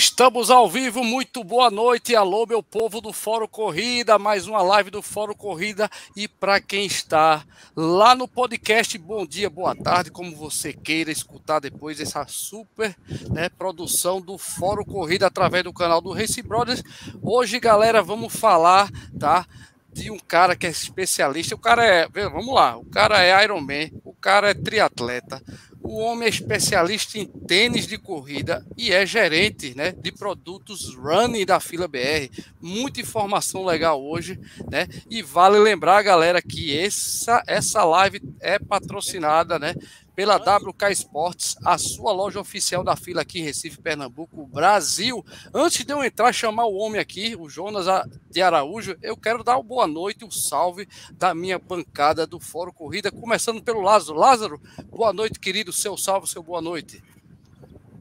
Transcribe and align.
Estamos 0.00 0.50
ao 0.50 0.66
vivo, 0.66 1.04
muito 1.04 1.44
boa 1.44 1.70
noite. 1.70 2.16
Alô, 2.16 2.46
meu 2.46 2.62
povo 2.62 3.02
do 3.02 3.12
Fórum 3.12 3.46
Corrida, 3.46 4.18
mais 4.18 4.46
uma 4.46 4.62
live 4.62 4.90
do 4.90 5.02
Fórum 5.02 5.34
Corrida. 5.34 5.90
E 6.16 6.26
para 6.26 6.58
quem 6.58 6.86
está 6.86 7.44
lá 7.76 8.14
no 8.14 8.26
podcast, 8.26 8.96
bom 8.96 9.26
dia, 9.26 9.50
boa 9.50 9.76
tarde, 9.76 10.10
como 10.10 10.34
você 10.34 10.72
queira 10.72 11.10
escutar 11.10 11.60
depois 11.60 12.00
essa 12.00 12.26
super 12.26 12.96
né, 13.28 13.50
produção 13.50 14.22
do 14.22 14.38
Fórum 14.38 14.86
Corrida 14.86 15.26
através 15.26 15.64
do 15.64 15.72
canal 15.72 16.00
do 16.00 16.14
Race 16.14 16.40
Brothers. 16.40 16.82
Hoje, 17.20 17.60
galera, 17.60 18.02
vamos 18.02 18.34
falar, 18.34 18.90
tá? 19.18 19.46
De 19.92 20.10
um 20.10 20.18
cara 20.18 20.56
que 20.56 20.66
é 20.66 20.70
especialista. 20.70 21.54
O 21.54 21.58
cara 21.58 21.84
é, 21.84 22.08
vamos 22.08 22.54
lá, 22.54 22.74
o 22.74 22.86
cara 22.86 23.22
é 23.22 23.44
Ironman, 23.44 23.92
o 24.02 24.14
cara 24.14 24.48
é 24.48 24.54
triatleta, 24.54 25.42
o 25.82 25.98
homem 25.98 26.26
é 26.26 26.28
especialista 26.28 27.18
em 27.18 27.26
tênis 27.26 27.86
de 27.86 27.98
corrida 27.98 28.64
e 28.76 28.92
é 28.92 29.04
gerente 29.06 29.74
né, 29.74 29.92
de 29.92 30.12
produtos 30.12 30.94
running 30.94 31.44
da 31.46 31.58
fila 31.58 31.88
BR. 31.88 32.30
Muita 32.60 33.00
informação 33.00 33.64
legal 33.64 34.02
hoje, 34.02 34.38
né? 34.70 34.86
E 35.08 35.22
vale 35.22 35.58
lembrar, 35.58 36.02
galera, 36.02 36.42
que 36.42 36.78
essa, 36.78 37.42
essa 37.46 37.82
live 37.84 38.20
é 38.40 38.58
patrocinada 38.58 39.58
né, 39.58 39.74
pela 40.20 40.36
WK 40.36 40.90
Esportes, 40.90 41.56
a 41.64 41.78
sua 41.78 42.12
loja 42.12 42.38
oficial 42.38 42.84
da 42.84 42.94
fila 42.94 43.22
aqui 43.22 43.40
em 43.40 43.44
Recife, 43.44 43.80
Pernambuco, 43.80 44.46
Brasil. 44.46 45.24
Antes 45.54 45.82
de 45.82 45.92
eu 45.94 46.04
entrar 46.04 46.30
chamar 46.30 46.66
o 46.66 46.74
homem 46.74 47.00
aqui, 47.00 47.34
o 47.38 47.48
Jonas 47.48 47.86
de 48.30 48.42
Araújo, 48.42 48.96
eu 49.00 49.16
quero 49.16 49.42
dar 49.42 49.56
uma 49.56 49.62
boa 49.62 49.86
noite, 49.86 50.22
um 50.22 50.30
salve 50.30 50.86
da 51.12 51.34
minha 51.34 51.58
bancada 51.58 52.26
do 52.26 52.38
Fórum 52.38 52.70
Corrida, 52.70 53.10
começando 53.10 53.62
pelo 53.62 53.80
Lázaro. 53.80 54.18
Lázaro, 54.18 54.60
boa 54.90 55.10
noite, 55.10 55.40
querido, 55.40 55.69
seu 55.72 55.96
salve, 55.96 56.28
seu 56.28 56.42
boa 56.42 56.60
noite. 56.60 57.02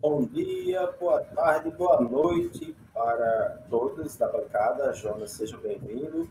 Bom 0.01 0.25
dia, 0.25 0.87
boa 0.99 1.21
tarde, 1.21 1.69
boa 1.71 2.01
noite 2.01 2.75
para 2.93 3.59
todos 3.69 4.15
da 4.15 4.27
bancada. 4.27 4.93
Jonas, 4.93 5.31
seja 5.31 5.57
bem-vindo. 5.57 6.29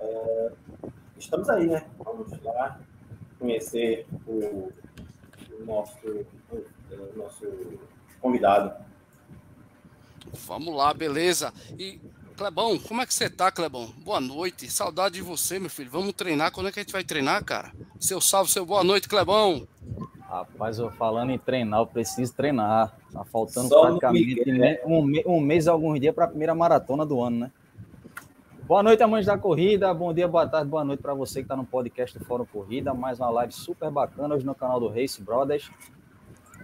É, 0.00 0.52
estamos 1.18 1.48
aí, 1.48 1.66
né? 1.66 1.84
Vamos 1.98 2.30
lá 2.42 2.80
conhecer 3.38 4.06
o 4.26 4.72
nosso, 5.64 6.26
nosso 7.16 7.46
convidado. 8.20 8.72
Vamos 10.46 10.74
lá, 10.74 10.94
beleza. 10.94 11.52
E 11.78 12.00
Clebão, 12.36 12.78
como 12.78 13.02
é 13.02 13.06
que 13.06 13.14
você 13.14 13.28
tá, 13.28 13.50
Clebão? 13.50 13.86
Boa 13.98 14.20
noite. 14.20 14.70
Saudade 14.70 15.16
de 15.16 15.22
você, 15.22 15.58
meu 15.58 15.70
filho. 15.70 15.90
Vamos 15.90 16.12
treinar. 16.14 16.50
Quando 16.50 16.68
é 16.68 16.72
que 16.72 16.80
a 16.80 16.82
gente 16.82 16.92
vai 16.92 17.04
treinar, 17.04 17.44
cara? 17.44 17.72
Seu 18.00 18.20
salve, 18.20 18.50
seu 18.50 18.64
boa 18.64 18.82
noite, 18.82 19.08
Clebão. 19.08 19.66
Rapaz, 20.32 20.78
eu 20.78 20.90
falando 20.92 21.28
em 21.28 21.38
treinar, 21.38 21.80
eu 21.80 21.86
preciso 21.86 22.34
treinar. 22.34 22.96
Tá 23.12 23.22
faltando 23.22 23.68
Só 23.68 23.82
praticamente 23.82 24.42
um, 24.86 25.04
um 25.26 25.38
mês, 25.38 25.68
alguns 25.68 26.00
dias 26.00 26.14
para 26.14 26.24
a 26.24 26.28
primeira 26.28 26.54
maratona 26.54 27.04
do 27.04 27.20
ano, 27.20 27.40
né? 27.40 27.52
Boa 28.62 28.82
noite, 28.82 29.02
amantes 29.02 29.26
da 29.26 29.36
corrida. 29.36 29.92
Bom 29.92 30.10
dia, 30.10 30.26
boa 30.26 30.48
tarde, 30.48 30.70
boa 30.70 30.82
noite 30.82 31.02
para 31.02 31.12
você 31.12 31.40
que 31.40 31.44
está 31.44 31.54
no 31.54 31.66
podcast 31.66 32.18
do 32.18 32.24
Fórum 32.24 32.46
Corrida. 32.46 32.94
Mais 32.94 33.20
uma 33.20 33.28
live 33.28 33.52
super 33.52 33.90
bacana 33.90 34.34
hoje 34.34 34.46
no 34.46 34.54
canal 34.54 34.80
do 34.80 34.88
Race 34.88 35.22
Brothers. 35.22 35.70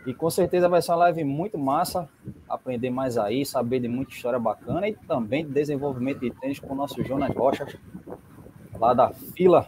E 0.07 0.15
com 0.15 0.31
certeza 0.31 0.67
vai 0.67 0.81
ser 0.81 0.93
uma 0.93 0.99
live 1.01 1.23
muito 1.25 1.59
massa. 1.59 2.09
Aprender 2.49 2.89
mais 2.89 3.19
aí, 3.19 3.45
saber 3.45 3.81
de 3.81 3.89
muita 3.89 4.13
história 4.13 4.39
bacana 4.39 4.89
e 4.89 4.95
também 4.95 5.45
de 5.45 5.53
desenvolvimento 5.53 6.21
de 6.21 6.31
tênis 6.31 6.59
com 6.59 6.73
o 6.73 6.75
nosso 6.75 7.05
Jonas 7.05 7.37
Rocha, 7.37 7.67
lá 8.81 8.95
da 8.95 9.11
fila. 9.11 9.67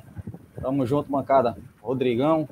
Tamo 0.59 0.87
junto, 0.87 1.13
bancada. 1.13 1.55
Rodrigão, 1.83 2.49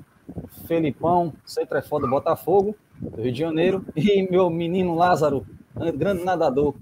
Felipão, 0.67 1.33
Centro 1.45 1.79
é 1.79 1.83
foda 1.83 2.07
Botafogo, 2.07 2.77
do 3.01 3.23
Rio 3.23 3.33
de 3.33 3.39
Janeiro. 3.39 3.85
E 3.97 4.23
meu 4.31 4.51
menino 4.51 4.95
Lázaro, 4.95 5.47
grande 5.95 6.25
nadador. 6.25 6.75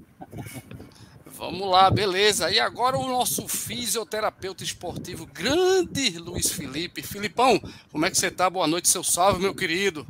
Vamos 1.27 1.69
lá, 1.69 1.91
beleza. 1.91 2.51
E 2.51 2.59
agora 2.59 2.97
o 2.97 3.07
nosso 3.07 3.47
fisioterapeuta 3.47 4.65
esportivo, 4.65 5.27
grande 5.27 6.19
Luiz 6.19 6.51
Felipe. 6.51 7.03
Filipão, 7.03 7.61
como 7.93 8.07
é 8.07 8.11
que 8.11 8.17
você 8.17 8.31
tá? 8.31 8.49
Boa 8.49 8.67
noite, 8.67 8.89
seu 8.89 9.05
salve, 9.05 9.43
meu 9.43 9.55
querido. 9.55 10.07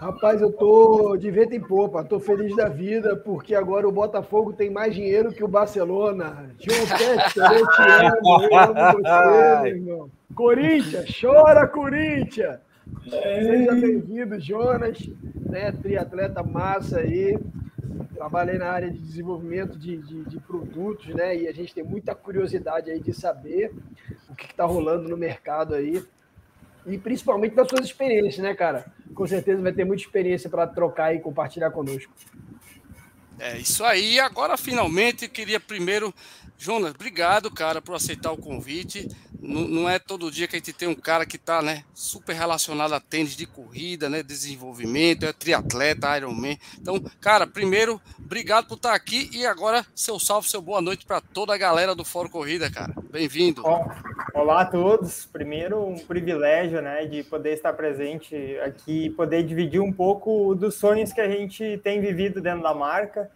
Rapaz, 0.00 0.40
eu 0.40 0.52
tô 0.52 1.16
de 1.16 1.30
vento 1.30 1.54
em 1.54 1.60
popa, 1.60 2.04
tô 2.04 2.18
feliz 2.20 2.54
da 2.56 2.68
vida, 2.68 3.16
porque 3.16 3.54
agora 3.54 3.86
o 3.88 3.92
Botafogo 3.92 4.52
tem 4.52 4.70
mais 4.70 4.94
dinheiro 4.94 5.32
que 5.32 5.44
o 5.44 5.48
Barcelona. 5.48 6.54
João 6.58 6.86
Textor, 6.86 7.52
eu 7.52 7.66
te 7.66 7.82
amo, 7.82 8.42
eu 8.42 8.58
amo 8.58 9.02
você, 9.02 9.62
meu 9.62 9.66
irmão. 9.66 10.10
Corinthians, 10.34 11.18
chora, 11.20 11.66
Corinthians! 11.68 12.58
Seja 13.08 13.72
bem-vindo, 13.72 14.40
Jonas, 14.40 14.98
né, 15.34 15.72
triatleta 15.72 16.42
massa 16.42 17.00
aí 17.00 17.38
trabalhei 18.20 18.58
na 18.58 18.70
área 18.70 18.90
de 18.90 18.98
desenvolvimento 18.98 19.78
de, 19.78 19.96
de, 19.96 20.24
de, 20.24 20.38
produtos, 20.40 21.08
né? 21.14 21.34
E 21.38 21.48
a 21.48 21.52
gente 21.52 21.72
tem 21.72 21.82
muita 21.82 22.14
curiosidade 22.14 22.90
aí 22.90 23.00
de 23.00 23.14
saber 23.14 23.72
o 24.28 24.34
que 24.34 24.44
está 24.44 24.66
rolando 24.66 25.08
no 25.08 25.16
mercado 25.16 25.74
aí. 25.74 26.04
E 26.86 26.98
principalmente 26.98 27.54
das 27.54 27.66
suas 27.66 27.86
experiências, 27.86 28.44
né, 28.44 28.54
cara? 28.54 28.84
Com 29.14 29.26
certeza 29.26 29.62
vai 29.62 29.72
ter 29.72 29.86
muita 29.86 30.02
experiência 30.02 30.50
para 30.50 30.66
trocar 30.66 31.14
e 31.14 31.20
compartilhar 31.20 31.70
conosco. 31.70 32.12
É 33.40 33.56
isso 33.56 33.82
aí. 33.82 34.20
Agora, 34.20 34.56
finalmente, 34.56 35.26
queria 35.26 35.58
primeiro 35.58 36.14
Jonas, 36.62 36.90
obrigado, 36.90 37.50
cara, 37.50 37.80
por 37.80 37.94
aceitar 37.94 38.30
o 38.30 38.36
convite. 38.36 39.08
Não, 39.40 39.62
não, 39.62 39.88
é 39.88 39.98
todo 39.98 40.30
dia 40.30 40.46
que 40.46 40.56
a 40.56 40.58
gente 40.58 40.74
tem 40.74 40.86
um 40.86 40.94
cara 40.94 41.24
que 41.24 41.36
está 41.36 41.62
né, 41.62 41.84
super 41.94 42.36
relacionado 42.36 42.92
a 42.92 43.00
tênis 43.00 43.34
de 43.34 43.46
corrida, 43.46 44.10
né, 44.10 44.22
desenvolvimento, 44.22 45.24
é 45.24 45.32
triatleta, 45.32 46.14
Ironman. 46.18 46.58
Então, 46.78 47.02
cara, 47.18 47.46
primeiro, 47.46 47.98
obrigado 48.18 48.66
por 48.68 48.74
estar 48.74 48.92
aqui 48.92 49.30
e 49.32 49.46
agora 49.46 49.86
seu 49.94 50.20
salve, 50.20 50.50
seu 50.50 50.60
boa 50.60 50.82
noite 50.82 51.06
para 51.06 51.22
toda 51.22 51.54
a 51.54 51.56
galera 51.56 51.94
do 51.94 52.04
Fórum 52.04 52.28
Corrida, 52.28 52.70
cara. 52.70 52.92
Bem-vindo. 53.10 53.62
Olá 54.34 54.60
a 54.60 54.66
todos. 54.66 55.24
Primeiro, 55.32 55.82
um 55.82 55.98
privilégio, 55.98 56.82
né, 56.82 57.06
de 57.06 57.22
poder 57.22 57.54
estar 57.54 57.72
presente 57.72 58.36
aqui, 58.58 59.08
poder 59.08 59.44
dividir 59.44 59.80
um 59.80 59.90
pouco 59.94 60.54
dos 60.54 60.74
sonhos 60.74 61.10
que 61.10 61.22
a 61.22 61.28
gente 61.30 61.80
tem 61.82 62.02
vivido 62.02 62.42
dentro 62.42 62.62
da 62.62 62.74
marca 62.74 63.29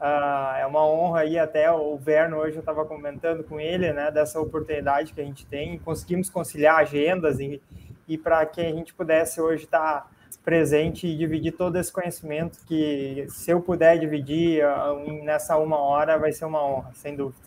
Uh, 0.00 0.56
é 0.58 0.66
uma 0.66 0.84
honra 0.86 1.20
aí 1.20 1.38
até 1.38 1.70
o 1.70 1.96
Verno 1.96 2.36
hoje 2.36 2.56
eu 2.56 2.60
estava 2.60 2.84
comentando 2.84 3.44
com 3.44 3.60
ele, 3.60 3.92
né, 3.92 4.10
dessa 4.10 4.40
oportunidade 4.40 5.12
que 5.12 5.20
a 5.20 5.24
gente 5.24 5.46
tem, 5.46 5.78
conseguimos 5.78 6.28
conciliar 6.28 6.80
agendas 6.80 7.38
e, 7.40 7.62
e 8.06 8.18
para 8.18 8.44
que 8.44 8.60
a 8.60 8.72
gente 8.72 8.92
pudesse 8.92 9.40
hoje 9.40 9.64
estar 9.64 10.00
tá 10.02 10.06
presente 10.44 11.06
e 11.06 11.16
dividir 11.16 11.52
todo 11.52 11.78
esse 11.78 11.90
conhecimento 11.90 12.58
que 12.66 13.26
se 13.30 13.50
eu 13.50 13.60
puder 13.60 13.98
dividir 13.98 14.62
uh, 14.64 15.24
nessa 15.24 15.56
uma 15.56 15.78
hora 15.78 16.18
vai 16.18 16.32
ser 16.32 16.44
uma 16.44 16.62
honra, 16.62 16.92
sem 16.94 17.16
dúvida. 17.16 17.44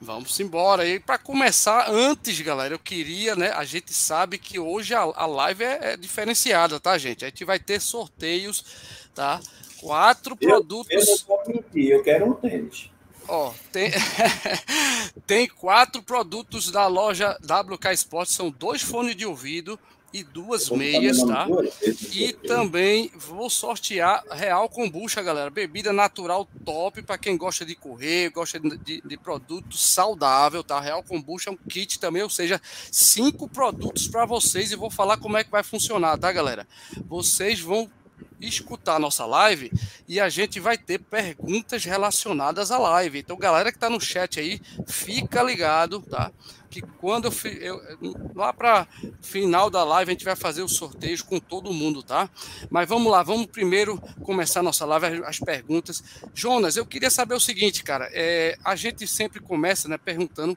Vamos 0.00 0.40
embora. 0.40 0.86
E 0.86 0.98
para 0.98 1.18
começar, 1.18 1.90
antes, 1.90 2.40
galera, 2.40 2.72
eu 2.72 2.78
queria, 2.78 3.36
né? 3.36 3.50
A 3.50 3.64
gente 3.64 3.92
sabe 3.92 4.38
que 4.38 4.58
hoje 4.58 4.94
a, 4.94 5.00
a 5.00 5.26
live 5.26 5.62
é, 5.62 5.92
é 5.92 5.96
diferenciada, 5.96 6.80
tá, 6.80 6.96
gente? 6.96 7.22
A 7.22 7.28
gente 7.28 7.44
vai 7.44 7.58
ter 7.58 7.78
sorteios, 7.80 8.64
tá? 9.14 9.40
Quatro 9.80 10.36
eu, 10.40 10.48
produtos. 10.48 10.90
Eu 10.90 11.04
não 11.04 11.26
vou 11.26 11.42
mentir, 11.48 11.90
eu 11.90 12.02
quero 12.02 12.30
um 12.30 12.34
tênis. 12.34 12.90
Ó, 13.28 13.52
tem, 13.72 13.90
tem 15.26 15.48
quatro 15.48 16.02
produtos 16.02 16.70
da 16.70 16.86
loja 16.86 17.38
WK 17.42 17.92
Sports, 17.94 18.34
são 18.34 18.50
dois 18.50 18.82
fones 18.82 19.14
de 19.14 19.24
ouvido 19.24 19.78
e 20.12 20.24
duas 20.24 20.68
meias, 20.70 21.22
tá? 21.22 21.46
E 22.12 22.32
também 22.32 23.10
vou 23.14 23.48
sortear 23.48 24.24
Real 24.30 24.68
Kombucha, 24.68 25.22
galera. 25.22 25.50
Bebida 25.50 25.92
natural 25.92 26.48
top 26.64 27.02
para 27.02 27.16
quem 27.16 27.36
gosta 27.36 27.64
de 27.64 27.76
correr, 27.76 28.30
gosta 28.30 28.58
de, 28.58 28.76
de, 28.78 29.00
de, 29.00 29.16
produto 29.16 29.76
saudável, 29.76 30.64
tá? 30.64 30.80
Real 30.80 31.02
Kombucha 31.02 31.50
é 31.50 31.52
um 31.52 31.56
kit 31.56 32.00
também, 32.00 32.22
ou 32.22 32.30
seja, 32.30 32.60
cinco 32.90 33.48
produtos 33.48 34.08
para 34.08 34.26
vocês 34.26 34.72
e 34.72 34.76
vou 34.76 34.90
falar 34.90 35.16
como 35.16 35.36
é 35.36 35.44
que 35.44 35.50
vai 35.50 35.62
funcionar, 35.62 36.18
tá, 36.18 36.32
galera? 36.32 36.66
Vocês 37.06 37.60
vão 37.60 37.88
escutar 38.40 38.96
a 38.96 38.98
nossa 38.98 39.26
live 39.26 39.70
e 40.08 40.18
a 40.20 40.28
gente 40.28 40.58
vai 40.58 40.76
ter 40.76 40.98
perguntas 40.98 41.84
relacionadas 41.84 42.70
à 42.70 42.78
live. 42.78 43.18
Então, 43.18 43.36
galera 43.36 43.70
que 43.70 43.76
está 43.76 43.90
no 43.90 44.00
chat 44.00 44.40
aí, 44.40 44.60
fica 44.86 45.42
ligado, 45.42 46.00
tá? 46.00 46.32
Que 46.70 46.82
quando 46.82 47.28
eu, 47.44 47.82
eu 48.00 48.32
lá 48.34 48.52
para 48.52 48.86
final 49.20 49.68
da 49.68 49.82
live 49.82 50.10
a 50.10 50.14
gente 50.14 50.24
vai 50.24 50.36
fazer 50.36 50.62
os 50.62 50.76
sorteios 50.76 51.20
com 51.20 51.40
todo 51.40 51.72
mundo, 51.72 52.02
tá? 52.02 52.30
Mas 52.70 52.88
vamos 52.88 53.10
lá, 53.10 53.22
vamos 53.22 53.46
primeiro 53.46 54.00
começar 54.22 54.60
a 54.60 54.62
nossa 54.62 54.84
live, 54.84 55.24
as 55.24 55.38
perguntas. 55.38 56.02
Jonas, 56.32 56.76
eu 56.76 56.86
queria 56.86 57.10
saber 57.10 57.34
o 57.34 57.40
seguinte, 57.40 57.82
cara, 57.82 58.08
é, 58.12 58.56
a 58.64 58.76
gente 58.76 59.06
sempre 59.06 59.40
começa, 59.40 59.88
né, 59.88 59.98
perguntando 59.98 60.56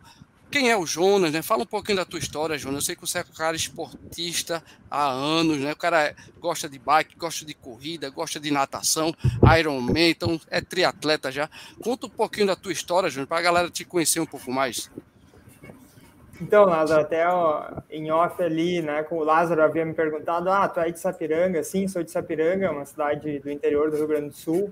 quem 0.54 0.70
é 0.70 0.78
o 0.78 0.86
Jonas, 0.86 1.32
né? 1.32 1.42
Fala 1.42 1.64
um 1.64 1.66
pouquinho 1.66 1.98
da 1.98 2.06
tua 2.06 2.20
história, 2.20 2.56
Jonas. 2.60 2.76
Eu 2.76 2.82
sei 2.86 2.96
que 2.96 3.02
você 3.02 3.18
é 3.18 3.22
um 3.22 3.36
cara 3.36 3.56
esportista 3.56 4.64
há 4.90 5.10
anos, 5.10 5.58
né? 5.58 5.72
O 5.72 5.76
cara 5.76 6.14
gosta 6.40 6.70
de 6.70 6.78
bike, 6.78 7.18
gosta 7.18 7.44
de 7.44 7.56
corrida, 7.56 8.08
gosta 8.12 8.40
de 8.40 8.52
natação, 8.52 9.12
Ironman, 9.58 10.12
então 10.12 10.40
é 10.52 10.62
triatleta 10.62 11.32
já. 11.32 11.50
Conta 11.84 12.06
um 12.06 12.10
pouquinho 12.10 12.46
da 12.46 12.56
tua 12.56 12.72
história, 12.72 13.10
Jonas, 13.10 13.28
para 13.28 13.40
a 13.40 13.42
galera 13.42 13.70
te 13.72 13.84
conhecer 13.84 14.20
um 14.20 14.28
pouco 14.28 14.52
mais. 14.52 14.92
Então, 16.40 16.66
Lázaro, 16.66 17.02
até 17.02 17.28
ó, 17.28 17.66
em 17.90 18.12
off 18.12 18.40
ali, 18.44 18.80
né, 18.80 19.02
com 19.02 19.18
o 19.18 19.24
Lázaro 19.24 19.64
havia 19.64 19.86
me 19.86 19.96
perguntado, 19.96 20.52
ah, 20.52 20.68
tu 20.68 20.80
é 20.80 20.92
de 20.92 21.00
Sapiranga? 21.00 21.64
Sim, 21.64 21.88
sou 21.88 22.04
de 22.04 22.12
Sapiranga, 22.12 22.72
uma 22.72 22.86
cidade 22.86 23.40
do 23.40 23.50
interior 23.50 23.90
do 23.90 23.98
Rio 23.98 24.08
Grande 24.08 24.30
do 24.30 24.36
Sul. 24.36 24.72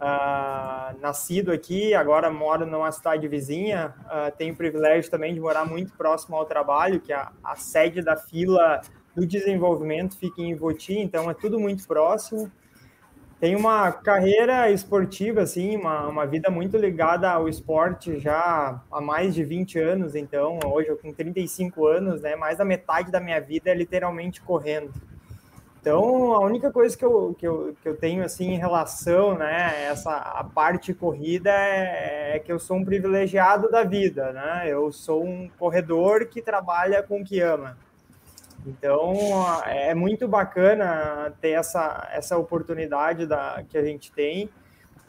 Uh, 0.00 0.98
nascido 0.98 1.52
aqui, 1.52 1.92
agora 1.92 2.30
moro 2.30 2.64
numa 2.64 2.90
cidade 2.90 3.28
vizinha, 3.28 3.94
uh, 4.06 4.34
tenho 4.34 4.54
o 4.54 4.56
privilégio 4.56 5.10
também 5.10 5.34
de 5.34 5.40
morar 5.40 5.66
muito 5.66 5.92
próximo 5.92 6.36
ao 6.36 6.46
trabalho, 6.46 7.00
que 7.00 7.12
a, 7.12 7.30
a 7.44 7.54
sede 7.54 8.00
da 8.00 8.16
fila 8.16 8.80
do 9.14 9.26
desenvolvimento 9.26 10.16
fica 10.16 10.40
em 10.40 10.52
Ivoti, 10.52 10.98
então 10.98 11.30
é 11.30 11.34
tudo 11.34 11.60
muito 11.60 11.86
próximo. 11.86 12.50
Tenho 13.38 13.58
uma 13.58 13.92
carreira 13.92 14.70
esportiva, 14.70 15.42
assim, 15.42 15.76
uma, 15.76 16.08
uma 16.08 16.26
vida 16.26 16.50
muito 16.50 16.78
ligada 16.78 17.30
ao 17.30 17.46
esporte 17.46 18.18
já 18.18 18.80
há 18.90 19.00
mais 19.02 19.34
de 19.34 19.44
20 19.44 19.78
anos, 19.78 20.14
então 20.14 20.58
hoje 20.64 20.88
eu 20.88 20.96
com 20.96 21.12
35 21.12 21.86
anos, 21.86 22.22
né, 22.22 22.36
mais 22.36 22.56
da 22.56 22.64
metade 22.64 23.10
da 23.10 23.20
minha 23.20 23.40
vida 23.40 23.68
é 23.68 23.74
literalmente 23.74 24.40
correndo. 24.40 24.92
Então, 25.80 26.34
a 26.34 26.40
única 26.40 26.70
coisa 26.70 26.96
que 26.96 27.04
eu, 27.04 27.34
que 27.38 27.48
eu, 27.48 27.74
que 27.80 27.88
eu 27.88 27.96
tenho 27.96 28.22
assim 28.22 28.52
em 28.52 28.58
relação, 28.58 29.34
né, 29.34 29.86
essa 29.86 30.14
a 30.14 30.44
parte 30.44 30.92
corrida 30.92 31.50
é, 31.50 32.36
é, 32.36 32.38
que 32.38 32.52
eu 32.52 32.58
sou 32.58 32.76
um 32.76 32.84
privilegiado 32.84 33.70
da 33.70 33.82
vida, 33.82 34.30
né? 34.30 34.64
Eu 34.66 34.92
sou 34.92 35.24
um 35.24 35.48
corredor 35.58 36.26
que 36.26 36.42
trabalha 36.42 37.02
com 37.02 37.22
o 37.22 37.24
que 37.24 37.40
ama. 37.40 37.78
Então, 38.66 39.14
é 39.66 39.94
muito 39.94 40.28
bacana 40.28 41.32
ter 41.40 41.52
essa, 41.52 42.06
essa 42.12 42.36
oportunidade 42.36 43.26
da, 43.26 43.64
que 43.66 43.78
a 43.78 43.82
gente 43.82 44.12
tem. 44.12 44.50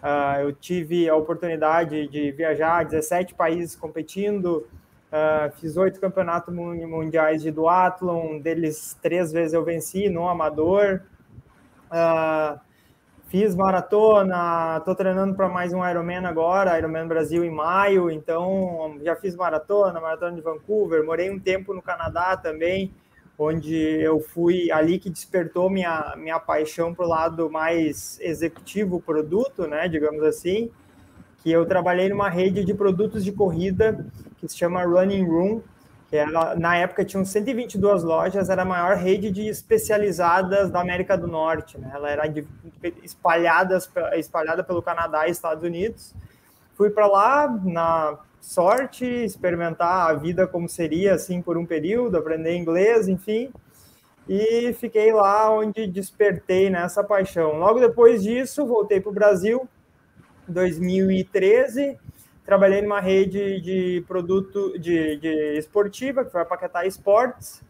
Uh, 0.02 0.40
eu 0.42 0.54
tive 0.54 1.10
a 1.10 1.16
oportunidade 1.16 2.08
de 2.08 2.32
viajar 2.32 2.86
17 2.86 3.36
países 3.36 3.76
competindo, 3.76 4.66
Uh, 5.12 5.52
fiz 5.60 5.76
oito 5.76 6.00
campeonatos 6.00 6.54
mundiais 6.54 7.42
de 7.42 7.52
duatlon, 7.52 8.40
deles 8.40 8.98
três 9.02 9.30
vezes 9.30 9.54
eu 9.54 9.62
venci 9.62 10.08
no 10.08 10.26
amador. 10.30 11.02
Uh, 11.92 12.58
fiz 13.28 13.54
maratona, 13.54 14.78
estou 14.78 14.96
treinando 14.96 15.36
para 15.36 15.50
mais 15.50 15.74
um 15.74 15.86
Ironman 15.86 16.26
agora, 16.26 16.78
Ironman 16.78 17.08
Brasil 17.08 17.44
em 17.44 17.52
maio, 17.52 18.10
então 18.10 18.98
já 19.04 19.14
fiz 19.18 19.36
maratona, 19.36 20.00
maratona 20.00 20.36
de 20.36 20.42
Vancouver, 20.42 21.06
morei 21.06 21.30
um 21.30 21.40
tempo 21.40 21.74
no 21.74 21.82
Canadá 21.82 22.38
também, 22.38 22.94
onde 23.38 23.76
eu 23.76 24.22
fui 24.22 24.72
ali 24.72 24.98
que 24.98 25.10
despertou 25.10 25.70
minha, 25.70 26.14
minha 26.18 26.40
paixão 26.40 26.94
para 26.94 27.06
o 27.06 27.10
lado 27.10 27.50
mais 27.50 28.18
executivo 28.22 29.02
produto, 29.02 29.68
né, 29.68 29.90
digamos 29.90 30.24
assim, 30.24 30.72
que 31.42 31.52
eu 31.52 31.66
trabalhei 31.66 32.10
numa 32.10 32.30
rede 32.30 32.64
de 32.64 32.74
produtos 32.74 33.24
de 33.24 33.32
corrida 33.32 34.06
que 34.38 34.48
se 34.48 34.58
chama 34.58 34.84
Running 34.84 35.26
Room, 35.26 35.62
que 36.10 36.18
ela, 36.18 36.56
na 36.56 36.76
época 36.76 37.06
tinham 37.06 37.24
122 37.24 38.04
lojas, 38.04 38.50
era 38.50 38.64
a 38.64 38.66
maior 38.66 38.98
rede 38.98 39.32
de 39.32 39.48
especializadas 39.48 40.70
da 40.70 40.82
América 40.82 41.18
do 41.18 41.28
Norte, 41.28 41.78
né? 41.78 41.92
Ela 41.94 42.10
era 42.10 42.24
espalhadas, 43.02 43.90
espalhada 44.14 44.64
pelo 44.64 44.82
Canadá 44.82 45.28
e 45.28 45.32
Estados 45.32 45.64
Unidos. 45.64 46.14
Fui 46.76 46.90
para 46.90 47.08
lá 47.08 47.60
na 47.64 48.20
sorte, 48.42 49.06
experimentar 49.06 50.10
a 50.10 50.14
vida 50.14 50.48
como 50.48 50.68
seria 50.68 51.14
assim 51.14 51.42
por 51.42 51.58
um 51.58 51.66
período, 51.66 52.18
aprender 52.18 52.58
inglês, 52.58 53.08
enfim. 53.08 53.52
E 54.28 54.74
fiquei 54.74 55.14
lá 55.14 55.50
onde 55.52 55.88
despertei 55.88 56.70
nessa 56.70 57.04
paixão. 57.04 57.58
Logo 57.58 57.80
depois 57.80 58.22
disso, 58.22 58.66
voltei 58.66 59.00
para 59.00 59.10
o 59.10 59.14
Brasil, 59.14 59.68
2013 60.52 61.98
trabalhei 62.46 62.82
numa 62.82 63.00
rede 63.00 63.62
de 63.62 64.04
produto 64.08 64.78
de, 64.78 65.16
de 65.18 65.58
esportiva, 65.58 66.26
que 66.26 66.32
foi 66.32 66.42
a 66.42 66.46
Paquetá 66.46 66.86
Esportes, 66.86 67.64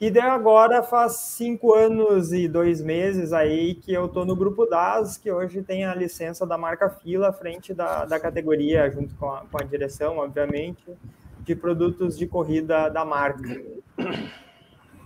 e 0.00 0.10
daí 0.10 0.22
agora 0.22 0.82
faz 0.82 1.16
cinco 1.16 1.74
anos 1.74 2.32
e 2.32 2.48
dois 2.48 2.80
meses 2.80 3.32
aí 3.32 3.74
que 3.74 3.92
eu 3.92 4.06
estou 4.06 4.24
no 4.24 4.34
Grupo 4.34 4.64
DAS, 4.64 5.18
que 5.18 5.30
hoje 5.30 5.62
tem 5.62 5.84
a 5.84 5.94
licença 5.94 6.46
da 6.46 6.56
marca 6.56 6.88
Fila 6.88 7.28
à 7.28 7.32
frente 7.32 7.74
da, 7.74 8.06
da 8.06 8.18
categoria, 8.18 8.90
junto 8.90 9.14
com 9.16 9.30
a, 9.30 9.44
com 9.50 9.60
a 9.60 9.64
direção, 9.64 10.16
obviamente, 10.18 10.84
de 11.40 11.54
produtos 11.54 12.16
de 12.16 12.26
corrida 12.26 12.88
da 12.88 13.04
marca 13.04 13.60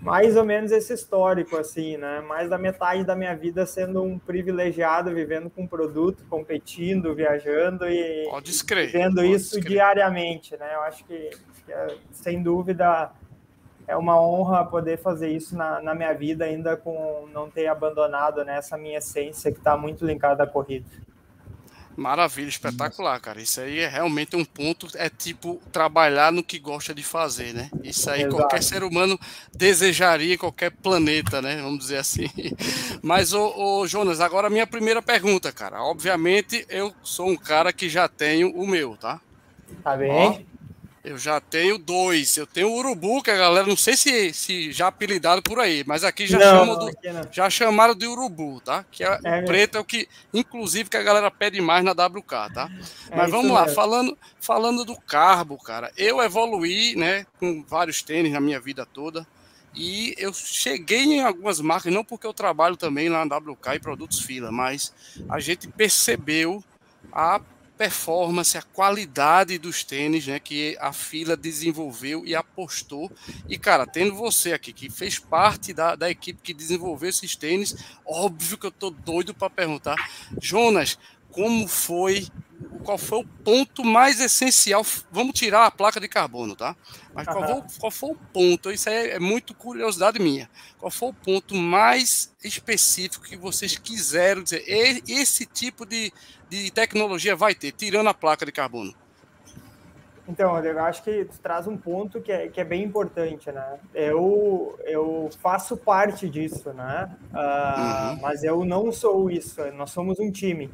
mais 0.05 0.37
ou 0.37 0.45
menos 0.45 0.71
esse 0.71 0.93
histórico, 0.93 1.57
assim, 1.57 1.97
né? 1.97 2.21
Mais 2.21 2.51
da 2.51 2.59
metade 2.59 3.05
da 3.05 3.17
minha 3.17 3.35
vida 3.35 3.65
sendo 3.65 4.03
um 4.03 4.19
privilegiado, 4.19 5.15
vivendo 5.15 5.49
com 5.49 5.67
produto, 5.67 6.23
competindo, 6.29 7.15
viajando 7.15 7.89
e 7.89 8.29
pode 8.29 8.51
escrever, 8.51 8.93
vendo 8.93 9.17
pode 9.17 9.33
isso 9.33 9.57
escrever. 9.57 9.69
diariamente, 9.69 10.57
né? 10.59 10.75
Eu 10.75 10.83
acho 10.83 11.07
que, 11.07 11.31
que 11.65 11.73
é, 11.73 11.97
sem 12.13 12.43
dúvida 12.43 13.13
é 13.87 13.97
uma 13.97 14.21
honra 14.21 14.65
poder 14.67 14.99
fazer 14.99 15.31
isso 15.31 15.57
na, 15.57 15.81
na, 15.81 15.95
minha 15.95 16.13
vida, 16.13 16.45
ainda 16.45 16.77
com 16.77 17.27
não 17.33 17.49
ter 17.51 17.67
abandonado 17.67 18.45
né, 18.45 18.59
essa 18.59 18.77
minha 18.77 18.99
essência 18.99 19.51
que 19.51 19.59
está 19.59 19.75
muito 19.75 20.05
linkada 20.05 20.45
à 20.45 20.47
corrida. 20.47 20.87
Maravilha, 21.97 22.49
espetacular, 22.49 23.21
cara. 23.21 23.41
Isso 23.41 23.61
aí 23.61 23.79
é 23.79 23.89
realmente 23.89 24.35
um 24.35 24.45
ponto, 24.45 24.89
é 24.95 25.09
tipo 25.09 25.61
trabalhar 25.71 26.33
no 26.33 26.43
que 26.43 26.59
gosta 26.59 26.95
de 26.95 27.03
fazer, 27.03 27.55
né? 27.55 27.71
Isso 27.83 28.11
aí 28.11 28.23
Exato. 28.23 28.37
qualquer 28.37 28.63
ser 28.63 28.83
humano 28.83 29.19
desejaria 29.55 30.37
qualquer 30.37 30.71
planeta, 30.71 31.41
né? 31.41 31.61
Vamos 31.63 31.79
dizer 31.79 31.99
assim. 31.99 32.27
Mas, 33.03 33.33
ô, 33.33 33.55
ô, 33.57 33.87
Jonas, 33.87 34.21
agora 34.21 34.49
a 34.49 34.51
minha 34.51 34.67
primeira 34.67 35.01
pergunta, 35.01 35.53
cara. 35.53 35.83
Obviamente, 35.83 36.67
eu 36.69 36.93
sou 37.03 37.29
um 37.29 37.37
cara 37.37 37.73
que 37.73 37.89
já 37.89 38.09
tenho 38.09 38.51
o 38.51 38.67
meu, 38.67 38.97
tá? 38.97 39.21
Tá 39.83 39.97
bem. 39.97 40.11
Ó, 40.11 40.54
eu 41.05 41.19
já 41.19 41.39
tenho 41.39 41.77
dois. 41.77 42.35
Eu 42.37 42.47
tenho 42.47 42.71
o 42.71 42.79
urubu, 42.79 43.23
que 43.23 43.31
a 43.31 43.37
galera 43.37 43.67
não 43.67 43.77
sei 43.77 43.95
se, 43.95 44.33
se 44.33 44.73
já 44.73 44.89
apelidado 44.89 45.43
por 45.43 45.61
aí, 45.61 45.85
mas 45.87 46.03
aqui 46.03 46.27
já, 46.27 46.39
não, 46.39 46.47
chamam 46.47 46.79
do, 46.79 46.91
já 47.31 47.51
chamaram 47.51 47.95
de 47.95 48.07
urubu, 48.07 48.61
tá? 48.63 48.87
Que 48.91 49.05
é, 49.05 49.19
é 49.23 49.41
o 49.41 49.45
preto 49.45 49.77
é 49.77 49.81
o 49.81 49.85
que, 49.85 50.09
inclusive, 50.33 50.89
que 50.89 50.97
a 50.97 51.03
galera 51.03 51.31
pede 51.31 51.61
mais 51.61 51.85
na 51.85 51.93
WK, 51.93 52.55
tá? 52.55 52.71
É 53.11 53.17
mas 53.17 53.31
vamos 53.31 53.53
lá, 53.53 53.69
falando, 53.69 54.17
falando 54.41 54.83
do 54.83 54.97
carbo, 54.97 55.59
cara. 55.59 55.93
Eu 55.95 56.23
evoluí, 56.23 56.97
né, 56.97 57.27
com 57.39 57.63
vários 57.63 58.03
tênis 58.03 58.33
na 58.33 58.41
minha 58.41 58.59
vida 58.59 58.87
toda. 58.87 59.27
E 59.75 60.15
eu 60.17 60.33
cheguei 60.33 61.03
em 61.03 61.21
algumas 61.21 61.61
marcas, 61.61 61.93
não 61.93 62.05
porque 62.05 62.27
eu 62.27 62.33
trabalho 62.33 62.77
também 62.77 63.09
lá 63.09 63.25
na 63.27 63.37
WK 63.37 63.75
e 63.75 63.81
produtos 63.81 64.21
fila, 64.21 64.51
mas 64.51 64.95
a 65.29 65.41
gente 65.41 65.67
percebeu 65.69 66.63
a 67.13 67.41
performance, 67.77 68.57
a 68.57 68.63
qualidade 68.63 69.59
dos 69.59 69.83
tênis, 69.83 70.27
né, 70.27 70.39
que 70.39 70.77
a 70.81 70.93
fila 70.93 71.37
desenvolveu 71.37 72.25
e 72.25 72.35
apostou. 72.35 73.11
E, 73.49 73.59
cara, 73.59 73.87
tendo 73.87 74.15
você 74.15 74.53
aqui, 74.53 74.73
que 74.73 74.89
fez 74.89 75.19
parte 75.19 75.73
da, 75.73 75.97
da 75.97 76.11
equipe 76.11 76.41
que 76.43 76.55
desenvolveu 76.55 77.11
esses 77.11 77.35
tênis, 77.35 77.75
óbvio 78.07 78.59
que 78.59 78.67
eu 78.67 78.73
tô 78.73 78.91
doido 78.91 79.35
para 79.35 79.51
perguntar. 79.51 79.97
Jonas, 80.41 80.99
como 81.35 81.67
foi, 81.67 82.29
qual 82.85 82.97
foi 82.97 83.19
o 83.19 83.27
ponto 83.27 83.85
mais 83.85 84.21
essencial? 84.21 84.87
Vamos 85.11 85.33
tirar 85.35 85.67
a 85.67 85.71
placa 85.71 85.99
de 85.99 86.07
carbono, 86.07 86.55
tá? 86.55 86.77
Mas 87.13 87.27
qual, 87.27 87.45
foi, 87.45 87.81
qual 87.81 87.91
foi 87.91 88.11
o 88.11 88.15
ponto? 88.33 88.71
Isso 88.71 88.89
aí 88.89 89.11
é 89.11 89.19
muito 89.19 89.53
curiosidade 89.53 90.21
minha. 90.21 90.49
Qual 90.79 90.93
foi 90.93 91.09
o 91.09 91.15
ponto 91.15 91.57
mais 91.57 92.33
específico 92.43 93.25
que 93.25 93.37
vocês 93.37 93.77
quiseram 93.77 94.45
dizer? 94.45 94.65
Esse 95.09 95.45
tipo 95.45 95.85
de, 95.85 96.13
de 96.49 96.71
tecnologia 96.71 97.35
vai 97.35 97.55
ter, 97.55 97.73
tirando 97.73 98.09
a 98.09 98.15
placa 98.15 98.45
de 98.47 98.53
carbono? 98.53 98.95
Então, 100.27 100.59
eu 100.59 100.81
acho 100.81 101.03
que 101.03 101.27
tu 101.27 101.39
traz 101.39 101.67
um 101.67 101.77
ponto 101.77 102.21
que 102.21 102.33
é, 102.33 102.49
que 102.49 102.59
é 102.59 102.65
bem 102.65 102.83
importante, 102.83 103.53
né? 103.53 103.79
Eu, 103.93 104.79
eu 104.85 105.29
faço 105.43 105.77
parte 105.77 106.29
disso, 106.31 106.73
né? 106.73 107.15
Uh, 107.31 108.15
uhum. 108.15 108.21
Mas 108.23 108.43
eu 108.43 108.65
não 108.65 108.91
sou 108.91 109.31
isso, 109.31 109.61
nós 109.73 109.91
somos 109.91 110.19
um 110.19 110.31
time. 110.31 110.71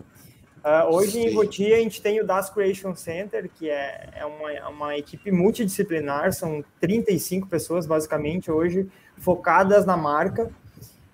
Uh, 0.65 0.95
hoje 0.95 1.12
Sim. 1.12 1.27
em 1.27 1.35
Voti 1.35 1.73
a 1.73 1.79
gente 1.79 2.03
tem 2.03 2.21
o 2.21 2.27
Das 2.27 2.50
Creation 2.50 2.95
Center, 2.95 3.50
que 3.53 3.69
é, 3.69 4.11
é 4.15 4.27
uma, 4.27 4.69
uma 4.69 4.97
equipe 4.97 5.33
multidisciplinar, 5.33 6.33
são 6.33 6.62
35 6.79 7.49
pessoas 7.49 7.87
basicamente 7.87 8.50
hoje 8.50 8.87
focadas 9.17 9.85
na 9.87 9.97
marca. 9.97 10.50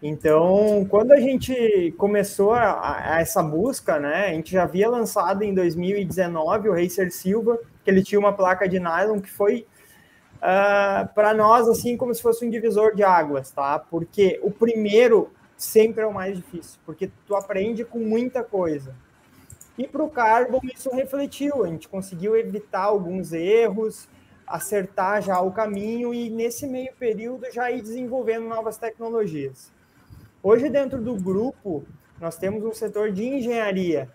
Então, 0.09 0.87
quando 0.89 1.11
a 1.11 1.19
gente 1.19 1.93
começou 1.99 2.53
a, 2.53 3.17
a, 3.17 3.21
essa 3.21 3.43
busca, 3.43 3.99
né, 3.99 4.27
a 4.27 4.31
gente 4.31 4.53
já 4.53 4.63
havia 4.63 4.89
lançado 4.89 5.43
em 5.43 5.53
2019 5.53 6.69
o 6.69 6.73
Racer 6.73 7.13
Silva, 7.13 7.59
que 7.83 7.91
ele 7.91 8.05
tinha 8.05 8.19
uma 8.19 8.33
placa 8.33 8.69
de 8.69 8.79
nylon 8.79 9.21
que 9.21 9.31
foi 9.31 9.67
uh, 10.37 10.39
ah, 10.43 11.11
para 11.13 11.35
nós 11.35 11.69
assim 11.69 11.97
como 11.97 12.15
se 12.15 12.23
fosse 12.23 12.47
um 12.47 12.51
divisor 12.51 12.95
de 12.95 13.03
águas, 13.03 13.51
tá? 13.51 13.81
Porque 13.81 14.39
o 14.45 14.51
primeiro 14.51 15.33
sempre 15.57 16.05
é 16.05 16.07
o 16.07 16.15
mais 16.15 16.37
difícil, 16.37 16.79
porque 16.87 17.11
tu 17.27 17.35
aprende 17.35 17.85
com 17.85 17.99
muita 17.99 18.45
coisa. 18.45 18.95
E 19.77 19.89
para 19.89 20.05
o 20.05 20.09
Carbon 20.09 20.61
isso 20.73 20.89
refletiu, 20.91 21.65
a 21.65 21.69
gente 21.69 21.89
conseguiu 21.89 22.37
evitar 22.37 22.85
alguns 22.85 23.33
erros, 23.33 24.09
acertar 24.47 25.21
já 25.21 25.41
o 25.41 25.51
caminho 25.51 26.15
e 26.15 26.31
nesse 26.31 26.65
meio 26.65 26.93
período 26.95 27.51
já 27.53 27.73
ir 27.73 27.83
desenvolvendo 27.83 28.47
novas 28.47 28.79
tecnologias. 28.79 29.75
Hoje 30.49 30.71
dentro 30.71 31.03
do 31.03 31.17
grupo 31.17 31.85
nós 32.21 32.37
temos 32.37 32.63
um 32.63 32.73
setor 32.73 33.11
de 33.11 33.27
engenharia. 33.27 34.09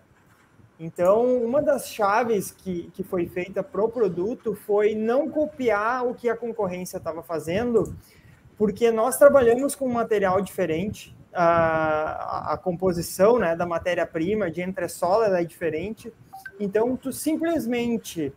Então, 0.80 1.36
uma 1.44 1.60
das 1.60 1.88
chaves 1.88 2.50
que, 2.50 2.90
que 2.94 3.02
foi 3.02 3.26
feita 3.26 3.62
para 3.62 3.84
o 3.84 3.88
produto 3.90 4.54
foi 4.54 4.94
não 4.94 5.28
copiar 5.28 6.06
o 6.06 6.14
que 6.14 6.30
a 6.30 6.34
concorrência 6.34 6.96
estava 6.96 7.22
fazendo, 7.22 7.94
porque 8.56 8.90
nós 8.90 9.18
trabalhamos 9.18 9.74
com 9.74 9.84
um 9.86 9.92
material 9.92 10.40
diferente, 10.40 11.14
a, 11.34 12.54
a 12.54 12.56
composição 12.56 13.38
né, 13.38 13.54
da 13.54 13.66
matéria-prima 13.66 14.50
de 14.50 14.62
entressola 14.62 15.26
ela 15.26 15.40
é 15.42 15.44
diferente. 15.44 16.10
Então, 16.58 16.96
tu 16.96 17.12
simplesmente, 17.12 18.32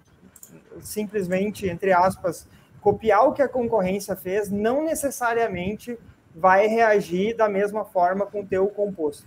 simplesmente, 0.81 1.65
entre 1.65 1.93
aspas, 1.93 2.45
copiar 2.81 3.25
o 3.25 3.31
que 3.31 3.41
a 3.41 3.47
concorrência 3.47 4.17
fez, 4.17 4.51
não 4.51 4.83
necessariamente 4.83 5.97
vai 6.35 6.67
reagir 6.67 7.35
da 7.35 7.47
mesma 7.47 7.85
forma 7.85 8.25
com 8.25 8.41
o 8.41 8.45
teu 8.45 8.67
composto. 8.67 9.25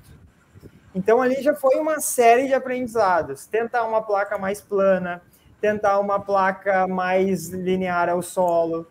Então, 0.94 1.22
ali 1.22 1.40
já 1.42 1.54
foi 1.54 1.76
uma 1.76 2.00
série 2.00 2.46
de 2.46 2.54
aprendizados. 2.54 3.46
Tentar 3.46 3.84
uma 3.84 4.02
placa 4.02 4.36
mais 4.36 4.60
plana, 4.60 5.22
tentar 5.60 5.98
uma 6.00 6.20
placa 6.20 6.86
mais 6.86 7.48
linear 7.48 8.08
ao 8.10 8.20
solo, 8.20 8.86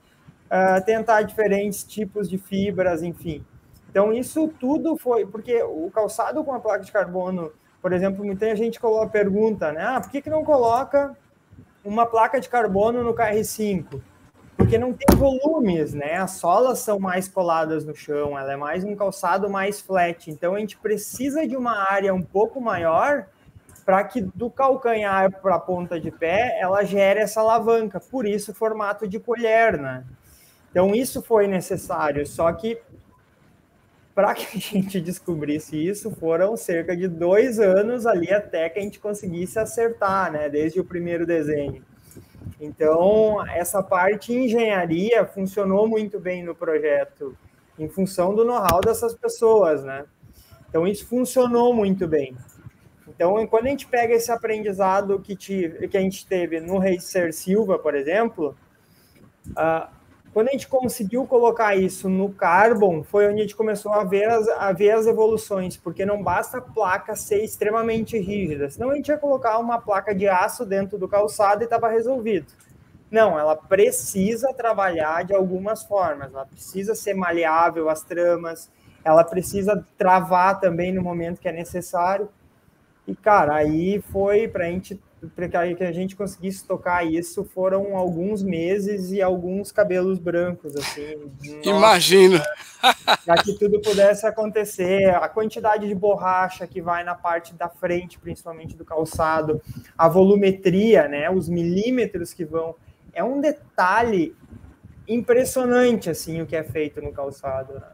uh, 0.45 0.83
tentar 0.83 1.21
diferentes 1.21 1.83
tipos 1.83 2.29
de 2.29 2.37
fibras, 2.37 3.03
enfim. 3.03 3.45
Então, 3.89 4.11
isso 4.11 4.47
tudo 4.59 4.97
foi, 4.97 5.25
porque 5.25 5.61
o 5.63 5.89
calçado 5.93 6.43
com 6.43 6.53
a 6.53 6.59
placa 6.59 6.83
de 6.83 6.91
carbono, 6.91 7.51
por 7.81 7.93
exemplo, 7.93 8.25
muita 8.25 8.55
gente 8.55 8.79
coloca 8.79 9.09
pergunta, 9.09 9.71
né? 9.71 9.83
Ah, 9.83 10.01
por 10.01 10.09
que, 10.09 10.21
que 10.21 10.29
não 10.29 10.43
coloca 10.43 11.15
uma 11.83 12.05
placa 12.05 12.39
de 12.39 12.49
carbono 12.49 13.03
no 13.03 13.13
KR5? 13.13 14.01
Porque 14.57 14.77
não 14.77 14.91
tem 14.91 15.15
volumes, 15.15 15.93
né? 15.93 16.15
As 16.15 16.31
solas 16.31 16.79
são 16.79 16.99
mais 16.99 17.27
coladas 17.27 17.85
no 17.85 17.95
chão, 17.95 18.37
ela 18.37 18.51
é 18.51 18.55
mais 18.57 18.83
um 18.83 18.95
calçado 18.95 19.47
mais 19.47 19.79
flat. 19.79 20.31
Então, 20.31 20.55
a 20.55 20.59
gente 20.59 20.75
precisa 20.77 21.47
de 21.47 21.55
uma 21.55 21.77
área 21.91 22.13
um 22.13 22.23
pouco 22.23 22.59
maior 22.59 23.27
para 23.85 24.03
que 24.03 24.19
do 24.19 24.49
calcanhar 24.49 25.31
para 25.39 25.55
a 25.55 25.59
ponta 25.59 25.99
de 25.99 26.11
pé 26.11 26.57
ela 26.59 26.83
gere 26.83 27.19
essa 27.19 27.39
alavanca. 27.39 27.99
Por 27.99 28.25
isso, 28.25 28.53
formato 28.53 29.07
de 29.07 29.19
colher, 29.19 29.77
né? 29.77 30.03
Então, 30.71 30.93
isso 30.95 31.21
foi 31.21 31.47
necessário. 31.47 32.25
Só 32.25 32.51
que 32.51 32.81
para 34.15 34.33
que 34.33 34.57
a 34.57 34.59
gente 34.59 34.99
descobrisse 35.01 35.77
isso, 35.77 36.09
foram 36.09 36.57
cerca 36.57 36.97
de 36.97 37.07
dois 37.07 37.59
anos 37.59 38.07
ali 38.07 38.33
até 38.33 38.67
que 38.67 38.79
a 38.79 38.81
gente 38.81 38.99
conseguisse 38.99 39.59
acertar, 39.59 40.31
né? 40.31 40.49
Desde 40.49 40.79
o 40.79 40.83
primeiro 40.83 41.23
desenho. 41.23 41.83
Então, 42.59 43.45
essa 43.47 43.81
parte 43.83 44.33
engenharia 44.33 45.25
funcionou 45.25 45.87
muito 45.87 46.19
bem 46.19 46.43
no 46.43 46.55
projeto, 46.55 47.37
em 47.77 47.87
função 47.87 48.33
do 48.33 48.43
know-how 48.43 48.81
dessas 48.81 49.13
pessoas, 49.13 49.83
né? 49.83 50.05
Então, 50.69 50.87
isso 50.87 51.07
funcionou 51.07 51.73
muito 51.73 52.07
bem. 52.07 52.35
Então, 53.07 53.45
quando 53.47 53.67
a 53.67 53.69
gente 53.69 53.87
pega 53.87 54.13
esse 54.13 54.31
aprendizado 54.31 55.19
que, 55.19 55.35
que 55.35 55.97
a 55.97 56.01
gente 56.01 56.25
teve 56.27 56.59
no 56.59 56.77
Racer 56.77 57.33
Silva, 57.33 57.79
por 57.79 57.95
exemplo, 57.95 58.55
uh, 59.51 59.96
quando 60.37 60.49
a 60.49 60.51
gente 60.51 60.67
conseguiu 60.67 61.25
colocar 61.25 61.75
isso 61.75 62.07
no 62.07 62.31
Carbon, 62.31 63.01
foi 63.01 63.25
onde 63.25 63.39
a 63.39 63.41
gente 63.41 63.55
começou 63.55 63.91
a 63.91 64.03
ver 64.03 64.29
as, 64.29 64.47
a 64.47 64.71
ver 64.71 64.91
as 64.91 65.07
evoluções, 65.07 65.75
porque 65.75 66.05
não 66.05 66.21
basta 66.21 66.59
a 66.59 66.61
placa 66.61 67.15
ser 67.15 67.43
extremamente 67.43 68.19
rígida, 68.19 68.69
senão 68.69 68.91
a 68.91 68.95
gente 68.95 69.07
ia 69.07 69.17
colocar 69.17 69.57
uma 69.57 69.81
placa 69.81 70.13
de 70.13 70.27
aço 70.27 70.63
dentro 70.63 70.95
do 70.95 71.07
calçado 71.07 71.63
e 71.63 71.65
estava 71.65 71.89
resolvido. 71.89 72.45
Não, 73.09 73.39
ela 73.39 73.55
precisa 73.55 74.53
trabalhar 74.53 75.25
de 75.25 75.33
algumas 75.33 75.81
formas, 75.81 76.31
ela 76.31 76.45
precisa 76.45 76.93
ser 76.93 77.15
maleável 77.15 77.89
as 77.89 78.03
tramas, 78.03 78.69
ela 79.03 79.23
precisa 79.23 79.83
travar 79.97 80.59
também 80.59 80.93
no 80.93 81.01
momento 81.01 81.41
que 81.41 81.49
é 81.49 81.51
necessário. 81.51 82.29
E, 83.07 83.15
cara, 83.15 83.55
aí 83.55 84.03
foi 84.11 84.47
para 84.47 84.65
a 84.65 84.69
gente 84.69 85.01
para 85.35 85.47
que 85.47 85.83
a 85.83 85.91
gente 85.91 86.15
conseguisse 86.15 86.65
tocar 86.65 87.05
isso 87.05 87.43
foram 87.43 87.97
alguns 87.97 88.43
meses 88.43 89.11
e 89.11 89.21
alguns 89.21 89.71
cabelos 89.71 90.19
brancos, 90.19 90.75
assim. 90.75 91.31
Imagino. 91.63 92.39
Para 93.25 93.41
que 93.41 93.57
tudo 93.57 93.81
pudesse 93.81 94.27
acontecer, 94.27 95.09
a 95.15 95.27
quantidade 95.27 95.87
de 95.87 95.95
borracha 95.95 96.67
que 96.67 96.81
vai 96.81 97.03
na 97.03 97.15
parte 97.15 97.53
da 97.55 97.67
frente, 97.67 98.19
principalmente 98.19 98.75
do 98.75 98.85
calçado, 98.85 99.59
a 99.97 100.07
volumetria, 100.07 101.07
né, 101.07 101.29
os 101.29 101.49
milímetros 101.49 102.33
que 102.33 102.45
vão, 102.45 102.75
é 103.13 103.23
um 103.23 103.41
detalhe 103.41 104.35
impressionante, 105.07 106.09
assim, 106.09 106.41
o 106.41 106.45
que 106.45 106.55
é 106.55 106.63
feito 106.63 107.01
no 107.01 107.11
calçado. 107.11 107.73
Né? 107.73 107.87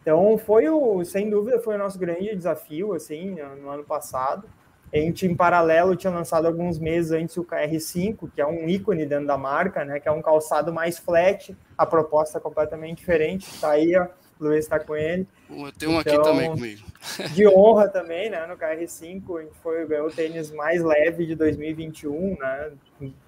Então, 0.00 0.38
foi 0.38 0.68
o, 0.70 1.04
sem 1.04 1.28
dúvida, 1.28 1.60
foi 1.60 1.74
o 1.74 1.78
nosso 1.78 1.98
grande 1.98 2.34
desafio, 2.34 2.94
assim, 2.94 3.36
no 3.60 3.68
ano 3.68 3.84
passado. 3.84 4.48
A 4.92 4.96
gente, 4.96 5.26
em 5.26 5.34
paralelo, 5.34 5.94
tinha 5.94 6.12
lançado 6.12 6.46
alguns 6.46 6.78
meses 6.78 7.12
antes 7.12 7.36
o 7.36 7.44
KR5, 7.44 8.30
que 8.34 8.40
é 8.40 8.46
um 8.46 8.68
ícone 8.68 9.04
dentro 9.04 9.26
da 9.26 9.36
marca, 9.36 9.84
né? 9.84 10.00
Que 10.00 10.08
é 10.08 10.12
um 10.12 10.22
calçado 10.22 10.72
mais 10.72 10.98
flat, 10.98 11.54
a 11.76 11.84
proposta 11.84 12.38
é 12.38 12.40
completamente 12.40 12.98
diferente. 12.98 13.46
Está 13.48 13.72
aí, 13.72 13.94
ó, 13.96 14.06
o 14.40 14.44
Luiz 14.44 14.64
está 14.64 14.78
com 14.78 14.96
ele. 14.96 15.26
Eu 15.50 15.72
tenho 15.72 15.92
um 15.92 16.00
então, 16.00 16.14
aqui 16.14 16.22
também 16.22 16.50
comigo. 16.50 16.82
De 17.34 17.46
honra 17.46 17.88
também, 17.88 18.30
né? 18.30 18.46
No 18.46 18.56
KR5, 18.56 19.38
a 19.38 19.42
gente 19.42 19.54
foi, 19.62 19.86
ganhou 19.86 20.08
o 20.08 20.10
tênis 20.10 20.50
mais 20.50 20.82
leve 20.82 21.26
de 21.26 21.34
2021, 21.34 22.36
né? 22.38 22.70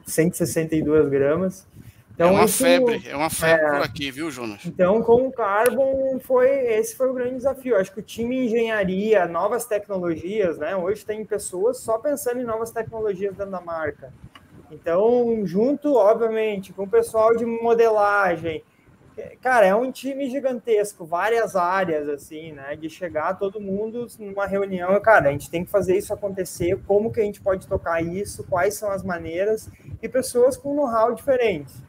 162 0.07 1.09
gramas. 1.09 1.67
Então, 2.21 2.33
é 2.33 2.33
uma 2.33 2.45
isso, 2.45 2.63
febre, 2.63 3.03
é 3.09 3.17
uma 3.17 3.31
febre 3.31 3.65
é, 3.65 3.71
por 3.71 3.81
aqui, 3.81 4.11
viu, 4.11 4.31
Jonas? 4.31 4.61
Então, 4.67 5.03
com 5.03 5.27
o 5.27 5.33
Carbon, 5.33 6.21
foi, 6.21 6.51
esse 6.51 6.95
foi 6.95 7.09
o 7.09 7.15
grande 7.15 7.37
desafio. 7.37 7.79
Acho 7.79 7.91
que 7.91 8.01
o 8.01 8.03
time 8.03 8.45
engenharia, 8.45 9.25
novas 9.27 9.65
tecnologias, 9.65 10.59
né? 10.59 10.77
Hoje 10.77 11.03
tem 11.03 11.25
pessoas 11.25 11.79
só 11.79 11.97
pensando 11.97 12.39
em 12.39 12.45
novas 12.45 12.71
tecnologias 12.71 13.35
dentro 13.35 13.51
da 13.51 13.63
marca. 13.63 14.13
Então, 14.71 15.41
junto, 15.47 15.95
obviamente, 15.95 16.75
com 16.75 16.83
o 16.83 16.87
pessoal 16.87 17.35
de 17.35 17.47
modelagem, 17.47 18.63
cara, 19.41 19.65
é 19.65 19.75
um 19.75 19.91
time 19.91 20.29
gigantesco, 20.29 21.07
várias 21.07 21.57
áreas, 21.57 22.07
assim, 22.07 22.53
né? 22.53 22.77
De 22.77 22.91
chegar 22.91 23.39
todo 23.39 23.59
mundo 23.59 24.07
numa 24.19 24.45
reunião, 24.45 25.01
cara, 25.01 25.31
a 25.31 25.33
gente 25.33 25.51
tem 25.51 25.65
que 25.65 25.71
fazer 25.71 25.97
isso 25.97 26.13
acontecer, 26.13 26.79
como 26.87 27.11
que 27.11 27.21
a 27.21 27.25
gente 27.25 27.41
pode 27.41 27.67
tocar 27.67 28.03
isso, 28.03 28.45
quais 28.45 28.75
são 28.75 28.91
as 28.91 29.03
maneiras, 29.03 29.71
e 30.03 30.07
pessoas 30.07 30.55
com 30.55 30.75
know-how 30.75 31.15
diferentes. 31.15 31.89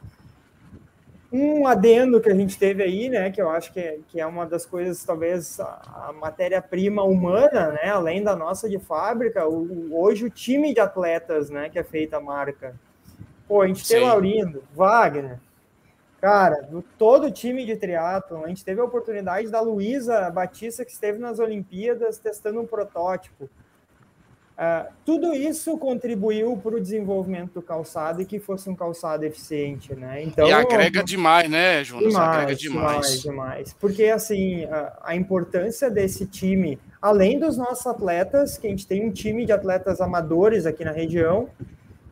Um 1.32 1.66
adendo 1.66 2.20
que 2.20 2.30
a 2.30 2.36
gente 2.36 2.60
teve 2.60 2.84
aí, 2.84 3.08
né, 3.08 3.32
que 3.32 3.42
eu 3.42 3.50
acho 3.50 3.72
que 3.72 3.80
é, 3.80 4.00
que 4.08 4.20
é 4.20 4.26
uma 4.26 4.46
das 4.46 4.66
coisas, 4.66 5.02
talvez, 5.04 5.60
a, 5.62 6.10
a 6.10 6.14
matéria-prima 6.14 7.04
humana, 7.04 7.70
né, 7.70 7.90
além 7.90 8.22
da 8.22 8.36
nossa 8.36 8.70
de 8.70 8.78
fábrica, 8.78 9.48
o, 9.48 9.96
hoje 9.98 10.26
o 10.26 10.30
time 10.30 10.74
de 10.74 10.82
atletas, 10.82 11.50
né, 11.50 11.70
que 11.70 11.80
é 11.80 11.84
feita 11.84 12.18
a 12.18 12.22
marca. 12.22 12.76
Pô, 13.48 13.62
a 13.62 13.68
gente 13.68 13.86
Sim. 13.86 13.96
tem 13.96 14.08
Laurindo, 14.08 14.64
Wagner, 14.76 15.40
cara, 16.20 16.62
do, 16.64 16.82
todo 16.98 17.28
o 17.28 17.32
time 17.32 17.66
de 17.66 17.78
triatlon, 17.78 18.44
a 18.44 18.48
gente 18.50 18.66
teve 18.66 18.82
a 18.82 18.86
oportunidade 18.86 19.50
da 19.50 19.62
Luísa 19.62 20.30
Batista, 20.30 20.84
que 20.84 20.92
esteve 20.92 21.18
nas 21.18 21.40
Olimpíadas 21.40 22.18
testando 22.18 22.60
um 22.60 22.68
protótipo. 22.68 23.50
Uh, 24.62 24.88
tudo 25.04 25.34
isso 25.34 25.76
contribuiu 25.76 26.56
para 26.56 26.76
o 26.76 26.80
desenvolvimento 26.80 27.54
do 27.54 27.64
calçado 27.64 28.22
e 28.22 28.26
que 28.26 28.40
fosse 28.40 28.70
um 28.70 28.76
calçado 28.76 29.26
eficiente, 29.26 29.96
né? 29.96 30.22
Então, 30.22 30.48
e 30.48 30.54
agrega 30.54 31.04
demais, 31.04 31.50
né, 31.50 31.84
Jonas? 31.84 32.10
Demais, 32.10 32.30
agrega 32.30 32.56
demais. 32.56 32.94
demais, 32.94 33.22
demais. 33.22 33.74
Porque, 33.80 34.04
assim, 34.04 34.66
a, 34.66 35.00
a, 35.02 35.16
importância 35.16 35.90
desse 35.90 36.28
time, 36.28 36.78
além 37.02 37.40
dos 37.40 37.58
nossos 37.58 37.88
atletas, 37.88 38.56
que 38.56 38.68
a 38.68 38.70
gente 38.70 38.86
tem 38.86 39.04
um 39.04 39.12
time 39.12 39.48
de 39.48 39.52
atletas 39.52 40.00
amadores 40.00 40.68
aqui 40.68 40.86
na 40.86 40.92
região, 40.92 41.50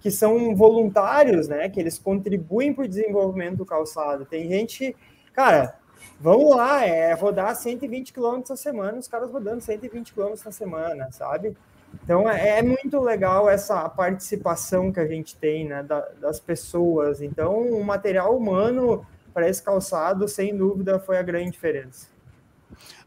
que 0.02 0.10
são 0.10 0.56
voluntários, 0.56 1.48
né? 1.48 1.70
Que 1.70 1.80
eles 1.80 2.00
contribuem 2.00 2.74
para 2.74 2.86
o 2.86 2.88
desenvolvimento 2.88 3.58
do 3.58 3.66
calçado. 3.66 4.26
Tem 4.26 4.50
gente, 4.50 4.96
cara, 5.34 5.76
vamos 6.20 6.50
lá, 6.56 6.84
é 6.84 7.14
rodar 7.14 7.56
120 7.56 8.12
km 8.12 8.42
na 8.50 8.56
semana, 8.56 8.98
os 8.98 9.08
caras 9.08 9.30
rodando 9.30 9.62
120 9.62 10.14
km 10.14 10.34
na 10.44 10.52
semana, 10.52 11.12
sabe? 11.12 11.56
Então 12.04 12.30
é, 12.30 12.60
é, 12.60 12.62
muito 12.62 13.00
legal 13.00 13.50
essa 13.50 13.88
participação 13.90 14.92
que 14.92 15.00
a 15.00 15.08
gente 15.08 15.36
tem 15.36 15.68
né, 15.68 15.84
da, 15.84 16.02
das 16.20 16.40
pessoas. 16.40 17.22
Então, 17.22 17.62
o 17.62 17.84
material 17.84 18.36
humano 18.36 19.06
para 19.34 19.48
esse 19.48 19.62
calçado, 19.62 20.28
sem 20.28 20.56
dúvida, 20.56 21.00
foi 21.00 21.18
a 21.18 21.22
grande 21.22 21.52
diferença. 21.52 22.08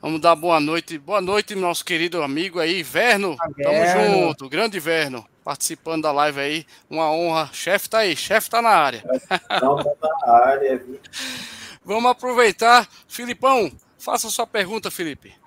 Vamos 0.00 0.20
dar 0.20 0.34
boa 0.34 0.60
noite. 0.60 0.98
Boa 0.98 1.20
noite, 1.20 1.54
nosso 1.54 1.84
querido 1.84 2.22
amigo 2.22 2.58
aí, 2.58 2.82
Verno. 2.82 3.36
Ah, 3.40 3.48
Tamo 3.62 3.86
junto, 3.86 4.48
grande 4.48 4.80
Verno, 4.80 5.24
participando 5.44 6.02
da 6.02 6.12
live 6.12 6.40
aí. 6.40 6.66
Uma 6.90 7.10
honra. 7.10 7.50
Chefe 7.52 7.88
tá 7.88 7.98
aí, 7.98 8.16
chefe 8.16 8.50
tá 8.50 8.60
na 8.60 8.70
área. 8.70 9.04
Não, 9.60 9.76
tá 9.76 10.08
na 10.26 10.32
área. 10.32 10.84
Vamos 11.84 12.10
aproveitar. 12.10 12.88
Filipão, 13.06 13.70
faça 13.98 14.28
sua 14.28 14.46
pergunta, 14.46 14.90
Felipe. 14.90 15.41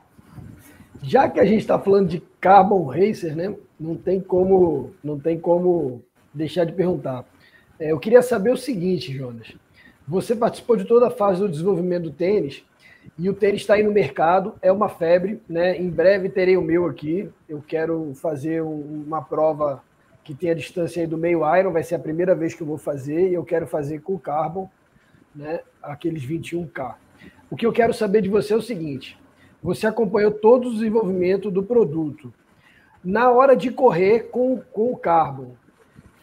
Já 1.04 1.30
que 1.30 1.40
a 1.40 1.46
gente 1.46 1.62
está 1.62 1.80
falando 1.80 2.08
de 2.08 2.22
Carbon 2.40 2.86
Racer, 2.86 3.36
né? 3.36 3.56
Não 3.80 3.96
tem 3.96 4.20
como, 4.20 4.94
não 5.04 5.20
tem 5.20 5.40
como 5.40 6.02
deixar 6.34 6.66
de 6.66 6.74
perguntar. 6.74 7.26
É, 7.80 7.92
eu 7.92 8.00
queria 8.00 8.22
saber 8.22 8.52
o 8.52 8.58
seguinte, 8.58 9.14
Jonas. 9.14 9.54
Você 10.08 10.36
participou 10.36 10.76
de 10.76 10.86
toda 10.86 11.08
a 11.08 11.12
fase 11.12 11.40
do 11.40 11.50
desenvolvimento 11.50 12.04
do 12.04 12.12
tênis 12.12 12.64
e 13.18 13.30
o 13.30 13.34
tênis 13.34 13.62
está 13.62 13.76
aí 13.76 13.84
no 13.84 13.92
mercado, 13.92 14.56
é 14.62 14.72
uma 14.72 14.90
febre, 14.90 15.42
né? 15.48 15.78
Em 15.78 15.90
breve 15.90 16.30
terei 16.30 16.58
o 16.58 16.62
meu 16.62 16.86
aqui. 16.86 17.30
Eu 17.48 17.64
quero 17.66 18.14
fazer 18.16 18.62
uma 18.62 19.22
prova 19.22 19.84
que 20.24 20.34
tem 20.34 20.50
a 20.50 20.56
distância 20.56 21.02
aí 21.02 21.08
do 21.08 21.18
meio 21.18 21.42
Iron, 21.56 21.72
vai 21.72 21.84
ser 21.84 21.96
a 21.96 22.00
primeira 22.00 22.34
vez 22.34 22.54
que 22.54 22.62
eu 22.62 22.68
vou 22.68 22.78
fazer 22.78 23.30
e 23.30 23.34
eu 23.34 23.44
quero 23.44 23.68
fazer 23.68 24.02
com 24.02 24.16
o 24.16 24.20
Carbon, 24.20 24.70
né? 25.36 25.60
Aqueles 25.82 26.26
21K. 26.26 26.96
O 27.50 27.56
que 27.56 27.66
eu 27.66 27.72
quero 27.72 27.94
saber 27.94 28.22
de 28.22 28.30
você 28.30 28.54
é 28.54 28.58
o 28.58 28.62
seguinte: 28.62 29.18
você 29.66 29.88
acompanhou 29.88 30.30
todo 30.30 30.70
o 30.70 30.74
desenvolvimento 30.74 31.50
do 31.50 31.64
produto. 31.64 32.32
Na 33.04 33.32
hora 33.32 33.56
de 33.56 33.72
correr 33.72 34.30
com, 34.30 34.62
com 34.72 34.92
o 34.92 34.98
Carbon, 34.98 35.56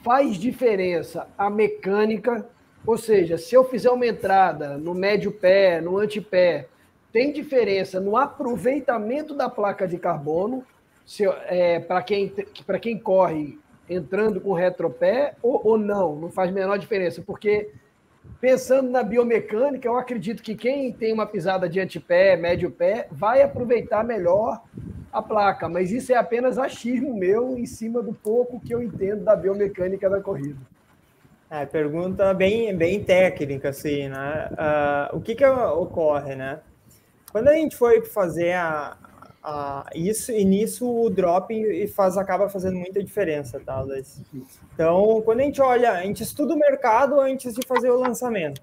faz 0.01 0.37
diferença 0.37 1.27
a 1.37 1.51
mecânica, 1.51 2.49
ou 2.87 2.97
seja, 2.97 3.37
se 3.37 3.53
eu 3.53 3.65
fizer 3.65 3.91
uma 3.91 4.07
entrada 4.07 4.79
no 4.79 4.95
médio 4.95 5.33
pé, 5.33 5.81
no 5.81 5.99
antepé, 5.99 6.69
tem 7.13 7.33
diferença 7.33 7.99
no 8.01 8.17
aproveitamento 8.17 9.35
da 9.35 9.49
placa 9.49 9.89
de 9.89 9.99
carbono 9.99 10.65
é, 11.47 11.81
para 11.81 12.01
quem, 12.01 12.33
quem 12.81 12.97
corre 12.97 13.59
entrando 13.91 14.41
com 14.41 14.53
retropé 14.53 15.35
ou, 15.43 15.61
ou 15.65 15.77
não? 15.77 16.15
Não 16.15 16.31
faz 16.31 16.53
menor 16.53 16.79
diferença, 16.79 17.21
porque 17.27 17.73
pensando 18.41 18.91
na 18.91 19.03
biomecânica, 19.03 19.87
eu 19.87 19.97
acredito 19.97 20.43
que 20.43 20.55
quem 20.55 20.93
tem 20.93 21.13
uma 21.13 21.27
pisada 21.27 21.69
de 21.69 21.81
antepé, 21.81 22.37
médio 22.37 22.71
pé, 22.71 23.07
vai 23.11 23.43
aproveitar 23.43 24.05
melhor 24.05 24.63
a 25.13 25.21
placa, 25.21 25.69
mas 25.69 25.93
isso 25.93 26.13
é 26.13 26.17
apenas 26.17 26.59
achismo 26.59 27.15
meu 27.15 27.57
em 27.59 27.67
cima 27.67 28.03
do 28.03 28.13
pouco 28.15 28.59
que 28.61 28.75
eu 28.75 28.83
entendo 28.83 29.25
da 29.25 29.37
biomecânica 29.37 30.09
da 30.09 30.21
corrida. 30.21 30.59
É, 31.51 31.67
pergunta 31.67 32.33
bem, 32.33 32.75
bem 32.75 33.05
técnica, 33.05 33.69
assim, 33.69 34.09
né? 34.09 34.49
Uh, 34.53 35.19
o 35.19 35.21
que 35.21 35.35
que 35.35 35.45
ocorre, 35.45 36.35
né? 36.35 36.61
Quando 37.31 37.49
a 37.49 37.53
gente 37.53 37.77
foi 37.77 38.03
fazer 38.07 38.53
a, 38.55 38.97
ah, 39.43 39.89
isso 39.95 40.31
e 40.31 40.45
nisso 40.45 40.89
o 40.89 41.11
dropping 41.11 41.87
faz, 41.89 42.17
acaba 42.17 42.49
fazendo 42.49 42.79
muita 42.79 43.03
diferença, 43.03 43.59
tá, 43.59 43.81
Luiz? 43.81 44.21
Então, 44.73 45.21
quando 45.25 45.41
a 45.41 45.43
gente 45.43 45.61
olha, 45.61 45.93
a 45.93 46.03
gente 46.03 46.23
estuda 46.23 46.55
o 46.55 46.59
mercado 46.59 47.19
antes 47.19 47.55
de 47.55 47.67
fazer 47.67 47.91
o 47.91 47.99
lançamento. 47.99 48.63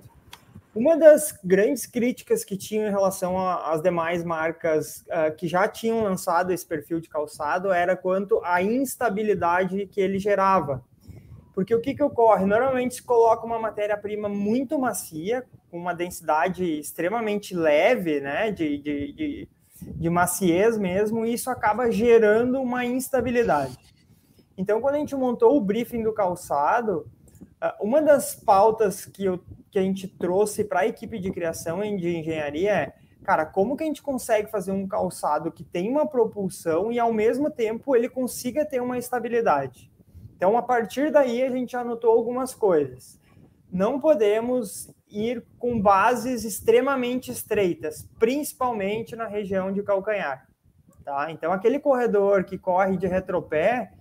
Uma 0.74 0.96
das 0.96 1.38
grandes 1.44 1.86
críticas 1.86 2.46
que 2.46 2.56
tinham 2.56 2.88
em 2.88 2.92
relação 2.92 3.38
às 3.38 3.82
demais 3.82 4.24
marcas 4.24 5.04
uh, 5.08 5.36
que 5.36 5.48
já 5.48 5.68
tinham 5.68 6.04
lançado 6.04 6.52
esse 6.52 6.66
perfil 6.66 7.02
de 7.02 7.10
calçado 7.10 7.72
era 7.72 7.98
quanto 7.98 8.40
à 8.46 8.62
instabilidade 8.62 9.88
que 9.88 10.00
ele 10.00 10.20
gerava. 10.20 10.82
Porque 11.54 11.76
o 11.76 11.82
que, 11.82 11.94
que 11.94 12.04
ocorre? 12.04 12.46
Normalmente 12.46 12.96
se 12.96 13.04
coloca 13.04 13.46
uma 13.46 13.60
matéria-prima 13.60 14.30
muito 14.30 14.80
macia, 14.80 15.44
com 15.70 15.78
uma 15.78 15.94
densidade 15.94 16.64
extremamente 16.80 17.54
leve, 17.54 18.22
né, 18.22 18.50
de, 18.52 18.78
de, 18.78 19.12
de 19.12 19.50
de 19.82 20.10
maciez 20.10 20.78
mesmo, 20.78 21.26
e 21.26 21.34
isso 21.34 21.50
acaba 21.50 21.92
gerando 21.92 22.62
uma 22.62 22.86
instabilidade. 22.86 23.78
Então, 24.58 24.82
quando 24.82 24.96
a 24.96 25.00
gente 25.00 25.16
montou 25.16 25.56
o 25.56 25.62
briefing 25.62 26.04
do 26.04 26.14
calçado, 26.14 27.10
ah, 27.62 27.76
uma 27.80 28.02
das 28.02 28.36
pautas 28.36 29.06
que, 29.06 29.26
eu, 29.26 29.40
que 29.72 29.80
a 29.80 29.82
gente 29.82 30.08
trouxe 30.08 30.64
para 30.64 30.82
a 30.82 30.88
equipe 30.88 31.20
de 31.20 31.32
criação 31.32 31.80
de 31.80 32.18
engenharia 32.18 32.72
é, 32.72 32.94
cara, 33.24 33.46
como 33.46 33.78
que 33.78 33.84
a 33.84 33.86
gente 33.86 34.02
consegue 34.02 34.50
fazer 34.50 34.72
um 34.72 34.88
calçado 34.88 35.52
que 35.52 35.64
tem 35.64 35.90
uma 35.90 36.08
propulsão 36.08 36.92
e 36.92 37.00
ao 37.00 37.14
mesmo 37.14 37.50
tempo 37.50 37.96
ele 37.96 38.10
consiga 38.10 38.66
ter 38.66 38.82
uma 38.82 38.98
estabilidade? 38.98 39.92
Então, 40.36 40.58
a 40.58 40.62
partir 40.62 41.12
daí, 41.12 41.44
a 41.44 41.50
gente 41.50 41.76
anotou 41.76 42.12
algumas 42.12 42.54
coisas. 42.56 43.20
Não 43.72 44.00
podemos 44.00 44.90
ir 45.10 45.46
com 45.58 45.82
bases 45.82 46.44
extremamente 46.44 47.32
estreitas, 47.32 48.08
principalmente 48.20 49.16
na 49.16 49.28
região 49.28 49.72
de 49.72 49.82
calcanhar. 49.84 50.48
Tá? 51.04 51.32
Então, 51.32 51.52
aquele 51.52 51.80
corredor 51.80 52.44
que 52.44 52.58
corre 52.58 52.98
de 52.98 53.08
retropé, 53.08 53.92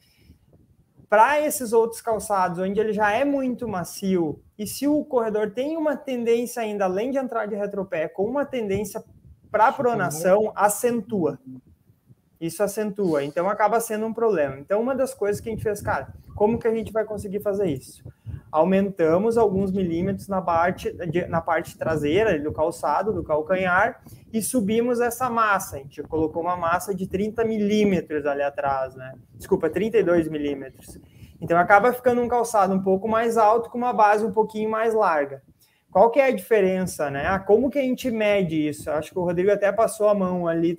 para 1.09 1.41
esses 1.41 1.73
outros 1.73 2.03
calçados, 2.03 2.59
onde 2.59 2.79
ele 2.79 2.93
já 2.93 3.11
é 3.11 3.25
muito 3.25 3.67
macio, 3.67 4.43
e 4.59 4.67
se 4.67 4.87
o 4.87 5.03
corredor 5.05 5.51
tem 5.53 5.77
uma 5.77 5.97
tendência 5.97 6.63
ainda, 6.63 6.85
além 6.85 7.11
de 7.11 7.17
entrar 7.17 7.47
de 7.47 7.55
retropé, 7.55 8.09
com 8.09 8.25
uma 8.25 8.45
tendência 8.45 9.03
para 9.51 9.73
pronação, 9.73 10.53
acentua. 10.55 11.39
Isso 12.41 12.63
acentua, 12.63 13.25
então 13.25 13.49
acaba 13.49 13.81
sendo 13.81 14.07
um 14.07 14.13
problema. 14.13 14.59
Então, 14.59 14.81
uma 14.81 14.95
das 14.95 15.13
coisas 15.13 15.41
que 15.41 15.49
a 15.49 15.53
gente 15.53 15.63
fez, 15.63 15.81
cara, 15.81 16.15
como 16.37 16.59
que 16.59 16.69
a 16.69 16.75
gente 16.75 16.93
vai 16.93 17.05
conseguir 17.05 17.41
fazer 17.41 17.67
isso? 17.67 18.03
aumentamos 18.51 19.37
alguns 19.37 19.71
milímetros 19.71 20.29
na 20.29 20.41
parte, 20.41 20.95
na 21.29 21.41
parte 21.41 21.77
traseira 21.77 22.39
do 22.39 22.53
calçado, 22.53 23.13
do 23.13 23.23
calcanhar, 23.23 24.03
e 24.33 24.43
subimos 24.43 25.01
essa 25.01 25.29
massa. 25.31 25.77
A 25.77 25.79
gente 25.81 26.03
colocou 26.03 26.43
uma 26.43 26.57
massa 26.57 26.95
de 26.95 27.07
30 27.07 27.45
milímetros 27.45 28.27
ali 28.27 28.43
atrás, 28.43 28.95
né? 28.95 29.15
Desculpa, 29.35 29.71
32 29.71 30.29
milímetros. 30.29 30.99
Então 31.41 31.57
acaba 31.57 31.93
ficando 31.93 32.21
um 32.21 32.29
calçado 32.29 32.75
um 32.75 32.83
pouco 32.83 33.07
mais 33.09 33.37
alto 33.37 33.71
com 33.71 33.79
uma 33.79 33.93
base 33.93 34.25
um 34.25 34.33
pouquinho 34.33 34.71
mais 34.71 34.95
larga. 34.95 35.43
Qual 35.91 36.11
que 36.11 36.21
é 36.21 36.27
a 36.27 36.35
diferença, 36.35 37.11
né? 37.11 37.27
Ah, 37.27 37.39
como 37.39 37.71
que 37.71 37.79
a 37.79 37.83
gente 37.83 38.11
mede 38.11 38.69
isso? 38.69 38.91
Acho 38.91 39.11
que 39.11 39.19
o 39.19 39.25
Rodrigo 39.25 39.51
até 39.51 39.73
passou 39.73 40.09
a 40.09 40.15
mão 40.15 40.47
ali 40.47 40.79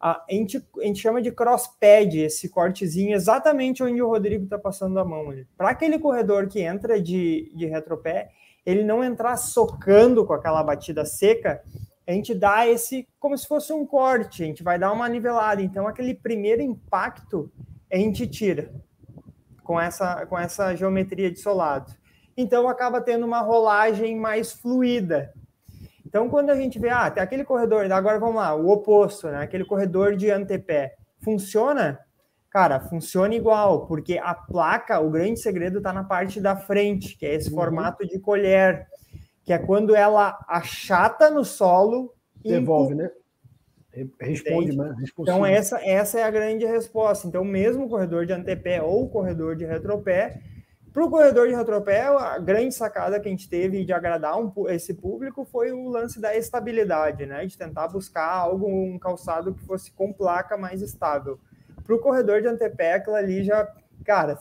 a 0.00 0.24
gente, 0.30 0.56
a 0.78 0.84
gente 0.84 1.00
chama 1.00 1.20
de 1.20 1.30
crosspad, 1.30 2.14
esse 2.16 2.48
cortezinho 2.48 3.14
exatamente 3.14 3.82
onde 3.82 4.00
o 4.00 4.08
Rodrigo 4.08 4.44
está 4.44 4.58
passando 4.58 4.98
a 4.98 5.04
mão. 5.04 5.34
Para 5.58 5.70
aquele 5.70 5.98
corredor 5.98 6.48
que 6.48 6.60
entra 6.60 7.00
de, 7.00 7.52
de 7.54 7.66
retropé, 7.66 8.30
ele 8.64 8.82
não 8.82 9.04
entrar 9.04 9.36
socando 9.36 10.24
com 10.24 10.32
aquela 10.32 10.62
batida 10.62 11.04
seca, 11.04 11.62
a 12.06 12.12
gente 12.12 12.34
dá 12.34 12.66
esse 12.66 13.06
como 13.18 13.36
se 13.36 13.46
fosse 13.46 13.72
um 13.72 13.86
corte, 13.86 14.42
a 14.42 14.46
gente 14.46 14.62
vai 14.62 14.78
dar 14.78 14.90
uma 14.90 15.08
nivelada. 15.08 15.60
Então, 15.62 15.86
aquele 15.86 16.14
primeiro 16.14 16.62
impacto 16.62 17.52
a 17.92 17.96
gente 17.96 18.26
tira 18.26 18.72
com 19.62 19.78
essa, 19.80 20.24
com 20.26 20.38
essa 20.38 20.74
geometria 20.74 21.30
de 21.30 21.38
solado. 21.38 21.92
Então, 22.36 22.68
acaba 22.68 23.00
tendo 23.00 23.26
uma 23.26 23.40
rolagem 23.40 24.16
mais 24.16 24.52
fluida. 24.52 25.32
Então, 26.10 26.28
quando 26.28 26.50
a 26.50 26.56
gente 26.56 26.76
vê, 26.76 26.90
ah, 26.90 27.08
tem 27.08 27.22
aquele 27.22 27.44
corredor, 27.44 27.90
agora 27.92 28.18
vamos 28.18 28.34
lá, 28.34 28.52
o 28.52 28.68
oposto, 28.68 29.28
né? 29.28 29.44
Aquele 29.44 29.64
corredor 29.64 30.16
de 30.16 30.28
antepé, 30.28 30.96
funciona? 31.20 32.00
Cara, 32.50 32.80
funciona 32.80 33.32
igual, 33.32 33.86
porque 33.86 34.18
a 34.18 34.34
placa, 34.34 34.98
o 34.98 35.08
grande 35.08 35.38
segredo 35.38 35.78
está 35.78 35.92
na 35.92 36.02
parte 36.02 36.40
da 36.40 36.56
frente, 36.56 37.16
que 37.16 37.24
é 37.24 37.36
esse 37.36 37.48
uhum. 37.50 37.54
formato 37.54 38.04
de 38.04 38.18
colher, 38.18 38.88
que 39.44 39.52
é 39.52 39.58
quando 39.58 39.94
ela 39.94 40.36
achata 40.48 41.30
no 41.30 41.44
solo 41.44 42.12
devolve, 42.44 42.96
né? 42.96 43.08
Responde, 44.20 44.76
né? 44.76 44.92
Então, 45.16 45.46
essa, 45.46 45.80
essa 45.84 46.18
é 46.18 46.24
a 46.24 46.30
grande 46.30 46.66
resposta. 46.66 47.28
Então, 47.28 47.44
mesmo 47.44 47.84
o 47.84 47.88
corredor 47.88 48.26
de 48.26 48.32
antepé 48.32 48.82
ou 48.82 49.04
o 49.04 49.08
corredor 49.08 49.54
de 49.54 49.64
retropé, 49.64 50.40
para 50.92 51.04
o 51.04 51.10
corredor 51.10 51.46
de 51.46 51.54
retropé, 51.54 52.02
a 52.02 52.38
grande 52.38 52.74
sacada 52.74 53.20
que 53.20 53.28
a 53.28 53.30
gente 53.30 53.48
teve 53.48 53.84
de 53.84 53.92
agradar 53.92 54.36
um, 54.38 54.52
esse 54.68 54.92
público 54.92 55.44
foi 55.44 55.70
o 55.70 55.88
lance 55.88 56.20
da 56.20 56.36
estabilidade, 56.36 57.26
né? 57.26 57.46
De 57.46 57.56
tentar 57.56 57.86
buscar 57.88 58.28
algo, 58.28 58.66
um 58.66 58.98
calçado 58.98 59.54
que 59.54 59.64
fosse 59.64 59.92
com 59.92 60.12
placa 60.12 60.56
mais 60.56 60.82
estável. 60.82 61.38
Para 61.84 61.94
o 61.94 62.00
corredor 62.00 62.42
de 62.42 62.48
antepé, 62.48 62.94
aquilo 62.94 63.14
ali 63.14 63.44
já, 63.44 63.72
cara, 64.04 64.38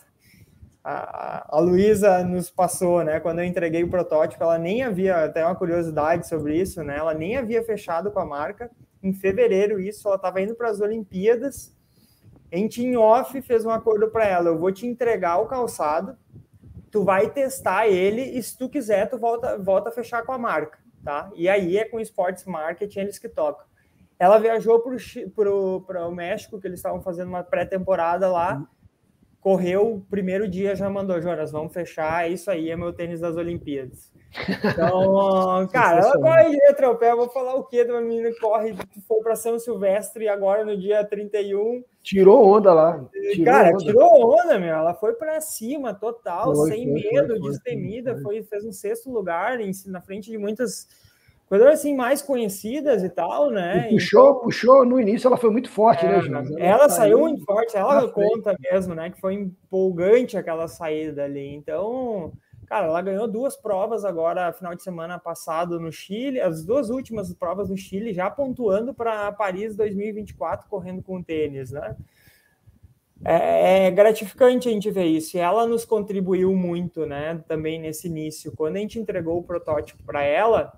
a, 0.83 1.57
a 1.57 1.59
Luísa 1.59 2.23
nos 2.23 2.49
passou, 2.49 3.03
né? 3.03 3.19
Quando 3.19 3.39
eu 3.39 3.45
entreguei 3.45 3.83
o 3.83 3.89
protótipo, 3.89 4.43
ela 4.43 4.57
nem 4.57 4.81
havia, 4.81 5.25
até 5.25 5.45
uma 5.45 5.55
curiosidade 5.55 6.27
sobre 6.27 6.59
isso, 6.59 6.83
né? 6.83 6.97
Ela 6.97 7.13
nem 7.13 7.37
havia 7.37 7.63
fechado 7.63 8.11
com 8.11 8.19
a 8.19 8.25
marca. 8.25 8.71
Em 9.03 9.13
fevereiro, 9.13 9.79
isso, 9.79 10.07
ela 10.07 10.15
estava 10.15 10.41
indo 10.41 10.55
para 10.55 10.69
as 10.69 10.81
Olimpíadas. 10.81 11.75
A 12.51 12.57
gente, 12.57 12.83
em 12.83 12.97
off, 12.97 13.41
fez 13.41 13.65
um 13.65 13.69
acordo 13.69 14.09
para 14.09 14.25
ela: 14.25 14.49
eu 14.49 14.57
vou 14.57 14.71
te 14.71 14.87
entregar 14.87 15.37
o 15.37 15.47
calçado 15.47 16.17
tu 16.91 17.03
vai 17.03 17.29
testar 17.29 17.87
ele 17.87 18.21
e 18.21 18.41
se 18.41 18.57
tu 18.57 18.69
quiser, 18.69 19.09
tu 19.09 19.17
volta, 19.17 19.57
volta 19.57 19.89
a 19.89 19.91
fechar 19.91 20.23
com 20.23 20.31
a 20.31 20.37
marca, 20.37 20.79
tá? 21.03 21.31
E 21.35 21.47
aí 21.47 21.77
é 21.77 21.85
com 21.85 21.97
o 21.97 22.01
Sports 22.01 22.45
Marketing 22.45 22.99
eles 22.99 23.19
que 23.19 23.29
tocam. 23.29 23.65
Ela 24.17 24.37
viajou 24.37 24.83
para 25.85 26.07
o 26.07 26.11
México, 26.11 26.59
que 26.59 26.67
eles 26.67 26.79
estavam 26.79 27.01
fazendo 27.01 27.29
uma 27.29 27.43
pré-temporada 27.43 28.29
lá, 28.29 28.55
uhum. 28.55 28.67
correu 29.39 29.93
o 29.95 30.01
primeiro 30.01 30.45
dia, 30.47 30.75
já 30.75 30.89
mandou, 30.89 31.21
Jonas, 31.21 31.51
vamos 31.51 31.71
fechar, 31.71 32.25
é 32.25 32.29
isso 32.29 32.51
aí, 32.51 32.69
é 32.69 32.75
meu 32.75 32.91
tênis 32.91 33.21
das 33.21 33.37
Olimpíadas. 33.37 34.11
Então, 34.65 35.65
cara, 35.71 36.01
ela 36.01 36.19
corre 36.19 36.49
de 36.49 36.57
retropé, 36.67 37.15
vou 37.15 37.29
falar 37.29 37.55
o 37.55 37.63
quê 37.63 37.85
de 37.85 37.91
uma 37.91 38.01
menina 38.01 38.29
que 38.29 38.39
corre, 38.41 38.73
que 38.73 38.99
foi 39.01 39.21
para 39.21 39.37
São 39.37 39.57
Silvestre 39.57 40.27
agora 40.27 40.65
no 40.65 40.77
dia 40.77 41.05
31. 41.05 41.81
Tirou 42.01 42.45
onda 42.45 42.73
lá. 42.73 43.05
Tirou 43.33 43.45
cara, 43.45 43.69
onda. 43.69 43.77
tirou 43.77 44.33
onda, 44.33 44.57
meu. 44.57 44.75
Ela 44.75 44.93
foi 44.93 45.13
para 45.13 45.39
cima, 45.41 45.93
total, 45.93 46.55
foi, 46.55 46.71
sem 46.71 46.83
foi, 46.85 46.93
medo, 46.93 47.39
foi, 47.39 47.49
destemida. 47.49 48.21
Foi, 48.21 48.41
fez 48.43 48.65
um 48.65 48.71
sexto 48.71 49.11
lugar 49.11 49.59
em, 49.59 49.71
na 49.87 50.01
frente 50.01 50.31
de 50.31 50.37
muitas 50.37 50.87
coisas 51.47 51.67
assim 51.67 51.95
mais 51.95 52.21
conhecidas 52.21 53.03
e 53.03 53.09
tal, 53.09 53.49
né? 53.49 53.87
E 53.89 53.95
puxou, 53.95 54.29
então, 54.29 54.41
puxou 54.41 54.85
no 54.85 54.99
início, 54.99 55.27
ela 55.27 55.35
foi 55.35 55.49
muito 55.49 55.69
forte, 55.69 56.05
né, 56.05 56.19
é, 56.19 56.29
né, 56.29 56.43
Ela, 56.57 56.59
ela 56.59 56.89
saiu 56.89 57.19
muito 57.19 57.43
forte, 57.43 57.75
ela 57.75 58.07
conta 58.07 58.55
mesmo, 58.71 58.93
né? 58.93 59.09
Que 59.09 59.19
foi 59.19 59.33
empolgante 59.33 60.37
aquela 60.37 60.67
saída 60.67 61.23
ali. 61.23 61.53
Então, 61.55 62.31
Cara, 62.69 62.85
ela 62.85 63.01
ganhou 63.01 63.27
duas 63.27 63.57
provas 63.57 64.05
agora, 64.05 64.53
final 64.53 64.75
de 64.75 64.83
semana 64.83 65.17
passado 65.17 65.79
no 65.79 65.91
Chile, 65.91 66.39
as 66.39 66.63
duas 66.63 66.91
últimas 66.91 67.33
provas 67.33 67.67
no 67.67 67.75
Chile, 67.75 68.13
já 68.13 68.29
pontuando 68.29 68.93
para 68.93 69.31
Paris 69.31 69.75
2024, 69.75 70.69
correndo 70.69 71.01
com 71.01 71.23
tênis, 71.23 71.71
né? 71.71 71.97
É, 73.25 73.87
é, 73.87 73.91
gratificante 73.91 74.69
a 74.69 74.71
gente 74.71 74.91
ver 74.91 75.05
isso. 75.05 75.35
E 75.35 75.39
ela 75.39 75.65
nos 75.65 75.83
contribuiu 75.83 76.55
muito, 76.55 77.07
né? 77.07 77.43
Também 77.47 77.79
nesse 77.79 78.07
início. 78.07 78.53
Quando 78.55 78.75
a 78.75 78.79
gente 78.79 78.99
entregou 78.99 79.39
o 79.39 79.43
protótipo 79.43 80.03
para 80.03 80.21
ela, 80.21 80.71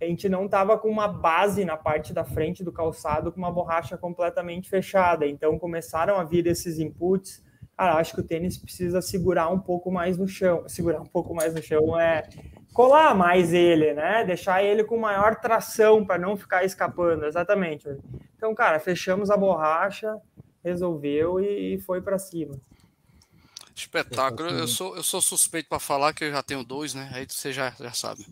a 0.00 0.04
gente 0.06 0.30
não 0.30 0.46
estava 0.46 0.78
com 0.78 0.88
uma 0.88 1.06
base 1.06 1.62
na 1.62 1.76
parte 1.76 2.14
da 2.14 2.24
frente 2.24 2.64
do 2.64 2.72
calçado 2.72 3.30
com 3.30 3.38
uma 3.38 3.52
borracha 3.52 3.98
completamente 3.98 4.70
fechada. 4.70 5.26
Então 5.26 5.58
começaram 5.58 6.16
a 6.18 6.24
vir 6.24 6.46
esses 6.46 6.78
inputs. 6.78 7.44
Cara, 7.76 7.96
acho 7.96 8.14
que 8.14 8.20
o 8.20 8.24
tênis 8.24 8.56
precisa 8.56 9.02
segurar 9.02 9.48
um 9.48 9.58
pouco 9.58 9.90
mais 9.90 10.16
no 10.16 10.28
chão. 10.28 10.68
Segurar 10.68 11.00
um 11.00 11.06
pouco 11.06 11.34
mais 11.34 11.54
no 11.54 11.62
chão 11.62 11.98
é 11.98 12.22
colar 12.72 13.14
mais 13.14 13.52
ele, 13.52 13.92
né? 13.94 14.24
Deixar 14.24 14.62
ele 14.62 14.84
com 14.84 14.96
maior 14.96 15.36
tração 15.36 16.04
para 16.04 16.18
não 16.18 16.36
ficar 16.36 16.64
escapando. 16.64 17.24
Exatamente. 17.24 17.88
Então, 18.36 18.54
cara, 18.54 18.78
fechamos 18.78 19.30
a 19.30 19.36
borracha, 19.36 20.16
resolveu 20.62 21.40
e 21.40 21.78
foi 21.80 22.00
para 22.00 22.18
cima. 22.18 22.54
Espetáculo. 23.76 24.50
Eu 24.50 24.68
sou, 24.68 24.96
eu 24.96 25.02
sou 25.02 25.20
suspeito 25.20 25.68
para 25.68 25.80
falar 25.80 26.12
que 26.12 26.24
eu 26.24 26.30
já 26.30 26.42
tenho 26.42 26.62
dois, 26.62 26.94
né? 26.94 27.10
Aí 27.12 27.26
você 27.28 27.52
já, 27.52 27.74
já 27.78 27.92
sabe. 27.92 28.24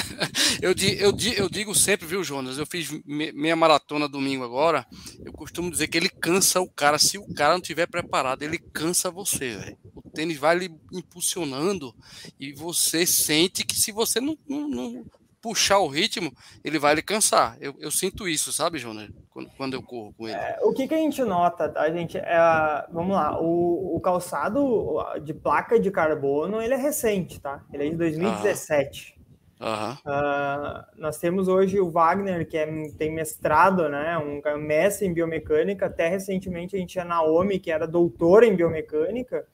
eu, 0.60 0.74
eu, 0.98 1.16
eu 1.36 1.48
digo 1.48 1.74
sempre, 1.74 2.06
viu, 2.06 2.22
Jonas? 2.22 2.58
Eu 2.58 2.66
fiz 2.66 2.90
meia 3.06 3.56
maratona 3.56 4.06
domingo 4.06 4.44
agora. 4.44 4.86
Eu 5.24 5.32
costumo 5.32 5.70
dizer 5.70 5.88
que 5.88 5.96
ele 5.96 6.10
cansa 6.10 6.60
o 6.60 6.68
cara. 6.68 6.98
Se 6.98 7.16
o 7.16 7.34
cara 7.34 7.54
não 7.54 7.62
tiver 7.62 7.86
preparado, 7.86 8.42
ele 8.42 8.58
cansa 8.58 9.10
você, 9.10 9.56
velho. 9.56 9.78
O 9.94 10.10
tênis 10.10 10.36
vai 10.36 10.58
lhe 10.58 10.70
impulsionando 10.92 11.94
e 12.38 12.52
você 12.52 13.06
sente 13.06 13.64
que 13.64 13.74
se 13.74 13.90
você 13.90 14.20
não, 14.20 14.36
não, 14.46 14.68
não 14.68 15.06
puxar 15.44 15.78
o 15.78 15.88
ritmo, 15.88 16.32
ele 16.64 16.78
vai 16.78 16.94
lhe 16.94 17.02
cansar. 17.02 17.58
Eu, 17.60 17.74
eu 17.78 17.90
sinto 17.90 18.26
isso, 18.26 18.50
sabe, 18.50 18.78
Jonas? 18.78 19.10
Quando, 19.28 19.50
quando 19.58 19.74
eu 19.74 19.82
corro 19.82 20.14
com 20.16 20.26
ele. 20.26 20.38
É, 20.38 20.58
o 20.62 20.72
que, 20.72 20.88
que 20.88 20.94
a 20.94 20.96
gente 20.96 21.22
nota, 21.22 21.68
tá, 21.68 21.90
gente? 21.90 22.16
É, 22.16 22.86
vamos 22.90 23.14
lá, 23.14 23.38
o, 23.38 23.94
o, 23.94 24.00
calçado 24.00 25.04
de 25.22 25.34
placa 25.34 25.78
de 25.78 25.90
carbono, 25.90 26.62
ele 26.62 26.72
é 26.72 26.78
recente, 26.78 27.38
tá? 27.38 27.62
Ele 27.70 27.88
é 27.88 27.90
de 27.90 27.96
2017. 27.96 29.20
Uhum. 29.60 29.92
Uh, 29.92 30.84
nós 30.96 31.18
temos 31.18 31.46
hoje 31.46 31.78
o 31.78 31.90
Wagner, 31.90 32.48
que 32.48 32.56
é, 32.56 32.66
tem 32.96 33.12
mestrado, 33.12 33.86
né, 33.90 34.16
um 34.16 34.58
mestre 34.58 35.06
em 35.06 35.12
biomecânica. 35.12 35.86
Até 35.86 36.08
recentemente 36.08 36.74
a 36.74 36.78
gente 36.78 36.92
tinha 36.92 37.04
Naomi, 37.04 37.58
que 37.58 37.70
era 37.70 37.86
doutora 37.86 38.46
em 38.46 38.56
biomecânica. 38.56 39.46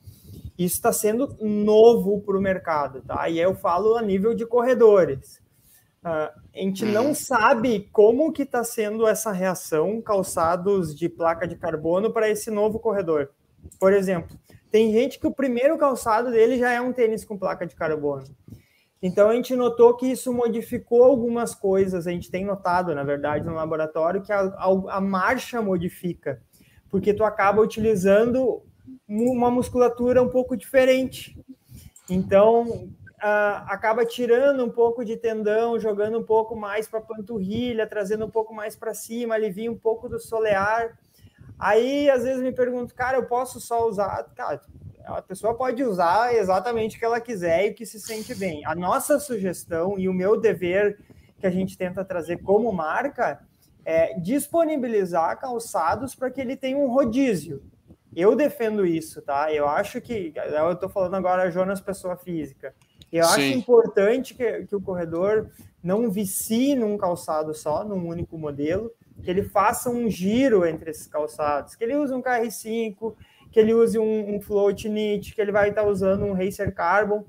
Isso 0.56 0.76
está 0.76 0.92
sendo 0.92 1.36
novo 1.40 2.20
para 2.20 2.38
o 2.38 2.40
mercado, 2.40 3.02
tá? 3.02 3.28
E 3.28 3.40
aí 3.40 3.44
eu 3.44 3.56
falo 3.56 3.96
a 3.96 4.02
nível 4.02 4.34
de 4.34 4.46
corredores. 4.46 5.40
Uh, 6.02 6.32
a 6.54 6.58
gente 6.58 6.84
não 6.84 7.14
sabe 7.14 7.88
como 7.92 8.32
que 8.32 8.42
está 8.42 8.64
sendo 8.64 9.06
essa 9.06 9.30
reação 9.32 10.00
calçados 10.00 10.94
de 10.94 11.10
placa 11.10 11.46
de 11.46 11.56
carbono 11.56 12.10
para 12.10 12.28
esse 12.28 12.50
novo 12.50 12.78
corredor. 12.78 13.30
Por 13.78 13.92
exemplo, 13.92 14.34
tem 14.70 14.92
gente 14.92 15.18
que 15.18 15.26
o 15.26 15.34
primeiro 15.34 15.76
calçado 15.76 16.30
dele 16.30 16.58
já 16.58 16.72
é 16.72 16.80
um 16.80 16.92
tênis 16.92 17.24
com 17.24 17.36
placa 17.36 17.66
de 17.66 17.74
carbono. 17.74 18.24
Então 19.02 19.28
a 19.28 19.34
gente 19.34 19.54
notou 19.54 19.94
que 19.94 20.06
isso 20.06 20.32
modificou 20.32 21.04
algumas 21.04 21.54
coisas. 21.54 22.06
A 22.06 22.10
gente 22.10 22.30
tem 22.30 22.44
notado, 22.44 22.94
na 22.94 23.04
verdade, 23.04 23.46
no 23.46 23.54
laboratório 23.54 24.22
que 24.22 24.32
a, 24.32 24.40
a, 24.40 24.96
a 24.96 25.00
marcha 25.00 25.60
modifica, 25.60 26.40
porque 26.88 27.12
tu 27.12 27.24
acaba 27.24 27.60
utilizando 27.60 28.62
uma 29.08 29.50
musculatura 29.50 30.22
um 30.22 30.28
pouco 30.28 30.56
diferente. 30.56 31.36
Então, 32.08 32.88
uh, 33.22 33.64
acaba 33.66 34.04
tirando 34.04 34.64
um 34.64 34.70
pouco 34.70 35.04
de 35.04 35.16
tendão, 35.16 35.78
jogando 35.78 36.18
um 36.18 36.24
pouco 36.24 36.56
mais 36.56 36.88
para 36.88 36.98
a 36.98 37.02
panturrilha, 37.02 37.86
trazendo 37.86 38.24
um 38.24 38.30
pouco 38.30 38.54
mais 38.54 38.74
para 38.74 38.94
cima, 38.94 39.34
alivia 39.34 39.70
um 39.70 39.78
pouco 39.78 40.08
do 40.08 40.18
solear. 40.18 40.98
Aí, 41.58 42.10
às 42.10 42.24
vezes, 42.24 42.42
me 42.42 42.52
pergunto, 42.52 42.94
cara, 42.94 43.18
eu 43.18 43.26
posso 43.26 43.60
só 43.60 43.86
usar? 43.86 44.24
Cara, 44.34 44.60
a 45.04 45.22
pessoa 45.22 45.54
pode 45.54 45.82
usar 45.84 46.34
exatamente 46.34 46.96
o 46.96 46.98
que 46.98 47.04
ela 47.04 47.20
quiser 47.20 47.66
e 47.66 47.70
o 47.70 47.74
que 47.74 47.84
se 47.84 48.00
sente 48.00 48.34
bem. 48.34 48.64
A 48.64 48.74
nossa 48.74 49.18
sugestão 49.18 49.98
e 49.98 50.08
o 50.08 50.14
meu 50.14 50.40
dever 50.40 50.98
que 51.38 51.46
a 51.46 51.50
gente 51.50 51.76
tenta 51.76 52.04
trazer 52.04 52.38
como 52.38 52.72
marca 52.72 53.40
é 53.84 54.18
disponibilizar 54.18 55.38
calçados 55.38 56.14
para 56.14 56.30
que 56.30 56.40
ele 56.40 56.56
tenha 56.56 56.76
um 56.76 56.86
rodízio. 56.86 57.62
Eu 58.14 58.34
defendo 58.34 58.84
isso, 58.84 59.22
tá? 59.22 59.52
Eu 59.52 59.68
acho 59.68 60.00
que, 60.00 60.32
eu 60.34 60.72
estou 60.72 60.88
falando 60.88 61.14
agora 61.14 61.50
Jonas, 61.50 61.80
pessoa 61.80 62.16
física. 62.16 62.74
Eu 63.12 63.24
Sim. 63.24 63.30
acho 63.30 63.58
importante 63.58 64.34
que, 64.34 64.66
que 64.66 64.76
o 64.76 64.80
corredor 64.80 65.50
não 65.82 66.10
vicie 66.10 66.74
num 66.74 66.96
calçado 66.96 67.54
só, 67.54 67.84
num 67.84 68.06
único 68.06 68.38
modelo, 68.38 68.92
que 69.22 69.30
ele 69.30 69.42
faça 69.42 69.90
um 69.90 70.08
giro 70.08 70.64
entre 70.66 70.90
esses 70.90 71.06
calçados, 71.06 71.74
que 71.74 71.84
ele 71.84 71.96
use 71.96 72.12
um 72.14 72.22
KR5, 72.22 73.14
que 73.50 73.58
ele 73.58 73.74
use 73.74 73.98
um, 73.98 74.36
um 74.36 74.40
float 74.40 74.88
knit, 74.88 75.34
que 75.34 75.40
ele 75.40 75.52
vai 75.52 75.70
estar 75.70 75.84
usando 75.84 76.24
um 76.24 76.32
Racer 76.32 76.72
Carbon. 76.74 77.24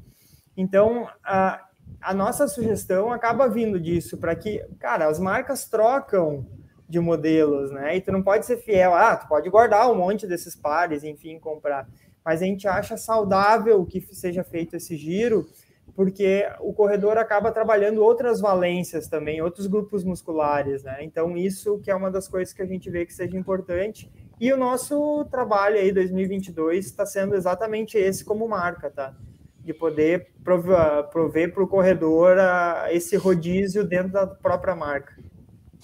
Então, 0.56 1.10
a, 1.24 1.66
a 2.00 2.14
nossa 2.14 2.48
sugestão 2.48 3.12
acaba 3.12 3.48
vindo 3.48 3.80
disso, 3.80 4.18
para 4.18 4.36
que, 4.36 4.64
cara, 4.80 5.08
as 5.08 5.20
marcas 5.20 5.66
trocam 5.66 6.46
de 6.88 7.00
modelos, 7.00 7.72
né? 7.72 7.96
E 7.96 8.02
tu 8.02 8.12
não 8.12 8.22
pode 8.22 8.46
ser 8.46 8.58
fiel, 8.58 8.94
ah, 8.94 9.16
tu 9.16 9.28
pode 9.28 9.50
guardar 9.50 9.90
um 9.90 9.96
monte 9.96 10.28
desses 10.28 10.56
pares, 10.56 11.04
enfim, 11.04 11.40
comprar. 11.40 11.88
Mas 12.24 12.42
a 12.42 12.46
gente 12.46 12.68
acha 12.68 12.98
saudável 12.98 13.84
que 13.86 14.02
seja 14.14 14.44
feito 14.44 14.76
esse 14.76 14.96
giro 14.96 15.50
porque 15.96 16.48
o 16.60 16.74
corredor 16.74 17.18
acaba 17.18 17.52
trabalhando 17.52 18.04
outras 18.04 18.40
valências 18.40 19.08
também, 19.08 19.42
outros 19.42 19.68
grupos 19.68 20.04
musculares, 20.04 20.84
né? 20.84 20.98
Então, 21.02 21.38
isso 21.38 21.80
que 21.80 21.92
é 21.92 21.96
uma 21.96 22.10
das 22.10 22.28
coisas 22.28 22.54
que 22.54 22.62
a 22.62 22.66
gente 22.66 22.90
vê 22.90 23.06
que 23.06 23.14
seja 23.14 23.38
importante. 23.38 24.12
E 24.40 24.52
o 24.52 24.58
nosso 24.58 25.26
trabalho 25.26 25.78
aí, 25.78 25.92
2022, 25.92 26.86
está 26.86 27.06
sendo 27.06 27.36
exatamente 27.36 27.98
esse 27.98 28.24
como 28.24 28.48
marca, 28.48 28.90
tá? 28.90 29.16
De 29.60 29.74
poder 29.74 30.32
prover 30.44 31.54
para 31.54 31.64
o 31.64 31.68
corredor 31.68 32.40
a, 32.40 32.88
esse 32.92 33.16
rodízio 33.16 33.84
dentro 33.84 34.14
da 34.14 34.26
própria 34.26 34.76
marca. 34.76 35.14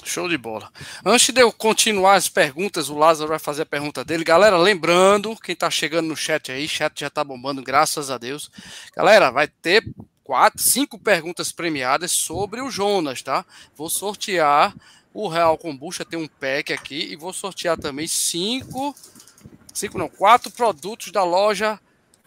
Show 0.03 0.29
de 0.29 0.37
bola. 0.37 0.71
Antes 1.05 1.33
de 1.33 1.41
eu 1.41 1.51
continuar 1.51 2.15
as 2.15 2.29
perguntas, 2.29 2.89
o 2.89 2.97
Lázaro 2.97 3.29
vai 3.29 3.39
fazer 3.39 3.63
a 3.63 3.65
pergunta 3.65 4.05
dele. 4.05 4.23
Galera, 4.23 4.57
lembrando, 4.57 5.35
quem 5.35 5.53
está 5.53 5.69
chegando 5.69 6.07
no 6.07 6.15
chat 6.15 6.51
aí, 6.51 6.67
chat 6.67 6.99
já 6.99 7.07
está 7.07 7.23
bombando, 7.23 7.61
graças 7.61 8.09
a 8.09 8.17
Deus. 8.17 8.49
Galera, 8.95 9.31
vai 9.31 9.47
ter 9.47 9.83
quatro, 10.23 10.61
cinco 10.61 10.99
perguntas 10.99 11.51
premiadas 11.51 12.11
sobre 12.11 12.61
o 12.61 12.69
Jonas, 12.69 13.21
tá? 13.21 13.45
Vou 13.75 13.89
sortear 13.89 14.75
o 15.13 15.27
Real 15.27 15.57
Combucha, 15.57 16.05
tem 16.05 16.19
um 16.19 16.27
pack 16.27 16.71
aqui, 16.71 17.11
e 17.11 17.15
vou 17.15 17.33
sortear 17.33 17.77
também 17.77 18.07
cinco, 18.07 18.95
cinco 19.73 19.97
não, 19.97 20.07
quatro 20.07 20.51
produtos 20.51 21.11
da 21.11 21.23
loja 21.23 21.79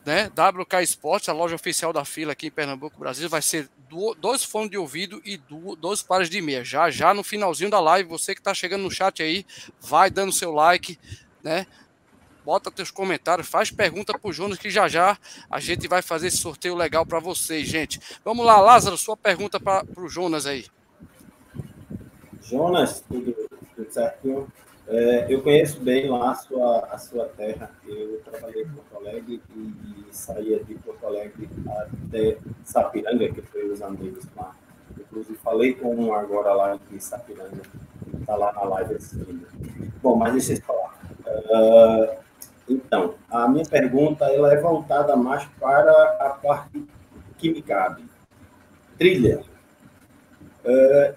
né? 0.04 0.28
WK 0.28 0.82
Sports, 0.82 1.28
a 1.28 1.32
loja 1.32 1.54
oficial 1.54 1.92
da 1.92 2.04
fila 2.04 2.32
aqui 2.32 2.46
em 2.46 2.50
Pernambuco, 2.50 2.98
Brasil, 2.98 3.28
vai 3.28 3.42
ser 3.42 3.68
dois 4.18 4.44
fones 4.44 4.70
de 4.70 4.78
ouvido 4.78 5.20
e 5.24 5.40
dois 5.78 6.02
pares 6.02 6.30
de 6.30 6.40
meia. 6.40 6.64
Já 6.64 6.90
já 6.90 7.12
no 7.12 7.22
finalzinho 7.22 7.70
da 7.70 7.80
live, 7.80 8.08
você 8.08 8.34
que 8.34 8.40
está 8.40 8.54
chegando 8.54 8.82
no 8.82 8.90
chat 8.90 9.22
aí, 9.22 9.44
vai 9.80 10.10
dando 10.10 10.32
seu 10.32 10.52
like, 10.52 10.98
né? 11.42 11.66
Bota 12.44 12.70
teus 12.70 12.90
comentários, 12.90 13.48
faz 13.48 13.70
pergunta 13.70 14.18
pro 14.18 14.32
Jonas 14.32 14.58
que 14.58 14.70
já 14.70 14.88
já 14.88 15.18
a 15.50 15.60
gente 15.60 15.86
vai 15.86 16.00
fazer 16.00 16.28
esse 16.28 16.38
sorteio 16.38 16.74
legal 16.74 17.04
para 17.04 17.20
vocês, 17.20 17.68
gente. 17.68 18.00
Vamos 18.24 18.46
lá, 18.46 18.60
Lázaro, 18.60 18.96
sua 18.96 19.16
pergunta 19.16 19.60
para 19.60 19.84
o 19.96 20.08
Jonas 20.08 20.46
aí. 20.46 20.66
Jonas, 22.42 23.04
tudo, 23.06 23.32
tudo 23.76 23.92
certinho? 23.92 24.50
É, 24.90 25.32
eu 25.32 25.40
conheço 25.40 25.80
bem 25.80 26.08
lá 26.08 26.32
a 26.32 26.34
sua, 26.34 26.78
a 26.90 26.98
sua 26.98 27.26
terra. 27.36 27.70
Eu 27.86 28.20
trabalhei 28.24 28.64
em 28.64 28.68
Porto 28.68 28.96
Alegre 28.96 29.40
e, 29.54 29.60
e 29.60 30.06
saía 30.10 30.64
de 30.64 30.74
Porto 30.74 31.06
Alegre 31.06 31.48
até 31.68 32.38
Sapiranga, 32.64 33.28
que 33.28 33.40
foi 33.40 33.70
os 33.70 33.80
amigos 33.80 34.24
lá. 34.36 34.52
Inclusive, 34.98 35.38
falei 35.38 35.74
com 35.74 35.94
um 35.94 36.12
agora 36.12 36.52
lá 36.52 36.78
em 36.90 36.98
Sapiranga, 36.98 37.62
está 38.20 38.34
lá 38.34 38.52
na 38.52 38.64
live 38.64 38.96
assistindo. 38.96 39.46
Bom, 40.02 40.16
mas 40.16 40.32
deixa 40.32 40.54
eu 40.54 40.62
falar. 40.62 40.98
Uh, 41.24 42.16
então, 42.68 43.14
a 43.30 43.46
minha 43.46 43.64
pergunta 43.64 44.24
ela 44.24 44.52
é 44.52 44.60
voltada 44.60 45.14
mais 45.14 45.44
para 45.60 45.92
a 46.18 46.30
parte 46.30 46.84
que 47.38 47.48
me 47.48 47.62
cabe. 47.62 48.04
Trilha. 48.98 49.44
Uh, 50.64 51.14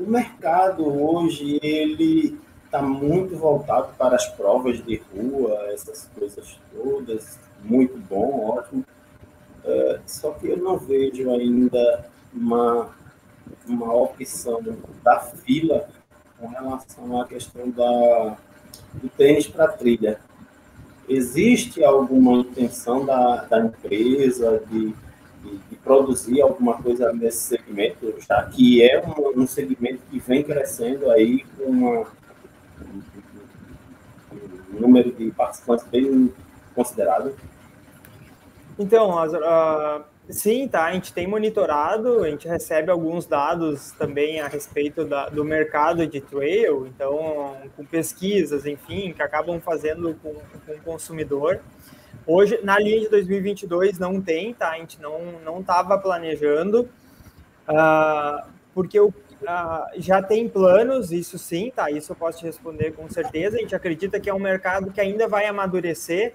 o 0.00 0.10
mercado 0.10 0.84
hoje, 0.84 1.60
ele 1.62 2.44
está 2.76 2.82
muito 2.82 3.36
voltado 3.36 3.88
para 3.96 4.16
as 4.16 4.26
provas 4.28 4.84
de 4.84 5.02
rua, 5.14 5.68
essas 5.72 6.10
coisas 6.14 6.58
todas, 6.72 7.38
muito 7.64 7.96
bom, 7.96 8.50
ótimo. 8.50 8.84
Uh, 9.64 9.98
só 10.06 10.32
que 10.32 10.48
eu 10.48 10.58
não 10.58 10.76
vejo 10.76 11.30
ainda 11.30 12.06
uma, 12.32 12.90
uma 13.66 13.94
opção 13.94 14.60
da 15.02 15.18
fila 15.20 15.88
com 16.38 16.48
relação 16.48 17.20
à 17.20 17.26
questão 17.26 17.70
da, 17.70 18.36
do 18.94 19.08
tênis 19.08 19.46
para 19.46 19.68
trilha. 19.68 20.20
Existe 21.08 21.82
alguma 21.82 22.40
intenção 22.40 23.06
da, 23.06 23.44
da 23.44 23.60
empresa 23.60 24.62
de, 24.70 24.88
de, 25.42 25.58
de, 25.70 25.76
produzir 25.76 26.42
alguma 26.42 26.80
coisa 26.82 27.12
nesse 27.12 27.56
segmento, 27.56 28.14
já 28.28 28.42
que 28.44 28.82
é 28.82 29.02
um, 29.02 29.42
um 29.42 29.46
segmento 29.46 30.00
que 30.10 30.18
vem 30.18 30.42
crescendo 30.42 31.10
aí 31.10 31.44
com 31.56 31.70
uma 31.70 32.06
um 34.74 34.80
número 34.80 35.12
de 35.12 35.30
participantes 35.30 35.86
bem 35.86 36.32
considerável. 36.74 37.34
Então, 38.78 39.10
uh, 39.10 40.04
Sim, 40.28 40.66
tá. 40.66 40.86
A 40.86 40.92
gente 40.92 41.12
tem 41.12 41.26
monitorado, 41.26 42.24
a 42.24 42.28
gente 42.28 42.48
recebe 42.48 42.90
alguns 42.90 43.26
dados 43.26 43.92
também 43.92 44.40
a 44.40 44.48
respeito 44.48 45.04
da, 45.04 45.28
do 45.28 45.44
mercado 45.44 46.04
de 46.06 46.20
trail, 46.20 46.86
então, 46.86 47.56
com 47.76 47.84
pesquisas, 47.84 48.66
enfim, 48.66 49.12
que 49.12 49.22
acabam 49.22 49.60
fazendo 49.60 50.16
com, 50.20 50.34
com 50.34 50.72
o 50.72 50.80
consumidor. 50.80 51.60
Hoje, 52.26 52.58
na 52.64 52.76
linha 52.76 53.02
de 53.02 53.08
2022, 53.08 54.00
não 54.00 54.20
tem, 54.20 54.52
tá? 54.52 54.70
A 54.70 54.78
gente 54.78 55.00
não 55.00 55.60
estava 55.60 55.96
planejando, 55.96 56.88
uh, 57.68 58.48
porque 58.74 58.98
o, 58.98 59.14
uh, 59.42 60.00
já 60.00 60.22
tem 60.22 60.48
planos, 60.48 61.12
isso 61.12 61.38
sim, 61.38 61.72
tá? 61.74 61.90
Isso 61.90 62.12
eu 62.12 62.16
posso 62.16 62.38
te 62.38 62.44
responder 62.46 62.92
com 62.92 63.08
certeza. 63.08 63.56
A 63.56 63.60
gente 63.60 63.74
acredita 63.74 64.18
que 64.20 64.30
é 64.30 64.34
um 64.34 64.38
mercado 64.38 64.90
que 64.90 65.00
ainda 65.00 65.28
vai 65.28 65.46
amadurecer 65.46 66.34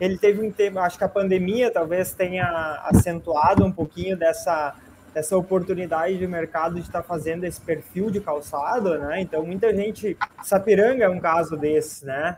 ele 0.00 0.18
teve 0.18 0.46
um 0.46 0.50
tempo, 0.50 0.78
acho 0.78 0.98
que 0.98 1.04
a 1.04 1.08
pandemia 1.08 1.70
talvez 1.70 2.12
tenha 2.12 2.46
acentuado 2.84 3.64
um 3.64 3.72
pouquinho 3.72 4.16
dessa, 4.16 4.74
dessa 5.14 5.36
oportunidade 5.36 6.18
de 6.18 6.26
mercado 6.26 6.74
de 6.74 6.82
estar 6.82 7.02
fazendo 7.02 7.44
esse 7.44 7.60
perfil 7.60 8.10
de 8.10 8.20
calçado, 8.20 8.98
né? 8.98 9.20
Então, 9.20 9.44
muita 9.44 9.74
gente. 9.74 10.16
Sapiranga 10.42 11.04
é 11.04 11.08
um 11.08 11.18
caso 11.18 11.56
desse, 11.56 12.04
né? 12.04 12.36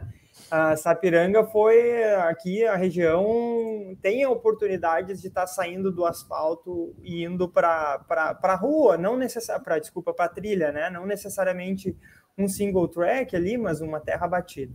A 0.50 0.76
Sapiranga 0.76 1.44
foi 1.44 2.02
aqui, 2.14 2.64
a 2.64 2.74
região 2.74 3.94
tem 4.00 4.24
oportunidades 4.24 5.20
de 5.20 5.28
estar 5.28 5.46
saindo 5.46 5.92
do 5.92 6.06
asfalto 6.06 6.94
e 7.02 7.22
indo 7.22 7.48
para 7.48 8.02
a 8.08 8.54
rua, 8.54 8.96
não 8.96 9.16
necessariamente, 9.16 9.80
desculpa, 9.82 10.14
para 10.14 10.30
trilha, 10.30 10.72
né? 10.72 10.88
Não 10.88 11.04
necessariamente 11.04 11.94
um 12.36 12.48
single 12.48 12.88
track 12.88 13.36
ali, 13.36 13.58
mas 13.58 13.82
uma 13.82 14.00
terra 14.00 14.26
batida. 14.26 14.72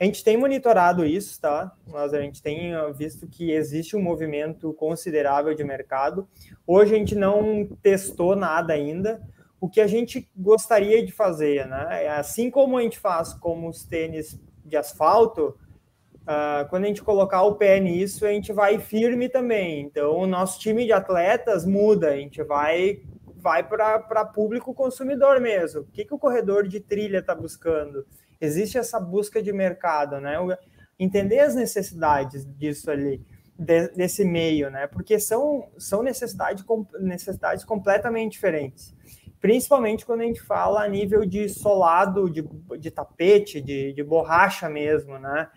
A 0.00 0.04
gente 0.04 0.24
tem 0.24 0.36
monitorado 0.36 1.04
isso, 1.04 1.38
tá? 1.38 1.76
Mas 1.86 2.14
a 2.14 2.20
gente 2.22 2.40
tem 2.40 2.72
ah, 2.72 2.88
visto 2.88 3.26
que 3.26 3.50
existe 3.50 3.94
um 3.94 4.02
movimento 4.02 4.72
considerável 4.72 5.54
de 5.54 5.62
mercado. 5.62 6.26
Hoje 6.66 6.94
a 6.94 6.98
gente 6.98 7.14
não 7.14 7.66
testou 7.82 8.34
nada 8.34 8.72
ainda. 8.72 9.20
O 9.60 9.68
que 9.68 9.80
a 9.80 9.86
gente 9.86 10.30
gostaria 10.34 11.04
de 11.04 11.12
fazer, 11.12 11.66
né? 11.66 12.04
É 12.04 12.08
assim 12.08 12.50
como 12.50 12.78
a 12.78 12.82
gente 12.82 12.98
faz 12.98 13.34
com 13.34 13.66
os 13.66 13.84
tênis 13.84 14.40
de 14.68 14.76
asfalto, 14.76 15.58
uh, 16.22 16.68
quando 16.68 16.84
a 16.84 16.86
gente 16.86 17.02
colocar 17.02 17.42
o 17.42 17.56
pé 17.56 17.80
nisso, 17.80 18.26
a 18.26 18.30
gente 18.30 18.52
vai 18.52 18.78
firme 18.78 19.28
também. 19.28 19.80
Então, 19.80 20.16
o 20.16 20.26
nosso 20.26 20.60
time 20.60 20.84
de 20.84 20.92
atletas 20.92 21.66
muda, 21.66 22.10
a 22.10 22.16
gente 22.16 22.42
vai 22.42 23.02
vai 23.40 23.62
para 23.62 24.24
público 24.24 24.74
consumidor 24.74 25.40
mesmo. 25.40 25.82
O 25.82 25.84
que, 25.84 26.04
que 26.04 26.12
o 26.12 26.18
corredor 26.18 26.66
de 26.66 26.80
trilha 26.80 27.18
está 27.18 27.36
buscando? 27.36 28.04
existe 28.40 28.78
essa 28.78 29.00
busca 29.00 29.42
de 29.42 29.52
mercado, 29.52 30.20
né? 30.20 30.36
Entender 30.98 31.40
as 31.40 31.54
necessidades 31.54 32.46
disso 32.56 32.90
ali, 32.90 33.24
desse 33.58 34.24
meio, 34.24 34.70
né? 34.70 34.86
Porque 34.86 35.18
são, 35.18 35.68
são 35.76 36.02
necessidade, 36.02 36.64
necessidades 37.00 37.64
completamente 37.64 38.32
diferentes. 38.32 38.94
Principalmente 39.40 40.04
quando 40.04 40.22
a 40.22 40.24
gente 40.24 40.40
fala 40.40 40.82
a 40.82 40.88
nível 40.88 41.24
de 41.24 41.48
solado, 41.48 42.28
de, 42.28 42.42
de 42.78 42.90
tapete, 42.90 43.60
de, 43.60 43.92
de 43.92 44.02
borracha 44.02 44.68
mesmo, 44.68 45.18
né? 45.18 45.48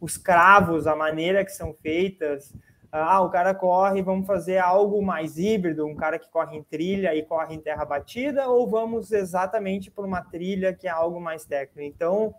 Os 0.00 0.16
cravos, 0.16 0.86
a 0.86 0.94
maneira 0.94 1.44
que 1.44 1.50
são 1.50 1.74
feitas, 1.74 2.52
ah, 2.96 3.20
o 3.22 3.28
cara 3.28 3.52
corre, 3.52 4.02
vamos 4.02 4.24
fazer 4.24 4.58
algo 4.58 5.02
mais 5.02 5.36
híbrido, 5.36 5.84
um 5.84 5.96
cara 5.96 6.16
que 6.16 6.30
corre 6.30 6.56
em 6.56 6.62
trilha 6.62 7.12
e 7.12 7.24
corre 7.24 7.52
em 7.52 7.60
terra 7.60 7.84
batida, 7.84 8.48
ou 8.48 8.70
vamos 8.70 9.10
exatamente 9.10 9.90
por 9.90 10.04
uma 10.04 10.22
trilha 10.22 10.72
que 10.72 10.86
é 10.86 10.90
algo 10.90 11.20
mais 11.20 11.44
técnico? 11.44 11.80
Então, 11.80 12.32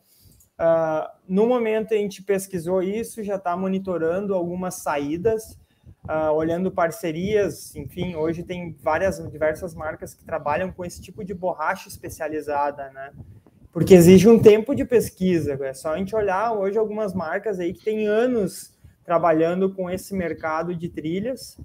uh, 0.58 1.10
no 1.27 1.45
momento 1.45 1.93
a 1.93 1.97
gente 1.97 2.23
pesquisou 2.23 2.81
isso, 2.81 3.21
já 3.21 3.36
está 3.36 3.58
monitorando 3.58 4.34
algumas 4.34 4.75
saídas, 4.75 5.60
uh, 6.10 6.32
olhando 6.34 6.72
parcerias, 6.72 7.76
enfim, 7.76 8.15
hoje 8.15 8.44
tem 8.44 8.76
várias, 8.82 9.18
diversas 9.32 9.74
marcas 9.74 10.13
que 10.13 10.24
trabalham 10.24 10.72
com 10.72 10.86
esse 10.86 11.02
tipo 11.02 11.24
de 11.24 11.34
borracha 11.34 11.88
especializada, 11.89 12.89
né? 12.91 13.12
Porque 13.72 13.94
exige 13.94 14.30
um 14.30 14.39
tempo 14.39 14.74
de 14.74 14.86
pesquisa, 14.86 15.58
é 15.62 15.74
só 15.74 15.94
a 15.94 15.98
gente 15.98 16.15
olhar 16.15 16.54
hoje 16.54 16.78
algumas 16.78 17.13
marcas 17.13 17.60
aí 17.60 17.74
que 17.74 17.84
tem 17.84 18.08
anos 18.08 18.74
trabalhando 19.04 19.70
com 19.70 19.89
esse 19.89 20.15
mercado 20.15 20.74
de 20.74 20.89
trilhas. 20.89 21.58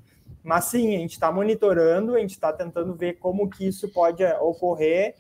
Mas 0.43 0.65
sim, 0.65 0.97
a 0.97 0.99
gente 0.99 1.13
está 1.13 1.31
monitorando, 1.31 2.15
a 2.15 2.19
gente 2.19 2.31
está 2.31 2.53
tentando 2.53 2.95
ver 2.95 3.15
como 3.15 3.49
que 3.49 3.67
isso 3.67 3.89
pode 3.93 4.25
ocorrer, 4.25 5.15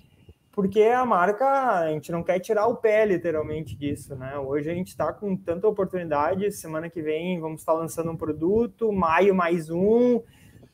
porque 0.53 0.83
a 0.83 1.05
marca, 1.05 1.47
a 1.47 1.89
gente 1.91 2.11
não 2.11 2.23
quer 2.23 2.41
tirar 2.41 2.67
o 2.67 2.77
pé 2.77 3.05
literalmente 3.05 3.77
disso, 3.77 4.17
né? 4.17 4.37
Hoje 4.39 4.71
a 4.71 4.75
gente 4.75 4.89
está 4.89 5.13
com 5.13 5.37
tanta 5.37 5.69
oportunidade, 5.69 6.51
semana 6.51 6.91
que 6.91 7.01
vem 7.01 7.41
vamos 7.41 7.61
estar 7.61 7.73
lançando 7.73 8.11
um 8.11 8.17
produto, 8.17 8.93
maio 8.93 9.35
mais 9.35 9.71
um, 9.71 10.21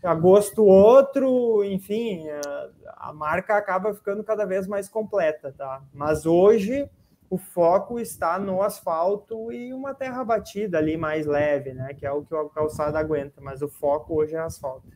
agosto 0.03 0.65
outro, 0.65 1.62
enfim, 1.65 2.27
a, 2.29 3.09
a 3.09 3.12
marca 3.12 3.57
acaba 3.57 3.93
ficando 3.93 4.25
cada 4.25 4.45
vez 4.47 4.67
mais 4.67 4.89
completa, 4.89 5.55
tá? 5.57 5.83
Mas 5.93 6.25
hoje 6.25 6.89
o 7.29 7.37
foco 7.37 7.99
está 7.99 8.39
no 8.39 8.62
asfalto 8.62 9.53
e 9.53 9.73
uma 9.75 9.93
terra 9.95 10.25
batida 10.25 10.79
ali 10.79 10.97
mais 10.97 11.27
leve, 11.27 11.75
né? 11.75 11.93
Que 11.93 12.07
é 12.07 12.12
o 12.12 12.25
que 12.25 12.35
o 12.35 12.49
calçado 12.49 12.97
aguenta, 12.97 13.41
mas 13.41 13.62
o 13.62 13.69
foco 13.69 14.15
hoje 14.15 14.35
é 14.35 14.39
asfalto. 14.39 14.87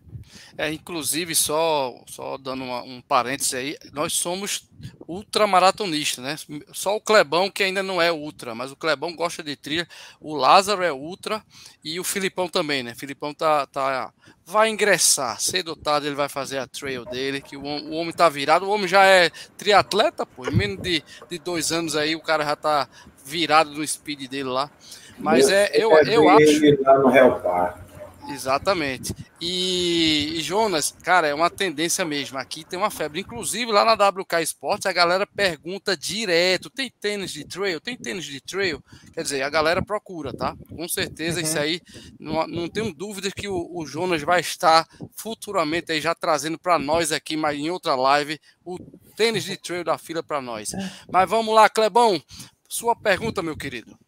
É, 0.57 0.73
inclusive, 0.73 1.35
só, 1.35 1.95
só 2.07 2.37
dando 2.37 2.65
uma, 2.65 2.83
um 2.83 3.01
parêntese 3.01 3.57
aí, 3.57 3.77
nós 3.93 4.13
somos 4.13 4.69
ultramaratonistas, 5.07 6.25
né? 6.25 6.61
Só 6.73 6.97
o 6.97 7.01
Clebão 7.01 7.51
que 7.51 7.63
ainda 7.63 7.83
não 7.83 8.01
é 8.01 8.13
ultra, 8.13 8.55
mas 8.55 8.71
o 8.71 8.77
Clebão 8.77 9.15
gosta 9.15 9.43
de 9.43 9.57
trilha, 9.57 9.87
o 10.21 10.35
Lázaro 10.35 10.83
é 10.83 10.93
ultra 10.93 11.43
e 11.85 11.99
o 11.99 12.05
Filipão 12.05 12.49
também, 12.49 12.83
né? 12.83 12.93
O 12.93 12.97
Filipão 12.97 13.35
tá, 13.35 13.67
tá, 13.67 14.13
vai 14.45 14.69
ingressar, 14.69 15.41
cedo 15.41 15.69
ou 15.69 15.77
tarde 15.77 16.07
ele 16.07 16.15
vai 16.15 16.29
fazer 16.29 16.59
a 16.59 16.67
trail 16.67 17.05
dele, 17.05 17.41
que 17.41 17.57
o, 17.57 17.63
o 17.63 17.93
homem 17.93 18.13
tá 18.13 18.29
virado, 18.29 18.67
o 18.67 18.71
homem 18.71 18.89
já 18.89 19.05
é 19.05 19.31
triatleta, 19.57 20.25
pô, 20.25 20.47
em 20.47 20.55
menos 20.55 20.83
de, 20.83 21.03
de 21.29 21.39
dois 21.39 21.73
anos 21.73 21.97
aí 21.97 22.15
o 22.15 22.21
cara 22.21 22.45
já 22.45 22.57
tá 22.57 22.89
virado 23.25 23.71
no 23.71 23.87
speed 23.87 24.29
dele 24.29 24.49
lá. 24.49 24.71
Mas 25.19 25.51
é, 25.51 25.71
eu, 25.75 25.93
eu, 25.99 26.05
eu 26.07 26.29
acho. 26.31 26.83
Lá 26.83 26.99
no 26.99 27.90
Exatamente. 28.33 29.15
E, 29.41 30.35
e, 30.37 30.43
Jonas, 30.43 30.95
cara, 31.03 31.27
é 31.27 31.35
uma 31.35 31.51
tendência 31.51 32.05
mesmo. 32.05 32.39
Aqui 32.39 32.65
tem 32.65 32.79
uma 32.79 32.91
febre. 32.91 33.21
Inclusive, 33.21 33.73
lá 33.73 33.85
na 33.85 34.09
WK 34.09 34.43
Sports, 34.43 34.87
a 34.87 34.93
galera 34.93 35.27
pergunta 35.27 35.97
direto: 35.97 36.71
tem 36.71 36.91
tênis 36.91 37.33
de 37.33 37.45
trail? 37.45 37.81
Tem 37.81 37.97
tênis 37.97 38.25
de 38.25 38.41
trail? 38.41 38.83
Quer 39.13 39.23
dizer, 39.23 39.43
a 39.43 39.51
galera 39.51 39.83
procura, 39.83 40.33
tá? 40.33 40.57
Com 40.69 40.89
certeza, 40.89 41.41
uhum. 41.41 41.47
isso 41.47 41.59
aí, 41.59 41.81
não, 42.19 42.47
não 42.47 42.69
tenho 42.69 42.93
dúvida 42.95 43.31
que 43.31 43.49
o, 43.49 43.71
o, 43.73 43.87
Jonas 43.87 44.23
vai 44.23 44.41
estar 44.41 44.87
futuramente 45.17 45.93
aí 45.93 46.01
já 46.01 46.15
trazendo 46.15 46.59
para 46.59 46.79
nós 46.79 47.13
aqui, 47.13 47.37
mas 47.37 47.59
em 47.59 47.71
outra 47.71 47.95
live, 47.95 48.41
o 48.65 48.79
tênis 49.17 49.45
de 49.45 49.57
trail 49.57 49.85
da 49.85 49.99
fila 49.99 50.23
para 50.23 50.41
nós. 50.41 50.71
Mas 51.11 51.29
vamos 51.29 51.55
lá, 51.55 51.69
Clebão. 51.69 52.23
Sua 52.69 52.95
pergunta, 52.95 53.43
meu 53.43 53.57
querido. 53.57 53.99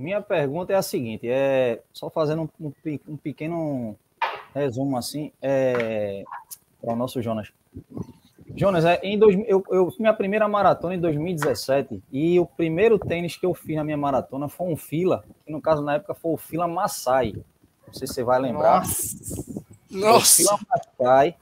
Minha 0.00 0.22
pergunta 0.22 0.72
é 0.72 0.76
a 0.76 0.82
seguinte, 0.82 1.28
é 1.28 1.82
só 1.92 2.08
fazendo 2.08 2.50
um, 2.58 2.72
um, 3.06 3.16
pequeno 3.18 3.94
resumo 4.54 4.96
assim, 4.96 5.30
é, 5.42 6.24
para 6.80 6.94
o 6.94 6.96
nosso 6.96 7.20
Jonas. 7.20 7.52
Jonas, 8.56 8.86
é, 8.86 8.98
em 9.02 9.18
dois, 9.18 9.38
eu, 9.46 9.62
eu 9.68 9.92
minha 9.98 10.14
primeira 10.14 10.48
maratona 10.48 10.94
em 10.94 11.00
2017 11.00 12.02
e 12.10 12.40
o 12.40 12.46
primeiro 12.46 12.98
tênis 12.98 13.36
que 13.36 13.44
eu 13.44 13.52
fiz 13.52 13.76
na 13.76 13.84
minha 13.84 13.98
maratona 13.98 14.48
foi 14.48 14.72
um 14.72 14.76
fila, 14.76 15.22
que 15.44 15.52
no 15.52 15.60
caso 15.60 15.82
na 15.82 15.96
época 15.96 16.14
foi 16.14 16.32
o 16.32 16.38
fila 16.38 16.66
Massai. 16.66 17.34
Não 17.86 17.92
sei 17.92 18.06
se 18.06 18.14
você 18.14 18.24
vai 18.24 18.40
lembrar. 18.40 18.80
Nossa! 18.80 19.44
Nossa. 19.90 20.42
O 20.42 20.46
fila 20.46 20.58
Massai, 20.66 21.36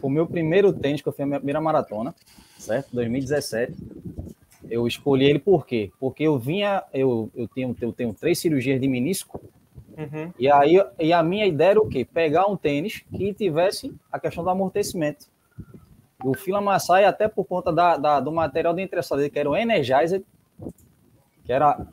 foi 0.00 0.08
o 0.08 0.08
meu 0.08 0.24
primeiro 0.28 0.72
tênis 0.72 1.02
que 1.02 1.08
eu 1.08 1.12
fiz 1.12 1.20
na 1.20 1.26
minha 1.26 1.40
primeira 1.40 1.60
maratona, 1.60 2.14
certo? 2.58 2.90
2017 2.92 3.74
eu 4.70 4.86
escolhi 4.86 5.24
ele 5.24 5.38
por 5.38 5.66
quê? 5.66 5.90
Porque 5.98 6.24
eu 6.24 6.38
vinha, 6.38 6.82
eu, 6.92 7.30
eu, 7.34 7.48
tenho, 7.48 7.76
eu 7.80 7.92
tenho 7.92 8.12
três 8.12 8.38
cirurgias 8.38 8.80
de 8.80 8.88
menisco, 8.88 9.40
uhum. 9.96 10.32
e 10.38 10.50
aí 10.50 10.82
e 10.98 11.12
a 11.12 11.22
minha 11.22 11.46
ideia 11.46 11.70
era 11.70 11.80
o 11.80 11.88
quê? 11.88 12.04
Pegar 12.04 12.46
um 12.46 12.56
tênis 12.56 13.04
que 13.14 13.32
tivesse 13.32 13.94
a 14.10 14.18
questão 14.18 14.44
do 14.44 14.50
amortecimento. 14.50 15.26
O 16.24 16.34
Fila 16.34 16.60
Massai, 16.60 17.04
até 17.04 17.28
por 17.28 17.44
conta 17.44 17.72
da, 17.72 17.96
da, 17.96 18.20
do 18.20 18.32
material 18.32 18.72
de 18.72 18.86
dele, 18.86 19.30
que 19.30 19.38
era 19.38 19.50
o 19.50 19.56
Energizer, 19.56 20.22
que 21.44 21.52
era 21.52 21.86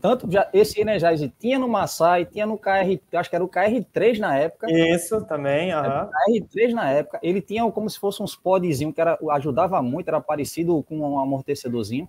tanto 0.00 0.30
já 0.30 0.48
esse 0.52 0.80
Energizer 0.80 1.30
tinha 1.38 1.58
no 1.58 1.68
Massai, 1.68 2.24
tinha 2.24 2.46
no 2.46 2.56
KR, 2.56 2.98
acho 3.12 3.28
que 3.28 3.36
era 3.36 3.44
o 3.44 3.48
KR3 3.48 4.18
na 4.18 4.36
época. 4.36 4.66
Isso 4.70 5.24
também, 5.26 5.72
aham. 5.72 6.08
KR3 6.28 6.72
na 6.72 6.90
época, 6.90 7.18
ele 7.22 7.40
tinha 7.40 7.70
como 7.70 7.88
se 7.88 7.98
fosse 7.98 8.22
uns 8.22 8.34
podzinho 8.34 8.92
que 8.92 9.00
era, 9.00 9.18
ajudava 9.32 9.80
muito, 9.82 10.08
era 10.08 10.20
parecido 10.20 10.82
com 10.84 10.98
um 11.00 11.18
amortecedorzinho. 11.18 12.08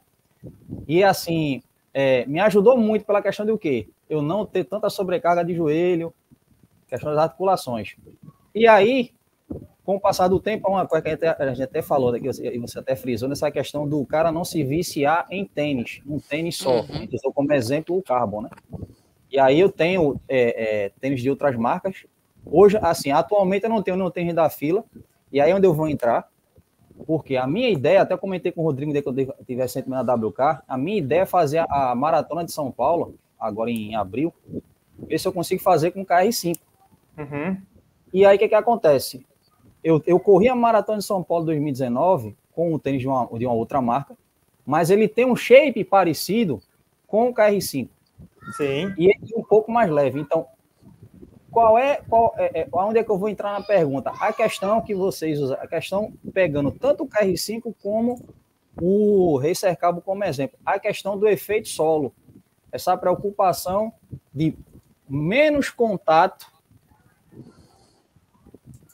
E 0.87 1.03
assim, 1.03 1.61
é, 1.93 2.25
me 2.25 2.39
ajudou 2.39 2.77
muito 2.77 3.05
pela 3.05 3.21
questão 3.21 3.45
de 3.45 3.51
o 3.51 3.57
quê? 3.57 3.87
Eu 4.09 4.21
não 4.21 4.45
ter 4.45 4.63
tanta 4.63 4.89
sobrecarga 4.89 5.43
de 5.43 5.53
joelho, 5.53 6.13
questão 6.87 7.13
das 7.13 7.23
articulações. 7.23 7.95
E 8.53 8.67
aí, 8.67 9.11
com 9.91 9.97
o 9.97 9.99
passar 9.99 10.29
do 10.29 10.39
tempo, 10.39 10.69
uma 10.69 10.87
coisa 10.87 11.01
que 11.01 11.09
a 11.09 11.11
gente, 11.11 11.25
até, 11.25 11.43
a 11.43 11.49
gente 11.49 11.63
até 11.63 11.81
falou 11.81 12.13
aqui, 12.13 12.27
e 12.27 12.57
você 12.57 12.79
até 12.79 12.95
frisou 12.95 13.27
nessa 13.27 13.51
questão 13.51 13.85
do 13.85 14.05
cara 14.05 14.31
não 14.31 14.45
se 14.45 14.63
viciar 14.63 15.27
em 15.29 15.45
tênis, 15.45 16.01
um 16.07 16.17
tênis 16.17 16.55
só. 16.55 16.79
Uhum. 16.79 17.07
Usou 17.11 17.33
como 17.33 17.51
exemplo 17.51 17.97
o 17.97 18.01
Carbon, 18.01 18.43
né? 18.43 18.49
E 19.29 19.37
aí 19.37 19.59
eu 19.59 19.69
tenho 19.69 20.17
é, 20.29 20.85
é, 20.85 20.89
tênis 21.01 21.21
de 21.21 21.29
outras 21.29 21.57
marcas. 21.57 22.05
Hoje, 22.45 22.77
assim, 22.81 23.11
atualmente 23.11 23.65
eu 23.65 23.69
não 23.69 23.81
tenho 23.81 23.97
nenhum 23.97 24.09
tênis 24.09 24.33
da 24.33 24.49
fila. 24.49 24.83
E 25.29 25.41
aí 25.41 25.51
é 25.51 25.55
onde 25.55 25.67
eu 25.67 25.73
vou 25.73 25.89
entrar, 25.89 26.29
porque 27.05 27.35
a 27.35 27.45
minha 27.45 27.69
ideia, 27.69 28.01
até 28.01 28.15
comentei 28.15 28.51
com 28.51 28.61
o 28.61 28.63
Rodrigo 28.63 28.93
quando 29.03 29.19
eu 29.19 29.35
tive 29.45 29.61
recentemente 29.61 30.05
na 30.05 30.13
WK, 30.13 30.63
a 30.67 30.77
minha 30.77 30.97
ideia 30.99 31.21
é 31.21 31.25
fazer 31.25 31.65
a 31.69 31.93
maratona 31.95 32.45
de 32.45 32.51
São 32.53 32.71
Paulo, 32.71 33.15
agora 33.39 33.69
em 33.69 33.95
abril, 33.95 34.33
ver 34.97 35.17
se 35.17 35.27
eu 35.27 35.33
consigo 35.33 35.61
fazer 35.61 35.91
com 35.91 36.05
KR5. 36.05 36.57
Uhum. 37.17 37.57
E 38.13 38.25
aí 38.25 38.35
o 38.35 38.39
que, 38.39 38.49
que 38.49 38.55
acontece? 38.55 39.25
Eu, 39.83 40.01
eu 40.05 40.19
corri 40.19 40.47
a 40.47 40.55
maratona 40.55 40.99
de 40.99 41.05
São 41.05 41.23
Paulo 41.23 41.45
2019 41.45 42.35
com 42.53 42.73
o 42.73 42.79
tênis 42.79 43.01
de 43.01 43.07
uma, 43.07 43.27
de 43.37 43.45
uma 43.45 43.55
outra 43.55 43.81
marca, 43.81 44.15
mas 44.65 44.89
ele 44.89 45.07
tem 45.07 45.25
um 45.25 45.35
shape 45.35 45.83
parecido 45.83 46.61
com 47.07 47.29
o 47.29 47.33
KR5. 47.33 47.89
Sim. 48.55 48.93
E 48.97 49.09
é 49.11 49.15
um 49.35 49.43
pouco 49.43 49.71
mais 49.71 49.89
leve. 49.89 50.19
Então, 50.19 50.47
qual 51.51 51.77
é, 51.77 52.01
qual 52.07 52.33
é, 52.37 52.61
é, 52.61 52.67
onde 52.71 52.99
é 52.99 53.03
que 53.03 53.11
eu 53.11 53.17
vou 53.17 53.27
entrar 53.27 53.51
na 53.51 53.61
pergunta? 53.61 54.11
A 54.19 54.31
questão 54.31 54.81
que 54.81 54.95
vocês 54.95 55.39
usam, 55.39 55.57
a 55.59 55.67
questão 55.67 56.13
pegando 56.33 56.71
tanto 56.71 57.03
o 57.03 57.07
KR5 57.07 57.75
como 57.81 58.23
o 58.81 59.37
Racer 59.37 59.77
Cabo 59.77 60.01
como 60.01 60.23
exemplo, 60.23 60.57
a 60.65 60.79
questão 60.79 61.17
do 61.17 61.27
efeito 61.27 61.67
solo, 61.67 62.13
essa 62.71 62.95
preocupação 62.95 63.91
de 64.33 64.55
menos 65.09 65.69
contato 65.69 66.47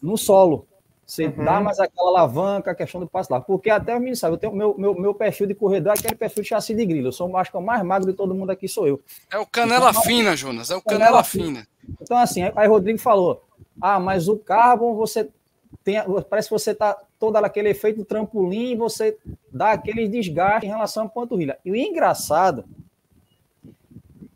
no 0.01 0.17
solo. 0.17 0.67
Você 1.07 1.27
uhum. 1.27 1.45
dá 1.45 1.61
mais 1.61 1.79
aquela 1.79 2.09
alavanca, 2.09 2.71
a 2.71 2.75
questão 2.75 2.99
do 2.99 3.07
passo 3.07 3.31
lá. 3.31 3.39
Porque 3.39 3.69
até 3.69 3.95
o 3.95 3.97
menino 3.99 4.17
sabe, 4.17 4.33
eu 4.33 4.37
tenho 4.37 4.53
meu, 4.53 4.77
meu, 4.77 4.93
meu 4.93 5.13
perfil 5.13 5.47
de 5.47 5.55
corredor 5.55 5.93
é 5.93 5.97
aquele 5.97 6.15
perfil 6.15 6.43
de 6.43 6.49
chassi 6.49 6.75
de 6.75 6.85
grilo. 6.85 7.07
Eu 7.07 7.11
sou 7.13 7.35
acho 7.37 7.49
que 7.49 7.55
o 7.55 7.61
mais 7.61 7.81
magro 7.81 8.11
de 8.11 8.17
todo 8.17 8.35
mundo 8.35 8.49
aqui 8.49 8.67
sou 8.67 8.85
eu. 8.85 9.01
É 9.31 9.37
o 9.37 9.45
canela 9.45 9.91
então, 9.91 10.01
fina, 10.01 10.35
Jonas. 10.35 10.69
É 10.69 10.75
o 10.75 10.81
canela, 10.81 11.05
canela 11.05 11.23
fina. 11.23 11.45
fina. 11.45 11.67
Então, 12.01 12.17
assim, 12.17 12.41
aí 12.53 12.67
Rodrigo 12.67 12.99
falou: 12.99 13.41
ah, 13.81 14.01
mas 14.01 14.27
o 14.27 14.37
carbon 14.37 14.95
você 14.95 15.29
tem. 15.81 15.95
Parece 16.29 16.49
que 16.49 16.53
você 16.53 16.75
tá 16.75 17.01
todo 17.17 17.37
aquele 17.37 17.69
efeito 17.69 18.03
trampolim 18.03 18.73
e 18.73 18.75
você 18.75 19.17
dá 19.49 19.71
aquele 19.71 20.09
desgaste 20.09 20.65
em 20.65 20.69
relação 20.69 21.05
à 21.05 21.09
panturrilha. 21.09 21.57
E 21.63 21.71
o 21.71 21.75
engraçado 21.75 22.65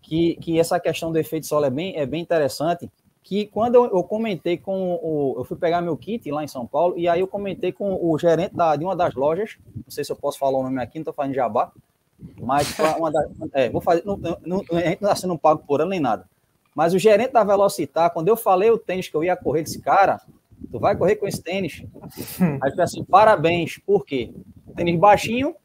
que, 0.01 0.35
que 0.35 0.57
essa 0.57 0.79
questão 0.79 1.11
do 1.11 1.19
efeito 1.19 1.47
solo 1.47 1.65
é 1.65 1.69
bem, 1.69 1.97
é 1.97 2.05
bem 2.05 2.21
interessante 2.21 2.89
que 3.23 3.45
quando 3.45 3.75
eu, 3.75 3.85
eu, 3.85 4.03
comentei 4.03 4.57
com 4.57 4.95
o. 4.95 5.35
Eu 5.37 5.43
fui 5.43 5.55
pegar 5.55 5.81
meu 5.81 5.95
kit 5.95 6.29
lá 6.31 6.43
em 6.43 6.47
São 6.47 6.65
Paulo, 6.65 6.97
e 6.97 7.07
aí 7.07 7.19
eu 7.19 7.27
comentei 7.27 7.71
com 7.71 7.93
o 8.01 8.17
gerente 8.17 8.55
da, 8.55 8.75
de 8.75 8.83
uma 8.83 8.95
das 8.95 9.13
lojas, 9.13 9.57
não 9.75 9.89
sei 9.89 10.03
se 10.03 10.11
eu 10.11 10.15
posso 10.15 10.39
falar 10.39 10.57
o 10.57 10.63
nome 10.63 10.81
aqui, 10.81 10.97
não 10.97 11.01
estou 11.01 11.13
fazendo 11.13 11.35
jabá, 11.35 11.71
mas 12.39 12.77
uma 12.97 13.11
é, 13.53 13.69
vou 13.69 13.81
fazer. 13.81 14.03
Não, 14.05 14.17
não, 14.45 14.63
a 14.71 14.81
gente 14.81 15.01
não 15.01 15.09
está 15.09 15.15
sendo 15.15 15.37
pago 15.37 15.63
por 15.65 15.79
ela 15.79 15.89
nem 15.89 15.99
nada. 15.99 16.27
Mas 16.73 16.93
o 16.93 16.99
gerente 16.99 17.31
da 17.31 17.43
Velocitar, 17.43 18.11
quando 18.11 18.29
eu 18.29 18.37
falei 18.37 18.71
o 18.71 18.77
tênis 18.77 19.07
que 19.07 19.15
eu 19.15 19.23
ia 19.23 19.35
correr, 19.35 19.63
disse, 19.63 19.81
cara, 19.81 20.21
tu 20.69 20.79
vai 20.79 20.95
correr 20.95 21.15
com 21.15 21.27
esse 21.27 21.41
tênis? 21.41 21.83
Aí 22.61 22.71
falei 22.71 22.83
assim, 22.83 23.03
parabéns, 23.03 23.77
por 23.77 24.05
quê? 24.05 24.33
Tênis 24.75 24.99
baixinho, 24.99 25.55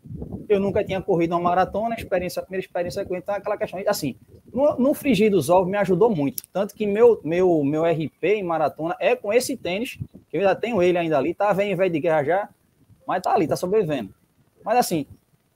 eu 0.48 0.60
nunca 0.60 0.84
tinha 0.84 1.00
corrido 1.00 1.32
uma 1.32 1.40
maratona, 1.40 1.94
experiência, 1.94 2.40
a 2.40 2.42
primeira 2.42 2.64
experiência 2.64 3.04
com 3.04 3.16
então 3.16 3.34
aquela 3.34 3.56
questão, 3.56 3.80
assim, 3.86 4.16
no, 4.52 4.76
no 4.76 4.94
frigir 4.94 5.30
dos 5.30 5.48
ovos 5.48 5.70
me 5.70 5.76
ajudou 5.76 6.14
muito, 6.14 6.42
tanto 6.52 6.74
que 6.74 6.86
meu, 6.86 7.20
meu, 7.24 7.62
meu 7.64 7.84
RP 7.84 8.24
em 8.24 8.42
maratona 8.42 8.96
é 9.00 9.14
com 9.14 9.32
esse 9.32 9.56
tênis, 9.56 9.98
que 10.28 10.36
eu 10.36 10.40
ainda 10.40 10.54
tenho 10.54 10.82
ele 10.82 10.98
ainda 10.98 11.18
ali, 11.18 11.34
tá 11.34 11.52
vendo 11.52 11.72
em 11.72 11.76
vez 11.76 11.92
de 11.92 12.00
guerra 12.00 12.24
já, 12.24 12.48
mas 13.06 13.22
tá 13.22 13.32
ali, 13.32 13.46
tá 13.46 13.56
sobrevivendo. 13.56 14.12
Mas 14.64 14.78
assim, 14.78 15.06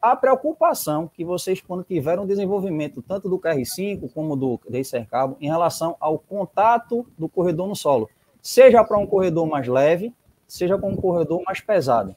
a 0.00 0.16
preocupação 0.16 1.10
que 1.12 1.24
vocês, 1.24 1.60
quando 1.60 1.84
tiveram 1.84 2.26
desenvolvimento 2.26 3.02
tanto 3.02 3.28
do 3.28 3.38
KR5 3.38 4.10
como 4.14 4.34
do 4.34 4.58
Racer 4.72 5.06
Cabo, 5.06 5.36
em 5.40 5.48
relação 5.48 5.96
ao 6.00 6.18
contato 6.18 7.06
do 7.18 7.28
corredor 7.28 7.68
no 7.68 7.76
solo, 7.76 8.08
seja 8.42 8.82
para 8.84 8.98
um 8.98 9.06
corredor 9.06 9.46
mais 9.46 9.66
leve, 9.66 10.12
seja 10.46 10.78
para 10.78 10.88
um 10.88 10.96
corredor 10.96 11.42
mais 11.44 11.60
pesado 11.60 12.14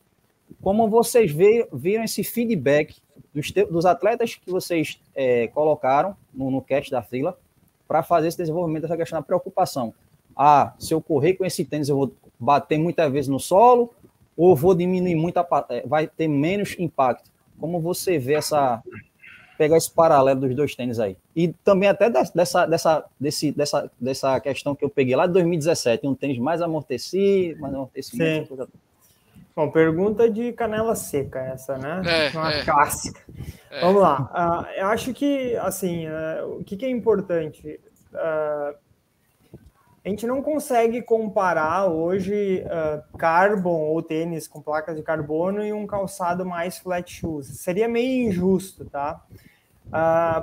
como 0.61 0.89
vocês 0.89 1.31
viram 1.71 2.03
esse 2.03 2.23
feedback 2.23 2.97
dos, 3.33 3.51
dos 3.51 3.85
atletas 3.85 4.35
que 4.35 4.51
vocês 4.51 4.99
é, 5.15 5.47
colocaram 5.47 6.15
no, 6.33 6.51
no 6.51 6.61
cast 6.61 6.91
da 6.91 7.01
fila 7.01 7.37
para 7.87 8.03
fazer 8.03 8.27
esse 8.27 8.37
desenvolvimento 8.37 8.83
dessa 8.83 8.97
questão 8.97 9.19
da 9.19 9.23
preocupação. 9.25 9.93
Ah, 10.35 10.73
se 10.79 10.93
eu 10.93 11.01
correr 11.01 11.33
com 11.33 11.45
esse 11.45 11.63
tênis, 11.65 11.89
eu 11.89 11.97
vou 11.97 12.13
bater 12.39 12.77
muitas 12.77 13.11
vezes 13.11 13.27
no 13.27 13.39
solo 13.39 13.93
ou 14.35 14.55
vou 14.55 14.73
diminuir 14.73 15.15
muito, 15.15 15.37
a, 15.37 15.65
é, 15.69 15.85
vai 15.85 16.07
ter 16.07 16.27
menos 16.27 16.75
impacto. 16.79 17.29
Como 17.59 17.79
você 17.79 18.17
vê 18.17 18.33
essa 18.33 18.81
pegar 19.57 19.77
esse 19.77 19.91
paralelo 19.91 20.41
dos 20.41 20.55
dois 20.55 20.75
tênis 20.75 20.99
aí. 20.99 21.15
E 21.35 21.49
também 21.63 21.89
até 21.89 22.09
dessa, 22.09 22.65
dessa, 22.65 23.05
desse, 23.19 23.51
dessa, 23.51 23.91
dessa 23.99 24.39
questão 24.39 24.75
que 24.75 24.83
eu 24.83 24.89
peguei 24.89 25.15
lá 25.15 25.25
de 25.25 25.33
2017, 25.33 26.07
um 26.07 26.15
tênis 26.15 26.37
mais 26.37 26.61
amortecido, 26.61 27.61
mais 27.61 27.73
amortecimento. 27.73 28.67
Bom, 29.55 29.69
pergunta 29.69 30.27
de 30.29 30.51
canela 30.51 30.95
seca 30.95 31.39
essa, 31.39 31.77
né? 31.77 32.01
É, 32.05 32.29
Uma 32.35 32.51
é. 32.51 32.65
clássica. 32.65 33.21
É. 33.69 33.81
Vamos 33.81 34.01
lá. 34.01 34.65
Uh, 34.67 34.79
eu 34.79 34.87
acho 34.87 35.13
que, 35.13 35.55
assim, 35.57 36.07
uh, 36.07 36.59
o 36.59 36.63
que, 36.63 36.75
que, 36.75 36.85
é 36.85 36.89
importante? 36.89 37.79
Uh, 38.11 38.75
a 40.05 40.09
gente 40.09 40.27
não 40.27 40.41
consegue 40.41 41.01
comparar 41.01 41.87
hoje 41.87 42.63
carbon 43.17 43.79
ou 43.83 44.01
tênis 44.01 44.47
com 44.47 44.61
placas 44.61 44.97
de 44.97 45.03
carbono 45.03 45.63
e 45.63 45.71
um 45.71 45.87
calçado 45.87 46.45
mais 46.45 46.77
flat 46.77 47.09
shoes. 47.09 47.47
Seria 47.59 47.87
meio 47.87 48.27
injusto, 48.27 48.83
tá? 48.83 49.23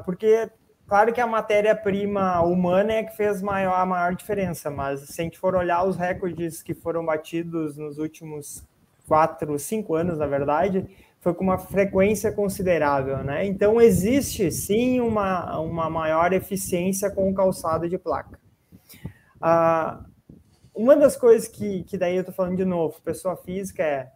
porque, 0.04 0.48
claro 0.86 1.12
que 1.12 1.20
a 1.20 1.26
matéria-prima 1.26 2.40
humana 2.42 2.94
é 2.94 3.02
que 3.02 3.14
fez 3.14 3.42
maior, 3.42 3.74
a 3.74 3.84
maior 3.84 4.14
diferença, 4.14 4.70
mas 4.70 5.00
se 5.00 5.20
a 5.20 5.24
gente 5.24 5.38
for 5.38 5.54
olhar 5.54 5.84
os 5.84 5.96
recordes 5.96 6.62
que 6.62 6.72
foram 6.72 7.04
batidos 7.04 7.76
nos 7.76 7.98
últimos 7.98 8.64
quatro, 9.06 9.58
cinco 9.58 9.94
anos, 9.94 10.18
na 10.18 10.26
verdade, 10.26 10.86
foi 11.20 11.34
com 11.34 11.44
uma 11.44 11.58
frequência 11.58 12.32
considerável, 12.32 13.18
né? 13.18 13.44
Então 13.44 13.80
existe 13.80 14.50
sim 14.50 15.00
uma, 15.00 15.58
uma 15.58 15.90
maior 15.90 16.32
eficiência 16.32 17.10
com 17.10 17.28
o 17.28 17.34
calçado 17.34 17.88
de 17.88 17.98
placa. 17.98 18.38
Ah, 19.40 20.04
uma 20.74 20.96
das 20.96 21.16
coisas 21.16 21.48
que, 21.48 21.82
que 21.84 21.96
daí 21.96 22.16
eu 22.16 22.24
tô 22.24 22.32
falando 22.32 22.56
de 22.56 22.64
novo, 22.64 23.00
pessoa 23.02 23.36
física 23.36 23.82
é, 23.82 24.10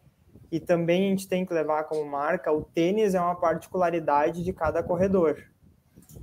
e 0.51 0.61
também 0.61 1.07
a 1.07 1.11
gente 1.11 1.29
tem 1.29 1.45
que 1.45 1.53
levar 1.53 1.85
como 1.85 2.05
marca, 2.05 2.53
o 2.53 2.63
tênis 2.63 3.15
é 3.15 3.21
uma 3.21 3.35
particularidade 3.35 4.45
de 4.45 4.53
cada 4.53 4.83
corredor. 4.83 5.43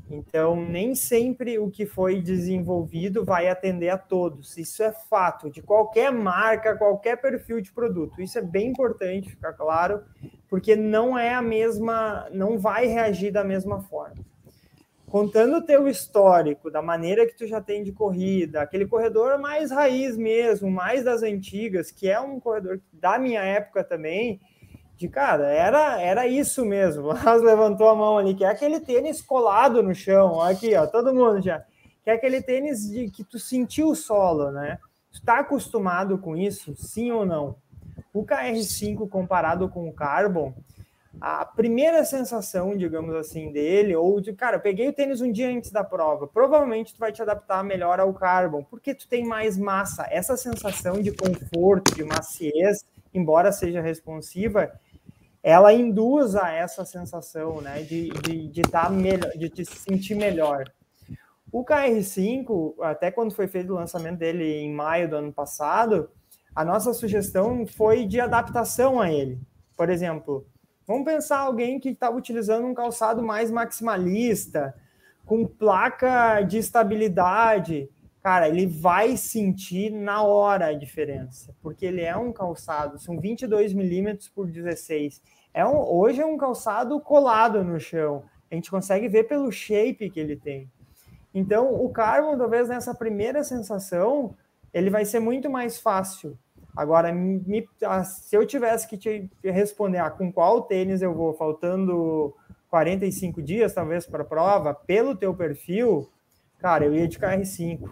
Então, 0.09 0.55
nem 0.55 0.93
sempre 0.95 1.57
o 1.57 1.69
que 1.69 1.85
foi 1.85 2.21
desenvolvido 2.21 3.23
vai 3.23 3.47
atender 3.47 3.89
a 3.89 3.97
todos. 3.97 4.57
Isso 4.57 4.83
é 4.83 4.91
fato 4.91 5.49
de 5.49 5.61
qualquer 5.61 6.11
marca, 6.11 6.77
qualquer 6.77 7.17
perfil 7.17 7.61
de 7.61 7.71
produto. 7.71 8.21
Isso 8.21 8.37
é 8.37 8.41
bem 8.41 8.69
importante 8.69 9.29
ficar 9.29 9.53
claro, 9.53 10.03
porque 10.49 10.75
não 10.75 11.17
é 11.17 11.33
a 11.33 11.41
mesma, 11.41 12.27
não 12.31 12.57
vai 12.57 12.87
reagir 12.87 13.31
da 13.31 13.43
mesma 13.43 13.81
forma. 13.81 14.30
Contando 15.11 15.57
o 15.57 15.61
teu 15.61 15.89
histórico, 15.89 16.71
da 16.71 16.81
maneira 16.81 17.27
que 17.27 17.35
tu 17.35 17.45
já 17.45 17.59
tem 17.59 17.83
de 17.83 17.91
corrida, 17.91 18.61
aquele 18.61 18.87
corredor 18.87 19.37
mais 19.37 19.69
raiz 19.69 20.15
mesmo, 20.15 20.71
mais 20.71 21.03
das 21.03 21.21
antigas, 21.21 21.91
que 21.91 22.09
é 22.09 22.17
um 22.17 22.39
corredor 22.39 22.79
da 22.93 23.19
minha 23.19 23.41
época 23.41 23.83
também, 23.83 24.39
de 24.95 25.09
cara, 25.09 25.47
era, 25.49 26.01
era 26.01 26.27
isso 26.27 26.63
mesmo. 26.63 27.09
Mas 27.25 27.41
levantou 27.41 27.89
a 27.89 27.95
mão 27.95 28.17
ali, 28.17 28.33
que 28.33 28.45
é 28.45 28.47
aquele 28.47 28.79
tênis 28.79 29.21
colado 29.21 29.83
no 29.83 29.93
chão, 29.93 30.39
aqui, 30.39 30.73
ó, 30.75 30.87
todo 30.87 31.13
mundo 31.13 31.41
já. 31.41 31.61
Que 32.05 32.09
é 32.09 32.13
aquele 32.13 32.41
tênis 32.41 32.89
de 32.89 33.11
que 33.11 33.25
tu 33.25 33.37
sentiu 33.37 33.89
o 33.89 33.95
solo, 33.95 34.49
né? 34.49 34.79
Tu 35.11 35.21
tá 35.25 35.39
acostumado 35.39 36.17
com 36.19 36.37
isso, 36.37 36.73
sim 36.77 37.11
ou 37.11 37.25
não? 37.25 37.57
O 38.13 38.25
KR5 38.25 39.09
comparado 39.09 39.67
com 39.67 39.89
o 39.89 39.93
Carbon, 39.93 40.53
a 41.19 41.45
primeira 41.45 42.05
sensação, 42.05 42.75
digamos 42.77 43.13
assim, 43.15 43.51
dele, 43.51 43.95
ou 43.95 44.21
de, 44.21 44.33
cara, 44.33 44.59
peguei 44.59 44.87
o 44.87 44.93
tênis 44.93 45.19
um 45.19 45.31
dia 45.31 45.49
antes 45.49 45.71
da 45.71 45.83
prova, 45.83 46.27
provavelmente 46.27 46.93
tu 46.93 46.99
vai 46.99 47.11
te 47.11 47.21
adaptar 47.21 47.63
melhor 47.63 47.99
ao 47.99 48.13
Carbon, 48.13 48.63
porque 48.63 48.95
tu 48.95 49.07
tem 49.07 49.25
mais 49.25 49.57
massa. 49.57 50.07
Essa 50.09 50.37
sensação 50.37 51.01
de 51.01 51.11
conforto, 51.11 51.93
de 51.93 52.03
maciez, 52.03 52.85
embora 53.13 53.51
seja 53.51 53.81
responsiva, 53.81 54.71
ela 55.43 55.73
induz 55.73 56.35
a 56.35 56.51
essa 56.51 56.85
sensação, 56.85 57.61
né, 57.61 57.81
de 57.81 58.09
de 58.09 58.47
de, 58.47 58.61
tá 58.61 58.89
melhor, 58.89 59.31
de 59.31 59.49
te 59.49 59.65
sentir 59.65 60.15
melhor. 60.15 60.71
O 61.51 61.65
KR5, 61.65 62.75
até 62.81 63.11
quando 63.11 63.33
foi 63.33 63.47
feito 63.47 63.73
o 63.73 63.75
lançamento 63.75 64.19
dele 64.19 64.59
em 64.59 64.73
maio 64.73 65.09
do 65.09 65.17
ano 65.17 65.33
passado, 65.33 66.09
a 66.55 66.63
nossa 66.63 66.93
sugestão 66.93 67.65
foi 67.67 68.05
de 68.05 68.21
adaptação 68.21 69.01
a 69.01 69.11
ele. 69.11 69.37
Por 69.75 69.89
exemplo, 69.89 70.45
vamos 70.91 71.05
pensar 71.05 71.39
alguém 71.39 71.79
que 71.79 71.89
estava 71.89 72.15
utilizando 72.15 72.67
um 72.67 72.73
calçado 72.73 73.23
mais 73.23 73.49
maximalista, 73.49 74.75
com 75.25 75.45
placa 75.45 76.41
de 76.41 76.57
estabilidade, 76.57 77.89
cara, 78.21 78.47
ele 78.47 78.67
vai 78.67 79.17
sentir 79.17 79.91
na 79.91 80.23
hora 80.23 80.67
a 80.67 80.73
diferença, 80.73 81.55
porque 81.61 81.85
ele 81.85 82.01
é 82.01 82.15
um 82.15 82.31
calçado, 82.31 82.99
são 82.99 83.19
22 83.19 83.73
milímetros 83.73 84.29
por 84.29 84.47
16. 84.47 85.21
É 85.53 85.65
um, 85.65 85.77
hoje 85.77 86.21
é 86.21 86.25
um 86.25 86.37
calçado 86.37 86.99
colado 86.99 87.63
no 87.63 87.79
chão. 87.79 88.23
A 88.49 88.55
gente 88.55 88.69
consegue 88.69 89.07
ver 89.07 89.23
pelo 89.23 89.51
shape 89.51 90.09
que 90.09 90.19
ele 90.19 90.35
tem. 90.35 90.69
Então, 91.33 91.73
o 91.73 91.89
Carbon, 91.89 92.37
talvez 92.37 92.67
nessa 92.67 92.93
primeira 92.93 93.43
sensação, 93.43 94.35
ele 94.73 94.89
vai 94.89 95.05
ser 95.05 95.19
muito 95.19 95.49
mais 95.49 95.79
fácil. 95.79 96.37
Agora, 96.75 97.11
me, 97.11 97.67
se 98.05 98.35
eu 98.35 98.45
tivesse 98.45 98.87
que 98.87 98.97
te 98.97 99.29
responder 99.43 99.97
ah, 99.97 100.09
com 100.09 100.31
qual 100.31 100.61
tênis 100.61 101.01
eu 101.01 101.13
vou, 101.13 101.33
faltando 101.33 102.33
45 102.69 103.41
dias, 103.41 103.73
talvez, 103.73 104.05
para 104.05 104.23
a 104.23 104.25
prova, 104.25 104.73
pelo 104.73 105.15
teu 105.15 105.33
perfil, 105.33 106.09
cara, 106.57 106.85
eu 106.85 106.95
ia 106.95 107.07
de 107.07 107.19
KR5. 107.19 107.89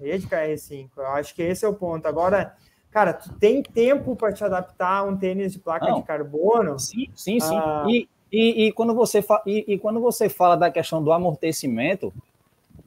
Eu 0.00 0.06
ia 0.06 0.18
de 0.18 0.26
KR5. 0.26 0.90
Eu 0.96 1.06
acho 1.06 1.34
que 1.34 1.42
esse 1.42 1.64
é 1.64 1.68
o 1.68 1.74
ponto. 1.74 2.06
Agora, 2.06 2.56
cara, 2.90 3.12
tu 3.12 3.32
tem 3.34 3.62
tempo 3.62 4.16
para 4.16 4.32
te 4.32 4.42
adaptar 4.42 4.98
a 4.98 5.04
um 5.04 5.16
tênis 5.16 5.52
de 5.52 5.60
placa 5.60 5.86
Não. 5.86 6.00
de 6.00 6.02
carbono? 6.02 6.78
Sim, 6.80 7.06
sim, 7.14 7.38
sim. 7.38 7.56
Ah, 7.56 7.84
e, 7.88 8.08
e, 8.32 8.66
e, 8.66 8.72
quando 8.72 8.94
você 8.94 9.24
e, 9.46 9.74
e, 9.74 9.78
quando 9.78 10.00
você 10.00 10.28
fala 10.28 10.56
da 10.56 10.70
questão 10.70 11.02
do 11.02 11.12
amortecimento, 11.12 12.12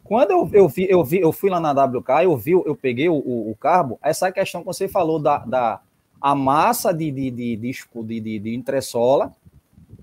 quando 0.05 0.29
eu, 0.29 0.49
eu, 0.53 0.69
vi, 0.69 0.87
eu, 0.87 1.03
vi, 1.03 1.19
eu 1.19 1.31
fui 1.31 1.49
lá 1.49 1.59
na 1.59 1.71
WK, 1.71 2.23
eu 2.23 2.37
vi, 2.37 2.51
eu 2.51 2.75
peguei 2.75 3.09
o, 3.09 3.15
o, 3.15 3.49
o 3.49 3.55
carbo, 3.55 3.99
essa 4.03 4.31
questão 4.31 4.61
que 4.61 4.67
você 4.67 4.87
falou 4.87 5.19
da, 5.19 5.39
da 5.39 5.81
a 6.21 6.35
massa 6.35 6.93
de, 6.93 7.11
de, 7.11 7.31
de, 7.31 7.57
de, 7.57 8.19
de, 8.19 8.39
de 8.39 8.55
entressola, 8.55 9.33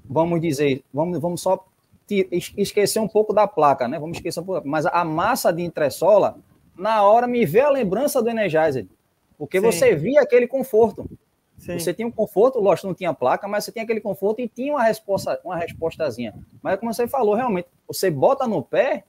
vamos 0.04 0.40
dizer, 0.40 0.82
vamos, 0.92 1.20
vamos 1.20 1.40
só 1.40 1.64
esquecer 2.56 2.98
um 2.98 3.08
pouco 3.08 3.32
da 3.32 3.46
placa, 3.46 3.86
né? 3.86 3.98
Vamos 3.98 4.18
esquecer 4.18 4.40
um 4.40 4.44
pouco, 4.44 4.68
mas 4.68 4.86
a 4.86 5.04
massa 5.04 5.52
de 5.52 5.62
entressola, 5.62 6.36
na 6.76 7.02
hora 7.04 7.28
me 7.28 7.46
vê 7.46 7.60
a 7.60 7.70
lembrança 7.70 8.20
do 8.20 8.28
Energizer, 8.28 8.86
porque 9.38 9.60
Sim. 9.60 9.66
você 9.66 9.94
via 9.94 10.20
aquele 10.20 10.48
conforto. 10.48 11.08
Sim. 11.58 11.78
Você 11.78 11.94
tinha 11.94 12.08
um 12.08 12.10
conforto, 12.10 12.58
lógico, 12.58 12.88
não 12.88 12.94
tinha 12.94 13.14
placa, 13.14 13.46
mas 13.46 13.64
você 13.64 13.70
tinha 13.70 13.84
aquele 13.84 14.00
conforto 14.00 14.40
e 14.40 14.48
tinha 14.48 14.72
uma 14.72 14.82
resposta, 14.82 15.40
uma 15.44 15.56
respostazinha. 15.56 16.34
Mas 16.60 16.78
como 16.80 16.92
você 16.92 17.06
falou, 17.06 17.36
realmente, 17.36 17.68
você 17.86 18.10
bota 18.10 18.48
no 18.48 18.62
pé, 18.62 19.04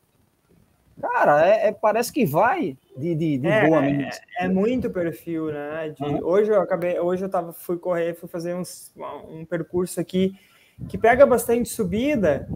Cara, 1.02 1.48
é, 1.48 1.68
é, 1.68 1.72
parece 1.72 2.12
que 2.12 2.26
vai 2.26 2.78
de, 2.96 3.16
de, 3.16 3.38
de 3.38 3.48
é, 3.48 3.68
boa 3.68 3.82
mesmo. 3.82 4.04
É, 4.04 4.46
é, 4.46 4.48
muito 4.48 4.90
perfil, 4.90 5.52
né? 5.52 5.90
De, 5.90 6.04
uhum. 6.04 6.24
Hoje 6.24 6.52
eu 6.52 6.62
acabei, 6.62 7.00
hoje 7.00 7.26
eu 7.26 7.30
tava, 7.30 7.52
fui 7.52 7.78
correr, 7.78 8.14
fui 8.14 8.30
fazer 8.30 8.54
uns, 8.54 8.94
um 9.30 9.44
percurso 9.44 10.00
aqui 10.00 10.38
que 10.88 10.98
pega 10.98 11.26
bastante 11.26 11.70
subida. 11.70 12.48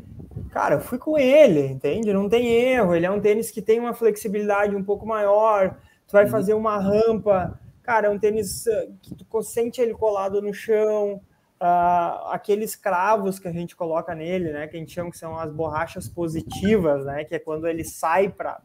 Cara, 0.52 0.76
eu 0.76 0.82
fui 0.82 0.98
com 0.98 1.18
ele, 1.18 1.66
entende? 1.68 2.14
Não 2.14 2.30
tem 2.30 2.48
erro. 2.48 2.96
Ele 2.96 3.06
é 3.06 3.12
um 3.12 3.20
tênis 3.20 3.52
que 3.52 3.62
tem 3.62 3.80
uma 3.80 3.94
flexibilidade 3.94 4.76
um 4.76 4.84
pouco 4.84 5.06
maior. 5.06 5.78
Tu 6.08 6.12
vai 6.12 6.26
uhum. 6.26 6.32
fazer 6.32 6.54
uma 6.54 6.78
rampa, 6.78 7.60
cara, 7.84 8.08
é 8.08 8.10
um 8.10 8.20
tênis 8.20 8.68
ah, 8.68 8.88
que 9.02 9.16
tu 9.16 9.42
sente 9.42 9.82
ele 9.82 9.94
colado 9.94 10.42
no 10.42 10.54
chão 10.54 11.22
uh, 11.62 12.28
aqueles 12.30 12.76
cravos 12.76 13.40
que 13.40 13.48
a 13.48 13.52
gente 13.52 13.76
coloca 13.76 14.14
nele, 14.16 14.52
né, 14.52 14.68
que 14.68 14.76
a 14.76 14.80
gente 14.80 14.94
chama 14.94 15.12
que 15.12 15.18
são 15.18 15.38
as 15.38 15.52
borrachas 15.52 16.08
positivas, 16.08 17.06
né, 17.06 17.24
que 17.24 17.36
é 17.36 17.40
quando 17.40 17.68
ele 17.68 17.84
sai 17.84 18.30
para 18.30 18.62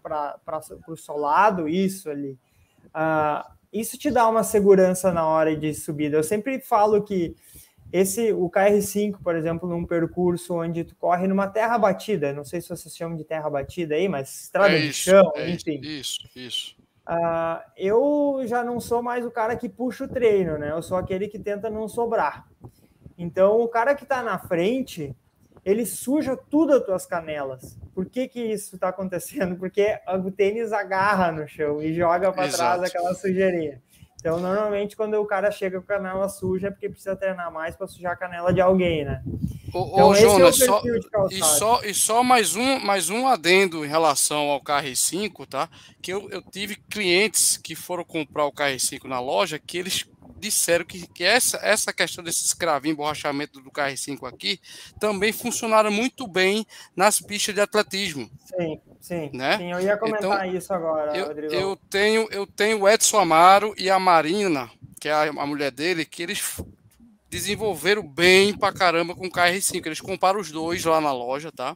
o 0.88 0.97
solado, 0.97 1.68
isso 1.68 2.11
ali. 2.11 2.38
Uh, 2.88 3.53
isso 3.72 3.97
te 3.97 4.11
dá 4.11 4.28
uma 4.28 4.45
segurança 4.45 5.11
na 5.11 5.26
hora 5.26 5.57
de 5.57 5.72
subida. 5.74 6.16
Eu 6.16 6.22
sempre 6.22 6.61
falo 6.61 7.03
que 7.03 7.34
esse 7.90 8.32
o 8.32 8.51
KR5, 8.51 9.18
por 9.22 9.34
exemplo, 9.34 9.68
num 9.68 9.84
percurso 9.84 10.61
onde 10.61 10.84
tu 10.84 10.95
corre 10.97 11.26
numa 11.26 11.47
terra 11.47 11.78
batida, 11.78 12.32
não 12.32 12.45
sei 12.45 12.61
se 12.61 12.68
vocês 12.68 12.95
chamam 12.95 13.16
de 13.16 13.24
terra 13.24 13.49
batida 13.49 13.95
aí, 13.95 14.09
mas 14.09 14.45
estrada 14.45 14.74
é 14.74 14.80
de 14.80 14.93
chão, 14.93 15.32
é 15.36 15.51
enfim. 15.51 15.80
Isso, 15.82 16.20
isso. 16.36 16.76
Uh, 17.07 17.61
eu 17.76 18.43
já 18.47 18.62
não 18.62 18.78
sou 18.78 19.03
mais 19.03 19.26
o 19.26 19.30
cara 19.30 19.57
que 19.57 19.68
puxa 19.68 20.05
o 20.05 20.09
treino, 20.09 20.57
né? 20.57 20.70
Eu 20.70 20.82
sou 20.82 20.97
aquele 20.97 21.28
que 21.28 21.38
tenta 21.38 21.68
não 21.68 21.88
sobrar. 21.88 22.47
Então, 23.16 23.60
o 23.60 23.68
cara 23.68 23.94
que 23.94 24.04
está 24.04 24.22
na 24.22 24.38
frente, 24.38 25.14
ele 25.64 25.86
suja 25.86 26.36
tudo 26.36 26.74
as 26.74 26.84
tuas 26.84 27.06
canelas. 27.06 27.78
Por 27.94 28.06
que, 28.06 28.26
que 28.28 28.40
isso 28.40 28.74
está 28.74 28.88
acontecendo? 28.88 29.56
Porque 29.56 29.98
o 30.24 30.30
tênis 30.30 30.72
agarra 30.72 31.30
no 31.30 31.46
chão 31.46 31.82
e 31.82 31.92
joga 31.92 32.32
para 32.32 32.48
trás 32.48 32.82
aquela 32.82 33.14
sujeirinha. 33.14 33.80
Então, 34.22 34.38
normalmente, 34.38 34.96
quando 34.96 35.14
o 35.14 35.26
cara 35.26 35.50
chega 35.50 35.80
com 35.80 35.92
a 35.92 35.96
canela 35.96 36.28
suja, 36.28 36.68
é 36.68 36.70
porque 36.70 36.88
precisa 36.88 37.16
treinar 37.16 37.52
mais 37.52 37.74
para 37.74 37.88
sujar 37.88 38.12
a 38.12 38.16
canela 38.16 38.52
de 38.52 38.60
alguém, 38.60 39.04
né? 39.04 39.20
Ô, 39.74 39.90
então, 39.92 40.08
ô 40.08 40.14
Jonas, 40.14 40.60
é 40.60 40.64
só, 40.64 40.82
e, 41.28 41.42
só, 41.42 41.82
e 41.82 41.94
só 41.94 42.22
mais 42.22 42.54
um, 42.54 42.78
mais 42.78 43.10
um 43.10 43.26
adendo 43.26 43.84
em 43.84 43.88
relação 43.88 44.48
ao 44.48 44.62
KR5, 44.62 45.44
tá? 45.48 45.68
Que 46.00 46.12
eu, 46.12 46.30
eu 46.30 46.40
tive 46.40 46.76
clientes 46.76 47.56
que 47.56 47.74
foram 47.74 48.04
comprar 48.04 48.46
o 48.46 48.52
KR5 48.52 49.06
na 49.06 49.18
loja 49.18 49.58
que 49.58 49.76
eles 49.76 50.08
disseram 50.43 50.84
que, 50.84 51.07
que 51.07 51.22
essa, 51.22 51.57
essa 51.62 51.93
questão 51.93 52.22
desse 52.22 52.45
escravinho, 52.45 52.95
emborrachamento 52.95 53.61
do 53.61 53.70
KR5 53.70 54.28
aqui, 54.28 54.61
também 54.99 55.32
funcionaram 55.32 55.90
muito 55.90 56.26
bem 56.26 56.66
nas 56.97 57.20
pistas 57.20 57.55
de 57.55 57.61
atletismo. 57.61 58.28
Sim, 58.45 58.80
sim. 59.01 59.30
Né? 59.32 59.59
Sim, 59.59 59.72
eu 59.72 59.80
ia 59.80 59.97
comentar 59.97 60.45
então, 60.47 60.59
isso 60.59 60.74
agora, 60.74 61.16
eu, 61.16 61.28
Rodrigo. 61.28 61.55
Eu 61.55 61.76
tenho, 61.88 62.28
eu 62.32 62.47
tenho 62.47 62.80
o 62.80 62.88
Edson 62.88 63.20
Amaro 63.20 63.72
e 63.78 63.88
a 63.88 63.99
Marina, 63.99 64.68
que 65.01 65.09
é 65.09 65.12
a, 65.12 65.22
a 65.22 65.47
mulher 65.47 65.70
dele, 65.70 66.05
que 66.05 66.22
eles 66.24 66.61
desenvolveram 67.33 68.07
bem 68.07 68.55
pra 68.55 68.70
caramba 68.70 69.14
com 69.14 69.26
o 69.26 69.30
KR5. 69.30 69.87
Eles 69.87 70.03
compraram 70.03 70.39
os 70.39 70.51
dois 70.51 70.85
lá 70.85 71.01
na 71.01 71.14
loja, 71.14 71.51
tá? 71.51 71.74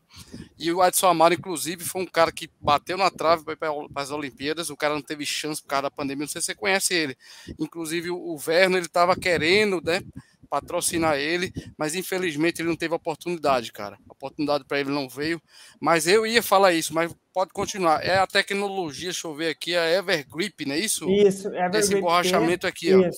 E 0.58 0.70
o 0.70 0.84
Edson 0.84 1.06
Amaro, 1.06 1.32
inclusive, 1.32 1.82
foi 1.82 2.02
um 2.02 2.06
cara 2.06 2.30
que 2.30 2.50
bateu 2.60 2.98
na 2.98 3.10
trave 3.10 3.42
para 3.56 3.72
as 3.94 4.10
Olimpíadas. 4.10 4.68
O 4.68 4.76
cara 4.76 4.92
não 4.92 5.00
teve 5.00 5.24
chance 5.24 5.62
por 5.62 5.68
causa 5.68 5.84
da 5.84 5.90
pandemia. 5.90 6.24
Não 6.24 6.28
sei 6.28 6.42
se 6.42 6.48
você 6.48 6.54
conhece 6.54 6.92
ele. 6.92 7.16
Inclusive, 7.58 8.10
o 8.10 8.36
Verno, 8.36 8.76
ele 8.76 8.86
tava 8.86 9.16
querendo, 9.16 9.80
né? 9.82 10.02
patrocinar 10.46 11.16
ele, 11.16 11.52
mas 11.76 11.96
infelizmente 11.96 12.62
ele 12.62 12.68
não 12.68 12.76
teve 12.76 12.94
oportunidade, 12.94 13.72
cara. 13.72 13.98
A 14.08 14.12
oportunidade 14.12 14.62
para 14.62 14.78
ele 14.78 14.90
não 14.90 15.08
veio. 15.08 15.42
Mas 15.80 16.06
eu 16.06 16.24
ia 16.24 16.40
falar 16.40 16.72
isso, 16.72 16.94
mas 16.94 17.12
pode 17.34 17.52
continuar. 17.52 18.04
É 18.04 18.16
a 18.18 18.26
tecnologia, 18.28 19.06
deixa 19.06 19.26
eu 19.26 19.34
ver 19.34 19.48
aqui, 19.48 19.74
a 19.74 19.90
Evergrip, 19.90 20.64
não 20.64 20.76
é 20.76 20.78
isso? 20.78 21.10
Isso, 21.10 21.48
Evergrip. 21.48 21.76
Esse 21.78 22.00
borrachamento 22.00 22.64
aqui, 22.64 22.94
ó. 22.94 23.10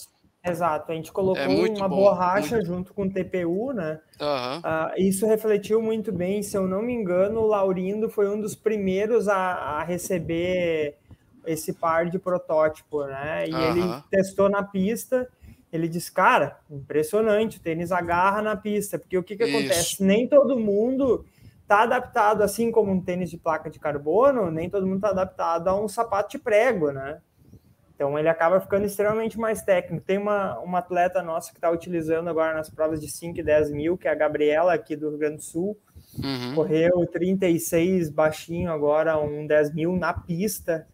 Exato, 0.44 0.92
a 0.92 0.94
gente 0.94 1.12
colocou 1.12 1.42
é 1.42 1.48
uma 1.48 1.88
bom, 1.88 1.96
borracha 1.96 2.56
muito... 2.56 2.66
junto 2.66 2.94
com 2.94 3.02
o 3.02 3.10
TPU, 3.10 3.72
né? 3.72 4.00
Uhum. 4.20 4.58
Uh, 4.58 5.08
isso 5.08 5.26
refletiu 5.26 5.82
muito 5.82 6.12
bem, 6.12 6.42
se 6.42 6.56
eu 6.56 6.66
não 6.66 6.82
me 6.82 6.92
engano, 6.92 7.40
o 7.40 7.46
Laurindo 7.46 8.08
foi 8.08 8.28
um 8.28 8.40
dos 8.40 8.54
primeiros 8.54 9.28
a, 9.28 9.36
a 9.36 9.84
receber 9.84 10.96
esse 11.44 11.72
par 11.72 12.08
de 12.08 12.18
protótipo, 12.18 13.04
né? 13.04 13.48
E 13.48 13.52
uhum. 13.52 13.60
ele 13.70 14.02
testou 14.10 14.48
na 14.48 14.62
pista, 14.62 15.28
ele 15.72 15.88
disse, 15.88 16.12
cara, 16.12 16.58
impressionante, 16.70 17.58
o 17.58 17.60
tênis 17.60 17.90
agarra 17.90 18.40
na 18.40 18.56
pista, 18.56 18.98
porque 18.98 19.18
o 19.18 19.22
que, 19.22 19.36
que 19.36 19.42
acontece? 19.42 20.02
Nem 20.02 20.28
todo 20.28 20.58
mundo 20.58 21.24
está 21.62 21.82
adaptado, 21.82 22.42
assim 22.42 22.70
como 22.70 22.90
um 22.90 23.00
tênis 23.00 23.28
de 23.28 23.36
placa 23.36 23.68
de 23.68 23.78
carbono, 23.78 24.50
nem 24.50 24.70
todo 24.70 24.86
mundo 24.86 24.96
está 24.96 25.10
adaptado 25.10 25.68
a 25.68 25.78
um 25.78 25.88
sapato 25.88 26.30
de 26.30 26.38
prego, 26.38 26.90
né? 26.90 27.20
Então 27.98 28.16
ele 28.16 28.28
acaba 28.28 28.60
ficando 28.60 28.86
extremamente 28.86 29.36
mais 29.36 29.60
técnico. 29.60 30.06
Tem 30.06 30.18
uma, 30.18 30.56
uma 30.60 30.78
atleta 30.78 31.20
nossa 31.20 31.50
que 31.50 31.58
está 31.58 31.68
utilizando 31.68 32.30
agora 32.30 32.54
nas 32.54 32.70
provas 32.70 33.00
de 33.00 33.10
5 33.10 33.40
e 33.40 33.42
10 33.42 33.72
mil, 33.72 33.98
que 33.98 34.06
é 34.06 34.12
a 34.12 34.14
Gabriela, 34.14 34.72
aqui 34.72 34.94
do 34.94 35.08
Rio 35.08 35.18
Grande 35.18 35.38
do 35.38 35.42
Sul. 35.42 35.76
Uhum. 36.16 36.54
Correu 36.54 37.04
36 37.08 38.08
baixinho 38.08 38.70
agora, 38.70 39.18
um 39.18 39.44
10 39.44 39.74
mil 39.74 39.96
na 39.96 40.12
pista. 40.12 40.86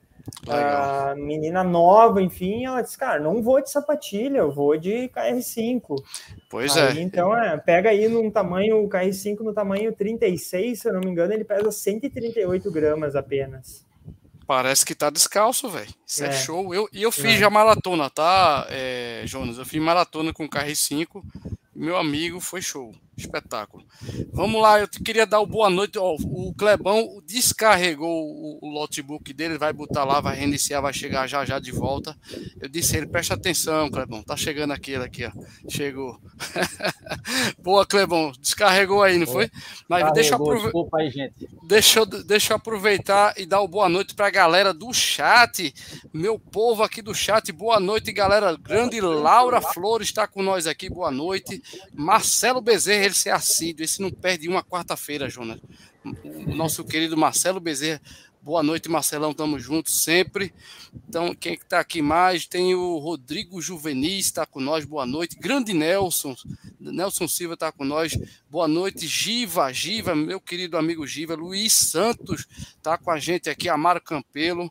A 0.48 1.14
menina 1.14 1.62
nova, 1.62 2.22
enfim, 2.22 2.64
ela 2.64 2.80
disse, 2.80 2.96
cara, 2.96 3.20
não 3.20 3.42
vou 3.42 3.60
de 3.62 3.70
sapatilha, 3.70 4.38
eu 4.38 4.50
vou 4.50 4.74
de 4.78 5.10
KR5. 5.10 6.02
Pois 6.48 6.74
aí, 6.74 7.00
é. 7.00 7.02
Então, 7.02 7.36
é, 7.36 7.54
pega 7.58 7.90
aí 7.90 8.08
num 8.08 8.30
tamanho, 8.30 8.82
o 8.82 8.88
KR5 8.88 9.40
no 9.40 9.52
tamanho 9.52 9.92
36, 9.92 10.80
se 10.80 10.88
eu 10.88 10.94
não 10.94 11.00
me 11.00 11.10
engano, 11.10 11.34
ele 11.34 11.44
pesa 11.44 11.70
138 11.70 12.70
gramas 12.70 13.14
apenas. 13.14 13.84
Parece 14.46 14.84
que 14.84 14.94
tá 14.94 15.10
descalço, 15.10 15.68
velho. 15.68 15.92
Isso 16.06 16.24
é. 16.24 16.28
é. 16.28 16.32
show. 16.32 16.74
Eu, 16.74 16.88
e 16.92 17.02
eu 17.02 17.12
fiz 17.12 17.34
é. 17.34 17.38
já 17.38 17.50
maratona, 17.50 18.10
tá, 18.10 18.66
é, 18.68 19.22
Jonas? 19.26 19.58
Eu 19.58 19.64
fiz 19.64 19.80
maratona 19.80 20.32
com 20.32 20.44
o 20.44 20.48
KR5. 20.48 21.22
Meu 21.74 21.96
amigo, 21.96 22.40
foi 22.40 22.62
show 22.62 22.94
espetáculo. 23.16 23.84
Vamos 24.32 24.60
lá, 24.60 24.80
eu 24.80 24.88
queria 24.88 25.26
dar 25.26 25.40
o 25.40 25.46
boa 25.46 25.70
noite. 25.70 25.98
Ó, 25.98 26.14
o 26.14 26.54
Clebão 26.54 27.22
descarregou 27.26 28.08
o, 28.08 28.58
o 28.62 28.72
notebook 28.72 29.32
dele, 29.32 29.58
vai 29.58 29.72
botar 29.72 30.04
lá, 30.04 30.20
vai 30.20 30.36
reiniciar, 30.36 30.82
vai 30.82 30.92
chegar 30.92 31.26
já 31.26 31.44
já 31.44 31.58
de 31.58 31.70
volta. 31.70 32.16
Eu 32.60 32.68
disse 32.68 32.96
ele, 32.96 33.06
presta 33.06 33.34
atenção, 33.34 33.90
Clebão, 33.90 34.22
tá 34.22 34.36
chegando 34.36 34.72
aquele 34.72 35.04
aqui, 35.04 35.24
ó. 35.24 35.32
Chegou. 35.68 36.20
Boa, 37.62 37.86
Clebão, 37.86 38.32
descarregou 38.40 39.02
aí, 39.02 39.18
não 39.18 39.26
foi? 39.26 39.50
Mas 39.88 40.12
deixa 40.12 40.34
eu, 40.34 40.36
aprove... 40.36 40.70
aí, 40.94 41.10
gente. 41.10 41.48
Deixa, 41.62 42.00
eu, 42.00 42.06
deixa 42.06 42.52
eu 42.52 42.56
aproveitar 42.56 43.34
e 43.36 43.46
dar 43.46 43.60
o 43.60 43.68
boa 43.68 43.88
noite 43.88 44.14
para 44.14 44.26
a 44.26 44.30
galera 44.30 44.72
do 44.72 44.92
chat, 44.92 45.72
meu 46.12 46.38
povo 46.38 46.82
aqui 46.82 47.00
do 47.00 47.14
chat. 47.14 47.50
Boa 47.52 47.80
noite, 47.80 48.12
galera. 48.12 48.56
Grande 48.56 49.00
Laura 49.00 49.60
Flores 49.60 50.08
está 50.08 50.26
com 50.26 50.42
nós 50.42 50.66
aqui, 50.66 50.88
boa 50.88 51.10
noite. 51.10 51.62
Marcelo 51.92 52.60
Bezerra 52.60 53.03
ele 53.04 53.14
ser 53.14 53.30
assíduo, 53.30 53.84
esse 53.84 54.00
não 54.00 54.10
perde 54.10 54.48
uma 54.48 54.62
quarta-feira, 54.62 55.28
Jonas. 55.28 55.60
O 56.04 56.54
nosso 56.54 56.84
querido 56.84 57.16
Marcelo 57.16 57.60
Bezerra. 57.60 58.00
Boa 58.42 58.62
noite, 58.62 58.90
Marcelão, 58.90 59.32
tamo 59.32 59.58
junto 59.58 59.90
sempre. 59.90 60.52
Então, 61.08 61.34
quem 61.34 61.54
está 61.54 61.80
aqui 61.80 62.02
mais? 62.02 62.46
Tem 62.46 62.74
o 62.74 62.98
Rodrigo 62.98 63.58
Juvenis, 63.62 64.26
está 64.26 64.44
com 64.44 64.60
nós, 64.60 64.84
boa 64.84 65.06
noite. 65.06 65.36
Grande 65.36 65.72
Nelson, 65.72 66.36
Nelson 66.78 67.26
Silva 67.26 67.54
está 67.54 67.72
com 67.72 67.86
nós, 67.86 68.12
boa 68.50 68.68
noite. 68.68 69.06
Giva, 69.06 69.72
Giva, 69.72 70.14
meu 70.14 70.38
querido 70.38 70.76
amigo 70.76 71.06
Giva. 71.06 71.34
Luiz 71.34 71.72
Santos 71.72 72.46
está 72.76 72.98
com 72.98 73.10
a 73.10 73.18
gente 73.18 73.48
aqui, 73.48 73.66
Amaro 73.66 74.02
Campelo, 74.02 74.70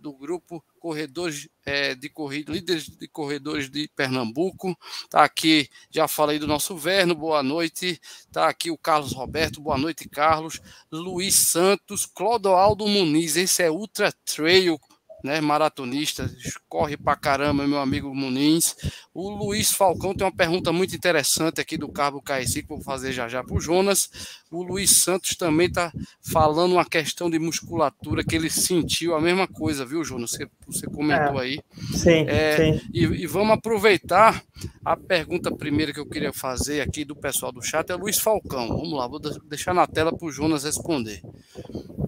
do 0.00 0.12
grupo 0.12 0.62
Corredores 0.82 1.48
é, 1.64 1.94
de 1.94 2.08
Corrida, 2.08 2.52
líderes 2.52 2.88
de 2.88 3.06
corredores 3.06 3.70
de 3.70 3.88
Pernambuco. 3.94 4.76
Está 5.04 5.22
aqui, 5.22 5.68
já 5.88 6.08
falei 6.08 6.40
do 6.40 6.46
nosso 6.48 6.76
Verno, 6.76 7.14
boa 7.14 7.40
noite. 7.40 8.00
Está 8.02 8.48
aqui 8.48 8.68
o 8.68 8.76
Carlos 8.76 9.12
Roberto, 9.12 9.60
boa 9.60 9.78
noite, 9.78 10.08
Carlos. 10.08 10.60
Luiz 10.90 11.36
Santos, 11.36 12.04
Clodoaldo 12.04 12.88
Muniz, 12.88 13.36
esse 13.36 13.62
é 13.62 13.70
Ultra 13.70 14.12
Trail 14.24 14.76
né, 15.22 15.40
maratonista, 15.40 16.30
corre 16.68 16.96
pra 16.96 17.16
caramba, 17.16 17.66
meu 17.66 17.78
amigo 17.78 18.14
Muniz. 18.14 18.76
O 19.14 19.30
Luiz 19.30 19.72
Falcão 19.72 20.14
tem 20.14 20.26
uma 20.26 20.34
pergunta 20.34 20.72
muito 20.72 20.96
interessante 20.96 21.60
aqui 21.60 21.76
do 21.76 21.88
Carbo 21.88 22.22
KS 22.22 22.54
que 22.54 22.68
vou 22.68 22.80
fazer 22.80 23.12
já 23.12 23.28
já 23.28 23.44
para 23.44 23.54
o 23.54 23.60
Jonas. 23.60 24.10
O 24.50 24.62
Luiz 24.62 25.02
Santos 25.02 25.34
também 25.36 25.66
está 25.66 25.92
falando 26.20 26.72
uma 26.72 26.84
questão 26.84 27.30
de 27.30 27.38
musculatura 27.38 28.22
que 28.22 28.36
ele 28.36 28.50
sentiu 28.50 29.14
a 29.14 29.20
mesma 29.20 29.46
coisa, 29.48 29.84
viu, 29.84 30.04
Jonas? 30.04 30.30
Você, 30.30 30.46
você 30.66 30.86
comentou 30.86 31.40
é, 31.40 31.44
aí. 31.44 31.60
Sim, 31.94 32.26
é, 32.28 32.56
sim. 32.56 32.88
E, 32.92 33.04
e, 33.04 33.26
vamos 33.26 33.52
aproveitar 33.52 34.42
a 34.84 34.96
pergunta 34.96 35.50
primeira 35.50 35.92
que 35.92 36.00
eu 36.00 36.08
queria 36.08 36.32
fazer 36.32 36.80
aqui 36.80 37.04
do 37.04 37.16
pessoal 37.16 37.50
do 37.50 37.62
chat 37.62 37.90
é 37.90 37.94
Luiz 37.94 38.18
Falcão. 38.18 38.68
Vamos 38.68 38.92
lá, 38.92 39.06
vou 39.06 39.20
deixar 39.20 39.72
na 39.72 39.86
tela 39.86 40.14
para 40.14 40.26
o 40.26 40.30
Jonas 40.30 40.64
responder. 40.64 41.22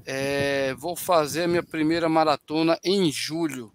É, 0.07 0.75
vou 0.75 0.95
fazer 0.95 1.45
a 1.45 1.49
minha 1.49 1.63
primeira 1.63 2.09
maratona 2.09 2.79
em 2.85 3.04
julho. 3.11 3.73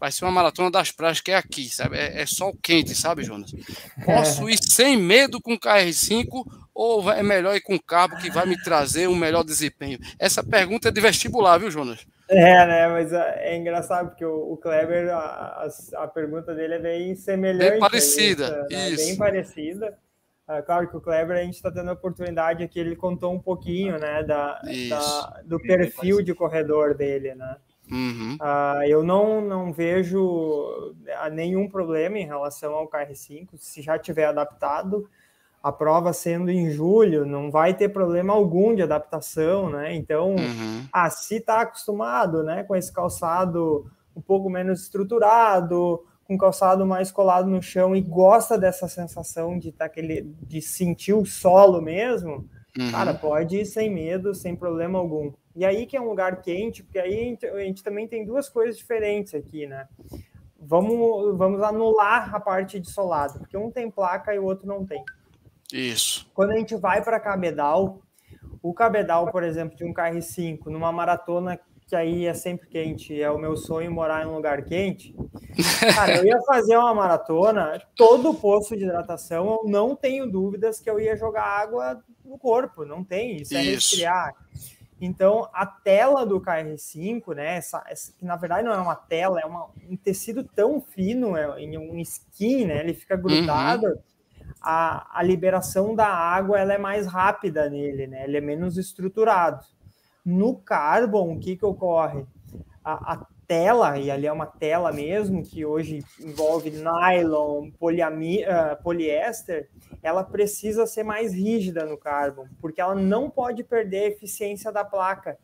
Vai 0.00 0.10
ser 0.10 0.24
uma 0.24 0.32
maratona 0.32 0.70
das 0.70 0.90
praias 0.90 1.20
que 1.20 1.30
é 1.30 1.36
aqui, 1.36 1.68
sabe? 1.68 1.98
É, 1.98 2.22
é 2.22 2.26
sol 2.26 2.56
quente, 2.62 2.94
sabe, 2.94 3.22
Jonas? 3.22 3.52
Posso 4.04 4.48
ir 4.48 4.58
sem 4.62 4.96
medo 4.96 5.40
com 5.42 5.58
KR5 5.58 6.26
ou 6.74 7.10
é 7.10 7.22
melhor 7.22 7.54
ir 7.54 7.60
com 7.60 7.78
cabo 7.78 8.16
que 8.16 8.30
vai 8.30 8.46
me 8.46 8.56
trazer 8.62 9.08
um 9.08 9.14
melhor 9.14 9.42
desempenho? 9.42 9.98
Essa 10.18 10.42
pergunta 10.42 10.88
é 10.88 10.90
de 10.90 11.00
vestibular, 11.00 11.58
viu, 11.58 11.70
Jonas? 11.70 12.06
É, 12.28 12.66
né? 12.66 12.88
Mas 12.88 13.12
é, 13.12 13.52
é 13.52 13.56
engraçado 13.56 14.10
porque 14.10 14.24
o, 14.24 14.52
o 14.52 14.56
Kleber, 14.56 15.10
a, 15.10 15.68
a, 15.96 16.08
pergunta 16.08 16.54
dele 16.54 16.74
é 16.74 16.78
bem 16.78 17.14
semelhante. 17.14 17.70
Bem 17.70 17.80
parecida, 17.80 18.66
isso. 18.70 18.90
Né? 18.90 18.96
Bem 18.96 19.16
parecida. 19.16 19.98
Uh, 20.48 20.62
claro 20.62 20.88
que 20.88 20.96
o 20.96 21.00
Kleber 21.00 21.36
a 21.36 21.42
gente 21.42 21.56
está 21.56 21.70
tendo 21.70 21.90
a 21.90 21.94
oportunidade 21.94 22.62
aqui, 22.62 22.78
ele 22.78 22.96
contou 22.96 23.34
um 23.34 23.40
pouquinho, 23.40 23.98
né, 23.98 24.22
da, 24.22 24.60
da 24.88 25.42
do 25.44 25.60
perfil 25.60 26.22
de 26.22 26.34
corredor 26.34 26.94
dele, 26.94 27.34
né? 27.34 27.56
Uhum. 27.90 28.36
Uh, 28.40 28.82
eu 28.86 29.02
não, 29.02 29.40
não 29.40 29.72
vejo 29.72 30.94
ah, 31.16 31.30
nenhum 31.30 31.68
problema 31.68 32.18
em 32.18 32.26
relação 32.26 32.74
ao 32.74 32.88
KR5, 32.88 33.56
se 33.56 33.82
já 33.82 33.98
tiver 33.98 34.26
adaptado, 34.26 35.08
a 35.62 35.72
prova 35.72 36.12
sendo 36.12 36.50
em 36.50 36.70
julho, 36.70 37.26
não 37.26 37.50
vai 37.50 37.74
ter 37.74 37.88
problema 37.88 38.32
algum 38.32 38.74
de 38.74 38.82
adaptação, 38.82 39.70
né? 39.70 39.94
Então, 39.94 40.36
uhum. 40.36 40.86
ah, 40.92 41.10
se 41.10 41.36
está 41.36 41.62
acostumado, 41.62 42.42
né, 42.42 42.62
com 42.62 42.76
esse 42.76 42.92
calçado 42.92 43.90
um 44.14 44.20
pouco 44.20 44.48
menos 44.48 44.82
estruturado, 44.82 46.04
com 46.24 46.36
calçado 46.36 46.84
mais 46.84 47.10
colado 47.10 47.48
no 47.48 47.62
chão 47.62 47.96
e 47.96 48.00
gosta 48.00 48.58
dessa 48.58 48.86
sensação 48.86 49.58
de 49.58 49.72
tá 49.72 49.86
aquele 49.86 50.34
de 50.42 50.60
sentir 50.60 51.14
o 51.14 51.24
solo 51.24 51.80
mesmo, 51.80 52.48
uhum. 52.78 52.90
cara, 52.90 53.14
pode 53.14 53.58
ir 53.58 53.66
sem 53.66 53.92
medo, 53.92 54.34
sem 54.34 54.54
problema 54.54 54.98
algum. 54.98 55.32
E 55.58 55.64
aí 55.64 55.86
que 55.86 55.96
é 55.96 56.00
um 56.00 56.08
lugar 56.08 56.40
quente, 56.40 56.84
porque 56.84 57.00
aí 57.00 57.12
a 57.12 57.24
gente, 57.24 57.46
a 57.46 57.58
gente 57.58 57.82
também 57.82 58.06
tem 58.06 58.24
duas 58.24 58.48
coisas 58.48 58.78
diferentes 58.78 59.34
aqui, 59.34 59.66
né? 59.66 59.88
Vamos, 60.56 61.36
vamos 61.36 61.60
anular 61.62 62.32
a 62.32 62.38
parte 62.38 62.78
de 62.78 62.88
solado, 62.88 63.40
porque 63.40 63.56
um 63.56 63.68
tem 63.68 63.90
placa 63.90 64.32
e 64.32 64.38
o 64.38 64.44
outro 64.44 64.68
não 64.68 64.86
tem. 64.86 65.04
Isso. 65.72 66.30
Quando 66.32 66.52
a 66.52 66.56
gente 66.56 66.76
vai 66.76 67.02
para 67.02 67.18
Cabedal, 67.18 68.00
o 68.62 68.72
Cabedal, 68.72 69.32
por 69.32 69.42
exemplo, 69.42 69.76
de 69.76 69.84
um 69.84 69.92
KR5, 69.92 70.66
numa 70.66 70.92
maratona 70.92 71.58
que 71.88 71.96
aí 71.96 72.26
é 72.26 72.34
sempre 72.34 72.68
quente, 72.68 73.20
é 73.20 73.28
o 73.28 73.38
meu 73.38 73.56
sonho 73.56 73.90
morar 73.90 74.24
em 74.24 74.28
um 74.28 74.36
lugar 74.36 74.62
quente. 74.62 75.12
Cara, 75.96 76.18
eu 76.18 76.24
ia 76.24 76.40
fazer 76.42 76.76
uma 76.76 76.94
maratona, 76.94 77.82
todo 77.96 78.30
o 78.30 78.34
poço 78.34 78.76
de 78.76 78.84
hidratação, 78.84 79.58
eu 79.64 79.68
não 79.68 79.96
tenho 79.96 80.30
dúvidas 80.30 80.78
que 80.78 80.88
eu 80.88 81.00
ia 81.00 81.16
jogar 81.16 81.42
água 81.42 82.00
no 82.24 82.38
corpo, 82.38 82.84
não 82.84 83.02
tem, 83.02 83.38
isso, 83.38 83.54
isso. 83.54 83.56
é 83.56 83.62
resfriar. 83.62 84.34
Então, 85.00 85.48
a 85.52 85.64
tela 85.64 86.26
do 86.26 86.40
KR5, 86.40 87.34
né, 87.34 87.56
essa, 87.56 87.84
essa, 87.86 88.12
que 88.12 88.24
na 88.24 88.34
verdade 88.36 88.66
não 88.66 88.74
é 88.74 88.78
uma 88.78 88.96
tela, 88.96 89.40
é 89.40 89.46
uma, 89.46 89.68
um 89.88 89.96
tecido 89.96 90.42
tão 90.42 90.80
fino, 90.80 91.36
é, 91.36 91.60
em 91.60 91.78
um 91.78 91.96
skin, 91.98 92.66
né, 92.66 92.80
ele 92.80 92.94
fica 92.94 93.16
grudado, 93.16 93.86
uhum. 93.86 93.98
a, 94.60 95.18
a 95.20 95.22
liberação 95.22 95.94
da 95.94 96.08
água 96.08 96.58
ela 96.58 96.74
é 96.74 96.78
mais 96.78 97.06
rápida 97.06 97.70
nele, 97.70 98.08
né, 98.08 98.24
ele 98.24 98.38
é 98.38 98.40
menos 98.40 98.76
estruturado. 98.76 99.64
No 100.24 100.56
Carbon, 100.56 101.34
o 101.34 101.38
que, 101.38 101.56
que 101.56 101.64
ocorre? 101.64 102.26
A, 102.84 103.12
a, 103.12 103.26
tela, 103.48 103.98
e 103.98 104.10
ali 104.10 104.26
é 104.26 104.32
uma 104.32 104.46
tela 104.46 104.92
mesmo, 104.92 105.42
que 105.42 105.64
hoje 105.64 106.04
envolve 106.20 106.70
nylon, 106.70 107.70
poliami, 107.70 108.44
uh, 108.44 108.80
poliéster, 108.82 109.70
ela 110.02 110.22
precisa 110.22 110.86
ser 110.86 111.02
mais 111.02 111.32
rígida 111.32 111.86
no 111.86 111.96
Carbon, 111.96 112.46
porque 112.60 112.80
ela 112.80 112.94
não 112.94 113.30
pode 113.30 113.64
perder 113.64 114.04
a 114.04 114.08
eficiência 114.08 114.70
da 114.70 114.84
placa, 114.84 115.38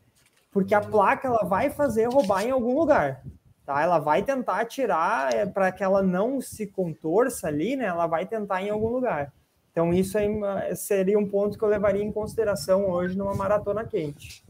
porque 0.51 0.75
a 0.75 0.81
placa 0.81 1.27
ela 1.27 1.43
vai 1.43 1.71
fazer 1.71 2.05
roubar 2.05 2.45
em 2.45 2.51
algum 2.51 2.77
lugar. 2.77 3.23
Tá? 3.65 3.81
Ela 3.81 3.97
vai 3.97 4.21
tentar 4.21 4.63
tirar 4.65 5.33
é, 5.33 5.43
para 5.43 5.71
que 5.71 5.83
ela 5.83 6.03
não 6.03 6.39
se 6.39 6.67
contorça 6.67 7.47
ali, 7.47 7.75
né? 7.75 7.85
Ela 7.85 8.05
vai 8.05 8.27
tentar 8.27 8.61
em 8.61 8.69
algum 8.69 8.89
lugar. 8.89 9.33
Então, 9.71 9.91
isso 9.91 10.17
aí 10.19 10.29
seria 10.75 11.17
um 11.17 11.27
ponto 11.27 11.57
que 11.57 11.63
eu 11.63 11.67
levaria 11.67 12.03
em 12.03 12.11
consideração 12.11 12.87
hoje 12.87 13.17
numa 13.17 13.33
maratona 13.33 13.83
quente. 13.83 14.45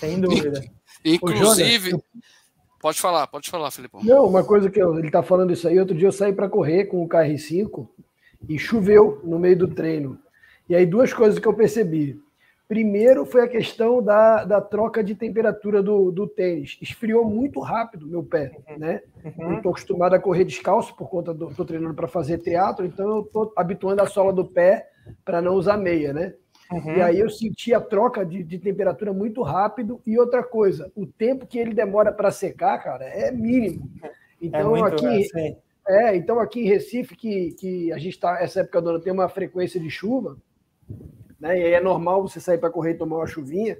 Sem 0.00 0.18
dúvida. 0.18 0.64
Inclusive. 1.04 1.90
Jonas, 1.90 2.04
pode 2.80 3.00
falar, 3.00 3.26
pode 3.26 3.50
falar, 3.50 3.70
Felipe. 3.70 3.96
Não, 4.04 4.26
uma 4.26 4.44
coisa 4.44 4.70
que 4.70 4.80
eu, 4.80 4.96
ele 4.98 5.08
está 5.08 5.22
falando 5.22 5.52
isso 5.52 5.66
aí. 5.68 5.78
Outro 5.78 5.96
dia 5.96 6.08
eu 6.08 6.12
saí 6.12 6.32
para 6.32 6.48
correr 6.48 6.86
com 6.86 7.02
o 7.02 7.08
KR5 7.08 7.88
e 8.48 8.58
choveu 8.58 9.20
no 9.24 9.38
meio 9.38 9.56
do 9.56 9.68
treino. 9.68 10.18
E 10.68 10.74
aí, 10.74 10.84
duas 10.84 11.12
coisas 11.12 11.38
que 11.38 11.48
eu 11.48 11.54
percebi. 11.54 12.20
Primeiro 12.68 13.24
foi 13.24 13.42
a 13.42 13.48
questão 13.48 14.02
da, 14.02 14.44
da 14.44 14.60
troca 14.60 15.02
de 15.02 15.14
temperatura 15.14 15.82
do, 15.82 16.10
do 16.10 16.26
tênis. 16.26 16.76
Esfriou 16.82 17.24
muito 17.24 17.60
rápido 17.60 18.06
meu 18.06 18.22
pé, 18.22 18.52
né? 18.76 19.00
Uhum. 19.24 19.54
Estou 19.54 19.70
acostumado 19.70 20.14
a 20.14 20.18
correr 20.18 20.44
descalço 20.44 20.94
por 20.94 21.08
conta 21.08 21.32
do. 21.32 21.48
Estou 21.48 21.64
treinando 21.64 21.94
para 21.94 22.06
fazer 22.06 22.36
teatro, 22.36 22.84
então 22.84 23.08
eu 23.08 23.20
estou 23.22 23.50
habituando 23.56 24.02
a 24.02 24.06
sola 24.06 24.34
do 24.34 24.44
pé 24.44 24.86
para 25.24 25.40
não 25.40 25.54
usar 25.54 25.78
meia, 25.78 26.12
né? 26.12 26.34
Uhum. 26.70 26.96
E 26.96 27.02
aí 27.02 27.18
eu 27.18 27.30
senti 27.30 27.72
a 27.72 27.80
troca 27.80 28.24
de, 28.24 28.42
de, 28.42 28.58
temperatura 28.58 29.12
muito 29.12 29.42
rápido. 29.42 30.00
E 30.06 30.18
outra 30.18 30.42
coisa, 30.42 30.90
o 30.94 31.06
tempo 31.06 31.46
que 31.46 31.58
ele 31.58 31.74
demora 31.74 32.12
para 32.12 32.30
secar, 32.30 32.78
cara, 32.78 33.04
é 33.04 33.30
mínimo. 33.32 33.90
É 34.02 34.10
então 34.40 34.76
é 34.76 34.88
aqui, 34.88 35.28
é, 35.88 36.16
então 36.16 36.38
aqui 36.38 36.60
em 36.60 36.68
Recife, 36.68 37.16
que, 37.16 37.52
que 37.52 37.92
a 37.92 37.96
gente 37.96 38.14
está, 38.14 38.40
essa 38.42 38.60
época 38.60 38.82
do 38.82 38.90
ano 38.90 39.00
tem 39.00 39.12
uma 39.12 39.28
frequência 39.28 39.80
de 39.80 39.88
chuva, 39.88 40.36
né? 41.40 41.58
E 41.58 41.64
aí 41.64 41.72
é 41.72 41.80
normal 41.80 42.22
você 42.22 42.38
sair 42.38 42.58
para 42.58 42.70
correr 42.70 42.92
e 42.92 42.98
tomar 42.98 43.16
uma 43.16 43.26
chuvinha. 43.26 43.78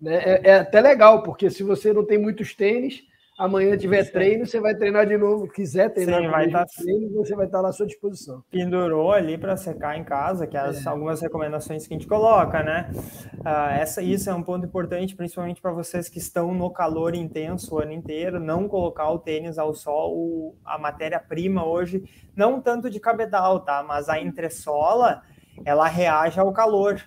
Né? 0.00 0.16
É, 0.16 0.50
é 0.50 0.54
até 0.54 0.80
legal, 0.80 1.22
porque 1.22 1.50
se 1.50 1.62
você 1.62 1.92
não 1.92 2.06
tem 2.06 2.16
muitos 2.16 2.54
tênis, 2.54 3.02
amanhã 3.40 3.74
tiver 3.74 4.04
treino, 4.12 4.44
você 4.44 4.60
vai 4.60 4.74
treinar 4.74 5.06
de 5.06 5.16
novo. 5.16 5.48
Quiser 5.48 5.88
treinar 5.88 6.20
Sim, 6.20 6.28
vai 6.28 6.50
tá... 6.50 6.66
treino, 6.66 7.10
você 7.14 7.34
vai 7.34 7.46
estar 7.46 7.64
à 7.64 7.72
sua 7.72 7.86
disposição. 7.86 8.44
Pendurou 8.50 9.12
ali 9.12 9.38
para 9.38 9.56
secar 9.56 9.96
em 9.96 10.04
casa, 10.04 10.46
que 10.46 10.56
é, 10.56 10.60
as, 10.60 10.84
é. 10.84 10.88
algumas 10.88 11.22
recomendações 11.22 11.86
que 11.86 11.94
a 11.94 11.96
gente 11.96 12.06
coloca, 12.06 12.62
né? 12.62 12.90
Uh, 13.38 13.70
essa, 13.80 14.02
isso 14.02 14.28
é 14.28 14.34
um 14.34 14.42
ponto 14.42 14.66
importante, 14.66 15.16
principalmente 15.16 15.60
para 15.62 15.72
vocês 15.72 16.08
que 16.08 16.18
estão 16.18 16.52
no 16.52 16.70
calor 16.70 17.14
intenso 17.14 17.74
o 17.74 17.78
ano 17.78 17.92
inteiro, 17.92 18.38
não 18.38 18.68
colocar 18.68 19.10
o 19.10 19.18
tênis 19.18 19.58
ao 19.58 19.72
sol, 19.72 20.54
a 20.62 20.78
matéria-prima 20.78 21.64
hoje, 21.64 22.04
não 22.36 22.60
tanto 22.60 22.90
de 22.90 23.00
cabedal, 23.00 23.60
tá? 23.60 23.82
Mas 23.82 24.10
a 24.10 24.20
entressola, 24.20 25.22
ela 25.64 25.88
reage 25.88 26.38
ao 26.38 26.52
calor. 26.52 27.00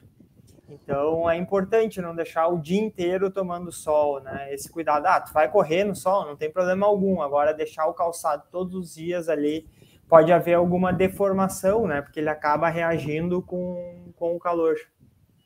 Então 0.74 1.30
é 1.30 1.38
importante 1.38 2.02
não 2.02 2.16
deixar 2.16 2.48
o 2.48 2.60
dia 2.60 2.82
inteiro 2.82 3.30
tomando 3.30 3.72
sol, 3.72 4.20
né? 4.22 4.54
Esse 4.54 4.70
cuidado, 4.72 5.06
ah, 5.06 5.22
tu 5.22 5.32
vai 5.32 5.50
correr 5.50 5.84
no 5.84 5.96
sol, 5.96 6.26
não 6.26 6.36
tem 6.36 6.52
problema 6.52 6.86
algum. 6.86 7.22
Agora 7.22 7.54
deixar 7.54 7.88
o 7.88 7.94
calçado 7.94 8.44
todos 8.52 8.74
os 8.76 8.96
dias 8.96 9.30
ali 9.30 9.66
pode 10.08 10.32
haver 10.32 10.56
alguma 10.56 10.92
deformação, 10.92 11.88
né? 11.88 12.02
Porque 12.02 12.20
ele 12.20 12.30
acaba 12.30 12.70
reagindo 12.70 13.42
com, 13.42 14.12
com 14.16 14.36
o 14.36 14.40
calor. 14.40 14.76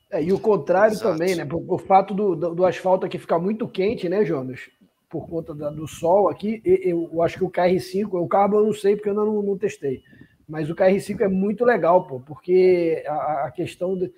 É, 0.09 0.23
e 0.23 0.31
o 0.31 0.39
contrário 0.39 0.93
Exato. 0.93 1.11
também, 1.11 1.35
né? 1.35 1.45
Por, 1.45 1.61
por 1.61 1.81
fato 1.81 2.13
do, 2.13 2.35
do, 2.35 2.55
do, 2.55 2.65
asfalto 2.65 3.05
aqui 3.05 3.17
ficar 3.17 3.39
muito 3.39 3.67
quente, 3.67 4.07
né, 4.07 4.23
Jonas? 4.23 4.61
Por 5.09 5.27
conta 5.27 5.53
da, 5.53 5.69
do 5.69 5.87
sol 5.87 6.29
aqui, 6.29 6.61
eu, 6.63 7.09
eu, 7.13 7.21
acho 7.21 7.37
que 7.37 7.43
o 7.43 7.49
KR5, 7.49 8.07
o 8.13 8.27
carbo 8.27 8.57
eu 8.57 8.65
não 8.65 8.73
sei 8.73 8.95
porque 8.95 9.09
eu 9.09 9.13
ainda 9.13 9.25
não, 9.25 9.41
não 9.41 9.57
testei 9.57 10.01
Mas 10.47 10.69
o 10.69 10.75
KR5 10.75 11.19
é 11.19 11.27
muito 11.27 11.65
legal, 11.65 12.07
pô, 12.07 12.21
porque 12.21 13.03
a, 13.05 13.47
a 13.47 13.51
questão. 13.51 13.97
De, 13.97 14.09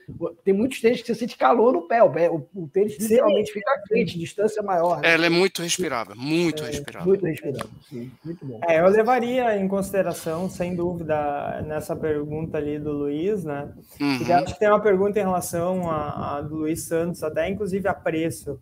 tem 0.44 0.54
muitos 0.54 0.80
tênis 0.80 1.02
que 1.02 1.08
você 1.08 1.16
sente 1.16 1.36
calor 1.36 1.74
no 1.74 1.88
pé. 1.88 2.04
O, 2.04 2.12
pé, 2.12 2.30
o, 2.30 2.48
o 2.54 2.68
tênis 2.68 2.98
sim, 2.98 3.02
literalmente 3.02 3.52
fica 3.52 3.82
quente, 3.88 4.20
distância 4.20 4.62
maior. 4.62 5.02
Né? 5.02 5.12
Ela 5.12 5.26
é 5.26 5.30
muito 5.30 5.64
respirável, 5.64 6.16
muito 6.16 6.64
é, 6.64 6.68
respirável. 6.68 7.08
Muito 7.08 7.26
respirável, 7.26 7.70
sim. 7.90 8.12
Muito 8.24 8.46
bom. 8.46 8.60
É, 8.70 8.80
eu 8.80 8.88
levaria 8.90 9.58
em 9.58 9.68
consideração, 9.68 10.48
sem 10.48 10.76
dúvida, 10.76 11.64
nessa 11.66 11.96
pergunta 11.96 12.60
ali 12.60 12.78
do 12.78 12.92
Luiz, 12.92 13.44
né? 13.44 13.68
Uhum. 14.00 14.20
Acho 14.36 14.54
que 14.54 14.60
tem 14.60 14.70
uma 14.70 14.82
pergunta 14.82 15.20
em 15.20 15.24
relação 15.24 15.90
a, 15.90 16.38
a 16.38 16.42
do 16.42 16.58
Luiz 16.58 16.84
Santos, 16.84 17.24
até 17.24 17.50
inclusive 17.50 17.88
a 17.88 17.94
preço. 17.96 18.62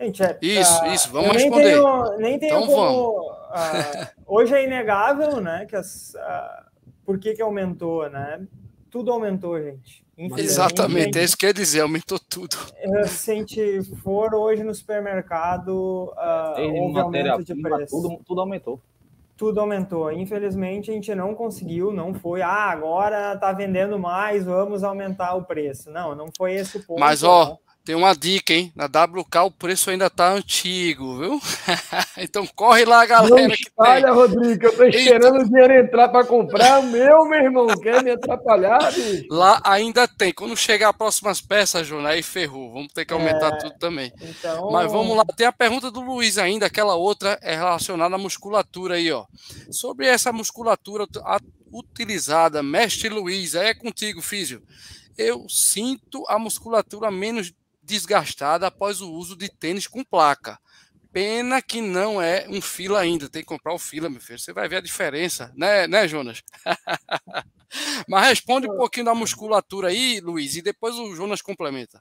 Gente, 0.00 0.22
é, 0.22 0.38
isso, 0.40 0.84
uh, 0.84 0.86
isso, 0.86 1.12
vamos 1.12 1.32
responder. 1.32 1.64
Tenho, 1.64 2.16
nem 2.18 2.38
tenho 2.38 2.56
então, 2.56 2.66
como. 2.66 3.30
Uh, 3.30 4.08
hoje 4.26 4.54
é 4.54 4.64
inegável, 4.64 5.40
né? 5.40 5.66
Que 5.68 5.74
as, 5.74 6.14
uh, 6.14 6.67
por 7.08 7.18
que, 7.18 7.32
que 7.32 7.40
aumentou, 7.40 8.06
né? 8.10 8.46
Tudo 8.90 9.10
aumentou, 9.10 9.58
gente. 9.58 10.04
Exatamente, 10.36 11.18
é 11.18 11.24
isso 11.24 11.38
que 11.38 11.46
quer 11.46 11.54
dizer, 11.54 11.80
aumentou 11.80 12.18
tudo. 12.18 12.54
Se 13.06 13.30
a 13.30 13.34
gente 13.34 13.82
for 14.02 14.34
hoje 14.34 14.62
no 14.62 14.74
supermercado, 14.74 16.12
uh, 16.12 16.60
houve 16.60 17.00
aumento 17.00 17.42
de 17.42 17.54
preço. 17.54 17.96
Tudo, 17.96 18.20
tudo 18.26 18.40
aumentou. 18.42 18.78
Tudo 19.38 19.58
aumentou. 19.58 20.12
Infelizmente, 20.12 20.90
a 20.90 20.94
gente 20.94 21.14
não 21.14 21.34
conseguiu, 21.34 21.94
não 21.94 22.12
foi, 22.12 22.42
ah, 22.42 22.70
agora 22.70 23.34
tá 23.38 23.54
vendendo 23.54 23.98
mais, 23.98 24.44
vamos 24.44 24.84
aumentar 24.84 25.34
o 25.34 25.44
preço. 25.44 25.90
Não, 25.90 26.14
não 26.14 26.26
foi 26.36 26.56
esse 26.56 26.76
o 26.76 26.84
ponto. 26.84 27.00
Mas, 27.00 27.22
ó, 27.22 27.52
né? 27.52 27.56
Tem 27.88 27.94
uma 27.94 28.14
dica, 28.14 28.52
hein? 28.52 28.70
Na 28.76 28.84
WK 28.84 29.38
o 29.46 29.50
preço 29.50 29.88
ainda 29.88 30.10
tá 30.10 30.30
antigo, 30.30 31.16
viu? 31.20 31.40
então 32.18 32.46
corre 32.48 32.84
lá, 32.84 33.06
galera. 33.06 33.50
Espalha, 33.54 34.12
Rodrigo, 34.12 34.66
eu 34.66 34.76
tô 34.76 34.84
esperando 34.84 35.40
o 35.40 35.44
dinheiro 35.48 35.72
entrar 35.72 36.10
para 36.10 36.22
comprar. 36.26 36.82
Meu, 36.82 37.24
meu 37.24 37.40
irmão, 37.40 37.66
quer 37.68 38.04
me 38.04 38.10
atrapalhar, 38.10 38.92
bicho? 38.92 39.24
Lá 39.30 39.62
ainda 39.64 40.06
tem. 40.06 40.34
Quando 40.34 40.54
chegar 40.54 40.90
as 40.90 40.96
próximas 40.98 41.40
peças, 41.40 41.86
Júnior, 41.86 42.10
aí 42.10 42.22
ferrou. 42.22 42.74
Vamos 42.74 42.92
ter 42.92 43.06
que 43.06 43.14
aumentar 43.14 43.54
é... 43.54 43.56
tudo 43.56 43.78
também. 43.78 44.12
Então... 44.20 44.70
Mas 44.70 44.92
vamos 44.92 45.16
lá. 45.16 45.24
Tem 45.34 45.46
a 45.46 45.52
pergunta 45.52 45.90
do 45.90 46.02
Luiz 46.02 46.36
ainda, 46.36 46.66
aquela 46.66 46.94
outra 46.94 47.38
é 47.40 47.54
relacionada 47.54 48.16
à 48.16 48.18
musculatura 48.18 48.96
aí, 48.96 49.10
ó. 49.10 49.24
Sobre 49.70 50.06
essa 50.06 50.30
musculatura 50.30 51.06
utilizada, 51.72 52.62
mestre 52.62 53.08
Luiz, 53.08 53.56
aí 53.56 53.68
é 53.68 53.74
contigo, 53.74 54.20
Físio. 54.20 54.62
Eu 55.16 55.46
sinto 55.48 56.22
a 56.28 56.38
musculatura 56.38 57.10
menos 57.10 57.50
desgastada 57.88 58.66
após 58.66 59.00
o 59.00 59.10
uso 59.10 59.34
de 59.34 59.48
tênis 59.48 59.86
com 59.86 60.04
placa. 60.04 60.58
Pena 61.10 61.62
que 61.62 61.80
não 61.80 62.20
é 62.20 62.46
um 62.48 62.60
fila 62.60 63.00
ainda, 63.00 63.30
tem 63.30 63.40
que 63.40 63.48
comprar 63.48 63.72
o 63.72 63.78
fila, 63.78 64.10
meu 64.10 64.20
filho. 64.20 64.38
Você 64.38 64.52
vai 64.52 64.68
ver 64.68 64.76
a 64.76 64.82
diferença, 64.82 65.50
né, 65.56 65.86
né 65.86 66.06
Jonas? 66.06 66.42
Mas 68.06 68.28
responde 68.28 68.70
um 68.70 68.76
pouquinho 68.76 69.06
da 69.06 69.14
musculatura 69.14 69.88
aí, 69.88 70.20
Luiz, 70.20 70.54
e 70.56 70.62
depois 70.62 70.94
o 70.96 71.14
Jonas 71.14 71.40
complementa. 71.40 72.00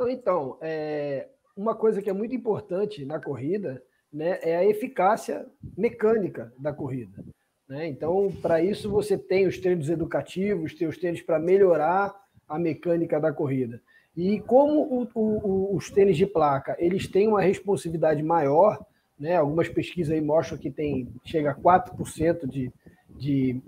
Então, 0.00 0.58
é, 0.60 1.28
uma 1.56 1.74
coisa 1.74 2.02
que 2.02 2.10
é 2.10 2.12
muito 2.12 2.34
importante 2.34 3.04
na 3.04 3.18
corrida 3.18 3.82
né, 4.12 4.38
é 4.42 4.56
a 4.56 4.64
eficácia 4.64 5.46
mecânica 5.76 6.52
da 6.58 6.72
corrida. 6.72 7.24
Né? 7.66 7.88
Então, 7.88 8.30
para 8.42 8.62
isso, 8.62 8.90
você 8.90 9.16
tem 9.16 9.46
os 9.46 9.58
treinos 9.58 9.88
educativos, 9.88 10.74
tem 10.74 10.86
os 10.86 10.98
treinos 10.98 11.22
para 11.22 11.38
melhorar 11.38 12.14
a 12.46 12.58
mecânica 12.58 13.18
da 13.18 13.32
corrida. 13.32 13.82
E 14.16 14.40
como 14.40 14.80
o, 14.82 15.08
o, 15.14 15.76
os 15.76 15.90
tênis 15.90 16.16
de 16.16 16.26
placa 16.26 16.74
eles 16.78 17.06
têm 17.06 17.28
uma 17.28 17.42
responsividade 17.42 18.22
maior, 18.22 18.82
né? 19.18 19.36
algumas 19.36 19.68
pesquisas 19.68 20.12
aí 20.12 20.20
mostram 20.20 20.56
que 20.56 20.70
tem, 20.70 21.12
chega 21.24 21.50
a 21.50 21.54
4% 21.54 22.48
de, 22.48 22.72
de 23.10 23.60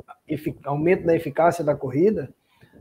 aumento 0.64 1.04
na 1.04 1.14
eficácia 1.14 1.62
da 1.62 1.74
corrida, 1.74 2.32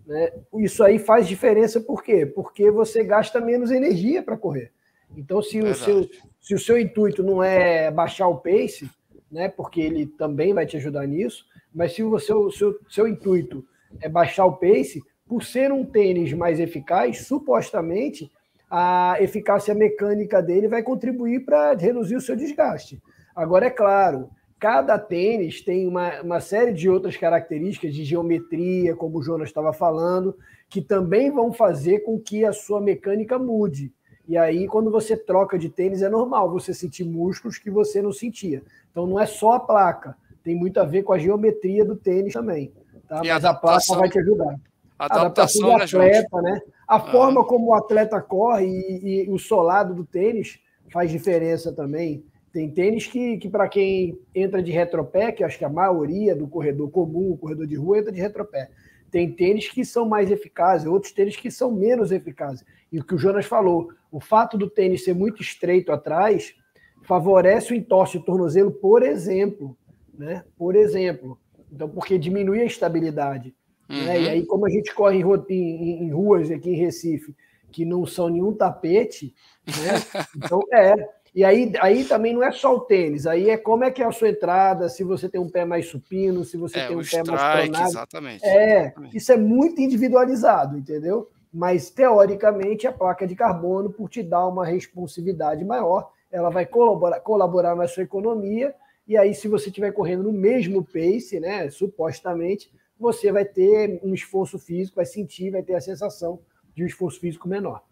né? 0.05 0.31
isso 0.59 0.81
aí 0.81 0.97
faz 0.97 1.27
diferença 1.27 1.81
por 1.81 2.01
quê? 2.01 2.25
Porque 2.25 2.71
você 2.71 3.03
gasta 3.03 3.41
menos 3.41 3.69
energia 3.69 4.23
para 4.23 4.37
correr. 4.37 4.71
Então, 5.15 5.41
se 5.41 5.59
o, 5.59 5.73
seu, 5.73 6.09
se 6.39 6.53
o 6.53 6.59
seu 6.59 6.77
intuito 6.77 7.23
não 7.23 7.43
é 7.43 7.89
baixar 7.91 8.27
o 8.27 8.37
pace, 8.37 8.89
né? 9.31 9.49
porque 9.49 9.81
ele 9.81 10.05
também 10.05 10.53
vai 10.53 10.65
te 10.65 10.77
ajudar 10.77 11.05
nisso, 11.05 11.45
mas 11.73 11.93
se 11.93 12.03
o 12.03 12.17
seu, 12.19 12.49
seu, 12.51 12.79
seu 12.89 13.07
intuito 13.07 13.65
é 13.99 14.07
baixar 14.07 14.45
o 14.45 14.57
pace, 14.57 15.01
por 15.27 15.43
ser 15.43 15.71
um 15.71 15.85
tênis 15.85 16.33
mais 16.33 16.59
eficaz, 16.59 17.25
supostamente 17.25 18.31
a 18.69 19.17
eficácia 19.19 19.73
mecânica 19.73 20.41
dele 20.41 20.67
vai 20.67 20.83
contribuir 20.83 21.45
para 21.45 21.73
reduzir 21.73 22.15
o 22.15 22.21
seu 22.21 22.35
desgaste. 22.35 23.01
Agora, 23.35 23.67
é 23.67 23.69
claro, 23.69 24.29
cada 24.59 24.97
tênis 24.97 25.61
tem 25.61 25.87
uma, 25.87 26.21
uma 26.21 26.39
série 26.39 26.73
de 26.73 26.89
outras 26.89 27.15
características 27.15 27.93
de 27.93 28.03
geometria, 28.03 28.95
como 28.95 29.19
o 29.19 29.23
Jonas 29.23 29.49
estava 29.49 29.71
falando, 29.71 30.35
que 30.69 30.81
também 30.81 31.31
vão 31.31 31.53
fazer 31.53 31.99
com 31.99 32.19
que 32.19 32.43
a 32.43 32.51
sua 32.51 32.81
mecânica 32.81 33.37
mude. 33.39 33.93
E 34.27 34.37
aí, 34.37 34.67
quando 34.67 34.91
você 34.91 35.15
troca 35.15 35.57
de 35.57 35.69
tênis, 35.69 36.01
é 36.01 36.09
normal 36.09 36.51
você 36.51 36.73
sentir 36.73 37.05
músculos 37.05 37.57
que 37.57 37.69
você 37.69 38.01
não 38.01 38.11
sentia. 38.11 38.61
Então, 38.91 39.07
não 39.07 39.17
é 39.17 39.25
só 39.25 39.53
a 39.53 39.59
placa, 39.59 40.17
tem 40.43 40.53
muito 40.53 40.79
a 40.79 40.83
ver 40.83 41.03
com 41.03 41.13
a 41.13 41.17
geometria 41.17 41.85
do 41.85 41.95
tênis 41.95 42.33
também. 42.33 42.73
Tá? 43.07 43.21
Mas 43.25 43.45
a 43.45 43.53
placa 43.53 43.95
vai 43.95 44.09
te 44.09 44.19
ajudar. 44.19 44.59
Adaptação, 44.97 45.71
adaptação 45.71 46.01
do 46.01 46.07
atleta, 46.07 46.41
né? 46.41 46.61
A 46.87 46.95
ah. 46.95 46.99
forma 46.99 47.43
como 47.43 47.67
o 47.67 47.73
atleta 47.73 48.19
corre 48.21 48.65
e, 48.65 49.25
e, 49.25 49.29
o 49.29 49.37
solado 49.37 49.93
do 49.93 50.05
tênis 50.05 50.59
faz 50.91 51.11
diferença 51.11 51.71
também. 51.71 52.23
Tem 52.51 52.71
tênis 52.71 53.05
que, 53.05 53.37
que 53.37 53.49
para 53.49 53.67
quem 53.67 54.17
entra 54.33 54.63
de 54.63 54.71
retropé, 54.71 55.31
que 55.31 55.43
acho 55.43 55.57
que 55.57 55.65
a 55.65 55.69
maioria 55.69 56.35
do 56.35 56.47
corredor 56.47 56.89
comum, 56.89 57.31
o 57.31 57.37
corredor 57.37 57.67
de 57.67 57.75
rua, 57.75 57.99
entra 57.99 58.11
de 58.11 58.19
retropé. 58.19 58.69
Tem 59.11 59.31
tênis 59.31 59.69
que 59.69 59.85
são 59.85 60.07
mais 60.07 60.31
eficazes, 60.31 60.87
outros 60.87 61.11
tênis 61.11 61.35
que 61.35 61.51
são 61.51 61.71
menos 61.71 62.11
eficazes. 62.11 62.65
E 62.91 62.99
o 62.99 63.03
que 63.03 63.15
o 63.15 63.17
Jonas 63.17 63.45
falou, 63.45 63.89
o 64.11 64.19
fato 64.19 64.57
do 64.57 64.69
tênis 64.69 65.03
ser 65.03 65.13
muito 65.13 65.41
estreito 65.41 65.91
atrás 65.91 66.55
favorece 67.03 67.73
o 67.73 67.75
entorse 67.75 68.17
do 68.17 68.25
tornozelo, 68.25 68.71
por 68.71 69.03
exemplo. 69.03 69.77
Né? 70.17 70.43
Por 70.57 70.75
exemplo. 70.75 71.39
Então, 71.71 71.87
porque 71.87 72.17
diminui 72.17 72.61
a 72.61 72.65
estabilidade. 72.65 73.53
Uhum. 73.89 74.05
Né? 74.05 74.21
E 74.21 74.29
aí, 74.29 74.45
como 74.45 74.65
a 74.65 74.69
gente 74.69 74.93
corre 74.93 75.19
em, 75.19 75.23
em, 75.49 76.03
em, 76.03 76.11
ruas 76.11 76.51
aqui 76.51 76.69
em 76.71 76.75
Recife 76.75 77.35
que 77.71 77.85
não 77.85 78.05
são 78.05 78.29
nenhum 78.29 78.53
tapete, 78.53 79.33
né? 79.65 80.23
então 80.35 80.59
é. 80.73 81.17
E 81.35 81.43
aí, 81.43 81.71
aí 81.79 82.03
também 82.03 82.33
não 82.33 82.41
é 82.41 82.51
só 82.51 82.73
o 82.75 82.79
tênis, 82.79 83.27
aí 83.27 83.49
é 83.49 83.57
como 83.57 83.83
é 83.83 83.91
que 83.91 84.01
é 84.01 84.05
a 84.05 84.11
sua 84.11 84.29
entrada, 84.29 84.89
se 84.89 85.03
você 85.03 85.29
tem 85.29 85.39
um 85.39 85.49
pé 85.49 85.65
mais 85.65 85.87
supino, 85.87 86.43
se 86.43 86.57
você 86.57 86.79
é, 86.79 86.87
tem 86.87 86.95
um 86.95 87.01
pé 87.01 87.05
strike, 87.05 87.29
mais 87.29 87.69
pronado. 87.69 87.89
Exatamente. 87.89 88.45
É, 88.45 88.79
exatamente. 88.79 89.17
isso 89.17 89.31
é 89.31 89.37
muito 89.37 89.79
individualizado, 89.79 90.77
entendeu? 90.77 91.29
Mas, 91.53 91.91
teoricamente, 91.91 92.87
a 92.87 92.91
placa 92.91 93.27
de 93.27 93.35
carbono, 93.35 93.91
por 93.91 94.09
te 94.09 94.23
dar 94.23 94.47
uma 94.47 94.65
responsividade 94.65 95.63
maior, 95.63 96.09
ela 96.31 96.49
vai 96.49 96.65
colaborar, 96.65 97.19
colaborar 97.19 97.75
na 97.75 97.87
sua 97.87 98.03
economia, 98.03 98.73
e 99.07 99.15
aí, 99.15 99.35
se 99.35 99.47
você 99.47 99.67
estiver 99.67 99.91
correndo 99.91 100.23
no 100.23 100.33
mesmo 100.33 100.83
pace, 100.83 101.39
né, 101.39 101.69
supostamente, 101.69 102.71
você 102.99 103.31
vai 103.31 103.45
ter 103.45 103.99
um 104.03 104.13
esforço 104.13 104.57
físico, 104.57 104.95
vai 104.95 105.05
sentir, 105.05 105.51
vai 105.51 105.63
ter 105.63 105.75
a 105.75 105.81
sensação 105.81 106.39
de 106.75 106.83
um 106.83 106.87
esforço 106.87 107.19
físico 107.19 107.47
menor. 107.47 107.83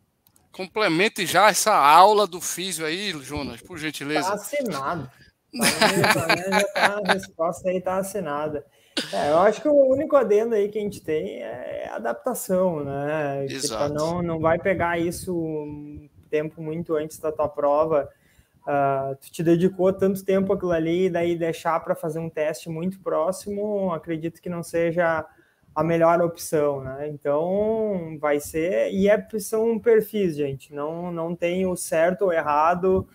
Complemente 0.51 1.25
já 1.25 1.49
essa 1.49 1.73
aula 1.73 2.25
do 2.25 2.39
físio 2.39 2.85
aí, 2.85 3.11
Jonas, 3.21 3.61
por 3.61 3.77
gentileza. 3.77 4.21
Está 4.21 4.33
assinado. 4.33 5.11
Tá, 6.73 7.01
a 7.01 7.13
resposta 7.13 7.69
aí 7.69 7.77
está 7.77 7.97
assinada. 7.97 8.65
É, 9.13 9.31
eu 9.31 9.39
acho 9.39 9.61
que 9.61 9.67
o 9.69 9.73
único 9.73 10.17
adendo 10.17 10.53
aí 10.53 10.67
que 10.67 10.77
a 10.77 10.81
gente 10.81 11.01
tem 11.01 11.41
é 11.41 11.89
adaptação, 11.89 12.83
né? 12.83 13.45
Exato. 13.45 13.93
Tipo, 13.93 13.97
não, 13.97 14.21
não 14.21 14.39
vai 14.39 14.59
pegar 14.59 14.99
isso 14.99 15.33
um 15.33 16.09
tempo 16.29 16.61
muito 16.61 16.93
antes 16.95 17.19
da 17.19 17.31
tua 17.31 17.47
prova 17.47 18.09
Uh, 18.66 19.16
tu 19.18 19.32
te 19.32 19.43
dedicou 19.43 19.93
tanto 19.93 20.26
tempo 20.26 20.51
aquilo 20.51 20.72
ali 20.72 21.05
e 21.05 21.09
daí 21.09 21.36
deixar 21.38 21.80
para 21.82 21.95
fazer 21.95 22.18
um 22.18 22.30
teste 22.30 22.68
muito 22.68 22.99
próximo, 22.99 23.93
acredito 23.93 24.41
que 24.41 24.49
não 24.49 24.63
seja 24.63 25.24
a 25.76 25.84
melhor 25.84 26.20
opção, 26.22 26.82
né? 26.82 27.07
Então 27.09 28.18
vai 28.20 28.39
ser 28.39 28.91
e 28.91 29.07
é 29.07 29.28
são 29.39 29.78
perfis, 29.78 30.36
gente. 30.36 30.74
Não 30.74 31.11
não 31.11 31.36
tem 31.36 31.68
o 31.68 31.76
certo 31.76 32.24
ou 32.24 32.34
errado. 32.34 33.07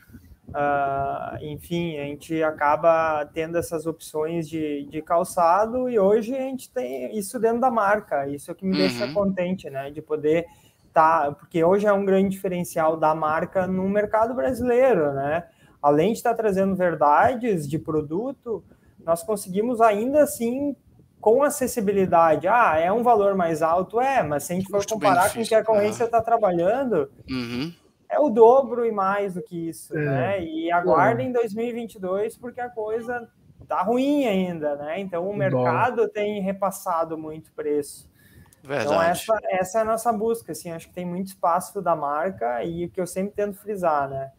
Uh, 0.50 1.44
enfim, 1.44 1.96
a 1.98 2.04
gente 2.04 2.42
acaba 2.42 3.24
tendo 3.32 3.56
essas 3.56 3.86
opções 3.86 4.48
de, 4.48 4.84
de 4.86 5.00
calçado 5.00 5.88
e 5.88 5.98
hoje 5.98 6.34
a 6.34 6.40
gente 6.40 6.70
tem 6.70 7.16
isso 7.16 7.38
dentro 7.40 7.60
da 7.60 7.70
marca. 7.70 8.28
Isso 8.28 8.50
é 8.50 8.54
que 8.54 8.64
me 8.64 8.72
uhum. 8.72 8.78
deixa 8.78 9.12
contente, 9.12 9.70
né? 9.70 9.90
De 9.90 10.02
poder 10.02 10.44
tá, 10.92 11.32
porque 11.32 11.62
hoje 11.62 11.86
é 11.86 11.92
um 11.92 12.04
grande 12.04 12.30
diferencial 12.30 12.96
da 12.96 13.14
marca 13.14 13.66
no 13.66 13.88
mercado 13.88 14.34
brasileiro, 14.34 15.12
né? 15.12 15.44
Além 15.82 16.12
de 16.12 16.18
estar 16.18 16.34
trazendo 16.34 16.74
verdades 16.74 17.68
de 17.68 17.78
produto, 17.78 18.62
nós 19.04 19.22
conseguimos 19.22 19.80
ainda 19.80 20.22
assim 20.22 20.76
com 21.20 21.42
acessibilidade. 21.42 22.48
Ah, 22.48 22.78
é 22.78 22.90
um 22.90 23.02
valor 23.02 23.34
mais 23.34 23.62
alto, 23.62 24.00
é, 24.00 24.22
mas 24.22 24.44
se 24.44 24.52
a 24.52 24.56
gente 24.56 24.68
for 24.68 24.84
comparar 24.86 25.32
com 25.32 25.40
o 25.40 25.44
que 25.44 25.54
a 25.54 25.64
concorrência 25.64 26.04
está 26.04 26.20
trabalhando, 26.20 27.10
uhum. 27.28 27.72
é 28.08 28.18
o 28.18 28.30
dobro 28.30 28.84
e 28.84 28.92
mais 28.92 29.34
do 29.34 29.42
que 29.42 29.68
isso, 29.68 29.96
é. 29.96 30.04
né? 30.04 30.44
E 30.44 30.72
aguardem 30.72 31.28
é. 31.28 31.32
2022 31.32 32.36
porque 32.36 32.60
a 32.60 32.70
coisa 32.70 33.28
tá 33.68 33.82
ruim 33.82 34.24
ainda, 34.24 34.74
né? 34.76 34.98
Então 34.98 35.28
o 35.28 35.36
mercado 35.36 36.02
Bom. 36.02 36.08
tem 36.08 36.40
repassado 36.40 37.16
muito 37.16 37.52
preço. 37.52 38.09
Então, 38.62 38.76
Verdade. 38.76 38.86
Então 38.86 39.02
essa, 39.02 39.38
essa 39.50 39.78
é 39.78 39.82
a 39.82 39.84
nossa 39.84 40.12
busca, 40.12 40.52
assim, 40.52 40.70
acho 40.70 40.88
que 40.88 40.94
tem 40.94 41.04
muito 41.04 41.28
espaço 41.28 41.80
da 41.80 41.96
marca 41.96 42.62
e 42.64 42.86
o 42.86 42.90
que 42.90 43.00
eu 43.00 43.06
sempre 43.06 43.32
tento 43.34 43.58
frisar, 43.58 44.08
né? 44.08 44.30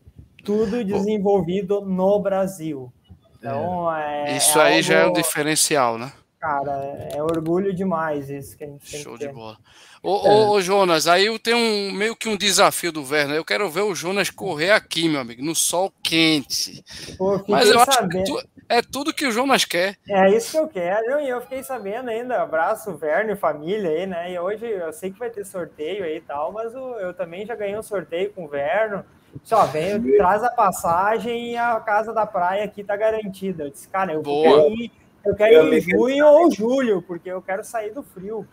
Tudo 0.44 0.84
desenvolvido 0.84 1.82
no 1.82 2.20
Brasil. 2.20 2.92
Então, 3.38 3.94
é. 3.96 4.32
é 4.32 4.38
isso 4.38 4.60
é 4.60 4.64
aí 4.64 4.72
algo... 4.74 4.84
já 4.84 5.00
é 5.00 5.06
um 5.08 5.14
diferencial, 5.14 5.98
né? 5.98 6.12
Cara, 6.40 6.72
é, 6.84 7.18
é 7.18 7.24
orgulho 7.24 7.74
demais 7.74 8.30
isso 8.30 8.58
que 8.58 8.64
a 8.64 8.68
gente 8.68 8.98
Show 8.98 9.16
de 9.18 9.28
bola. 9.28 9.58
Ô, 10.02 10.28
é. 10.28 10.50
ô, 10.50 10.62
Jonas, 10.62 11.06
aí 11.06 11.28
eu 11.28 11.38
tenho 11.38 11.58
um, 11.58 11.92
meio 11.92 12.16
que 12.16 12.28
um 12.28 12.36
desafio 12.36 12.92
do 12.92 13.04
Werner. 13.08 13.38
Eu 13.38 13.46
quero 13.46 13.70
ver 13.70 13.82
o 13.82 13.94
Jonas 13.94 14.32
correr 14.32 14.72
aqui, 14.72 15.08
meu 15.08 15.22
amigo, 15.22 15.44
no 15.44 15.54
sol 15.54 15.94
quente. 16.02 16.84
Pô, 17.18 17.44
Mas 17.48 17.70
eu 17.70 17.80
acho 17.80 18.08
que 18.10 18.24
tu, 18.24 18.44
é 18.70 18.82
tudo 18.82 19.14
que 19.14 19.26
o 19.26 19.32
Jonas 19.32 19.66
quer. 19.66 19.98
É 20.08 20.30
isso 20.30 20.52
que 20.52 20.58
eu 20.58 20.68
quero. 20.68 21.20
E 21.20 21.30
eu 21.30 21.42
fiquei 21.42 21.64
sabendo 21.64 22.10
ainda. 22.10 22.42
Abraço, 22.42 22.98
Werner, 23.02 23.38
família 23.38 23.90
aí, 23.90 24.08
né? 24.08 24.32
E 24.32 24.40
hoje 24.40 24.66
eu 24.66 24.92
sei 24.94 25.12
que 25.12 25.20
vai 25.20 25.30
ter 25.30 25.46
sorteio 25.46 26.04
aí 26.04 26.18
e 26.18 26.22
tal, 26.22 26.52
mas 26.52 26.74
eu, 26.74 27.00
eu 27.00 27.14
também 27.14 27.46
já 27.46 27.56
ganhei 27.56 27.78
um 27.78 27.84
sorteio 27.84 28.32
com 28.32 28.46
o 28.46 28.50
Werner. 28.50 29.04
Só 29.44 29.66
vem, 29.66 30.18
traz 30.18 30.44
a 30.44 30.50
passagem 30.50 31.52
e 31.52 31.58
a 31.58 31.80
casa 31.80 32.14
da 32.14 32.26
praia 32.26 32.66
aqui 32.66 32.84
tá 32.84 32.96
garantida. 32.96 33.64
Eu 33.64 33.70
disse, 33.70 33.88
cara, 33.88 34.14
eu 34.14 34.22
Boa. 34.22 34.44
quero 34.44 34.74
ir, 34.74 34.92
eu 35.26 35.36
quero 35.36 35.74
ir 35.74 35.78
em 35.78 35.82
junho 35.82 36.28
ou 36.28 36.52
julho, 36.52 37.02
porque 37.02 37.30
eu 37.30 37.42
quero 37.42 37.64
sair 37.64 37.92
do 37.92 38.04
frio. 38.04 38.46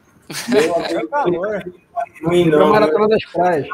Meu 0.48 1.08
calor. 1.08 1.64
No 2.22 2.68
Maratona 2.68 3.08
das 3.08 3.24
Praias. 3.24 3.66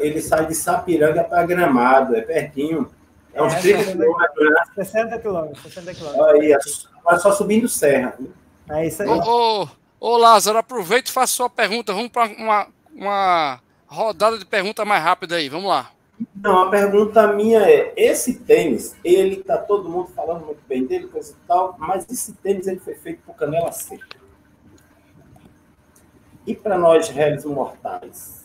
Ele 0.00 0.20
sai 0.20 0.46
de 0.46 0.54
Sapiranga 0.54 1.24
para 1.24 1.44
Gramado, 1.44 2.16
é 2.16 2.22
pertinho. 2.22 2.90
É 3.38 3.42
uns 3.42 3.54
é, 3.54 3.60
30 3.60 3.92
quilômetros, 3.92 4.50
né? 4.50 4.62
60 4.74 5.18
quilômetros, 5.20 5.62
60 5.62 5.94
quilômetros. 5.94 6.28
Aí, 6.28 6.52
agora 6.98 7.18
só 7.20 7.32
subindo 7.32 7.68
serra. 7.68 8.18
É 8.68 8.86
isso 8.86 9.00
aí. 9.00 9.08
Ô, 9.08 9.62
ô, 9.62 9.68
ô 10.00 10.16
Lázaro, 10.16 10.58
aproveita 10.58 11.08
e 11.08 11.12
faça 11.12 11.34
sua 11.34 11.48
pergunta. 11.48 11.92
Vamos 11.92 12.08
para 12.08 12.26
uma, 12.32 12.66
uma 12.92 13.60
rodada 13.86 14.38
de 14.38 14.44
pergunta 14.44 14.84
mais 14.84 15.04
rápida 15.04 15.36
aí. 15.36 15.48
Vamos 15.48 15.68
lá. 15.68 15.92
Não, 16.34 16.62
a 16.62 16.68
pergunta 16.68 17.32
minha 17.32 17.60
é: 17.60 17.92
esse 17.96 18.40
tênis, 18.40 18.96
ele 19.04 19.36
tá 19.36 19.56
todo 19.56 19.88
mundo 19.88 20.08
falando 20.08 20.44
muito 20.44 20.60
bem 20.66 20.84
dele, 20.84 21.06
coisa 21.06 21.32
e 21.32 21.46
tal, 21.46 21.76
mas 21.78 22.06
esse 22.10 22.32
tênis 22.34 22.66
ele 22.66 22.80
foi 22.80 22.96
feito 22.96 23.22
por 23.24 23.36
canela 23.36 23.70
seca. 23.70 24.18
E 26.44 26.56
para 26.56 26.76
nós 26.76 27.08
réis 27.08 27.44
mortais, 27.44 28.44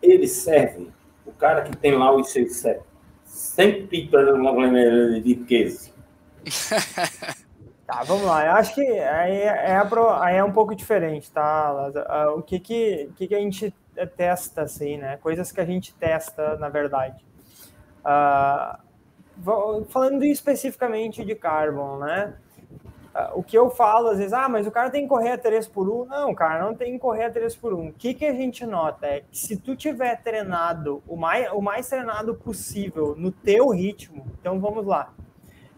ele 0.00 0.26
serve 0.26 0.90
o 1.26 1.32
cara 1.32 1.60
que 1.60 1.76
tem 1.76 1.94
lá 1.94 2.10
os 2.14 2.30
seus 2.30 2.64
100 3.56 3.86
pipas 3.86 4.26
de 5.24 5.34
queso. 5.48 5.94
Tá, 7.86 8.02
vamos 8.02 8.24
lá. 8.26 8.44
Eu 8.44 8.52
acho 8.54 8.74
que 8.74 8.80
aí 8.80 9.36
é, 9.42 9.80
aí 10.20 10.36
é 10.36 10.42
um 10.42 10.50
pouco 10.50 10.74
diferente, 10.74 11.30
tá, 11.30 11.92
ah, 12.08 12.32
O 12.32 12.42
que 12.42 12.58
que, 12.58 13.08
que 13.16 13.28
que 13.28 13.34
a 13.34 13.38
gente 13.38 13.72
testa, 14.16 14.62
assim, 14.62 14.96
né? 14.96 15.18
Coisas 15.18 15.52
que 15.52 15.60
a 15.60 15.64
gente 15.64 15.94
testa, 15.94 16.56
na 16.56 16.68
verdade. 16.68 17.24
Uh, 18.04 19.84
falando 19.84 20.24
especificamente 20.24 21.24
de 21.24 21.36
Carbon, 21.36 21.98
né? 21.98 22.34
O 23.34 23.42
que 23.42 23.56
eu 23.56 23.70
falo 23.70 24.08
às 24.08 24.18
vezes, 24.18 24.32
ah, 24.32 24.48
mas 24.48 24.66
o 24.66 24.70
cara 24.70 24.90
tem 24.90 25.02
que 25.02 25.08
correr 25.08 25.32
a 25.32 25.38
3 25.38 25.66
por 25.68 25.88
1. 25.88 26.06
Não, 26.06 26.34
cara, 26.34 26.64
não 26.64 26.74
tem 26.74 26.92
que 26.92 26.98
correr 26.98 27.24
a 27.24 27.30
3 27.30 27.56
por 27.56 27.72
1. 27.72 27.88
O 27.88 27.92
que, 27.92 28.14
que 28.14 28.24
a 28.24 28.32
gente 28.32 28.66
nota 28.66 29.06
é 29.06 29.20
que 29.20 29.38
se 29.38 29.56
tu 29.56 29.74
tiver 29.74 30.20
treinado 30.22 31.02
o 31.06 31.16
mais, 31.16 31.50
o 31.52 31.60
mais 31.60 31.88
treinado 31.88 32.34
possível 32.34 33.14
no 33.16 33.30
teu 33.32 33.68
ritmo, 33.70 34.26
então 34.40 34.60
vamos 34.60 34.86
lá. 34.86 35.12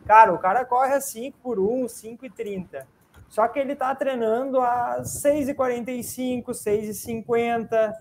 Cara, 0.06 0.32
o 0.32 0.38
cara 0.38 0.64
corre 0.64 0.94
a 0.94 1.00
5 1.00 1.38
por 1.42 1.60
1, 1.60 1.86
5 1.88 2.26
e 2.26 2.30
30. 2.30 2.86
Só 3.28 3.46
que 3.46 3.58
ele 3.58 3.76
tá 3.76 3.94
treinando 3.94 4.60
a 4.60 5.02
6,45, 5.02 6.46
6,50. 6.46 7.92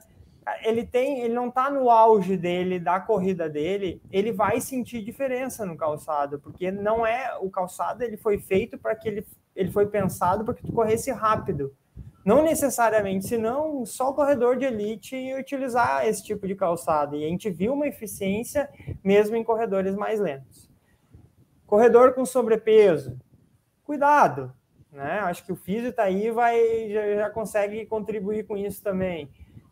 Ele 0.64 0.86
tem, 0.86 1.22
ele 1.22 1.34
não 1.34 1.52
tá 1.52 1.70
no 1.70 1.90
auge 1.90 2.38
dele, 2.38 2.80
da 2.80 3.00
corrida 3.00 3.50
dele, 3.50 4.02
ele 4.12 4.32
vai 4.32 4.62
sentir 4.62 5.04
diferença 5.04 5.66
no 5.66 5.76
calçado, 5.76 6.40
porque 6.40 6.72
não 6.72 7.06
é 7.06 7.38
o 7.42 7.50
calçado, 7.50 8.04
ele 8.04 8.18
foi 8.18 8.38
feito 8.40 8.78
para 8.78 8.96
que 8.96 9.08
ele, 9.08 9.28
ele 9.56 9.72
foi 9.72 9.88
pensado 9.88 10.46
para 10.46 10.54
que 10.54 10.66
tu 10.66 10.72
corresse 10.72 11.12
rápido. 11.12 11.76
Não 12.24 12.44
necessariamente, 12.44 13.26
senão 13.26 13.86
só 13.86 14.10
o 14.10 14.14
corredor 14.14 14.58
de 14.58 14.66
elite 14.66 15.16
utilizar 15.34 16.06
esse 16.06 16.24
tipo 16.24 16.46
de 16.46 16.56
calçado. 16.56 17.16
E 17.16 17.24
a 17.24 17.30
gente 17.30 17.50
viu 17.50 17.74
uma 17.74 17.88
eficiência 17.88 18.70
mesmo 19.02 19.38
em 19.38 19.44
corredores 19.46 19.96
mais 19.96 20.20
lentos. 20.20 20.70
Corredor 21.66 22.14
com 22.14 22.26
sobrepeso, 22.26 23.18
cuidado, 23.84 24.54
né? 24.92 25.20
Acho 25.20 25.46
que 25.46 25.54
o 25.54 25.56
físico 25.56 25.96
tá 25.96 26.04
aí 26.04 26.30
vai 26.32 26.90
já, 26.90 27.16
já 27.16 27.30
consegue 27.30 27.86
contribuir 27.86 28.46
com 28.46 28.58
isso 28.58 28.84
também. 28.84 29.30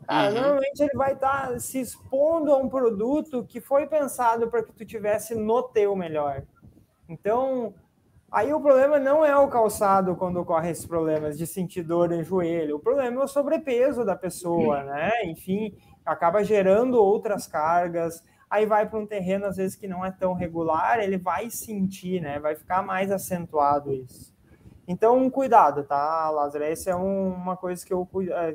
Cara, 0.08 0.30
uhum. 0.30 0.36
normalmente 0.36 0.80
ele 0.80 0.94
vai 0.96 1.14
estar 1.14 1.48
tá 1.50 1.60
se 1.60 1.80
expondo 1.80 2.52
a 2.52 2.58
um 2.58 2.70
produto 2.70 3.46
que 3.46 3.60
foi 3.60 3.88
pensado 3.88 4.50
para 4.50 4.64
que 4.64 4.72
tu 4.72 4.86
tivesse 4.86 5.36
no 5.36 5.64
teu 5.64 5.96
melhor. 5.96 6.44
Então, 7.10 7.74
aí 8.32 8.54
o 8.54 8.62
problema 8.62 9.00
não 9.00 9.26
é 9.26 9.36
o 9.38 9.48
calçado 9.48 10.16
quando 10.16 10.38
ocorre 10.38 10.70
esses 10.70 10.86
problemas 10.86 11.38
de 11.38 11.48
sentir 11.48 11.84
dor 11.84 12.12
em 12.12 12.24
joelho. 12.24 12.78
O 12.78 12.80
problema 12.80 13.22
é 13.22 13.24
o 13.24 13.28
sobrepeso 13.28 14.06
da 14.06 14.16
pessoa, 14.16 14.80
uhum. 14.80 14.86
né? 14.86 15.12
Enfim, 15.26 15.76
acaba 16.06 16.44
gerando 16.44 16.96
outras 16.96 17.48
cargas 17.48 18.24
aí 18.50 18.66
vai 18.66 18.88
para 18.88 19.00
um 19.00 19.06
terreno 19.06 19.46
às 19.46 19.58
vezes 19.58 19.76
que 19.76 19.88
não 19.88 20.06
é 20.06 20.12
tão 20.12 20.34
regular, 20.34 21.00
ele 21.00 21.18
vai 21.18 21.50
sentir, 21.50 22.22
né? 22.22 22.40
Vai 22.40 22.56
ficar 22.56 22.82
mais 22.82 23.12
acentuado 23.12 23.94
isso. 23.94 24.35
Então, 24.88 25.30
cuidado, 25.30 25.84
tá, 25.84 26.30
Lázaro? 26.30 26.64
Essa 26.64 26.92
é 26.92 26.96
um, 26.96 27.30
uma 27.30 27.58
coisa 27.58 27.84
que 27.86 27.92
eu, 27.92 28.08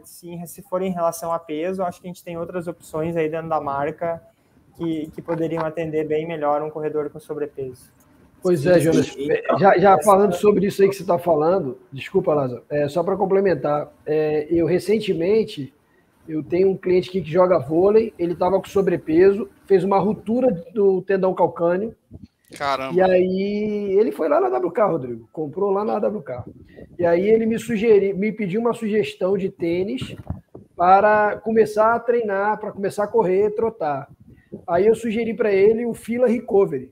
assim, 0.03 0.45
se 0.47 0.63
for 0.63 0.81
em 0.81 0.93
relação 0.93 1.33
a 1.33 1.39
peso, 1.39 1.83
acho 1.83 2.01
que 2.01 2.07
a 2.07 2.11
gente 2.11 2.23
tem 2.23 2.39
outras 2.39 2.69
opções 2.69 3.17
aí 3.17 3.29
dentro 3.29 3.49
da 3.49 3.61
marca 3.61 4.23
que, 4.77 5.11
que 5.11 5.21
poderiam 5.21 5.65
atender 5.65 6.07
bem 6.07 6.27
melhor 6.27 6.63
um 6.63 6.71
corredor 6.71 7.11
com 7.11 7.19
sobrepeso. 7.19 7.91
Pois 8.43 8.65
é, 8.65 8.81
Jonas. 8.81 9.15
Já, 9.59 9.77
já 9.77 9.99
falando 10.03 10.35
sobre 10.35 10.67
isso 10.67 10.83
aí 10.83 10.89
que 10.89 10.95
você 10.95 11.03
está 11.03 11.19
falando, 11.19 11.79
desculpa, 11.93 12.33
Lázaro, 12.33 12.63
é, 12.71 12.89
só 12.89 13.03
para 13.03 13.17
complementar, 13.17 13.93
é, 14.07 14.47
eu 14.51 14.67
recentemente 14.67 15.75
eu 16.29 16.43
tenho 16.45 16.71
um 16.71 16.77
cliente 16.77 17.09
aqui 17.09 17.23
que 17.23 17.31
joga 17.31 17.59
vôlei, 17.59 18.15
ele 18.17 18.35
estava 18.35 18.59
com 18.61 18.67
sobrepeso, 18.67 19.49
fez 19.67 19.83
uma 19.83 19.99
ruptura 19.99 20.65
do 20.73 21.03
tendão 21.03 21.35
calcâneo. 21.35 21.95
Caramba. 22.57 22.95
E 22.95 23.01
aí 23.01 23.97
ele 23.99 24.11
foi 24.11 24.29
lá 24.29 24.41
na 24.41 24.57
WK, 24.59 24.81
Rodrigo, 24.81 25.29
comprou 25.33 25.71
lá 25.71 25.85
na 25.85 25.97
WK. 25.97 26.45
E 26.99 27.07
aí 27.07 27.29
ele 27.29 27.47
me 27.47 27.59
sugeriu, 27.59 28.17
me 28.17 28.33
pediu 28.33 28.61
uma 28.61 28.73
sugestão 28.73 29.39
de 29.39 29.49
tênis 29.49 30.17
para 30.77 31.37
começar 31.39 31.95
a 31.95 32.01
treinar, 32.01 32.59
para 32.59 32.73
começar 32.73 33.05
a 33.05 33.09
correr, 33.09 33.51
trotar. 33.51 34.09
Aí 34.67 34.87
eu 34.87 34.95
sugeri 34.95 35.35
para 35.35 35.53
ele 35.53 35.87
o 35.87 35.95
Fila 35.95 36.27
Recovery. 36.27 36.91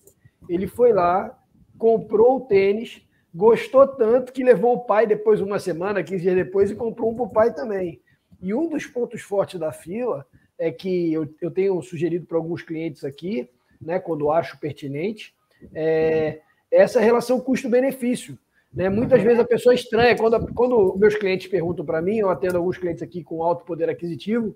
Ele 0.49 0.67
foi 0.67 0.93
lá, 0.93 1.37
comprou 1.77 2.37
o 2.37 2.41
tênis, 2.41 3.03
gostou 3.35 3.87
tanto 3.87 4.33
que 4.33 4.45
levou 4.45 4.75
o 4.75 4.85
pai 4.85 5.07
depois, 5.07 5.41
uma 5.41 5.59
semana, 5.59 6.03
15 6.03 6.23
dias 6.23 6.35
depois, 6.35 6.71
e 6.71 6.77
comprou 6.77 7.11
um 7.11 7.15
para 7.15 7.25
o 7.25 7.31
pai 7.31 7.53
também. 7.53 8.01
E 8.41 8.55
um 8.55 8.69
dos 8.69 8.87
pontos 8.87 9.23
fortes 9.23 9.59
da 9.59 9.73
fila 9.73 10.27
é 10.59 10.71
que 10.71 11.13
eu, 11.13 11.29
eu 11.41 11.51
tenho 11.51 11.81
sugerido 11.83 12.27
para 12.27 12.37
alguns 12.37 12.63
clientes 12.63 13.05
aqui, 13.05 13.49
né, 13.81 13.99
quando 13.99 14.31
acho 14.31 14.59
pertinente, 14.59 15.35
é 15.75 16.41
essa 16.71 17.01
relação 17.01 17.41
custo-benefício. 17.41 18.39
Né? 18.73 18.89
Muitas 18.89 19.23
vezes 19.23 19.41
a 19.41 19.45
pessoa 19.45 19.75
estranha, 19.75 20.17
quando, 20.17 20.55
quando 20.55 20.97
meus 20.99 21.15
clientes 21.15 21.47
perguntam 21.47 21.85
para 21.85 22.03
mim, 22.03 22.19
eu 22.19 22.31
atendo 22.31 22.59
alguns 22.59 22.79
clientes 22.79 23.03
aqui 23.03 23.23
com 23.23 23.43
alto 23.43 23.65
poder 23.65 23.89
aquisitivo, 23.89 24.55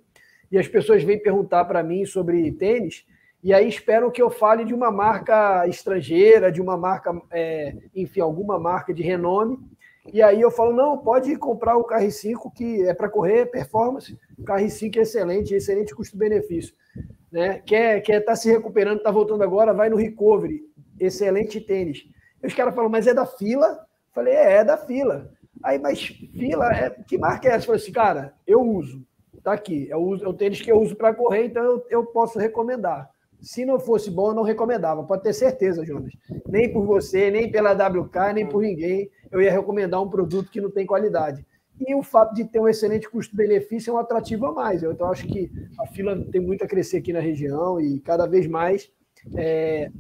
e 0.51 0.59
as 0.59 0.69
pessoas 0.69 1.03
vêm 1.03 1.19
perguntar 1.19 1.65
para 1.65 1.83
mim 1.83 2.05
sobre 2.05 2.53
tênis, 2.53 3.07
e 3.43 3.53
aí 3.53 3.69
esperam 3.69 4.11
que 4.11 4.23
eu 4.23 4.31
fale 4.31 4.65
de 4.65 4.75
uma 4.75 4.91
marca 4.91 5.67
estrangeira, 5.67 6.53
de 6.53 6.61
uma 6.61 6.77
marca, 6.77 7.21
é, 7.31 7.75
enfim, 7.95 8.21
alguma 8.21 8.59
marca 8.59 8.93
de 8.93 9.03
renome, 9.03 9.59
e 10.13 10.21
aí 10.21 10.41
eu 10.41 10.51
falo, 10.51 10.73
não, 10.73 10.99
pode 10.99 11.35
comprar 11.37 11.77
o 11.77 11.87
KR5, 11.87 12.53
que 12.55 12.83
é 12.83 12.93
para 12.93 13.09
correr 13.09 13.47
performance. 13.47 14.19
O 14.37 14.43
KR5 14.43 14.97
é 14.97 15.01
excelente, 15.03 15.55
excelente 15.55 15.95
custo-benefício. 15.95 16.75
Né? 17.31 17.61
Quer 17.65 17.99
estar 17.99 18.13
quer 18.13 18.21
tá 18.21 18.37
se 18.37 18.51
recuperando, 18.51 18.99
está 18.99 19.11
voltando 19.13 19.43
agora, 19.45 19.73
vai 19.73 19.89
no 19.89 19.97
recovery. 19.97 20.61
Excelente 20.99 21.61
tênis. 21.61 22.05
E 22.43 22.47
os 22.47 22.55
caras 22.55 22.75
falam, 22.75 22.91
mas 22.91 23.07
é 23.07 23.15
da 23.15 23.27
fila? 23.27 23.87
Falei, 24.13 24.35
é, 24.35 24.53
é 24.59 24.65
da 24.65 24.77
fila. 24.77 25.31
Aí, 25.63 25.79
mas 25.79 26.03
fila, 26.03 26.73
é... 26.73 26.91
que 26.91 27.17
marca 27.17 27.49
é 27.49 27.53
essa? 27.53 27.67
Falei 27.67 27.81
assim, 27.81 27.93
cara, 27.93 28.35
eu 28.47 28.61
uso. 28.61 29.05
Tá 29.43 29.53
aqui. 29.53 29.89
Eu 29.89 30.17
é 30.23 30.29
o 30.29 30.33
tênis 30.33 30.61
que 30.61 30.71
eu 30.71 30.81
uso 30.81 30.95
para 30.95 31.15
correr, 31.15 31.47
então 31.47 31.63
eu, 31.63 31.87
eu 31.91 32.07
posso 32.07 32.39
recomendar. 32.39 33.11
Se 33.41 33.65
não 33.65 33.81
fosse 33.81 34.09
bom, 34.09 34.29
eu 34.29 34.35
não 34.35 34.45
recomendava. 34.45 35.03
Pode 35.03 35.25
ter 35.25 35.33
certeza, 35.33 35.85
Jonas. 35.85 36.13
Nem 36.47 36.73
por 36.73 36.87
você, 36.87 37.29
nem 37.29 37.51
pela 37.51 37.73
WK, 37.73 38.33
nem 38.35 38.47
por 38.47 38.63
ninguém 38.63 39.11
eu 39.33 39.41
ia 39.41 39.51
recomendar 39.51 40.01
um 40.01 40.09
produto 40.09 40.51
que 40.51 40.61
não 40.61 40.71
tem 40.71 40.87
qualidade. 40.87 41.45
E 41.81 41.95
o 41.95 42.03
fato 42.03 42.35
de 42.35 42.45
ter 42.45 42.61
um 42.61 42.69
excelente 42.69 43.09
custo-benefício 43.09 43.91
é 43.91 43.95
um 43.95 43.99
atrativo 43.99 44.47
a 44.47 44.53
mais. 44.53 44.83
Então, 44.83 45.11
acho 45.11 45.27
que 45.27 45.51
a 45.81 45.87
fila 45.87 46.23
tem 46.31 46.41
muito 46.41 46.63
a 46.63 46.69
crescer 46.69 46.99
aqui 46.99 47.13
na 47.13 47.19
região 47.19 47.81
e 47.81 47.99
cada 48.01 48.27
vez 48.27 48.47
mais 48.47 48.89
é, 49.37 49.91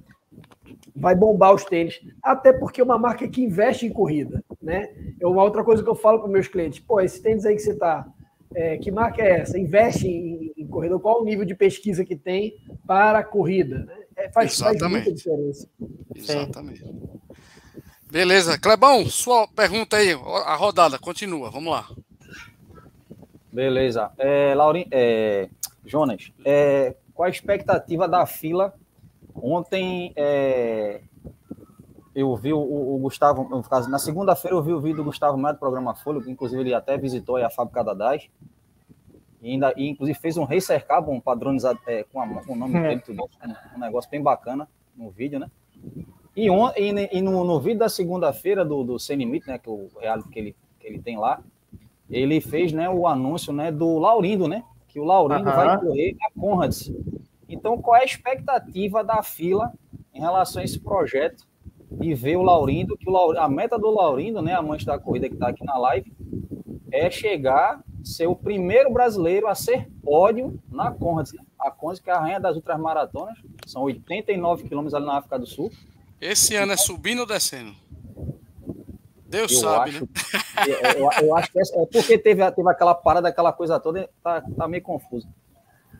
vai 0.94 1.14
bombar 1.14 1.54
os 1.54 1.64
tênis, 1.64 2.00
até 2.22 2.52
porque 2.52 2.80
é 2.80 2.84
uma 2.84 2.98
marca 2.98 3.28
que 3.28 3.42
investe 3.42 3.86
em 3.86 3.92
corrida, 3.92 4.42
né? 4.60 4.88
É 5.20 5.26
uma 5.26 5.42
outra 5.42 5.64
coisa 5.64 5.82
que 5.82 5.88
eu 5.88 5.94
falo 5.94 6.20
para 6.20 6.28
meus 6.28 6.48
clientes, 6.48 6.80
pô, 6.80 7.00
esse 7.00 7.22
tênis 7.22 7.44
aí 7.44 7.54
que 7.54 7.62
você 7.62 7.72
está, 7.72 8.06
é, 8.54 8.76
que 8.78 8.90
marca 8.90 9.22
é 9.22 9.40
essa? 9.40 9.58
Investe 9.58 10.06
em, 10.06 10.52
em, 10.56 10.66
corrida, 10.66 10.98
qual 10.98 11.22
o 11.22 11.24
nível 11.24 11.44
de 11.44 11.54
pesquisa 11.54 12.04
que 12.04 12.16
tem 12.16 12.56
para 12.86 13.18
a 13.18 13.24
corrida, 13.24 13.78
né? 13.80 13.96
É, 14.16 14.30
faz, 14.30 14.58
faz, 14.58 14.80
muita 14.82 15.12
diferença. 15.12 15.68
Exatamente. 16.14 16.84
Beleza, 18.10 18.58
Clebão, 18.58 19.06
sua 19.06 19.48
pergunta 19.48 19.96
aí, 19.96 20.12
a 20.12 20.54
rodada 20.54 20.98
continua, 20.98 21.50
vamos 21.50 21.72
lá. 21.72 21.88
Beleza, 23.50 24.10
é, 24.18 24.54
Laurin, 24.54 24.86
é, 24.90 25.48
Jonas, 25.84 26.30
é, 26.44 26.94
qual 27.14 27.26
a 27.26 27.30
expectativa 27.30 28.06
da 28.06 28.26
fila 28.26 28.74
Ontem 29.34 30.12
é, 30.16 31.00
eu 32.14 32.34
vi 32.36 32.52
o, 32.52 32.58
o, 32.58 32.98
Gustavo, 32.98 33.48
no 33.48 33.62
caso, 33.62 33.90
na 33.90 33.98
segunda-feira 33.98 34.56
eu 34.56 34.62
vi 34.62 34.72
o 34.72 34.80
vídeo 34.80 34.98
do 34.98 35.04
Gustavo 35.04 35.38
Maia 35.38 35.54
do 35.54 35.58
programa 35.58 35.94
Folha, 35.94 36.20
que 36.20 36.30
inclusive 36.30 36.60
ele 36.60 36.74
até 36.74 36.96
visitou 36.98 37.36
a 37.36 37.50
fábrica 37.50 37.82
da 37.82 37.94
DAS. 37.94 38.28
E, 39.40 39.50
ainda, 39.50 39.72
e 39.76 39.88
inclusive 39.88 40.18
fez 40.18 40.36
um 40.36 40.44
Racer 40.44 40.86
Carbon 40.86 41.18
padronizado 41.20 41.78
é, 41.86 42.04
com, 42.04 42.20
a, 42.20 42.28
com 42.44 42.52
o 42.52 42.56
nome 42.56 42.78
é. 42.78 42.82
dele, 42.82 43.00
tudo, 43.00 43.24
um, 43.24 43.76
um 43.76 43.80
negócio 43.80 44.10
bem 44.10 44.22
bacana 44.22 44.68
no 44.96 45.10
vídeo, 45.10 45.38
né? 45.38 45.50
E, 46.36 46.48
on, 46.48 46.70
e, 46.76 47.08
e 47.12 47.20
no, 47.20 47.44
no, 47.44 47.60
vídeo 47.60 47.80
da 47.80 47.88
segunda-feira 47.88 48.64
do, 48.64 48.84
do 48.84 48.98
Sem 48.98 49.16
Limite, 49.16 49.48
né, 49.48 49.58
que 49.58 49.68
o 49.68 49.90
reality 50.00 50.28
que 50.28 50.38
ele, 50.38 50.56
que 50.78 50.86
ele 50.86 50.98
tem 50.98 51.18
lá, 51.18 51.42
ele 52.08 52.40
fez 52.40 52.72
né, 52.72 52.88
o 52.88 53.06
anúncio 53.06 53.52
né, 53.52 53.72
do 53.72 53.98
Laurindo, 53.98 54.46
né? 54.46 54.62
Que 54.88 55.00
o 55.00 55.04
Laurindo 55.04 55.48
uh 55.48 55.52
-huh. 55.52 55.56
vai 55.56 55.80
correr 55.80 56.16
a 56.22 56.40
Conrads. 56.40 56.92
Então, 57.52 57.80
qual 57.80 57.96
é 57.96 58.00
a 58.00 58.04
expectativa 58.04 59.04
da 59.04 59.22
fila 59.22 59.72
em 60.14 60.20
relação 60.20 60.62
a 60.62 60.64
esse 60.64 60.80
projeto 60.80 61.46
e 62.00 62.14
ver 62.14 62.36
o 62.36 62.42
Laurindo, 62.42 62.96
que 62.96 63.08
o 63.08 63.12
Laurindo, 63.12 63.40
a 63.40 63.48
meta 63.48 63.78
do 63.78 63.90
Laurindo, 63.90 64.40
né, 64.40 64.54
amante 64.54 64.86
da 64.86 64.98
corrida 64.98 65.28
que 65.28 65.34
está 65.34 65.48
aqui 65.48 65.62
na 65.62 65.76
live, 65.76 66.10
é 66.90 67.10
chegar, 67.10 67.82
ser 68.02 68.26
o 68.26 68.34
primeiro 68.34 68.90
brasileiro 68.90 69.46
a 69.46 69.54
ser 69.54 69.86
pódio 70.02 70.58
na 70.70 70.90
Conrads. 70.90 71.34
A 71.58 71.70
Conrads, 71.70 72.00
que 72.00 72.10
é 72.10 72.14
a 72.14 72.20
rainha 72.20 72.40
das 72.40 72.56
ultramaratonas, 72.56 73.36
são 73.66 73.82
89 73.82 74.64
quilômetros 74.64 74.94
ali 74.94 75.04
na 75.04 75.18
África 75.18 75.38
do 75.38 75.46
Sul. 75.46 75.70
Esse 76.18 76.56
ano 76.56 76.72
é 76.72 76.76
subindo 76.76 77.20
ou 77.20 77.26
descendo? 77.26 77.74
Deus 79.26 79.52
eu 79.52 79.60
sabe, 79.60 79.90
acho, 79.90 80.00
né? 80.00 80.08
Eu, 80.96 81.26
eu, 81.26 81.36
acho 81.36 81.50
que 81.50 81.58
é, 81.58 81.62
é 81.62 81.86
porque 81.86 82.18
teve, 82.18 82.50
teve 82.50 82.70
aquela 82.70 82.94
parada, 82.94 83.28
aquela 83.28 83.52
coisa 83.52 83.80
toda, 83.80 84.08
tá, 84.22 84.42
tá 84.56 84.68
meio 84.68 84.82
confuso. 84.82 85.26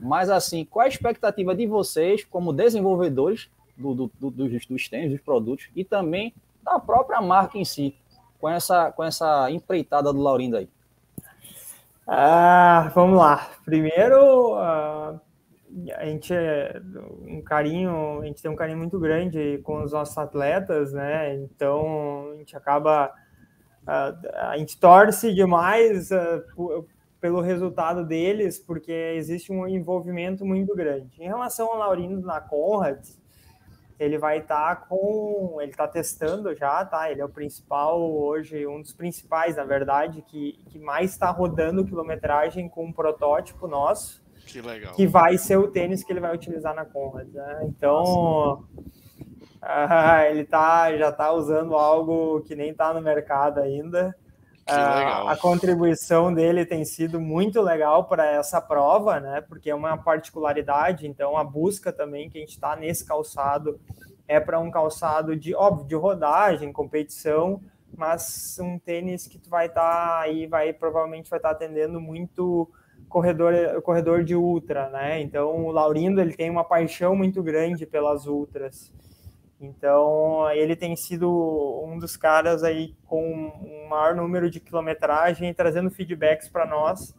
Mas, 0.01 0.30
assim, 0.30 0.64
qual 0.64 0.84
a 0.84 0.88
expectativa 0.88 1.55
de 1.55 1.66
vocês, 1.66 2.24
como 2.24 2.53
desenvolvedores 2.53 3.49
do, 3.76 3.95
do, 3.95 4.12
do, 4.18 4.30
dos, 4.30 4.66
dos 4.66 4.88
tênis, 4.88 5.11
dos 5.11 5.20
produtos, 5.20 5.68
e 5.74 5.84
também 5.84 6.34
da 6.62 6.78
própria 6.78 7.20
marca 7.20 7.59
em 7.59 7.64
si, 7.64 7.95
com 8.40 8.49
essa, 8.49 8.90
com 8.93 9.05
essa 9.05 9.51
empreitada 9.51 10.12
do 10.12 10.20
Laurindo 10.20 10.57
aí? 10.57 10.68
Ah, 12.07 12.90
vamos 12.95 13.16
lá. 13.16 13.49
Primeiro, 13.64 14.55
uh, 14.55 15.20
a 15.97 16.05
gente 16.05 16.34
é 16.34 16.80
um 17.26 17.40
carinho, 17.40 18.20
a 18.20 18.26
gente 18.26 18.43
tem 18.43 18.51
um 18.51 18.57
carinho 18.57 18.78
muito 18.78 18.99
grande 18.99 19.61
com 19.62 19.82
os 19.82 19.93
nossos 19.93 20.16
atletas, 20.18 20.93
né? 20.93 21.34
Então 21.36 22.30
a 22.32 22.36
gente 22.36 22.57
acaba, 22.57 23.12
uh, 23.82 24.28
a 24.51 24.59
gente 24.59 24.78
torce 24.78 25.32
demais 25.32 26.11
uh, 26.11 26.84
pelo 27.22 27.40
resultado 27.40 28.04
deles, 28.04 28.58
porque 28.58 28.90
existe 28.90 29.52
um 29.52 29.68
envolvimento 29.68 30.44
muito 30.44 30.74
grande. 30.74 31.22
Em 31.22 31.28
relação 31.28 31.68
ao 31.68 31.78
Laurindo 31.78 32.20
na 32.26 32.40
Conrad, 32.40 32.98
ele 33.96 34.18
vai 34.18 34.38
estar 34.38 34.74
tá 34.74 34.86
com, 34.88 35.58
ele 35.60 35.70
está 35.70 35.86
testando 35.86 36.52
já, 36.52 36.84
tá? 36.84 37.12
Ele 37.12 37.20
é 37.20 37.24
o 37.24 37.28
principal 37.28 38.02
hoje, 38.12 38.66
um 38.66 38.82
dos 38.82 38.92
principais, 38.92 39.54
na 39.54 39.62
verdade, 39.62 40.20
que, 40.22 40.64
que 40.68 40.80
mais 40.80 41.12
está 41.12 41.30
rodando 41.30 41.84
quilometragem 41.84 42.68
com 42.68 42.86
um 42.86 42.92
protótipo 42.92 43.68
nosso. 43.68 44.20
Que 44.44 44.60
legal. 44.60 44.92
Que 44.94 45.06
vai 45.06 45.38
ser 45.38 45.56
o 45.58 45.68
tênis 45.68 46.02
que 46.02 46.12
ele 46.12 46.18
vai 46.18 46.34
utilizar 46.34 46.74
na 46.74 46.84
Conrad. 46.84 47.28
Né? 47.32 47.66
Então, 47.68 48.64
uh, 49.62 50.22
ele 50.28 50.42
tá, 50.42 50.96
já 50.96 51.10
está 51.10 51.30
usando 51.30 51.76
algo 51.76 52.40
que 52.40 52.56
nem 52.56 52.72
está 52.72 52.92
no 52.92 53.00
mercado 53.00 53.60
ainda. 53.60 54.12
Uh, 54.68 55.28
a 55.28 55.36
contribuição 55.36 56.32
dele 56.32 56.64
tem 56.64 56.84
sido 56.84 57.20
muito 57.20 57.60
legal 57.60 58.04
para 58.04 58.24
essa 58.26 58.60
prova, 58.60 59.18
né? 59.18 59.40
Porque 59.40 59.68
é 59.68 59.74
uma 59.74 59.96
particularidade, 59.96 61.06
então 61.06 61.36
a 61.36 61.42
busca 61.42 61.92
também 61.92 62.30
que 62.30 62.38
a 62.38 62.40
gente 62.40 62.52
está 62.52 62.76
nesse 62.76 63.04
calçado 63.04 63.80
é 64.28 64.38
para 64.38 64.60
um 64.60 64.70
calçado 64.70 65.34
de 65.36 65.54
óbvio 65.54 65.86
de 65.86 65.94
rodagem, 65.96 66.72
competição, 66.72 67.60
mas 67.96 68.56
um 68.60 68.78
tênis 68.78 69.26
que 69.26 69.38
tu 69.38 69.50
vai 69.50 69.66
estar 69.66 69.82
tá 69.82 70.20
aí, 70.20 70.46
vai 70.46 70.72
provavelmente 70.72 71.28
vai 71.28 71.38
estar 71.38 71.50
tá 71.50 71.54
atendendo 71.56 72.00
muito 72.00 72.70
corredor 73.08 73.82
corredor 73.82 74.22
de 74.22 74.36
ultra, 74.36 74.88
né? 74.90 75.20
Então 75.20 75.66
o 75.66 75.72
Laurindo 75.72 76.20
ele 76.20 76.34
tem 76.34 76.48
uma 76.48 76.64
paixão 76.64 77.16
muito 77.16 77.42
grande 77.42 77.84
pelas 77.84 78.26
ultras. 78.26 78.92
Então, 79.62 80.50
ele 80.50 80.74
tem 80.74 80.96
sido 80.96 81.30
um 81.86 81.96
dos 81.96 82.16
caras 82.16 82.64
aí 82.64 82.96
com 83.06 83.22
um 83.24 83.88
maior 83.88 84.12
número 84.12 84.50
de 84.50 84.58
quilometragem, 84.58 85.54
trazendo 85.54 85.88
feedbacks 85.88 86.48
para 86.48 86.66
nós. 86.66 87.14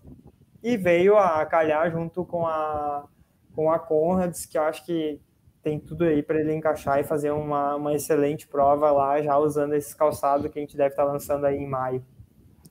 E 0.61 0.75
veio 0.75 1.17
a 1.17 1.45
calhar 1.45 1.89
junto 1.89 2.25
com 2.25 2.45
a, 2.45 3.07
com 3.55 3.71
a 3.71 3.79
Conrads, 3.79 4.45
que 4.45 4.57
eu 4.57 4.63
acho 4.63 4.85
que 4.85 5.21
tem 5.61 5.79
tudo 5.79 6.03
aí 6.03 6.21
para 6.21 6.37
ele 6.41 6.53
encaixar 6.53 6.99
e 6.99 7.05
fazer 7.05 7.31
uma, 7.31 7.77
uma 7.77 7.93
excelente 7.93 8.45
prova 8.45 8.91
lá, 8.91 9.21
já 9.21 9.37
usando 9.37 9.73
esse 9.73 9.95
calçado 9.95 10.49
que 10.49 10.59
a 10.59 10.61
gente 10.61 10.75
deve 10.75 10.89
estar 10.89 11.05
tá 11.05 11.11
lançando 11.11 11.45
aí 11.45 11.55
em 11.55 11.67
maio. 11.67 12.03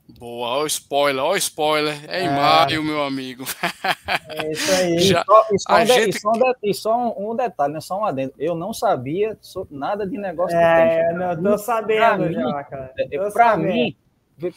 Boa, 0.07 0.63
o 0.63 0.67
spoiler, 0.67 1.23
o 1.23 1.35
spoiler. 1.37 1.97
É 2.09 2.23
em 2.23 2.27
é. 2.27 2.29
maio, 2.29 2.83
meu 2.83 3.03
amigo. 3.03 3.45
É 4.29 4.51
isso 4.51 4.71
aí. 4.71 4.99
Já, 5.03 5.21
e 5.21 5.25
só, 5.25 5.45
e 5.51 5.59
só, 5.59 5.75
um, 5.75 5.85
gente... 5.85 6.19
só, 6.19 6.31
um, 6.31 6.53
e 6.63 6.73
só 6.73 6.97
um, 6.97 7.31
um, 7.31 7.35
detalhe, 7.35 7.73
né? 7.73 7.81
Só 7.81 7.99
um 7.99 8.05
adendo. 8.05 8.33
Eu 8.37 8.53
não 8.53 8.73
sabia 8.73 9.37
nada 9.71 10.05
de 10.05 10.17
negócio 10.17 10.57
é, 10.57 11.13
não, 11.13 11.51
tô 11.51 11.57
sabendo 11.57 12.31
já, 12.31 12.63
cara. 12.65 12.93
Para 13.33 13.57
mim, 13.57 13.95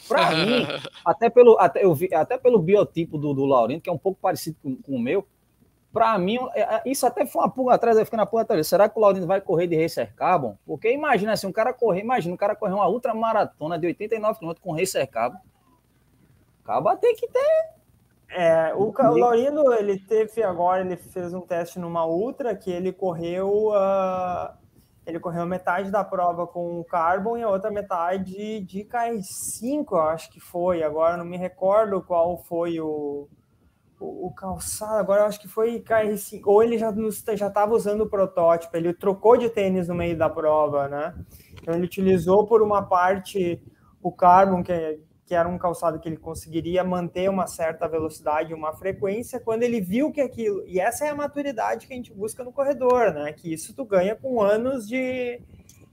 para 0.07 0.31
mim, 0.35 0.67
até 1.05 1.29
pelo, 1.29 1.57
até, 1.59 1.83
eu 1.83 1.93
vi, 1.95 2.13
até 2.13 2.37
pelo 2.37 2.59
biotipo 2.59 3.17
do, 3.17 3.33
do 3.33 3.45
Laurindo, 3.45 3.81
que 3.81 3.89
é 3.89 3.93
um 3.93 3.97
pouco 3.97 4.19
parecido 4.21 4.57
com, 4.61 4.75
com 4.75 4.95
o 4.95 4.99
meu, 4.99 5.25
para 5.97 6.15
mim, 6.19 6.37
é, 6.53 6.61
é, 6.61 6.81
isso 6.85 7.07
até 7.07 7.25
foi 7.25 7.41
uma 7.41 7.49
pulga 7.49 7.73
atrás, 7.73 7.97
eu 7.97 8.05
fiquei 8.05 8.17
na 8.17 8.25
pulga 8.27 8.43
atrás. 8.43 8.67
Será 8.67 8.87
que 8.87 8.95
o 8.99 9.01
Laurindo 9.01 9.25
vai 9.25 9.41
correr 9.41 9.65
de 9.65 9.81
Racer 9.81 10.13
Carbon? 10.15 10.55
Porque 10.63 10.93
imagina 10.93 11.31
assim, 11.33 11.47
um 11.47 11.51
cara 11.51 11.73
correr, 11.73 12.01
imagina 12.01 12.35
um 12.35 12.37
cara 12.37 12.55
correr 12.55 12.73
uma 12.73 12.87
ultramaratona 12.87 13.79
de 13.79 13.87
89 13.87 14.39
km 14.39 14.51
com 14.61 14.77
Racer 14.77 15.09
Carbon. 15.09 15.39
Acaba 16.63 16.95
tem 16.97 17.15
que 17.15 17.27
ter. 17.27 17.77
É, 18.29 18.75
o, 18.75 18.91
o 18.91 19.17
Laurindo, 19.17 19.73
ele 19.73 19.97
teve 19.97 20.43
agora, 20.43 20.81
ele 20.81 20.97
fez 20.97 21.33
um 21.33 21.41
teste 21.41 21.79
numa 21.79 22.05
ultra 22.05 22.55
que 22.55 22.69
ele 22.69 22.93
correu. 22.93 23.69
Uh, 23.69 24.53
ele 25.03 25.19
correu 25.19 25.47
metade 25.47 25.89
da 25.89 26.03
prova 26.03 26.45
com 26.45 26.79
o 26.79 26.83
Carbon 26.83 27.37
e 27.37 27.41
a 27.41 27.49
outra 27.49 27.71
metade 27.71 28.59
de 28.59 28.83
KR5, 28.83 29.85
eu 29.93 30.01
acho 30.01 30.29
que 30.29 30.39
foi. 30.39 30.83
Agora 30.83 31.17
não 31.17 31.25
me 31.25 31.37
recordo 31.37 32.03
qual 32.03 32.37
foi 32.37 32.79
o, 32.79 33.27
o, 33.99 34.31
calçado, 34.31 34.99
agora 34.99 35.21
eu 35.21 35.25
acho 35.25 35.39
que 35.39 35.47
foi 35.47 35.81
KR5, 35.81 36.41
ou 36.45 36.61
ele 36.61 36.77
já 36.77 36.91
estava 37.47 37.73
usando 37.73 38.01
o 38.01 38.09
protótipo, 38.09 38.75
ele 38.77 38.93
trocou 38.93 39.37
de 39.37 39.49
tênis 39.49 39.87
no 39.87 39.95
meio 39.95 40.17
da 40.17 40.29
prova, 40.29 40.87
né? 40.87 41.15
Então 41.59 41.73
ele 41.73 41.85
utilizou 41.85 42.45
por 42.45 42.61
uma 42.61 42.83
parte 42.83 43.61
o 44.01 44.11
Carbon, 44.11 44.61
que, 44.61 44.99
que 45.25 45.33
era 45.33 45.49
um 45.49 45.57
calçado 45.57 45.99
que 45.99 46.07
ele 46.07 46.17
conseguiria 46.17 46.83
manter 46.83 47.29
uma 47.29 47.47
certa 47.47 47.87
velocidade, 47.87 48.53
uma 48.53 48.71
frequência, 48.73 49.39
quando 49.39 49.63
ele 49.63 49.81
viu 49.81 50.11
que 50.11 50.21
aquilo. 50.21 50.63
E 50.67 50.79
essa 50.79 51.05
é 51.05 51.09
a 51.09 51.15
maturidade 51.15 51.87
que 51.87 51.93
a 51.93 51.95
gente 51.95 52.13
busca 52.13 52.43
no 52.43 52.53
corredor, 52.53 53.11
né? 53.13 53.33
Que 53.33 53.51
isso 53.51 53.75
tu 53.75 53.83
ganha 53.83 54.15
com 54.15 54.41
anos 54.41 54.87
de, 54.87 55.41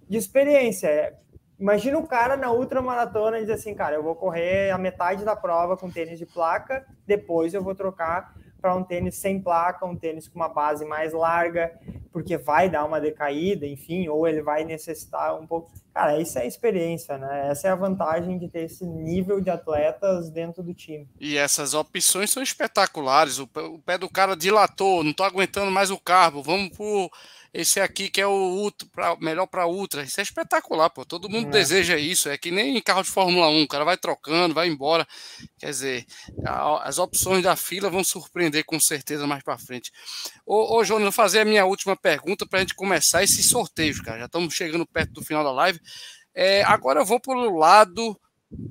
de 0.08 0.16
experiência. 0.18 1.16
Imagina 1.58 1.98
o 1.98 2.06
cara 2.06 2.36
na 2.36 2.50
ultramaratona 2.50 3.40
dizer 3.40 3.54
assim, 3.54 3.74
cara, 3.74 3.94
eu 3.94 4.02
vou 4.02 4.14
correr 4.14 4.70
a 4.70 4.78
metade 4.78 5.24
da 5.24 5.36
prova 5.36 5.76
com 5.76 5.90
tênis 5.90 6.18
de 6.18 6.26
placa, 6.26 6.84
depois 7.06 7.54
eu 7.54 7.62
vou 7.62 7.74
trocar 7.74 8.34
para 8.60 8.74
um 8.74 8.82
tênis 8.82 9.16
sem 9.16 9.40
placa, 9.42 9.84
um 9.84 9.94
tênis 9.94 10.26
com 10.26 10.36
uma 10.36 10.48
base 10.48 10.86
mais 10.86 11.12
larga, 11.12 11.78
porque 12.10 12.38
vai 12.38 12.70
dar 12.70 12.86
uma 12.86 12.98
decaída, 12.98 13.66
enfim, 13.66 14.08
ou 14.08 14.26
ele 14.26 14.40
vai 14.40 14.64
necessitar 14.64 15.38
um 15.38 15.46
pouco. 15.46 15.70
Cara, 15.92 16.18
isso 16.18 16.38
é 16.38 16.46
experiência, 16.46 17.18
né? 17.18 17.50
Essa 17.50 17.68
é 17.68 17.70
a 17.70 17.76
vantagem 17.76 18.38
de 18.38 18.48
ter 18.48 18.62
esse 18.64 18.86
nível 18.86 19.38
de 19.38 19.50
atletas 19.50 20.30
dentro 20.30 20.62
do 20.62 20.72
time. 20.72 21.06
E 21.20 21.36
essas 21.36 21.74
opções 21.74 22.30
são 22.30 22.42
espetaculares. 22.42 23.38
O 23.38 23.46
pé 23.84 23.98
do 23.98 24.08
cara 24.08 24.34
dilatou, 24.34 25.04
não 25.04 25.12
tô 25.12 25.24
aguentando 25.24 25.70
mais 25.70 25.90
o 25.90 26.00
carbo, 26.00 26.42
vamos 26.42 26.74
por 26.74 27.10
esse 27.54 27.80
aqui 27.80 28.10
que 28.10 28.20
é 28.20 28.26
o 28.26 28.32
ultra, 28.32 28.88
pra, 28.90 29.16
melhor 29.20 29.46
para 29.46 29.64
ultra. 29.64 30.02
Isso 30.02 30.18
é 30.18 30.24
espetacular, 30.24 30.90
pô. 30.90 31.04
Todo 31.04 31.30
mundo 31.30 31.46
é. 31.46 31.50
deseja 31.52 31.96
isso. 31.96 32.28
É 32.28 32.36
que 32.36 32.50
nem 32.50 32.76
em 32.76 32.82
carro 32.82 33.04
de 33.04 33.08
Fórmula 33.08 33.48
1, 33.48 33.62
o 33.62 33.68
cara 33.68 33.84
vai 33.84 33.96
trocando, 33.96 34.52
vai 34.52 34.66
embora. 34.66 35.06
Quer 35.56 35.70
dizer, 35.70 36.06
a, 36.44 36.88
as 36.88 36.98
opções 36.98 37.44
da 37.44 37.54
fila 37.54 37.88
vão 37.88 38.02
surpreender 38.02 38.64
com 38.64 38.80
certeza 38.80 39.24
mais 39.24 39.44
para 39.44 39.56
frente. 39.56 39.92
Ô, 40.44 40.76
ô 40.76 40.84
Jonas, 40.84 41.04
vou 41.04 41.12
fazer 41.12 41.40
a 41.40 41.44
minha 41.44 41.64
última 41.64 41.96
pergunta 41.96 42.44
para 42.44 42.58
a 42.58 42.62
gente 42.62 42.74
começar 42.74 43.22
esse 43.22 43.40
sorteio, 43.40 44.02
cara. 44.02 44.18
Já 44.18 44.26
estamos 44.26 44.52
chegando 44.52 44.84
perto 44.84 45.12
do 45.12 45.24
final 45.24 45.44
da 45.44 45.52
live. 45.52 45.78
É, 46.34 46.64
agora 46.64 47.00
eu 47.00 47.04
vou 47.04 47.20
para 47.20 47.38
o 47.38 47.56
lado 47.56 48.18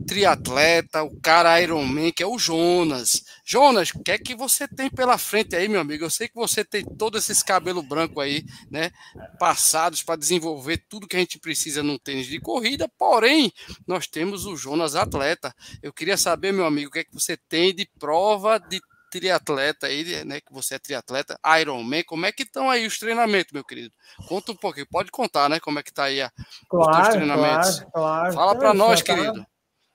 triatleta, 0.06 1.04
o 1.04 1.20
cara 1.22 1.62
Ironman, 1.62 2.12
que 2.12 2.22
é 2.22 2.28
o 2.28 2.38
Jonas. 2.38 3.24
Jonas, 3.46 3.90
o 3.90 4.02
que 4.02 4.12
é 4.12 4.18
que 4.18 4.36
você 4.36 4.68
tem 4.68 4.90
pela 4.90 5.18
frente 5.18 5.56
aí, 5.56 5.68
meu 5.68 5.82
amigo? 5.82 6.06
Eu 6.06 6.10
sei 6.10 6.28
que 6.28 6.36
você 6.36 6.64
tem 6.64 6.86
todos 6.86 7.24
esses 7.24 7.44
cabelos 7.44 7.86
brancos 7.86 8.24
aí, 8.24 8.44
né? 8.72 8.90
Passados 9.38 10.02
para 10.02 10.16
desenvolver 10.16 10.78
tudo 10.90 11.08
que 11.08 11.18
a 11.18 11.20
gente 11.20 11.38
precisa 11.38 11.84
num 11.84 11.98
tênis 11.98 12.28
de 12.28 12.40
corrida, 12.40 12.88
porém, 12.98 13.52
nós 13.86 14.08
temos 14.08 14.46
o 14.46 14.56
Jonas 14.56 14.96
atleta. 14.96 15.54
Eu 15.82 15.92
queria 15.92 16.18
saber, 16.18 16.54
meu 16.54 16.66
amigo, 16.66 16.90
o 16.90 16.92
que 16.92 17.00
é 17.00 17.04
que 17.04 17.14
você 17.14 17.36
tem 17.36 17.76
de 17.76 17.86
prova 18.00 18.58
de 18.58 18.80
triatleta 19.12 19.88
aí, 19.88 20.26
né? 20.26 20.42
Que 20.42 20.52
você 20.52 20.76
é 20.76 20.80
triatleta, 20.80 21.38
Ironman, 21.60 22.04
como 22.04 22.26
é 22.26 22.32
que 22.32 22.44
estão 22.44 22.70
aí 22.70 22.88
os 22.88 22.98
treinamentos, 22.98 23.52
meu 23.52 23.64
querido? 23.64 23.94
Conta 24.28 24.52
um 24.52 24.56
pouquinho, 24.56 24.88
pode 24.90 25.12
contar, 25.12 25.50
né? 25.50 25.60
Como 25.60 25.78
é 25.78 25.84
que 25.84 25.94
tá 25.94 26.06
aí 26.06 26.22
a, 26.22 26.32
claro, 26.68 27.02
os 27.02 27.10
treinamentos. 27.10 27.76
Claro, 27.80 27.92
claro. 27.92 28.34
Fala 28.34 28.56
para 28.56 28.74
nós, 28.74 29.02
tá 29.02 29.14
querido. 29.14 29.46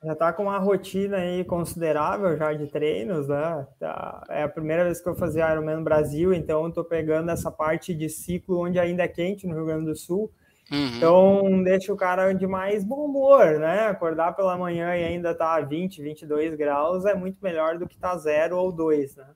Já 0.05 0.15
tá 0.15 0.33
com 0.33 0.45
uma 0.45 0.59
rotina 0.59 1.17
aí 1.17 1.45
considerável 1.45 2.37
já 2.37 2.53
de 2.53 2.69
treinos, 2.69 3.27
né? 3.27 3.67
Tá, 3.81 4.23
é 4.29 4.45
a 4.45 4.49
primeira 4.49 4.85
vez 4.85 5.01
que 5.01 5.09
eu 5.09 5.15
fazia 5.17 5.51
Ironman 5.51 5.79
no 5.79 5.85
Brasil, 5.85 6.33
então 6.33 6.71
tô 6.71 6.85
pegando 6.85 7.31
essa 7.31 7.51
parte 7.51 7.93
de 7.93 8.09
ciclo 8.09 8.65
onde 8.65 8.79
ainda 8.79 9.03
é 9.03 9.09
quente 9.09 9.45
no 9.47 9.55
Rio 9.55 9.67
Grande 9.67 9.87
do 9.87 9.97
Sul. 9.97 10.31
Uhum. 10.71 10.97
Então, 10.97 11.63
deixa 11.65 11.93
o 11.93 11.97
cara 11.97 12.33
de 12.33 12.47
mais 12.47 12.85
bom 12.85 13.07
humor, 13.07 13.59
né? 13.59 13.89
Acordar 13.89 14.37
pela 14.37 14.57
manhã 14.57 14.95
e 14.97 15.03
ainda 15.03 15.35
tá 15.35 15.61
20, 15.61 16.01
22 16.01 16.55
graus 16.55 17.05
é 17.05 17.15
muito 17.15 17.39
melhor 17.43 17.77
do 17.77 17.89
que 17.89 17.99
tá 17.99 18.17
zero 18.19 18.57
ou 18.57 18.71
dois, 18.71 19.17
né? 19.17 19.27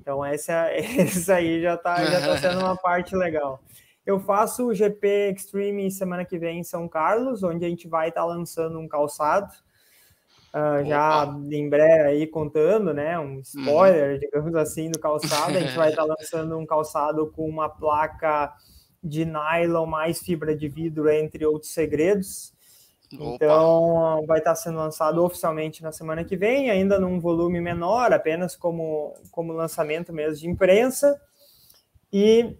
Então, 0.00 0.24
essa, 0.24 0.70
essa 0.72 1.34
aí 1.34 1.60
já 1.60 1.76
tá, 1.76 2.02
já 2.04 2.20
tá 2.20 2.38
sendo 2.38 2.60
uma 2.60 2.76
parte 2.80 3.14
legal. 3.14 3.60
Eu 4.06 4.18
faço 4.18 4.68
o 4.68 4.74
GP 4.74 5.34
Extreme 5.36 5.90
semana 5.90 6.24
que 6.24 6.38
vem 6.38 6.60
em 6.60 6.64
São 6.64 6.88
Carlos, 6.88 7.42
onde 7.42 7.66
a 7.66 7.68
gente 7.68 7.86
vai 7.86 8.08
estar 8.08 8.22
tá 8.22 8.26
lançando 8.26 8.78
um 8.78 8.88
calçado 8.88 9.52
Uh, 10.52 10.84
já 10.84 11.32
em 11.52 11.68
breve 11.68 12.08
aí 12.08 12.26
contando, 12.26 12.92
né? 12.92 13.16
Um 13.18 13.34
uhum. 13.34 13.40
spoiler, 13.40 14.14
uhum. 14.14 14.18
digamos 14.18 14.54
assim, 14.56 14.90
do 14.90 14.98
calçado. 14.98 15.56
A 15.56 15.60
gente 15.60 15.76
vai 15.76 15.90
estar 15.90 16.04
tá 16.04 16.08
lançando 16.18 16.58
um 16.58 16.66
calçado 16.66 17.30
com 17.30 17.48
uma 17.48 17.68
placa 17.68 18.52
de 19.02 19.24
nylon 19.24 19.86
mais 19.86 20.18
fibra 20.18 20.54
de 20.56 20.68
vidro, 20.68 21.08
entre 21.08 21.46
outros 21.46 21.72
segredos. 21.72 22.52
Opa. 23.14 23.34
Então, 23.34 24.24
vai 24.26 24.38
estar 24.38 24.50
tá 24.50 24.56
sendo 24.56 24.78
lançado 24.78 25.24
oficialmente 25.24 25.82
na 25.82 25.92
semana 25.92 26.24
que 26.24 26.36
vem, 26.36 26.70
ainda 26.70 26.98
num 26.98 27.20
volume 27.20 27.60
menor, 27.60 28.12
apenas 28.12 28.56
como, 28.56 29.14
como 29.30 29.52
lançamento 29.52 30.12
mesmo 30.12 30.36
de 30.36 30.48
imprensa. 30.48 31.20
E 32.12 32.56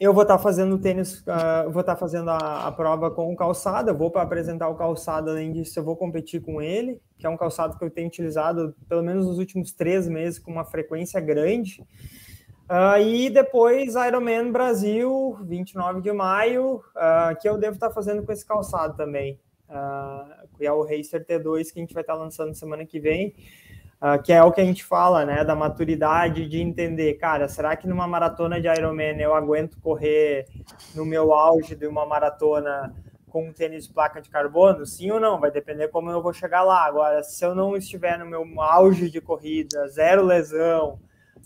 eu 0.00 0.14
vou 0.14 0.22
estar 0.22 0.38
fazendo 0.38 0.78
tênis, 0.78 1.20
uh, 1.22 1.70
vou 1.70 1.80
estar 1.80 1.96
fazendo 1.96 2.30
a, 2.30 2.68
a, 2.68 2.72
prova 2.72 3.10
com 3.10 3.32
o 3.32 3.36
calçado, 3.36 3.90
eu 3.90 3.96
vou 3.96 4.12
para 4.12 4.22
apresentar 4.22 4.68
o 4.68 4.76
calçado, 4.76 5.30
além 5.30 5.52
disso 5.52 5.76
eu 5.78 5.82
vou 5.82 5.96
competir 5.96 6.40
com 6.40 6.62
ele, 6.62 7.00
que 7.18 7.26
é 7.26 7.28
um 7.28 7.36
calçado 7.36 7.76
que 7.76 7.84
eu 7.84 7.90
tenho 7.90 8.06
utilizado 8.06 8.76
pelo 8.88 9.02
menos 9.02 9.26
nos 9.26 9.38
últimos 9.38 9.72
três 9.72 10.06
meses 10.06 10.38
com 10.38 10.52
uma 10.52 10.64
frequência 10.64 11.20
grande. 11.20 11.82
Uh, 12.70 13.00
e 13.00 13.30
depois 13.30 13.94
Ironman 13.96 14.52
Brasil, 14.52 15.36
29 15.42 16.00
de 16.00 16.12
maio, 16.12 16.76
uh, 16.76 17.36
que 17.40 17.48
eu 17.48 17.58
devo 17.58 17.74
estar 17.74 17.90
fazendo 17.90 18.22
com 18.22 18.30
esse 18.30 18.46
calçado 18.46 18.96
também, 18.96 19.40
que 20.56 20.64
é 20.64 20.72
o 20.72 20.82
Racer 20.82 21.26
T2 21.26 21.72
que 21.72 21.78
a 21.78 21.82
gente 21.82 21.94
vai 21.94 22.02
estar 22.02 22.14
lançando 22.14 22.54
semana 22.54 22.86
que 22.86 23.00
vem. 23.00 23.34
Uh, 24.00 24.22
que 24.22 24.32
é 24.32 24.40
o 24.42 24.52
que 24.52 24.60
a 24.60 24.64
gente 24.64 24.84
fala, 24.84 25.24
né, 25.24 25.44
da 25.44 25.56
maturidade 25.56 26.48
de 26.48 26.60
entender, 26.60 27.14
cara, 27.14 27.48
será 27.48 27.76
que 27.76 27.88
numa 27.88 28.06
maratona 28.06 28.60
de 28.60 28.68
Ironman 28.68 29.20
eu 29.20 29.34
aguento 29.34 29.80
correr 29.80 30.46
no 30.94 31.04
meu 31.04 31.34
auge 31.34 31.74
de 31.74 31.84
uma 31.84 32.06
maratona 32.06 32.94
com 33.28 33.48
um 33.48 33.52
tênis 33.52 33.88
de 33.88 33.92
placa 33.92 34.20
de 34.20 34.30
carbono? 34.30 34.86
Sim 34.86 35.10
ou 35.10 35.18
não? 35.18 35.40
Vai 35.40 35.50
depender 35.50 35.88
como 35.88 36.10
eu 36.10 36.22
vou 36.22 36.32
chegar 36.32 36.62
lá. 36.62 36.84
Agora, 36.84 37.24
se 37.24 37.44
eu 37.44 37.56
não 37.56 37.76
estiver 37.76 38.16
no 38.18 38.24
meu 38.24 38.44
auge 38.60 39.10
de 39.10 39.20
corrida, 39.20 39.88
zero 39.88 40.24
lesão, 40.24 41.00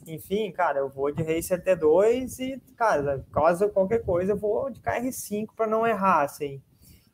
enfim, 0.07 0.50
cara, 0.53 0.80
eu 0.80 0.88
vou 0.88 1.11
de 1.11 1.22
Racer 1.22 1.62
T2 1.62 2.38
e, 2.38 2.61
cara, 2.76 3.24
caso 3.32 3.68
qualquer 3.70 4.05
coisa, 4.05 4.32
eu 4.32 4.36
vou 4.36 4.70
de 4.70 4.80
KR5 4.80 5.48
para 5.57 5.66
não 5.66 5.86
errar, 5.86 6.22
assim. 6.22 6.61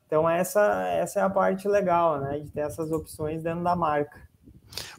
Então, 0.07 0.29
essa, 0.29 0.89
essa 0.89 1.21
é 1.21 1.23
a 1.23 1.31
parte 1.31 1.69
legal, 1.69 2.19
né, 2.19 2.39
de 2.39 2.51
ter 2.51 2.61
essas 2.61 2.91
opções 2.91 3.43
dentro 3.43 3.63
da 3.63 3.77
marca. 3.77 4.28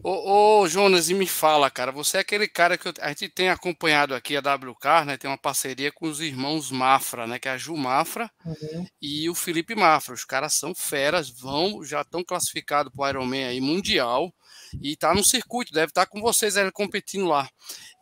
Ô, 0.03 0.61
ô, 0.61 0.67
Jonas, 0.67 1.09
e 1.09 1.13
me 1.13 1.27
fala, 1.27 1.69
cara, 1.69 1.91
você 1.91 2.17
é 2.17 2.19
aquele 2.21 2.47
cara 2.47 2.77
que 2.77 2.87
eu, 2.87 2.93
a 3.01 3.09
gente 3.09 3.29
tem 3.29 3.49
acompanhado 3.49 4.15
aqui 4.15 4.35
a 4.35 4.39
WK, 4.39 5.05
né? 5.05 5.17
Tem 5.17 5.29
uma 5.29 5.37
parceria 5.37 5.91
com 5.91 6.07
os 6.07 6.19
irmãos 6.21 6.71
Mafra, 6.71 7.27
né? 7.27 7.39
Que 7.39 7.47
é 7.47 7.51
a 7.51 7.57
Ju 7.57 7.75
Mafra 7.75 8.31
uhum. 8.45 8.87
e 9.01 9.29
o 9.29 9.35
Felipe 9.35 9.75
Mafra. 9.75 10.13
Os 10.13 10.25
caras 10.25 10.53
são 10.53 10.73
feras, 10.73 11.29
vão, 11.29 11.83
já 11.83 12.01
estão 12.01 12.23
classificados 12.23 12.93
para 12.95 13.03
o 13.05 13.09
Ironman 13.09 13.45
aí 13.45 13.61
mundial 13.61 14.33
e 14.81 14.95
tá 14.95 15.13
no 15.13 15.23
circuito, 15.23 15.73
deve 15.73 15.91
estar 15.91 16.05
tá 16.05 16.11
com 16.11 16.21
vocês 16.21 16.57
aí 16.57 16.71
competindo 16.71 17.27
lá. 17.27 17.49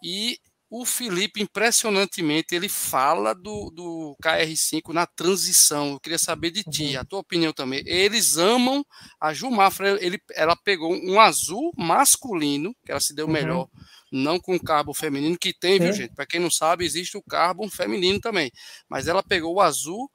E 0.04 0.40
o 0.70 0.86
Felipe, 0.86 1.42
impressionantemente, 1.42 2.54
ele 2.54 2.68
fala 2.68 3.34
do, 3.34 3.72
do 3.72 4.18
KR5 4.22 4.94
na 4.94 5.06
transição. 5.06 5.94
Eu 5.94 6.00
queria 6.00 6.18
saber 6.18 6.52
de 6.52 6.64
ti, 6.64 6.96
uhum. 6.96 7.02
a 7.02 7.06
tua 7.06 7.20
opinião 7.20 7.54
também. 7.54 7.82
Eles 7.86 8.38
amam 8.38 8.86
a 9.20 9.34
Jumafra, 9.34 9.98
ele, 10.04 10.20
ela 10.36 10.56
pegou 10.58 10.94
um 10.94 11.20
azul 11.20 11.72
masculino, 11.78 12.76
que 12.86 12.92
ela 12.92 13.00
se 13.00 13.16
deu 13.16 13.28
uhum. 13.28 13.32
melhor, 13.32 13.70
não 14.12 14.40
com 14.40 14.60
carbo 14.60 14.94
feminino, 14.94 15.38
que 15.40 15.54
tem, 15.54 15.80
viu, 15.80 15.94
gente? 15.94 16.14
Para 16.14 16.26
quem 16.26 16.40
não 16.40 16.52
sabe, 16.52 16.84
existe 16.84 17.18
o 17.18 17.24
carbo 17.24 17.68
feminino 17.70 18.20
também. 18.20 18.52
Mas 18.90 19.08
ela 19.08 19.24
pegou 19.24 19.56
o 19.56 19.62
azul 19.62 20.12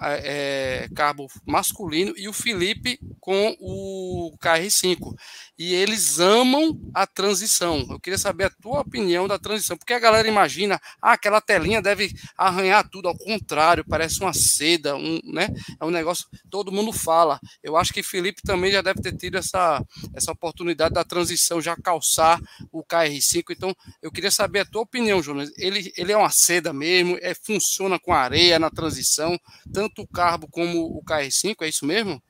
é, 0.00 0.88
carbo 0.94 1.26
masculino 1.46 2.14
e 2.16 2.28
o 2.28 2.32
Felipe 2.32 2.98
com 3.20 3.56
o 3.58 4.36
KR5. 4.42 5.14
E 5.58 5.72
eles 5.72 6.18
amam 6.18 6.78
a 6.92 7.06
transição. 7.06 7.86
Eu 7.88 8.00
queria 8.00 8.18
saber 8.18 8.44
a 8.44 8.50
tua 8.50 8.80
opinião 8.80 9.28
da 9.28 9.38
transição, 9.38 9.76
porque 9.76 9.92
a 9.92 9.98
galera 9.98 10.26
imagina, 10.26 10.80
ah, 11.00 11.12
aquela 11.12 11.40
telinha 11.40 11.80
deve 11.80 12.12
arranhar 12.36 12.88
tudo, 12.88 13.08
ao 13.08 13.16
contrário, 13.16 13.84
parece 13.88 14.20
uma 14.20 14.32
seda, 14.32 14.96
um, 14.96 15.20
né? 15.24 15.48
É 15.80 15.84
um 15.84 15.90
negócio, 15.90 16.26
todo 16.50 16.72
mundo 16.72 16.92
fala. 16.92 17.38
Eu 17.62 17.76
acho 17.76 17.92
que 17.92 18.02
Felipe 18.02 18.42
também 18.42 18.72
já 18.72 18.82
deve 18.82 19.00
ter 19.00 19.16
tido 19.16 19.38
essa, 19.38 19.82
essa 20.12 20.32
oportunidade 20.32 20.94
da 20.94 21.04
transição, 21.04 21.62
já 21.62 21.76
calçar 21.76 22.40
o 22.72 22.84
KR5. 22.84 23.44
Então, 23.50 23.74
eu 24.02 24.10
queria 24.10 24.30
saber 24.30 24.60
a 24.60 24.64
tua 24.64 24.82
opinião, 24.82 25.22
Jonas. 25.22 25.52
Ele, 25.56 25.92
ele 25.96 26.12
é 26.12 26.16
uma 26.16 26.30
seda 26.30 26.72
mesmo, 26.72 27.16
é, 27.20 27.32
funciona 27.32 27.98
com 27.98 28.12
areia 28.12 28.58
na 28.58 28.70
transição, 28.70 29.38
tanto 29.72 30.02
o 30.02 30.08
carbo 30.08 30.46
como 30.50 30.86
o 30.86 31.02
KR5, 31.04 31.56
é 31.62 31.68
isso 31.68 31.86
mesmo? 31.86 32.20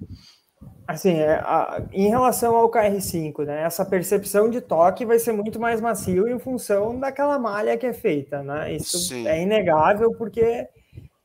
Assim, 0.87 1.14
é, 1.14 1.35
a, 1.37 1.82
em 1.93 2.09
relação 2.09 2.55
ao 2.55 2.70
KR5, 2.70 3.45
né, 3.45 3.62
essa 3.62 3.85
percepção 3.85 4.51
de 4.51 4.61
toque 4.61 5.07
vai 5.07 5.18
ser 5.18 5.32
muito 5.32 5.59
mais 5.59 5.80
macio 5.80 6.28
em 6.28 6.39
função 6.39 6.99
daquela 6.99 7.39
malha 7.39 7.76
que 7.76 7.87
é 7.87 7.93
feita, 7.93 8.43
né? 8.43 8.72
Isso 8.74 8.99
Sim. 8.99 9.26
é 9.26 9.43
inegável 9.43 10.14
porque 10.16 10.68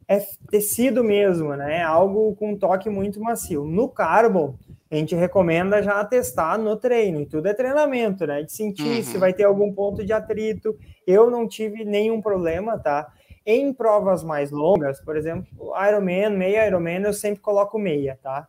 é 0.08 0.26
tecido 0.50 1.04
mesmo, 1.04 1.56
né? 1.56 1.84
Algo 1.84 2.36
com 2.36 2.58
toque 2.58 2.90
muito 2.90 3.22
macio. 3.22 3.64
No 3.66 3.88
Carbon, 3.88 4.58
a 4.90 4.96
gente 4.96 5.14
recomenda 5.14 5.84
já 5.84 6.04
testar 6.04 6.58
no 6.58 6.76
treino, 6.76 7.22
e 7.22 7.28
tudo 7.28 7.48
é 7.48 7.54
treinamento, 7.54 8.26
né? 8.26 8.42
De 8.42 8.52
sentir 8.52 8.82
uhum. 8.82 9.04
se 9.04 9.18
vai 9.20 9.34
ter 9.34 9.44
algum 9.44 9.72
ponto 9.72 10.04
de 10.04 10.12
atrito. 10.12 10.76
Eu 11.06 11.30
não 11.30 11.48
tive 11.48 11.86
nenhum 11.86 12.22
problema, 12.22 12.80
tá? 12.80 13.08
Em 13.52 13.74
provas 13.74 14.24
mais 14.24 14.52
longas, 14.52 15.02
por 15.02 15.18
exemplo, 15.18 15.48
Ironman, 15.88 16.30
meia 16.32 16.68
Ironman, 16.68 17.02
eu 17.02 17.14
sempre 17.14 17.42
coloco 17.42 17.80
meia, 17.80 18.20
tá? 18.22 18.48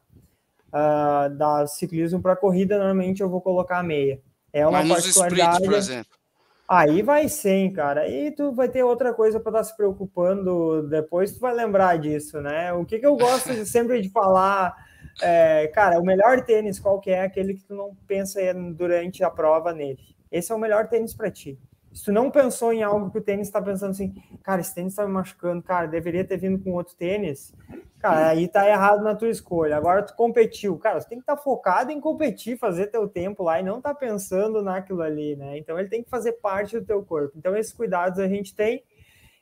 uh, 0.71 1.35
da 1.37 1.67
ciclismo 1.67 2.21
para 2.21 2.37
corrida, 2.37 2.79
normalmente 2.79 3.21
eu 3.21 3.29
vou 3.29 3.41
colocar 3.41 3.83
meia. 3.83 4.21
É 4.53 4.67
uma 4.67 4.83
Mas 4.83 5.03
particularidade. 5.05 5.75
Exemplo. 5.75 6.19
Aí 6.69 7.03
vai 7.03 7.29
sim, 7.29 7.73
cara. 7.73 8.09
E 8.09 8.31
tu 8.31 8.53
vai 8.53 8.69
ter 8.69 8.85
outra 8.85 9.13
coisa 9.13 9.41
para 9.41 9.51
estar 9.51 9.59
tá 9.59 9.65
se 9.65 9.77
preocupando 9.77 10.87
depois, 10.89 11.33
tu 11.33 11.41
vai 11.41 11.53
lembrar 11.53 11.99
disso, 11.99 12.41
né? 12.41 12.73
O 12.73 12.85
que, 12.85 12.99
que 12.99 13.07
eu 13.07 13.17
gosto 13.17 13.53
de, 13.53 13.67
sempre 13.67 14.01
de 14.01 14.09
falar, 14.09 14.75
é, 15.21 15.67
cara, 15.69 15.99
o 15.99 16.05
melhor 16.05 16.45
tênis 16.45 16.79
qual 16.79 17.01
que 17.01 17.11
é 17.11 17.23
aquele 17.23 17.55
que 17.55 17.65
tu 17.65 17.75
não 17.75 17.97
pensa 18.07 18.41
durante 18.75 19.25
a 19.25 19.31
prova 19.31 19.73
nele. 19.73 19.99
Esse 20.31 20.53
é 20.53 20.55
o 20.55 20.59
melhor 20.59 20.89
tênis 20.89 21.13
para 21.13 21.31
ti. 21.31 21.59
Se 21.93 22.05
tu 22.05 22.13
não 22.13 22.31
pensou 22.31 22.73
em 22.73 22.83
algo 22.83 23.11
que 23.11 23.19
o 23.19 23.21
tênis 23.21 23.49
está 23.49 23.61
pensando 23.61 23.91
assim, 23.91 24.15
cara, 24.43 24.61
esse 24.61 24.75
tênis 24.75 24.93
está 24.93 25.05
me 25.05 25.13
machucando, 25.13 25.63
cara, 25.63 25.87
deveria 25.87 26.25
ter 26.25 26.37
vindo 26.37 26.63
com 26.63 26.73
outro 26.73 26.95
tênis, 26.95 27.53
cara, 27.99 28.29
aí 28.29 28.47
tá 28.47 28.69
errado 28.69 29.03
na 29.03 29.15
tua 29.15 29.29
escolha. 29.29 29.77
Agora 29.77 30.03
tu 30.03 30.15
competiu, 30.15 30.79
cara, 30.79 31.01
você 31.01 31.09
tem 31.09 31.19
que 31.19 31.23
estar 31.23 31.37
tá 31.37 31.43
focado 31.43 31.91
em 31.91 32.01
competir, 32.01 32.57
fazer 32.59 32.87
teu 32.87 33.09
tempo 33.09 33.43
lá 33.43 33.59
e 33.59 33.65
não 33.65 33.81
tá 33.81 33.93
pensando 33.93 34.63
naquilo 34.63 35.03
ali, 35.03 35.35
né? 35.35 35.59
Então 35.59 35.79
ele 35.79 35.89
tem 35.89 36.03
que 36.03 36.11
fazer 36.11 36.33
parte 36.33 36.79
do 36.79 36.87
teu 36.87 37.03
corpo. 37.03 37.37
Então 37.37 37.57
esses 37.57 37.73
cuidados 37.73 38.19
a 38.19 38.29
gente 38.29 38.55
tem. 38.55 38.85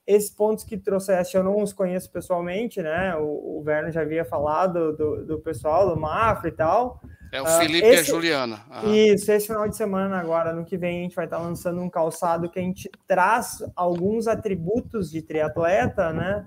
Esses 0.09 0.31
pontos 0.31 0.65
que 0.65 0.79
trouxeste 0.79 1.37
eu 1.37 1.45
não 1.45 1.63
os 1.63 1.75
conheço 1.75 2.11
pessoalmente, 2.11 2.81
né? 2.81 3.15
O, 3.17 3.59
o 3.59 3.63
Verno 3.63 3.93
já 3.93 4.01
havia 4.01 4.25
falado 4.25 4.97
do, 4.97 5.23
do 5.27 5.39
pessoal, 5.39 5.95
do 5.95 6.01
Mafra 6.01 6.49
e 6.49 6.53
tal. 6.53 6.99
É 7.31 7.43
o 7.43 7.45
ah, 7.47 7.59
Felipe 7.59 7.87
uh, 7.87 7.91
esse, 7.91 7.97
e 7.97 8.01
a 8.01 8.15
Juliana. 8.15 8.61
Isso, 8.85 9.31
esse 9.31 9.49
final 9.49 9.69
de 9.69 9.77
semana 9.77 10.19
agora, 10.19 10.55
no 10.55 10.65
que 10.65 10.79
vem, 10.79 11.01
a 11.01 11.03
gente 11.03 11.15
vai 11.15 11.27
estar 11.27 11.37
lançando 11.37 11.83
um 11.83 11.91
calçado 11.91 12.49
que 12.49 12.59
a 12.59 12.63
gente 12.63 12.91
traz 13.07 13.63
alguns 13.77 14.27
atributos 14.27 15.11
de 15.11 15.21
triatleta, 15.21 16.11
né? 16.11 16.47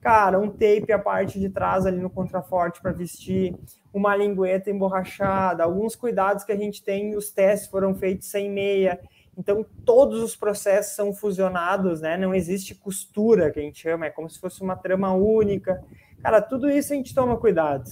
Cara, 0.00 0.40
um 0.40 0.48
tape 0.48 0.92
a 0.92 0.98
parte 0.98 1.38
de 1.38 1.48
trás 1.48 1.86
ali 1.86 2.00
no 2.00 2.10
contraforte 2.10 2.82
para 2.82 2.90
vestir, 2.90 3.54
uma 3.94 4.16
lingueta 4.16 4.68
emborrachada, 4.68 5.62
alguns 5.62 5.94
cuidados 5.94 6.42
que 6.42 6.50
a 6.50 6.56
gente 6.56 6.82
tem, 6.82 7.16
os 7.16 7.30
testes 7.30 7.70
foram 7.70 7.94
feitos 7.94 8.28
sem 8.28 8.50
meia. 8.50 8.98
Então, 9.36 9.64
todos 9.84 10.22
os 10.22 10.34
processos 10.34 10.96
são 10.96 11.12
fusionados, 11.12 12.00
né? 12.00 12.16
Não 12.16 12.34
existe 12.34 12.74
costura, 12.74 13.50
que 13.50 13.60
a 13.60 13.62
gente 13.62 13.80
chama, 13.80 14.06
é 14.06 14.10
como 14.10 14.30
se 14.30 14.40
fosse 14.40 14.62
uma 14.62 14.76
trama 14.76 15.12
única. 15.12 15.82
Cara, 16.22 16.40
tudo 16.40 16.70
isso 16.70 16.92
a 16.92 16.96
gente 16.96 17.14
toma 17.14 17.36
cuidado. 17.36 17.84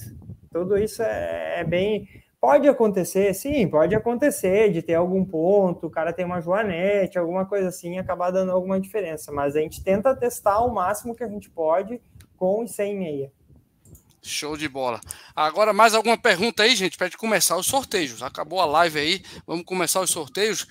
Tudo 0.51 0.77
isso 0.77 1.03
é, 1.03 1.59
é 1.59 1.63
bem 1.63 2.07
Pode 2.45 2.67
acontecer, 2.67 3.33
sim, 3.33 3.67
pode 3.67 3.95
acontecer 3.95 4.71
de 4.71 4.83
ter 4.83 4.93
algum 4.93 5.25
ponto, 5.25 5.87
o 5.87 5.89
cara 5.89 6.13
tem 6.13 6.23
uma 6.23 6.39
joanete, 6.39 7.17
alguma 7.17 7.43
coisa 7.43 7.69
assim, 7.69 7.97
acabar 7.97 8.29
dando 8.29 8.51
alguma 8.51 8.79
diferença, 8.79 9.31
mas 9.31 9.55
a 9.55 9.61
gente 9.61 9.83
tenta 9.83 10.15
testar 10.15 10.59
o 10.59 10.71
máximo 10.71 11.15
que 11.15 11.23
a 11.23 11.27
gente 11.27 11.49
pode 11.49 11.99
com 12.37 12.63
e 12.63 12.67
sem 12.67 12.95
meia. 12.95 13.31
Show 14.21 14.55
de 14.55 14.69
bola. 14.69 15.01
Agora, 15.35 15.73
mais 15.73 15.95
alguma 15.95 16.19
pergunta 16.19 16.61
aí, 16.61 16.75
gente, 16.75 16.99
gente 16.99 17.17
começar 17.17 17.57
os 17.57 17.65
sorteios. 17.65 18.21
Acabou 18.21 18.59
a 18.59 18.65
live 18.65 18.99
aí, 18.99 19.23
vamos 19.47 19.65
começar 19.65 20.01
os 20.01 20.11
sorteios. 20.11 20.67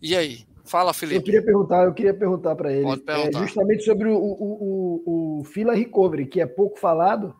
E 0.00 0.16
aí? 0.16 0.46
Fala, 0.64 0.94
Felipe. 0.94 1.16
Eu 1.16 1.22
queria 1.22 1.42
perguntar, 1.42 1.84
eu 1.84 1.92
queria 1.92 2.14
perguntar 2.14 2.56
para 2.56 2.72
ele. 2.72 2.86
É, 3.06 3.32
justamente 3.32 3.84
sobre 3.84 4.08
o, 4.08 4.16
o, 4.16 5.02
o, 5.04 5.40
o 5.40 5.44
Fila 5.44 5.74
Recovery, 5.74 6.26
que 6.26 6.40
é 6.40 6.46
pouco 6.46 6.78
falado, 6.78 7.34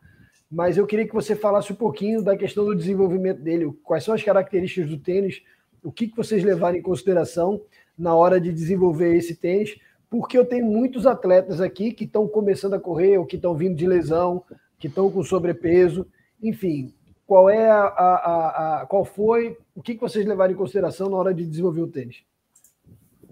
mas 0.51 0.77
eu 0.77 0.87
queria 0.87 1.07
que 1.07 1.15
você 1.15 1.35
falasse 1.35 1.73
um 1.73 1.77
pouquinho 1.77 2.23
da 2.23 2.37
questão 2.37 2.67
do 2.67 2.77
desenvolvimento 2.77 3.41
dele. 3.41 3.73
Quais 3.83 4.05
são 4.05 4.15
as 4.15 4.23
características 4.23 4.91
do 4.91 4.99
tênis? 4.99 5.43
O 5.83 5.91
que, 5.91 6.07
que 6.07 6.17
vocês 6.17 6.45
levaram 6.45 6.77
em 6.77 6.83
consideração 6.83 7.63
na 7.97 8.15
hora 8.15 8.39
de 8.39 8.53
desenvolver 8.53 9.17
esse 9.17 9.35
tênis? 9.35 9.75
Porque 10.11 10.37
eu 10.37 10.45
tenho 10.45 10.67
muitos 10.67 11.07
atletas 11.07 11.61
aqui 11.63 11.93
que 11.93 12.05
estão 12.05 12.29
começando 12.29 12.75
a 12.75 12.81
correr, 12.81 13.17
ou 13.19 13.25
que 13.27 13.37
estão 13.37 13.55
vindo 13.55 13.75
de 13.75 13.87
lesão, 13.87 14.45
que 14.79 14.87
estão 14.87 15.11
com 15.11 15.23
sobrepeso. 15.23 16.07
Enfim, 16.43 16.93
qual 17.27 17.49
é 17.49 17.71
a, 17.71 17.85
a, 17.85 18.15
a, 18.15 18.83
a 18.83 18.87
qual 18.87 19.05
foi 19.05 19.57
o 19.75 19.83
que, 19.83 19.95
que 19.95 20.01
vocês 20.01 20.27
levaram 20.27 20.53
em 20.53 20.57
consideração 20.57 21.09
na 21.09 21.17
hora 21.17 21.33
de 21.33 21.47
desenvolver 21.47 21.81
o 21.81 21.89
tênis? 21.89 22.23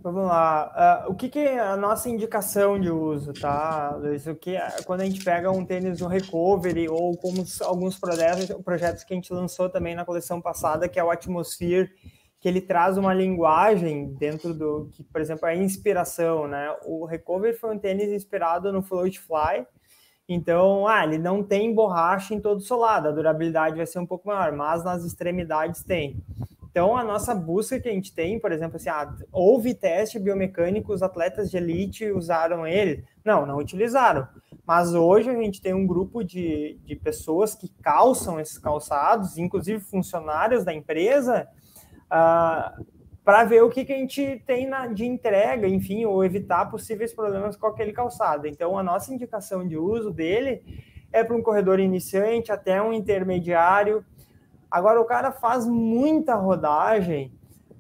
Vamos 0.03 0.25
lá. 0.25 1.05
Uh, 1.07 1.13
o 1.13 1.15
que, 1.15 1.29
que, 1.29 1.39
é 1.39 1.61
a 1.61 1.77
nossa 1.77 2.09
indicação 2.09 2.79
de 2.79 2.91
uso, 2.91 3.33
tá, 3.33 3.95
Luiz? 3.97 4.27
O 4.27 4.35
que 4.35 4.57
é, 4.57 4.83
quando 4.85 5.03
a 5.03 5.05
gente 5.05 5.25
pega 5.25 5.49
um 5.49 5.65
tênis 5.65 6.01
no 6.01 6.09
recovery 6.09 6.89
ou 6.89 7.17
como 7.17 7.45
alguns 7.61 7.97
projetos, 8.01 8.49
projetos 8.65 9.05
que 9.05 9.15
a 9.15 9.17
gente 9.17 9.33
lançou 9.33 9.71
também 9.71 9.95
na 9.95 10.05
coleção 10.05 10.41
passada, 10.41 10.89
que 10.89 10.99
é 10.99 11.05
o 11.05 11.11
Atmosphere, 11.11 11.89
que 12.41 12.49
ele 12.49 12.61
traz 12.61 12.99
uma 12.99 13.15
linguagem 13.15 14.13
dentro 14.15 14.53
do 14.53 14.89
que, 14.91 15.05
por 15.05 15.21
exemplo, 15.21 15.47
é 15.47 15.55
inspiração, 15.55 16.49
né? 16.49 16.75
O 16.85 17.05
recovery 17.05 17.57
foi 17.57 17.73
um 17.73 17.79
tênis 17.79 18.09
inspirado 18.09 18.73
no 18.73 18.83
Float 18.83 19.21
Fly. 19.21 19.65
Então, 20.29 20.89
ah, 20.89 21.05
ele 21.05 21.19
não 21.19 21.45
tem 21.45 21.73
borracha 21.73 22.35
em 22.35 22.41
todo 22.41 22.59
o 22.59 22.61
solado, 22.61 23.07
a 23.07 23.13
durabilidade 23.13 23.77
vai 23.77 23.87
ser 23.87 24.01
um 24.01 24.07
pouco 24.07 24.27
maior, 24.27 24.51
mas 24.51 24.83
nas 24.83 25.05
extremidades 25.05 25.85
tem. 25.85 26.21
Então, 26.73 26.97
a 26.97 27.05
nossa 27.05 27.35
busca 27.35 27.79
que 27.79 27.87
a 27.87 27.93
gente 27.93 28.15
tem, 28.15 28.41
por 28.41 28.51
exemplo, 28.51 28.77
assim, 28.77 28.89
ah, 28.89 29.15
houve 29.31 29.75
teste 29.75 30.19
biomecânico, 30.19 30.91
os 30.91 31.03
atletas 31.03 31.51
de 31.51 31.59
elite 31.59 32.11
usaram 32.11 32.67
ele? 32.67 33.05
Não, 33.23 33.45
não 33.45 33.59
utilizaram. 33.59 34.27
Mas 34.67 34.95
hoje 34.95 35.29
a 35.29 35.35
gente 35.35 35.61
tem 35.61 35.75
um 35.75 35.87
grupo 35.87 36.25
de, 36.25 36.81
de 36.83 36.97
pessoas 36.97 37.55
que 37.55 37.69
calçam 37.83 38.41
esses 38.41 38.57
calçados, 38.57 39.37
inclusive 39.37 39.81
funcionários 39.81 40.65
da 40.65 40.73
empresa, 40.73 41.47
ah, 42.11 42.75
para 43.23 43.45
ver 43.45 43.63
o 43.63 43.69
que, 43.69 43.85
que 43.85 43.93
a 43.93 43.99
gente 43.99 44.43
tem 44.47 44.67
na, 44.67 44.87
de 44.87 45.05
entrega, 45.05 45.69
enfim, 45.69 46.07
ou 46.07 46.25
evitar 46.25 46.71
possíveis 46.71 47.13
problemas 47.13 47.55
com 47.55 47.67
aquele 47.67 47.93
calçado. 47.93 48.47
Então, 48.47 48.79
a 48.79 48.83
nossa 48.83 49.13
indicação 49.13 49.69
de 49.69 49.77
uso 49.77 50.11
dele 50.11 50.63
é 51.13 51.23
para 51.23 51.37
um 51.37 51.43
corredor 51.43 51.79
iniciante 51.79 52.51
até 52.51 52.81
um 52.81 52.95
intermediário, 52.95 54.03
Agora, 54.73 54.99
o 54.99 55.05
cara 55.05 55.31
faz 55.31 55.67
muita 55.67 56.35
rodagem, 56.35 57.31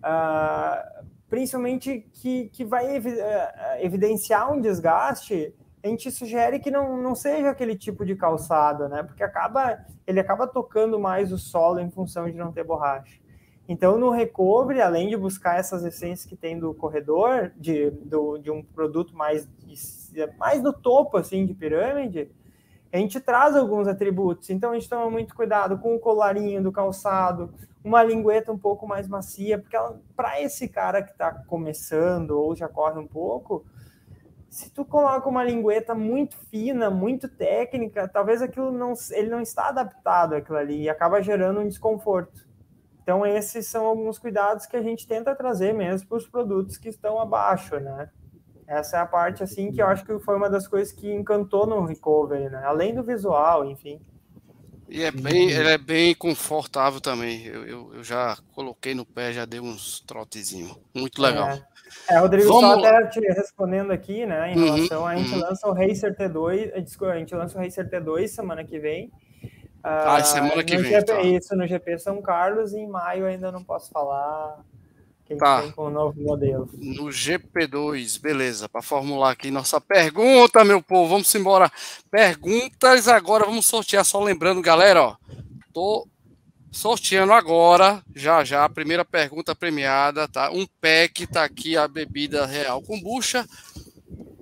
uh, 0.04 1.06
principalmente 1.26 2.06
que, 2.12 2.50
que 2.50 2.66
vai 2.66 2.96
ev 2.96 3.06
uh, 3.06 3.80
evidenciar 3.80 4.52
um 4.52 4.60
desgaste. 4.60 5.54
A 5.82 5.88
gente 5.88 6.10
sugere 6.10 6.58
que 6.58 6.70
não, 6.70 6.98
não 6.98 7.14
seja 7.14 7.48
aquele 7.48 7.74
tipo 7.74 8.04
de 8.04 8.14
calçado, 8.14 8.90
né? 8.90 9.02
Porque 9.02 9.22
acaba, 9.22 9.78
ele 10.06 10.20
acaba 10.20 10.46
tocando 10.46 11.00
mais 11.00 11.32
o 11.32 11.38
solo 11.38 11.80
em 11.80 11.90
função 11.90 12.30
de 12.30 12.36
não 12.36 12.52
ter 12.52 12.62
borracha. 12.62 13.18
Então, 13.66 13.98
no 13.98 14.10
recovery, 14.10 14.82
além 14.82 15.08
de 15.08 15.16
buscar 15.16 15.58
essas 15.58 15.82
essências 15.86 16.26
que 16.26 16.36
tem 16.36 16.58
do 16.58 16.74
corredor, 16.74 17.52
de, 17.56 17.90
do, 17.90 18.36
de 18.36 18.50
um 18.50 18.62
produto 18.62 19.16
mais, 19.16 19.48
mais 20.36 20.60
do 20.60 20.74
topo, 20.74 21.16
assim, 21.16 21.46
de 21.46 21.54
pirâmide, 21.54 22.30
a 22.92 22.98
gente 22.98 23.18
traz 23.20 23.56
alguns 23.56 23.88
atributos, 23.88 24.50
então 24.50 24.70
a 24.70 24.74
gente 24.74 24.88
toma 24.88 25.10
muito 25.10 25.34
cuidado 25.34 25.78
com 25.78 25.94
o 25.94 25.98
colarinho 25.98 26.62
do 26.62 26.70
calçado, 26.70 27.54
uma 27.82 28.02
lingueta 28.02 28.52
um 28.52 28.58
pouco 28.58 28.86
mais 28.86 29.08
macia, 29.08 29.58
porque 29.58 29.76
para 30.14 30.40
esse 30.42 30.68
cara 30.68 31.02
que 31.02 31.10
está 31.10 31.32
começando 31.32 32.32
ou 32.32 32.54
já 32.54 32.68
corre 32.68 33.00
um 33.00 33.06
pouco, 33.06 33.64
se 34.50 34.70
tu 34.70 34.84
coloca 34.84 35.26
uma 35.26 35.42
lingueta 35.42 35.94
muito 35.94 36.36
fina, 36.50 36.90
muito 36.90 37.26
técnica, 37.26 38.06
talvez 38.06 38.42
aquilo 38.42 38.70
não 38.70 38.92
ele 39.12 39.30
não 39.30 39.40
está 39.40 39.68
adaptado 39.68 40.34
àquilo 40.34 40.58
ali 40.58 40.82
e 40.82 40.90
acaba 40.90 41.22
gerando 41.22 41.60
um 41.60 41.66
desconforto. 41.66 42.46
Então 43.02 43.24
esses 43.24 43.66
são 43.66 43.86
alguns 43.86 44.18
cuidados 44.18 44.66
que 44.66 44.76
a 44.76 44.82
gente 44.82 45.08
tenta 45.08 45.34
trazer 45.34 45.72
mesmo 45.72 46.06
para 46.06 46.18
os 46.18 46.28
produtos 46.28 46.76
que 46.76 46.90
estão 46.90 47.18
abaixo, 47.18 47.80
né? 47.80 48.10
Essa 48.72 48.96
é 48.96 49.00
a 49.00 49.06
parte 49.06 49.42
assim 49.42 49.70
que 49.70 49.82
eu 49.82 49.86
acho 49.86 50.02
que 50.02 50.18
foi 50.20 50.34
uma 50.34 50.48
das 50.48 50.66
coisas 50.66 50.90
que 50.90 51.12
encantou 51.12 51.66
no 51.66 51.84
Recovery, 51.84 52.48
né? 52.48 52.62
Além 52.64 52.94
do 52.94 53.02
visual, 53.02 53.66
enfim. 53.66 54.00
E 54.88 55.02
é 55.02 55.10
bem, 55.10 55.50
ele 55.50 55.68
é 55.68 55.76
bem 55.76 56.14
confortável 56.14 56.98
também. 56.98 57.44
Eu, 57.44 57.66
eu, 57.66 57.94
eu, 57.96 58.04
já 58.04 58.36
coloquei 58.54 58.94
no 58.94 59.04
pé, 59.04 59.30
já 59.30 59.44
dei 59.44 59.60
uns 59.60 60.00
trotezinhos. 60.00 60.74
Muito 60.94 61.20
legal. 61.20 61.50
É, 61.50 62.14
é 62.14 62.18
Rodrigo, 62.18 62.48
Vamos... 62.48 62.82
só 62.82 62.86
até 62.86 63.06
te 63.08 63.20
respondendo 63.20 63.90
aqui, 63.90 64.24
né? 64.24 64.52
Em 64.52 64.58
uhum, 64.58 64.74
relação, 64.74 65.06
a 65.06 65.16
gente 65.16 65.34
uhum. 65.34 65.40
lança 65.40 65.68
o 65.68 65.72
Racer 65.72 66.16
T2, 66.16 66.70
eh, 66.72 66.80
desculpa, 66.80 67.12
a 67.12 67.18
gente 67.18 67.34
lança 67.34 67.58
o 67.58 67.62
Racer 67.62 67.90
T2 67.90 68.28
semana 68.28 68.64
que 68.64 68.78
vem. 68.78 69.12
Ah, 69.84 70.18
uh, 70.18 70.24
semana 70.24 70.64
que 70.64 70.76
vem. 70.78 70.92
GP, 70.92 71.04
tá. 71.04 71.20
Isso, 71.20 71.54
no 71.54 71.66
GP 71.66 71.98
São 71.98 72.22
Carlos, 72.22 72.72
e 72.72 72.78
em 72.78 72.88
maio 72.88 73.26
ainda 73.26 73.52
não 73.52 73.62
posso 73.62 73.90
falar 73.90 74.64
quem 75.32 75.38
tá. 75.38 75.62
tem 75.62 75.72
com 75.72 75.86
o 75.86 75.90
novo 75.90 76.20
modelo. 76.20 76.68
No 76.74 77.06
GP2, 77.06 78.20
beleza. 78.20 78.68
Para 78.68 78.82
formular 78.82 79.32
aqui 79.32 79.50
nossa 79.50 79.80
pergunta, 79.80 80.64
meu 80.64 80.82
povo, 80.82 81.10
vamos 81.10 81.34
embora. 81.34 81.70
Perguntas 82.10 83.08
agora, 83.08 83.44
vamos 83.44 83.66
sortear. 83.66 84.04
Só 84.04 84.22
lembrando, 84.22 84.60
galera, 84.60 85.02
ó, 85.02 85.16
tô 85.72 86.06
sorteando 86.70 87.32
agora, 87.32 88.02
já 88.14 88.42
já, 88.44 88.64
a 88.64 88.68
primeira 88.68 89.04
pergunta 89.04 89.54
premiada, 89.54 90.26
tá? 90.26 90.50
Um 90.50 90.66
pack, 90.80 91.26
tá 91.26 91.44
aqui 91.44 91.76
a 91.76 91.86
bebida 91.86 92.46
Real 92.46 92.80
Kombucha, 92.80 93.46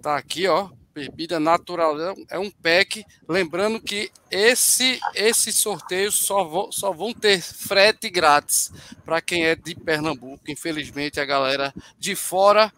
tá 0.00 0.16
aqui, 0.16 0.46
ó 0.46 0.68
bebida 0.94 1.38
natural 1.38 1.96
é 2.28 2.38
um 2.38 2.50
pack. 2.50 3.04
Lembrando 3.28 3.80
que 3.80 4.10
esse 4.30 5.00
esse 5.14 5.52
sorteio 5.52 6.10
só, 6.10 6.44
vão, 6.44 6.72
só 6.72 6.92
vão 6.92 7.12
ter 7.12 7.40
frete 7.40 8.10
grátis 8.10 8.72
para 9.04 9.20
quem 9.20 9.44
é 9.44 9.54
de 9.54 9.74
Pernambuco. 9.74 10.50
Infelizmente, 10.50 11.20
a 11.20 11.24
galera 11.24 11.74
de 11.98 12.14
fora 12.14 12.72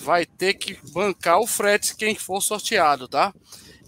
vai 0.00 0.24
ter 0.24 0.54
que 0.54 0.78
bancar 0.90 1.40
o 1.40 1.46
frete 1.46 1.96
quem 1.96 2.14
for 2.14 2.40
sorteado, 2.40 3.08
tá? 3.08 3.34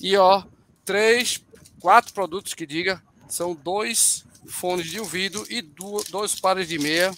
E 0.01 0.17
ó, 0.17 0.43
três, 0.85 1.43
quatro 1.81 2.13
produtos 2.13 2.55
que 2.55 2.67
diga 2.67 3.03
são 3.29 3.55
dois 3.55 4.25
fones 4.47 4.87
de 4.87 4.99
ouvido 4.99 5.47
e 5.49 5.63
dois 6.11 6.39
pares 6.39 6.69
de 6.69 6.79
meia. 6.79 7.13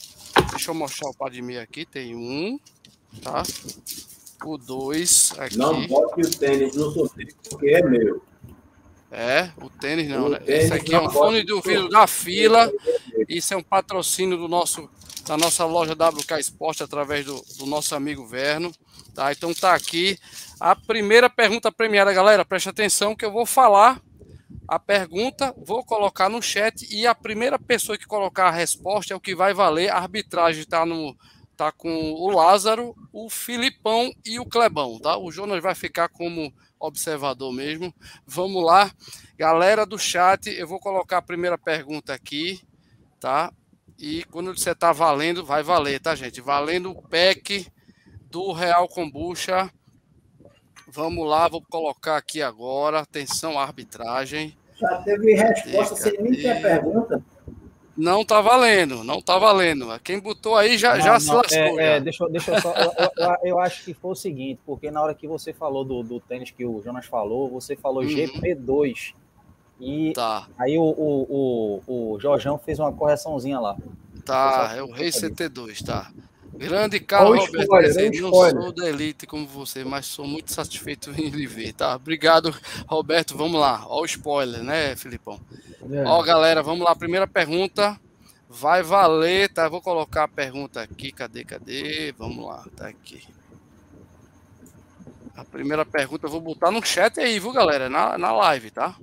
Deixa 0.50 0.70
eu 0.70 0.74
mostrar 0.74 1.08
o 1.08 1.14
par 1.14 1.30
de 1.30 1.40
meia 1.40 1.62
aqui. 1.62 1.86
Tem 1.86 2.14
um, 2.14 2.58
tá? 3.22 3.42
O 4.51 4.59
2 4.59 5.35
aqui. 5.39 5.59
Não 5.59 5.86
bote 5.86 6.20
o 6.20 6.31
tênis 6.31 6.74
no 6.74 6.90
sorteio, 6.93 7.35
porque 7.48 7.69
é 7.69 7.82
meu. 7.82 8.23
É, 9.10 9.51
o 9.60 9.69
tênis 9.69 10.09
não, 10.09 10.27
o 10.27 10.28
né? 10.31 10.39
Tênis 10.39 10.64
Esse 10.64 10.73
aqui 10.73 10.94
é 10.94 11.01
um 11.01 11.10
fone 11.10 11.44
de 11.44 11.52
ouvido 11.52 11.89
da 11.89 12.06
fila. 12.06 12.73
Isso 13.28 13.52
é 13.52 13.56
um 13.56 13.62
patrocínio 13.62 14.39
do 14.39 14.48
nosso, 14.48 14.89
da 15.27 15.36
nossa 15.36 15.66
loja 15.66 15.93
WK 15.93 16.40
Esporte 16.40 16.82
através 16.82 17.27
do, 17.27 17.44
do 17.59 17.66
nosso 17.66 17.94
amigo 17.94 18.27
Verno. 18.27 18.73
Tá? 19.14 19.31
Então 19.31 19.52
tá 19.52 19.74
aqui 19.74 20.19
a 20.59 20.74
primeira 20.74 21.28
pergunta 21.28 21.70
premiada, 21.70 22.12
galera. 22.12 22.44
Preste 22.44 22.69
atenção 22.69 23.14
que 23.14 23.24
eu 23.24 23.31
vou 23.31 23.44
falar 23.44 24.01
a 24.66 24.78
pergunta, 24.78 25.55
vou 25.59 25.85
colocar 25.85 26.31
no 26.31 26.40
chat 26.40 26.86
e 26.90 27.06
a 27.06 27.14
primeira 27.14 27.59
pessoa 27.59 27.98
que 27.98 28.06
colocar 28.06 28.48
a 28.48 28.51
resposta 28.51 29.12
é 29.12 29.16
o 29.16 29.20
que 29.20 29.35
vai 29.35 29.52
valer. 29.52 29.90
A 29.90 29.98
arbitragem 29.98 30.62
está 30.62 30.86
no, 30.86 31.14
tá 31.56 31.70
com 31.70 32.12
o 32.12 32.30
Lázaro, 32.30 32.94
o 33.12 33.28
Filipão 33.28 34.12
e 34.24 34.38
o 34.40 34.46
Clebão, 34.46 34.98
tá? 34.98 35.16
O 35.16 35.30
Jonas 35.30 35.62
vai 35.62 35.74
ficar 35.74 36.08
como 36.08 36.52
observador 36.78 37.52
mesmo. 37.52 37.94
Vamos 38.26 38.64
lá, 38.64 38.90
galera 39.36 39.86
do 39.86 39.98
chat, 39.98 40.48
eu 40.48 40.66
vou 40.66 40.80
colocar 40.80 41.18
a 41.18 41.22
primeira 41.22 41.56
pergunta 41.56 42.12
aqui, 42.12 42.60
tá? 43.20 43.52
E 43.98 44.24
quando 44.24 44.56
você 44.56 44.74
tá 44.74 44.92
valendo, 44.92 45.44
vai 45.44 45.62
valer, 45.62 46.00
tá, 46.00 46.14
gente? 46.14 46.40
Valendo 46.40 46.90
o 46.90 47.02
PEC 47.02 47.70
do 48.28 48.52
Real 48.52 48.88
Combucha. 48.88 49.70
Vamos 50.88 51.28
lá, 51.28 51.46
vou 51.46 51.62
colocar 51.62 52.16
aqui 52.16 52.42
agora. 52.42 53.00
Atenção, 53.00 53.58
arbitragem. 53.58 54.56
Já 54.74 55.02
teve 55.02 55.34
resposta 55.34 55.94
sem 55.94 56.20
nem 56.20 56.32
ter 56.32 56.60
pergunta. 56.60 57.24
Não 57.97 58.24
tá 58.24 58.40
valendo, 58.40 59.05
não 59.05 59.20
tá 59.20 59.39
valendo. 59.39 59.86
Quem 60.01 60.19
botou 60.19 60.56
aí 60.56 60.78
já, 60.78 60.94
não, 60.94 61.05
já 61.05 61.12
não, 61.12 61.20
se 61.20 61.32
lascou. 61.32 61.81
É, 61.81 61.97
é, 61.97 62.01
deixa, 62.01 62.27
deixa 62.28 62.52
eu 62.52 62.60
só. 62.60 62.73
eu, 62.74 62.93
eu, 62.98 63.36
eu, 63.44 63.59
acho 63.60 63.85
que 63.85 63.93
foi 63.93 64.12
o 64.12 64.14
seguinte, 64.14 64.60
porque 64.64 64.90
na 64.90 65.02
hora 65.02 65.14
que 65.14 65.28
você 65.28 65.52
falou 65.52 65.85
do, 65.85 66.02
do 66.02 66.19
tênis 66.19 66.51
que 66.51 66.64
o 66.64 66.81
Jonas 66.82 67.06
falou, 67.06 67.51
você 67.51 67.77
falou 67.77 68.02
uhum. 68.02 68.09
GP2. 68.09 69.14
E 69.78 70.12
tá. 70.12 70.48
aí 70.59 70.78
o, 70.78 70.82
o, 70.82 71.81
o, 71.86 72.14
o 72.14 72.20
Jorjão 72.20 72.56
fez 72.56 72.78
uma 72.78 72.93
correçãozinha 72.93 73.59
lá. 73.59 73.77
Tá, 74.24 74.74
é 74.77 74.82
o 74.82 74.90
Rei 74.90 75.09
CT2, 75.09 75.85
tá. 75.85 76.10
Grande 76.54 77.00
Carlos 77.00 77.46
Roberto, 77.46 77.62
spoiler, 77.62 78.22
não 78.22 78.30
sou 78.30 78.72
da 78.72 78.88
elite 78.88 79.26
como 79.26 79.46
você, 79.46 79.84
mas 79.84 80.06
sou 80.06 80.26
muito 80.26 80.52
satisfeito 80.52 81.10
em 81.10 81.30
lhe 81.30 81.46
ver, 81.46 81.72
tá? 81.72 81.96
Obrigado, 81.96 82.54
Roberto. 82.86 83.36
Vamos 83.36 83.58
lá. 83.58 83.84
Ó 83.86 84.02
o 84.02 84.04
spoiler, 84.04 84.62
né, 84.62 84.94
Filipão? 84.94 85.40
É. 85.90 86.04
Ó, 86.04 86.22
galera, 86.22 86.62
vamos 86.62 86.84
lá. 86.84 86.94
Primeira 86.94 87.26
pergunta 87.26 87.98
vai 88.48 88.82
valer, 88.82 89.48
tá? 89.48 89.68
Vou 89.68 89.80
colocar 89.80 90.24
a 90.24 90.28
pergunta 90.28 90.82
aqui. 90.82 91.10
Cadê, 91.10 91.42
cadê? 91.42 92.12
Vamos 92.18 92.44
lá, 92.44 92.64
tá 92.76 92.88
aqui. 92.88 93.22
A 95.34 95.44
primeira 95.44 95.86
pergunta 95.86 96.26
eu 96.26 96.30
vou 96.30 96.40
botar 96.40 96.70
no 96.70 96.84
chat 96.84 97.18
aí, 97.18 97.38
viu, 97.38 97.52
galera? 97.52 97.88
Na, 97.88 98.18
na 98.18 98.30
live, 98.32 98.70
tá? 98.70 98.94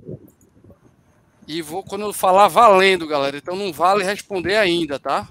E 1.48 1.64
vou, 1.64 1.84
quando 1.84 2.04
eu 2.04 2.14
falar 2.14 2.48
valendo, 2.48 3.08
galera, 3.08 3.36
então 3.36 3.56
não 3.56 3.74
vale 3.74 4.04
responder 4.04 4.56
ainda, 4.56 5.00
tá? 5.00 5.28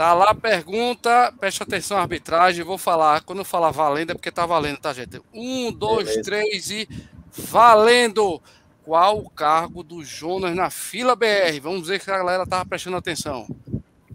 Tá 0.00 0.14
lá 0.14 0.30
a 0.30 0.34
pergunta, 0.34 1.30
preste 1.38 1.62
atenção 1.62 1.98
à 1.98 2.00
arbitragem, 2.00 2.64
vou 2.64 2.78
falar, 2.78 3.22
quando 3.22 3.40
eu 3.40 3.44
falar 3.44 3.70
valendo 3.70 4.12
é 4.12 4.14
porque 4.14 4.32
tá 4.32 4.46
valendo, 4.46 4.78
tá, 4.78 4.94
gente? 4.94 5.20
Um, 5.30 5.70
dois, 5.70 6.06
Beleza. 6.06 6.22
três 6.22 6.70
e 6.70 6.88
valendo! 7.30 8.40
Qual 8.82 9.18
o 9.18 9.28
cargo 9.28 9.82
do 9.82 10.02
Jonas 10.02 10.56
na 10.56 10.70
fila 10.70 11.14
BR? 11.14 11.60
Vamos 11.60 11.86
ver 11.86 12.00
que 12.00 12.10
a 12.10 12.16
galera 12.16 12.46
tava 12.46 12.64
prestando 12.64 12.96
atenção. 12.96 13.46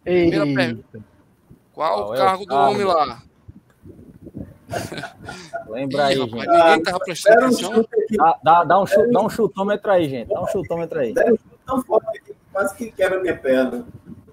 Primeira 0.03 0.47
pergunta. 0.47 1.03
Qual, 1.71 1.97
Qual 1.97 2.13
o 2.13 2.17
cargo 2.17 2.41
é 2.41 2.45
o 2.45 2.49
do 2.49 2.55
homem 2.55 2.83
lá? 2.83 3.21
Lembra 5.69 6.05
aí, 6.07 6.17
rapaz, 6.17 6.45
gente. 6.45 6.47
Ninguém 6.47 6.83
tava 6.83 6.99
prestando 6.99 7.45
atenção. 7.45 7.87
Dá, 8.09 8.39
dá, 8.43 8.63
dá, 8.63 8.81
um 8.81 8.87
chute, 8.87 9.11
dá 9.11 9.21
um 9.21 9.29
chutômetro 9.29 9.91
aí, 9.91 10.09
gente. 10.09 10.29
Dá 10.29 10.41
um 10.41 10.47
chutômetro 10.47 10.99
aí. 10.99 11.13
Tão 11.63 11.79
forte 11.83 12.23
que 12.23 12.35
quase 12.51 12.75
que 12.75 12.91
quebra 12.91 13.21
minha 13.21 13.37
perna. 13.37 13.85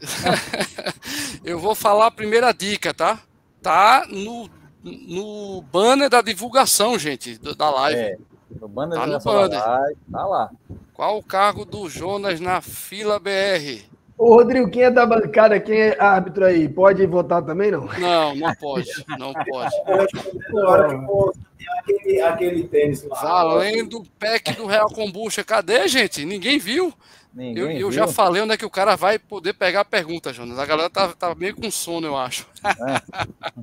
eu 1.44 1.58
vou 1.58 1.74
falar 1.74 2.06
a 2.06 2.10
primeira 2.10 2.52
dica, 2.52 2.92
tá? 2.92 3.20
Tá 3.60 4.06
no, 4.08 4.48
no 4.82 5.62
banner 5.62 6.10
da 6.10 6.20
divulgação, 6.20 6.98
gente, 6.98 7.38
da 7.38 7.70
live. 7.70 8.00
É, 8.00 8.16
no 8.60 8.68
banner 8.68 8.98
tá 8.98 9.06
da 9.06 9.18
divulgação 9.18 9.48
da 9.48 9.78
live, 9.78 9.98
tá 10.10 10.26
lá. 10.26 10.50
Qual 10.92 11.18
o 11.18 11.22
cargo 11.22 11.64
do 11.64 11.88
Jonas 11.88 12.40
na 12.40 12.60
fila 12.60 13.18
BR? 13.18 13.84
Ô, 14.18 14.36
Rodrigo, 14.36 14.70
quem 14.70 14.82
é 14.82 14.90
da 14.90 15.06
bancada, 15.06 15.58
quem 15.58 15.80
é 15.80 16.00
árbitro 16.00 16.44
aí, 16.44 16.68
pode 16.68 17.04
votar 17.06 17.42
também, 17.42 17.70
não? 17.70 17.86
Não, 17.98 18.34
não 18.36 18.54
pode, 18.54 18.88
não 19.18 19.32
pode. 19.32 19.74
aquele, 21.78 22.20
aquele 22.20 22.68
tênis 22.68 23.04
lá. 23.04 23.20
Valendo 23.20 23.98
o 23.98 24.06
pack 24.18 24.52
do 24.54 24.66
Real 24.66 24.88
Combucha, 24.88 25.44
cadê, 25.44 25.86
gente? 25.88 26.24
Ninguém 26.24 26.58
viu? 26.58 26.92
eu, 27.38 27.70
eu 27.70 27.92
já 27.92 28.06
falei 28.06 28.42
onde 28.42 28.52
é 28.52 28.56
que 28.56 28.64
o 28.64 28.70
cara 28.70 28.94
vai 28.94 29.18
poder 29.18 29.54
pegar 29.54 29.80
a 29.80 29.84
pergunta, 29.84 30.32
Jonas. 30.32 30.58
A 30.58 30.66
galera 30.66 30.90
tá, 30.90 31.08
tá 31.08 31.34
meio 31.34 31.56
com 31.56 31.70
sono, 31.70 32.06
eu 32.06 32.16
acho. 32.16 32.46
É. 32.64 33.62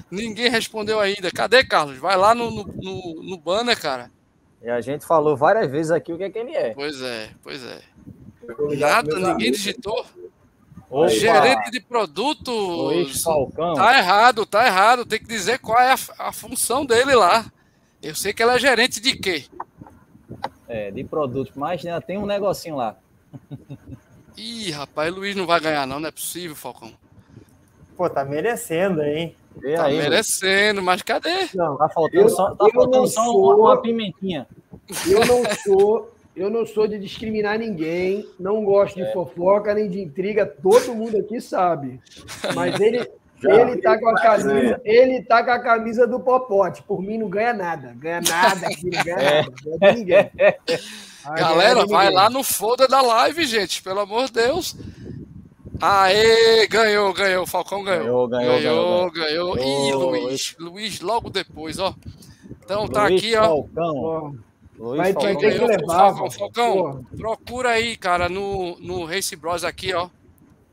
Ninguém 0.10 0.48
respondeu 0.48 0.98
ainda. 0.98 1.30
Cadê, 1.30 1.64
Carlos? 1.64 1.98
Vai 1.98 2.16
lá 2.16 2.34
no, 2.34 2.50
no, 2.50 3.22
no, 3.22 3.36
banner, 3.36 3.78
cara. 3.78 4.10
E 4.62 4.70
a 4.70 4.80
gente 4.80 5.04
falou 5.04 5.36
várias 5.36 5.70
vezes 5.70 5.90
aqui 5.90 6.12
o 6.12 6.16
que 6.16 6.24
é 6.24 6.30
que 6.30 6.38
ele 6.38 6.56
é. 6.56 6.72
Pois 6.74 7.02
é, 7.02 7.30
pois 7.42 7.62
é. 7.64 7.80
Nada, 8.78 9.18
ninguém 9.18 9.52
digitou. 9.52 10.06
Opa. 10.88 11.08
Gerente 11.08 11.70
de 11.70 11.80
produtos. 11.80 13.22
Falcão. 13.22 13.74
Tá 13.74 13.98
errado, 13.98 14.46
tá 14.46 14.66
errado. 14.66 15.04
Tem 15.04 15.18
que 15.18 15.26
dizer 15.26 15.58
qual 15.58 15.78
é 15.80 15.92
a, 15.92 15.96
a 16.18 16.32
função 16.32 16.86
dele 16.86 17.14
lá. 17.14 17.50
Eu 18.02 18.14
sei 18.14 18.32
que 18.32 18.42
ela 18.42 18.54
é 18.54 18.58
gerente 18.58 19.00
de 19.00 19.16
quê? 19.16 19.44
É, 20.68 20.90
de 20.90 21.02
produtos, 21.04 21.54
mas 21.56 21.82
né, 21.82 21.98
tem 22.00 22.18
um 22.18 22.26
negocinho 22.26 22.76
lá. 22.76 22.96
Ih, 24.36 24.70
rapaz, 24.70 25.12
Luiz 25.12 25.34
não 25.34 25.46
vai 25.46 25.58
ganhar, 25.58 25.86
não, 25.86 25.98
não 25.98 26.08
é 26.08 26.12
possível, 26.12 26.54
Falcão. 26.54 26.92
Pô, 27.96 28.08
tá 28.10 28.24
merecendo, 28.24 29.02
hein? 29.02 29.34
tá 29.74 29.86
aí, 29.86 29.96
merecendo, 29.96 30.82
mas 30.82 31.00
cadê? 31.00 31.48
Não, 31.54 31.78
tá 31.78 31.88
faltando 31.88 32.24
eu, 32.24 32.28
só, 32.28 32.54
tá 32.54 32.68
faltando 32.74 33.08
só 33.08 33.24
sou, 33.24 33.60
uma 33.60 33.80
pimentinha. 33.80 34.46
Eu 35.08 35.24
não 35.24 35.42
sou, 35.64 36.14
eu 36.36 36.50
não 36.50 36.66
sou 36.66 36.86
de 36.86 36.98
discriminar 36.98 37.58
ninguém, 37.58 38.28
não 38.38 38.62
gosto 38.62 38.96
de 38.96 39.02
é. 39.02 39.12
fofoca 39.12 39.74
nem 39.74 39.88
de 39.88 40.00
intriga, 40.00 40.44
todo 40.44 40.94
mundo 40.94 41.16
aqui 41.16 41.40
sabe. 41.40 41.98
Mas 42.54 42.78
ele, 42.80 43.08
ele 43.42 43.80
tá 43.80 43.98
com 43.98 44.08
a 44.10 44.14
camisa, 44.20 44.80
ele 44.84 45.22
tá 45.22 45.42
com 45.42 45.50
a 45.50 45.58
camisa 45.58 46.06
do 46.06 46.20
Popote. 46.20 46.82
Por 46.82 47.00
mim 47.00 47.16
não 47.16 47.30
ganha 47.30 47.54
nada. 47.54 47.94
Ganha 47.96 48.20
nada 48.20 48.66
aqui, 48.68 48.90
não 48.90 49.02
ganha 49.02 49.16
é. 49.16 49.42
nada. 49.42 49.52
Ganha 49.64 49.92
de 49.92 49.98
ninguém. 49.98 50.30
Galera, 51.34 51.86
vai 51.86 52.12
lá 52.12 52.28
no 52.28 52.44
foda 52.44 52.86
da 52.86 53.00
live, 53.00 53.46
gente. 53.46 53.82
Pelo 53.82 54.00
amor 54.00 54.26
de 54.26 54.34
Deus. 54.34 54.76
Aê, 55.80 56.66
ganhou, 56.68 57.12
ganhou. 57.12 57.46
Falcão 57.46 57.82
ganhou. 57.82 58.28
Ganhou, 58.28 58.28
ganhou. 58.28 59.10
Ganhou, 59.10 59.10
ganhou. 59.10 59.54
ganhou. 59.54 60.12
Ih, 60.14 60.20
Luiz. 60.20 60.56
Luiz 60.58 61.00
logo 61.00 61.30
depois, 61.30 61.78
ó. 61.78 61.94
Então 62.62 62.86
tá 62.86 63.08
Luiz 63.08 63.20
aqui, 63.20 63.34
ó. 63.34 63.64
Falcão. 64.76 64.86
Luiz 64.86 64.98
vai, 64.98 65.12
Falcão. 65.12 65.32
vai 65.32 65.40
ter 65.40 65.58
que 65.58 65.64
levar. 65.64 66.14
Falcão, 66.14 66.30
Falcão 66.30 67.06
procura 67.16 67.70
aí, 67.70 67.96
cara, 67.96 68.28
no, 68.28 68.78
no 68.80 69.04
Race 69.04 69.34
Bros 69.36 69.64
aqui, 69.64 69.94
ó 69.94 70.08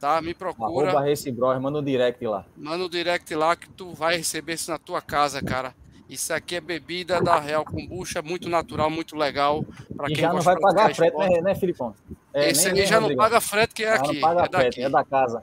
tá? 0.04 0.22
Me 0.22 0.34
procura. 0.34 0.90
Arroba 0.90 1.08
Race 1.08 1.32
Bros, 1.32 1.62
manda 1.62 1.78
o 1.78 1.82
um 1.82 1.86
direct 1.86 2.28
lá. 2.28 2.46
Manda 2.58 2.84
o 2.84 2.88
um 2.88 2.90
direct 2.90 3.34
lá 3.34 3.56
que 3.56 3.70
tu 3.70 3.94
vai 3.94 4.18
receber 4.18 4.56
isso 4.56 4.70
na 4.70 4.78
tua 4.78 5.02
casa, 5.02 5.42
cara. 5.42 5.74
Isso 6.10 6.34
aqui 6.34 6.58
é 6.58 6.62
bebida 6.62 7.22
da 7.22 7.40
Real 7.40 7.64
Kombucha, 7.64 8.22
muito 8.22 8.50
natural, 8.50 8.90
muito 8.90 9.16
legal. 9.16 9.66
Pra 9.96 10.10
e 10.10 10.14
quem 10.14 10.22
já 10.22 10.34
não 10.34 10.42
vai 10.42 10.60
pagar 10.60 10.94
frete, 10.94 11.18
né, 11.18 11.42
né, 11.42 11.56
Filipão? 11.56 11.96
É, 12.34 12.50
Esse 12.50 12.68
aí 12.68 12.86
já 12.86 13.00
não 13.00 13.16
paga 13.16 13.40
frete, 13.40 13.74
que 13.74 13.84
é 13.86 13.88
já 13.88 13.96
aqui. 13.96 14.20
Não 14.20 14.22
paga 14.22 14.42
é 14.42 14.50
frete, 14.50 14.82
é 14.82 14.90
da 14.90 15.06
casa. 15.06 15.42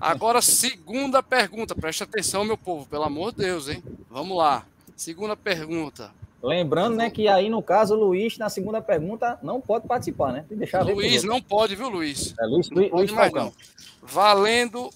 Agora, 0.00 0.40
segunda 0.40 1.22
pergunta, 1.22 1.74
presta 1.74 2.04
atenção, 2.04 2.44
meu 2.44 2.56
povo, 2.56 2.86
pelo 2.86 3.04
amor 3.04 3.32
de 3.32 3.38
Deus, 3.44 3.68
hein? 3.68 3.82
Vamos 4.10 4.36
lá. 4.36 4.64
Segunda 4.96 5.36
pergunta. 5.36 6.10
Lembrando, 6.42 6.96
né, 6.96 7.10
que 7.10 7.26
aí 7.26 7.48
no 7.50 7.60
caso 7.60 7.94
o 7.94 7.98
Luiz, 7.98 8.38
na 8.38 8.48
segunda 8.48 8.80
pergunta, 8.80 9.38
não 9.42 9.60
pode 9.60 9.88
participar, 9.88 10.32
né? 10.32 10.44
Tem 10.48 10.56
deixar 10.56 10.82
Luiz, 10.82 11.24
não 11.24 11.42
pode, 11.42 11.74
viu, 11.74 11.88
Luiz? 11.88 12.32
É, 12.38 12.46
Luiz, 12.46 12.70
não 12.70 12.76
Luiz, 12.78 12.92
Luiz 12.92 13.12
mais, 13.12 13.32
não. 13.32 13.52
Valendo 14.00 14.88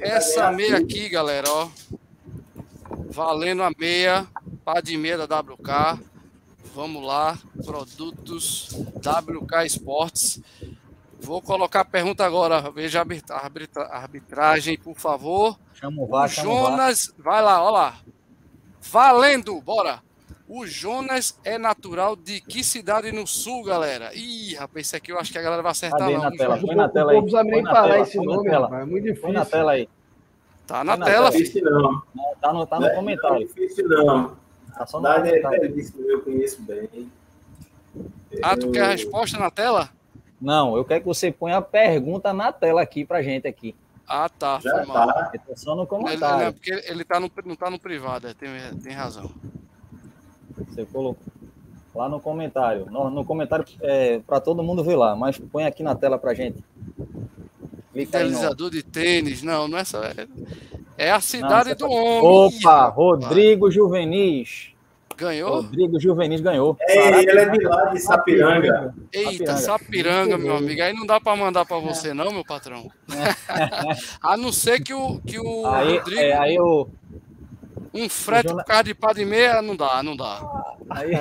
essa 0.00 0.50
meia 0.50 0.78
aqui, 0.78 1.08
galera, 1.08 1.48
ó. 1.48 1.68
Valendo 3.08 3.62
a 3.62 3.70
meia, 3.78 4.26
pá 4.64 4.80
de 4.80 4.96
meia 4.96 5.16
da 5.16 5.38
WK. 5.38 6.00
Vamos 6.74 7.04
lá, 7.04 7.38
produtos 7.64 8.70
WK 8.96 9.66
Esportes. 9.66 10.40
Vou 11.20 11.40
colocar 11.42 11.80
a 11.80 11.84
pergunta 11.84 12.24
agora. 12.24 12.70
Veja 12.70 13.00
a 13.00 13.96
arbitragem, 13.96 14.78
por 14.78 14.96
favor. 14.96 15.58
Chama 15.74 16.02
o 16.02 16.06
VAR, 16.06 16.28
Jonas, 16.28 17.12
vai 17.18 17.42
lá, 17.42 17.62
ó 17.62 17.70
lá. 17.70 18.00
Valendo, 18.80 19.60
bora. 19.60 20.02
O 20.52 20.66
Jonas 20.66 21.38
é 21.44 21.56
natural 21.56 22.16
de 22.16 22.40
que 22.40 22.64
cidade 22.64 23.12
no 23.12 23.24
sul, 23.24 23.62
galera? 23.62 24.10
Ih, 24.16 24.56
rapaz, 24.56 24.88
esse 24.88 24.96
aqui 24.96 25.12
eu 25.12 25.18
acho 25.20 25.30
que 25.30 25.38
a 25.38 25.42
galera 25.42 25.62
vai 25.62 25.70
acertar 25.70 26.00
Cadê 26.00 26.18
na 26.18 26.32
tela? 26.32 26.58
Põe 26.58 26.74
na 26.74 26.88
tela 26.88 27.12
aí. 27.12 27.16
Não 27.18 27.22
precisa 27.22 27.44
nem 27.44 27.62
parar 27.62 28.00
esse 28.00 28.16
nome, 28.18 28.50
rapaz. 28.50 28.82
É 28.82 28.84
muito 28.84 29.04
difícil. 29.04 29.22
Põe 29.22 29.32
na 29.32 29.44
tela 29.44 29.70
aí. 29.70 29.88
Tá 30.66 30.82
na, 30.82 30.96
na 30.96 31.06
tela, 31.06 31.30
filho. 31.30 31.70
Não. 31.70 32.02
Tá 32.40 32.52
no, 32.52 32.66
tá 32.66 32.80
no 32.80 32.88
não, 32.88 32.94
comentário. 32.96 33.36
Não 33.36 33.42
é 33.42 33.46
difícil, 33.46 33.88
não. 33.88 34.36
Tá 34.76 34.86
só 34.88 35.00
comentário. 35.00 35.64
É, 35.64 36.12
eu 36.12 36.20
conheço 36.22 36.62
bem. 36.62 37.12
Ah, 38.42 38.56
tu 38.56 38.72
quer 38.72 38.82
a 38.82 38.88
resposta 38.88 39.38
na 39.38 39.52
tela? 39.52 39.88
Não, 40.40 40.76
eu 40.76 40.84
quero 40.84 41.02
que 41.02 41.06
você 41.06 41.30
ponha 41.30 41.58
a 41.58 41.62
pergunta 41.62 42.32
na 42.32 42.50
tela 42.50 42.82
aqui 42.82 43.04
pra 43.04 43.22
gente 43.22 43.46
aqui. 43.46 43.72
Ah, 44.04 44.28
tá. 44.28 44.58
Já 44.58 44.84
tá. 44.84 45.30
Tá 45.46 45.56
só 45.56 45.76
no 45.76 45.86
comentário. 45.86 46.38
Ele, 46.38 46.48
é 46.48 46.50
porque 46.50 46.90
ele 46.90 47.04
tá 47.04 47.20
no, 47.20 47.30
não 47.44 47.54
tá 47.54 47.70
no 47.70 47.78
privado, 47.78 48.26
é, 48.26 48.34
tem, 48.34 48.48
tem 48.82 48.92
razão. 48.92 49.30
Você 50.68 50.84
colocou 50.84 51.24
lá 51.94 52.08
no 52.08 52.20
comentário. 52.20 52.86
No, 52.90 53.10
no 53.10 53.24
comentário 53.24 53.64
é, 53.82 54.20
para 54.20 54.40
todo 54.40 54.62
mundo 54.62 54.84
ver 54.84 54.96
lá, 54.96 55.16
mas 55.16 55.38
põe 55.38 55.64
aqui 55.64 55.82
na 55.82 55.94
tela 55.94 56.18
para 56.18 56.34
gente. 56.34 56.62
Idealizador 57.94 58.70
de 58.70 58.82
tênis. 58.82 59.42
Não, 59.42 59.66
não 59.66 59.78
é 59.78 59.84
só. 59.84 60.02
É, 60.04 60.26
é 60.96 61.10
a 61.10 61.20
cidade 61.20 61.74
do 61.74 61.90
homem. 61.90 62.58
Opa, 62.58 62.86
Rodrigo 62.86 63.70
Juvenis. 63.70 64.70
Ganhou? 65.16 65.56
Rodrigo 65.56 66.00
Juvenis 66.00 66.40
ganhou. 66.40 66.76
É, 66.80 67.20
ele 67.20 67.40
é 67.40 67.48
de 67.50 67.64
lá 67.64 67.84
de 67.86 68.00
Sapiranga. 68.00 68.94
Eita, 69.12 69.56
Sapiranga, 69.56 69.58
Sapiranga 69.58 70.38
meu 70.38 70.56
amigo. 70.56 70.82
Aí 70.82 70.94
não 70.94 71.04
dá 71.04 71.20
para 71.20 71.36
mandar 71.36 71.66
para 71.66 71.78
você, 71.78 72.14
não, 72.14 72.32
meu 72.32 72.44
patrão. 72.44 72.90
a 74.22 74.36
não 74.38 74.50
ser 74.50 74.82
que 74.82 74.94
o, 74.94 75.20
que 75.20 75.38
o 75.38 75.66
aí, 75.66 75.98
Rodrigo. 75.98 76.20
É, 76.20 76.32
aí 76.32 76.58
o. 76.58 76.88
Um 77.92 78.08
frete 78.08 78.52
por 78.52 78.64
causa 78.64 78.84
de 78.84 78.94
pá 78.94 79.12
de 79.12 79.24
meia, 79.24 79.60
não 79.60 79.74
dá, 79.74 80.02
não 80.02 80.16
dá. 80.16 80.40
Aí, 80.90 81.12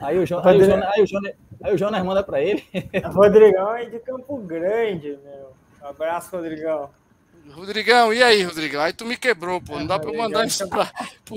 aí, 0.00 0.18
o, 0.18 0.26
Jonas, 0.26 0.46
aí, 0.46 0.56
o, 1.02 1.06
Jonas, 1.06 1.34
aí, 1.62 1.74
o 1.74 1.78
Jonas 1.78 2.04
manda 2.04 2.22
para 2.22 2.40
ele. 2.40 2.64
Rodrigão 3.12 3.74
é 3.74 3.86
de 3.86 3.98
Campo 3.98 4.36
Grande, 4.38 5.18
meu. 5.24 5.52
Um 5.82 5.86
abraço, 5.86 6.34
Rodrigão. 6.36 6.90
Rodrigão, 7.50 8.14
e 8.14 8.22
aí, 8.22 8.44
Rodrigão? 8.44 8.80
Aí 8.80 8.92
tu 8.92 9.04
me 9.04 9.16
quebrou, 9.16 9.60
pô. 9.60 9.78
Não 9.78 9.86
dá 9.86 9.98
para 9.98 10.12
mandar 10.12 10.46
isso 10.46 10.68
pra. 10.68 10.90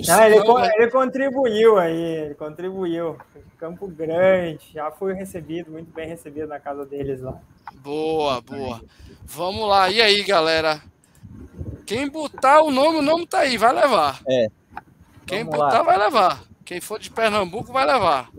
Não, 0.08 0.24
ele, 0.24 0.40
não, 0.40 0.64
ele, 0.64 0.92
contribuiu 0.92 1.78
aí, 1.78 2.02
ele 2.02 2.36
contribuiu. 2.36 3.18
Campo 3.58 3.88
Grande, 3.88 4.70
já 4.74 4.92
fui 4.92 5.14
recebido, 5.14 5.72
muito 5.72 5.92
bem 5.92 6.08
recebido 6.08 6.48
na 6.48 6.60
casa 6.60 6.86
deles 6.86 7.22
lá. 7.22 7.40
Boa, 7.76 8.40
boa. 8.42 8.82
Vamos 9.24 9.68
lá, 9.68 9.90
e 9.90 10.02
aí, 10.02 10.24
galera? 10.24 10.82
Quem 11.86 12.10
botar 12.10 12.62
o 12.62 12.72
nome, 12.72 12.98
o 12.98 13.02
nome 13.02 13.28
tá 13.28 13.40
aí, 13.40 13.58
vai 13.58 13.74
levar. 13.74 14.20
É. 14.28 14.48
Quem 15.26 15.44
Vamos 15.44 15.60
botar, 15.60 15.78
lá. 15.80 15.84
vai 15.84 15.98
levar. 15.98 16.44
Quem 16.64 16.82
for 16.82 17.00
de 17.00 17.12
Pernambuco, 17.12 17.72
vai 17.72 17.86
levar. 17.86 18.30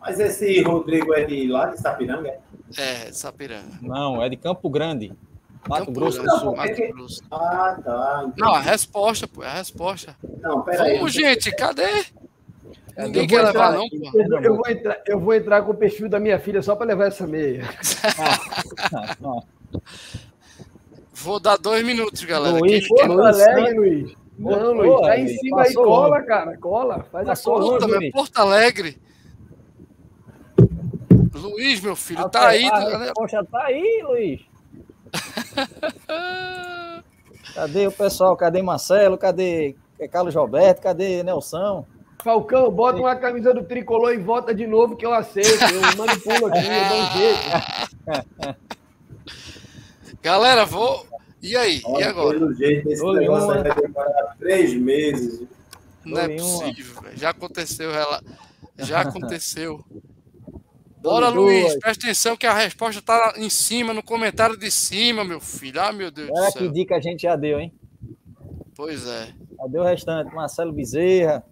Mas 0.00 0.20
esse 0.20 0.62
Rodrigo 0.62 1.12
é 1.14 1.24
de 1.24 1.48
lá 1.48 1.66
de 1.66 1.80
Sapiranga? 1.80 2.34
É, 2.78 3.10
de 3.10 3.16
Sapiranga. 3.16 3.78
Não, 3.82 4.22
é 4.22 4.28
de 4.28 4.36
Campo 4.36 4.70
Grande. 4.70 5.12
Mato 5.68 5.86
Campo 5.86 5.92
Grosso 5.92 6.22
do 6.22 6.30
Sul. 6.38 6.54
Mato 6.56 6.74
Grosso. 6.92 7.22
Ah, 7.30 7.76
tá. 7.84 8.20
entendi. 8.22 8.40
Não, 8.40 8.54
a 8.54 8.60
resposta, 8.60 9.26
pô, 9.26 9.42
é 9.42 9.48
a 9.48 9.54
resposta. 9.54 10.16
Não, 10.40 10.62
peraí. 10.62 10.96
Vamos, 10.98 11.12
gente, 11.12 11.50
cadê? 11.56 12.04
Ninguém 12.96 13.22
Eu 13.22 13.28
quer 13.28 13.42
levar, 13.42 13.50
entrar- 13.50 13.72
não, 13.72 13.88
pô. 13.88 14.20
Eu, 14.20 14.42
eu 14.42 14.56
vou 14.56 14.68
entrar, 14.70 15.02
eu 15.06 15.20
vou 15.20 15.34
entrar 15.34 15.62
com 15.62 15.72
o 15.72 15.76
perfil 15.76 16.08
da 16.08 16.20
minha 16.20 16.38
filha 16.38 16.62
só 16.62 16.76
para 16.76 16.86
levar 16.86 17.06
essa 17.08 17.26
meia. 17.26 17.64
Vou 21.22 21.40
dar 21.40 21.56
dois 21.56 21.84
minutos, 21.84 22.22
galera. 22.24 22.58
Luiz, 22.58 22.86
Quem- 22.86 22.96
Porto 22.96 23.12
Luiz, 23.14 23.40
Alegre? 23.40 23.74
Luiz. 23.78 24.12
Não, 24.38 24.50
Pô, 24.58 24.72
Luiz, 24.72 25.00
tá 25.00 25.18
em 25.18 25.28
cima 25.28 25.62
aí, 25.62 25.72
cola, 25.74 26.16
longe. 26.16 26.26
cara, 26.26 26.56
cola. 26.58 27.06
Faz 27.10 27.24
a 27.26 27.30
Passou 27.30 27.54
cola. 27.54 27.64
longe. 27.64 27.76
Puta, 27.78 27.86
meu, 27.88 27.98
Luiz. 28.00 28.12
Porto 28.12 28.38
Alegre. 28.38 28.98
Luiz, 31.34 31.80
meu 31.80 31.96
filho, 31.96 32.20
A- 32.24 32.28
tá 32.28 32.48
aí. 32.48 32.66
A 32.66 32.70
galera. 32.70 32.98
resposta 33.04 33.44
tá 33.50 33.62
aí, 33.64 34.02
Luiz. 34.06 34.40
Cadê 37.54 37.86
o 37.86 37.92
pessoal? 37.92 38.36
Cadê 38.36 38.60
Marcelo? 38.62 39.16
Cadê 39.16 39.74
Carlos 40.12 40.34
Roberto? 40.34 40.82
Cadê 40.82 41.22
Nelson? 41.22 41.86
Falcão, 42.22 42.70
bota 42.70 42.98
uma 42.98 43.14
camisa 43.16 43.54
do 43.54 43.62
tricolor 43.64 44.12
e 44.12 44.18
volta 44.18 44.54
de 44.54 44.66
novo 44.66 44.96
que 44.96 45.06
eu 45.06 45.14
aceito. 45.14 45.62
Eu 45.62 45.80
manipulo 45.96 46.46
aqui, 46.48 46.58
eu 46.58 46.88
dou 46.88 46.98
um 46.98 47.10
jeito. 47.16 48.56
Galera, 50.26 50.64
vou. 50.64 51.06
E 51.40 51.56
aí? 51.56 51.78
E 51.78 51.82
Olha, 51.84 52.08
agora? 52.08 52.36
Pelo 52.36 52.52
jeito, 52.52 52.90
esse 52.90 53.12
negócio 53.12 53.46
vai 53.46 53.62
demorar 53.62 54.36
três 54.40 54.74
meses. 54.74 55.46
Não 56.04 56.18
é 56.18 56.26
Dou-lhe 56.26 56.42
uma. 56.42 56.60
possível, 56.64 57.02
velho. 57.02 57.16
Já 57.16 57.30
aconteceu, 57.30 57.94
ela. 57.94 58.20
Já 58.76 59.00
aconteceu. 59.02 59.84
Bora, 61.00 61.28
Luiz, 61.28 61.76
presta 61.78 62.06
atenção 62.06 62.36
que 62.36 62.44
a 62.44 62.52
resposta 62.52 63.00
tá 63.00 63.34
em 63.36 63.48
cima, 63.48 63.94
no 63.94 64.02
comentário 64.02 64.56
de 64.56 64.68
cima, 64.68 65.24
meu 65.24 65.40
filho. 65.40 65.80
Ah, 65.80 65.92
meu 65.92 66.10
Deus 66.10 66.28
Olha 66.32 66.46
do 66.48 66.52
que 66.54 66.58
céu. 66.58 66.72
dica 66.72 66.96
a 66.96 67.00
gente 67.00 67.22
já 67.22 67.36
deu, 67.36 67.60
hein? 67.60 67.72
Pois 68.74 69.06
é. 69.06 69.28
Cadê 69.56 69.78
o 69.78 69.84
restante? 69.84 70.34
Marcelo 70.34 70.72
Bezerra. 70.72 71.44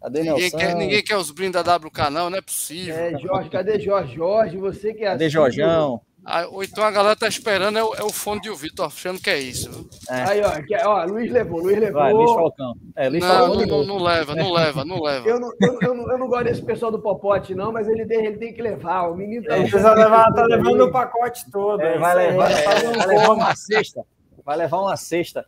Cadê 0.00 0.20
Ninguém 0.20 0.40
Nelson? 0.40 0.56
quer, 0.56 0.74
ninguém 0.76 1.02
quer 1.02 1.16
os 1.16 1.32
brindes 1.32 1.60
da 1.60 1.76
WK, 1.76 2.10
não, 2.12 2.30
não 2.30 2.38
é 2.38 2.42
possível. 2.42 2.94
É, 2.94 3.18
Jorge, 3.18 3.50
cadê 3.50 3.80
Jorge? 3.80 4.14
Jorge, 4.14 4.56
você 4.56 4.94
que 4.94 5.02
é 5.02 5.06
Cadê. 5.06 5.28
Jorjão? 5.28 6.00
Ah, 6.24 6.46
ou 6.46 6.62
então 6.62 6.84
a 6.84 6.90
galera 6.92 7.16
tá 7.16 7.26
esperando 7.26 7.76
é 7.78 7.82
o, 7.82 7.94
é 7.94 8.02
o 8.04 8.10
fone 8.12 8.40
de 8.40 8.48
ouvido, 8.48 8.76
tô 8.76 8.84
achando 8.84 9.20
que 9.20 9.28
é 9.28 9.40
isso. 9.40 9.68
viu? 9.70 9.90
Aí, 10.08 10.40
ó, 10.40 10.50
que- 10.62 10.76
ó, 10.76 11.04
Luiz 11.04 11.32
levou, 11.32 11.60
Luiz 11.60 11.76
levou. 11.80 12.00
Vai, 12.00 12.12
Luiz 12.12 12.30
Falcão. 12.30 12.74
É, 12.94 13.08
Luiz 13.08 13.24
Não, 13.24 13.28
Falcão 13.28 13.66
não, 13.66 13.84
não, 13.84 13.98
leva, 13.98 14.34
não 14.36 14.52
leva, 14.52 14.84
não 14.84 15.02
leva. 15.02 15.28
Eu 15.28 15.40
não, 15.40 15.50
eu, 15.60 15.78
eu 15.82 15.94
não, 15.94 16.12
eu 16.12 16.18
não 16.18 16.28
gosto 16.28 16.44
desse 16.44 16.62
pessoal 16.62 16.92
do 16.92 17.00
Popote, 17.00 17.56
não, 17.56 17.72
mas 17.72 17.88
ele 17.88 18.06
tem, 18.06 18.24
ele 18.24 18.38
tem 18.38 18.52
que 18.54 18.62
levar. 18.62 19.08
O 19.10 19.16
menino 19.16 19.44
tá 19.44 19.56
Ele 19.58 19.68
precisa 19.68 19.94
levar, 19.94 20.32
tá 20.32 20.44
levando 20.44 20.80
o 20.84 20.92
pacote 20.92 21.50
todo. 21.50 21.80
É, 21.82 21.96
é 21.96 21.98
vai 21.98 22.12
isso 22.12 22.18
aí. 22.18 22.30
levar, 22.30 22.48
Vai 22.48 22.96
vai 22.96 23.06
levar 23.16 23.32
uma 23.34 23.56
cesta. 23.56 24.06
Vai 24.44 24.56
levar 24.56 24.78
uma 24.80 24.96
cesta. 24.96 25.46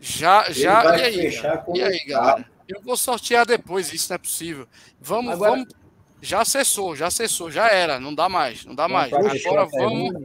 Já, 0.00 0.50
já, 0.50 0.82
vai 0.82 0.98
e 1.00 1.02
aí? 1.02 1.40
E 1.74 1.82
aí, 1.82 1.98
galera? 2.06 2.44
Eu 2.68 2.80
vou 2.80 2.96
sortear 2.96 3.44
depois, 3.44 3.92
isso 3.92 4.08
não 4.10 4.14
é 4.14 4.18
possível. 4.18 4.66
Vamos, 5.00 5.32
Agora- 5.32 5.50
vamos. 5.52 5.81
Já 6.24 6.40
acessou, 6.42 6.94
já 6.94 7.08
acessou, 7.08 7.50
já 7.50 7.68
era, 7.68 7.98
não 7.98 8.14
dá 8.14 8.28
mais, 8.28 8.64
não 8.64 8.74
dá 8.76 8.86
mais. 8.86 9.12
Agora 9.12 9.34
pergunta. 9.66 9.68
vamos, 9.76 10.22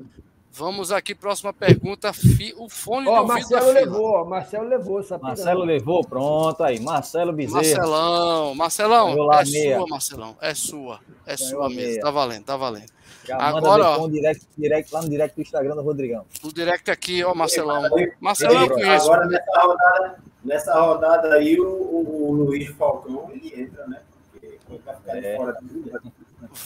vamos 0.53 0.91
aqui, 0.91 1.15
próxima 1.15 1.52
pergunta. 1.52 2.14
Fi- 2.14 2.53
o 2.56 2.69
fone 2.69 3.07
ouvido 3.07 3.28
da 3.28 3.34
Marcelo 3.34 3.61
fila. 3.65 3.74
levou, 3.80 4.06
ó, 4.11 4.24
Marcelo 4.26 4.68
levou 4.69 4.99
essa 4.99 5.18
Marcelo 5.18 5.64
levou, 5.64 6.06
pronto 6.07 6.64
aí. 6.64 6.80
Marcelo 6.80 7.34
Bezerra. 7.34 7.56
Marcelão, 7.56 8.53
Marcelão, 8.56 9.15
lá 9.15 9.41
é 9.41 9.45
meia. 9.45 9.78
sua, 9.80 9.88
Marcelão, 9.88 10.38
é 10.40 10.53
sua, 10.53 10.99
é 11.26 11.36
Ganhou 11.36 11.49
sua 11.49 11.69
mesmo, 11.69 11.82
meia. 11.82 12.02
tá 12.02 12.11
valendo, 12.11 12.44
tá 12.44 12.56
valendo. 12.57 12.98
Já 13.26 13.36
Agora, 13.38 13.84
manda 13.84 14.03
ó. 14.03 14.07
direct, 14.07 14.45
direct 14.57 14.94
lá 14.94 15.02
no 15.02 15.10
direct 15.10 15.36
do 15.36 15.41
Instagram 15.41 15.76
do 15.76 15.82
Rodrigão. 15.82 16.26
O 16.44 16.53
direct 16.53 16.90
aqui, 16.91 17.24
ó, 17.24 17.34
Marcelão. 17.34 17.90
Marcelão 18.22 18.61
eu 18.61 18.69
conheço. 18.69 19.11
Agora, 19.11 19.26
nessa 19.28 19.60
rodada, 19.61 20.15
nessa 20.45 20.80
rodada 20.80 21.34
aí, 21.34 21.60
o, 21.60 21.68
o, 21.68 22.30
o 22.30 22.32
Luiz 22.34 22.69
Falcão, 22.76 23.30
ele 23.34 23.64
entra, 23.64 23.86
né? 23.88 23.99
É. 25.07 25.38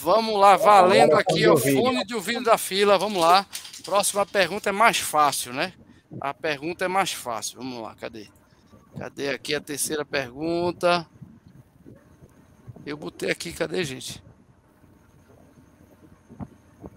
Vamos 0.00 0.38
lá, 0.38 0.56
valendo 0.56 1.14
aqui, 1.14 1.46
ouvido. 1.46 1.80
fone 1.80 2.04
de 2.04 2.14
ouvido 2.14 2.44
da 2.44 2.58
fila, 2.58 2.98
vamos 2.98 3.20
lá. 3.20 3.46
Próxima 3.84 4.24
pergunta 4.24 4.68
é 4.68 4.72
mais 4.72 4.98
fácil, 4.98 5.52
né? 5.52 5.72
A 6.20 6.34
pergunta 6.34 6.84
é 6.84 6.88
mais 6.88 7.12
fácil, 7.12 7.58
vamos 7.58 7.82
lá, 7.82 7.94
cadê? 7.94 8.28
Cadê 8.98 9.30
aqui 9.30 9.54
a 9.54 9.60
terceira 9.60 10.04
pergunta? 10.04 11.06
Eu 12.84 12.96
botei 12.96 13.30
aqui, 13.30 13.52
cadê, 13.52 13.84
gente? 13.84 14.22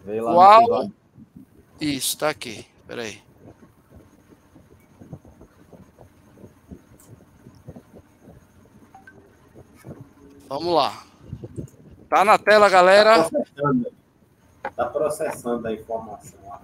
Qual? 0.03 0.91
Isso, 1.80 2.18
tá 2.18 2.30
aqui, 2.30 2.65
peraí. 2.86 3.24
Vamos 10.47 10.73
lá. 10.73 11.03
Tá 12.09 12.23
na 12.23 12.38
tela, 12.38 12.69
galera. 12.69 13.23
processando, 13.30 13.91
tá 14.76 14.85
processando 14.85 15.67
a 15.67 15.73
informação, 15.73 16.39
a, 16.51 16.61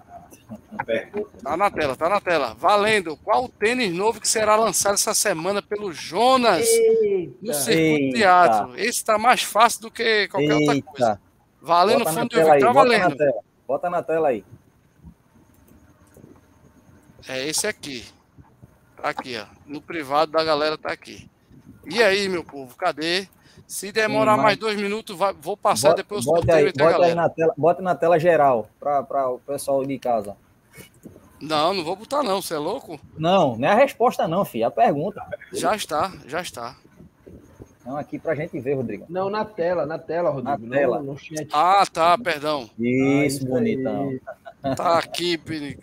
a 0.78 0.84
pergunta. 0.84 1.30
Tá 1.44 1.58
na 1.58 1.72
tela, 1.72 1.96
tá 1.96 2.10
na 2.10 2.22
tela. 2.22 2.54
Valendo. 2.54 3.18
Qual 3.18 3.46
o 3.46 3.50
tênis 3.50 3.92
novo 3.94 4.22
que 4.22 4.28
será 4.28 4.56
lançado 4.56 4.94
essa 4.94 5.14
semana 5.14 5.62
pelo 5.62 5.92
Jonas 5.92 6.66
no 7.42 7.52
Eita. 7.52 7.54
circuito 7.54 7.76
Eita. 8.06 8.18
teatro? 8.18 8.78
Esse 8.80 9.04
tá 9.04 9.18
mais 9.18 9.42
fácil 9.44 9.82
do 9.82 9.92
que 9.92 10.28
qualquer 10.28 10.54
outra 10.54 10.82
coisa. 10.82 11.10
Eita. 11.12 11.22
Valendo 11.62 12.00
Bota 12.00 12.12
na 12.12 12.20
fundo 12.22 12.30
de 12.30 12.36
tela 12.36 12.50
ouvido. 12.50 12.54
aí, 12.56 12.62
Tá 12.62 12.74
bota 12.74 12.90
na 12.90 12.98
valendo. 13.00 13.18
tela. 13.18 13.42
Bota 13.68 13.90
na 13.90 14.04
tela 14.04 14.28
aí. 14.30 14.46
É 17.28 17.48
esse 17.48 17.68
aqui. 17.68 18.06
Tá 18.98 19.10
aqui, 19.10 19.38
ó. 19.38 19.46
No 19.66 19.82
privado 19.82 20.32
da 20.32 20.44
galera 20.44 20.78
tá 20.78 20.92
aqui. 20.92 21.30
E 21.86 22.02
aí, 22.02 22.28
meu 22.30 22.44
povo, 22.44 22.76
cadê? 22.76 23.28
Se 23.72 23.90
demorar 23.90 24.32
Sim, 24.34 24.38
mas- 24.38 24.44
mais 24.44 24.58
dois 24.58 24.76
minutos, 24.76 25.18
vai- 25.18 25.34
vou 25.34 25.56
passar 25.56 25.90
Bota, 25.92 26.04
depois 26.04 26.26
o 26.26 26.26
bota 26.26 26.40
sorteio 26.40 26.58
aí, 26.58 26.68
entre 26.68 26.84
a 26.84 26.86
bota 26.86 26.96
aí 26.98 27.02
galera. 27.02 27.16
na 27.22 27.30
tela, 27.30 27.54
bota 27.58 27.82
na 27.82 27.96
tela 27.96 28.20
geral 28.20 28.68
para 28.78 29.30
o 29.30 29.40
pessoal 29.40 29.86
de 29.86 29.98
casa. 29.98 30.36
Não, 31.40 31.74
não 31.74 31.82
vou 31.82 31.96
botar 31.96 32.22
não, 32.22 32.42
você 32.42 32.54
é 32.54 32.58
louco? 32.58 33.00
Não, 33.18 33.56
não 33.56 33.68
é 33.70 33.72
a 33.72 33.76
resposta 33.76 34.28
não, 34.28 34.44
filho, 34.44 34.66
é 34.66 34.68
a 34.68 34.72
pergunta. 34.72 35.26
Já 35.54 35.74
está, 35.74 36.12
já 36.28 36.42
está. 36.42 36.76
Não, 37.86 37.96
aqui 37.96 38.20
pra 38.20 38.36
gente 38.36 38.60
ver, 38.60 38.74
Rodrigo. 38.74 39.06
Não, 39.08 39.30
na 39.30 39.46
tela, 39.46 39.86
na 39.86 39.98
tela, 39.98 40.30
Rodrigo. 40.32 40.66
Na 40.68 40.78
tela. 40.78 41.00
No, 41.00 41.14
no 41.14 41.18
chat. 41.18 41.48
Ah, 41.54 41.86
tá, 41.92 42.18
perdão. 42.18 42.70
Isso, 42.78 43.38
isso 43.38 43.46
bonitão. 43.48 44.10
aí. 44.62 44.76
Tá 44.76 44.98
aqui, 45.00 45.38
Pini. 45.38 45.80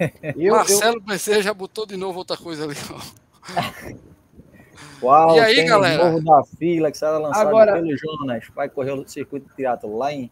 Eu, 0.00 0.32
eu, 0.46 0.54
Marcelo 0.56 1.00
PC 1.02 1.42
já 1.42 1.52
botou 1.52 1.84
de 1.84 1.96
novo 1.98 2.18
outra 2.18 2.38
coisa 2.38 2.64
ali. 2.64 2.74
Qual 5.02 5.34
E 5.36 5.40
aí, 5.40 5.64
galera? 5.64 6.10
novo 6.12 6.24
da 6.24 6.44
fila 6.44 6.90
que 6.92 6.96
será 6.96 7.18
lançado 7.18 7.48
Agora- 7.48 7.72
pelo 7.74 7.94
Jonas? 7.96 8.44
Vai 8.54 8.68
correr 8.68 8.92
o 8.92 9.06
circuito 9.06 9.48
de 9.48 9.56
teatro 9.56 9.96
lá 9.96 10.12
em. 10.12 10.30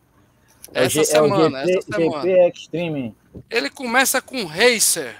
é 0.72 0.82
o 0.82 0.84
Essa 0.84 1.02
semana, 1.04 1.60
é 1.60 1.64
o 1.64 1.66
GP, 1.66 1.78
essa 1.78 1.92
semana. 1.98 2.22
GP 2.22 2.48
Extreme. 2.54 3.16
Ele 3.50 3.68
começa 3.68 4.22
com 4.22 4.44
Racer. 4.44 5.16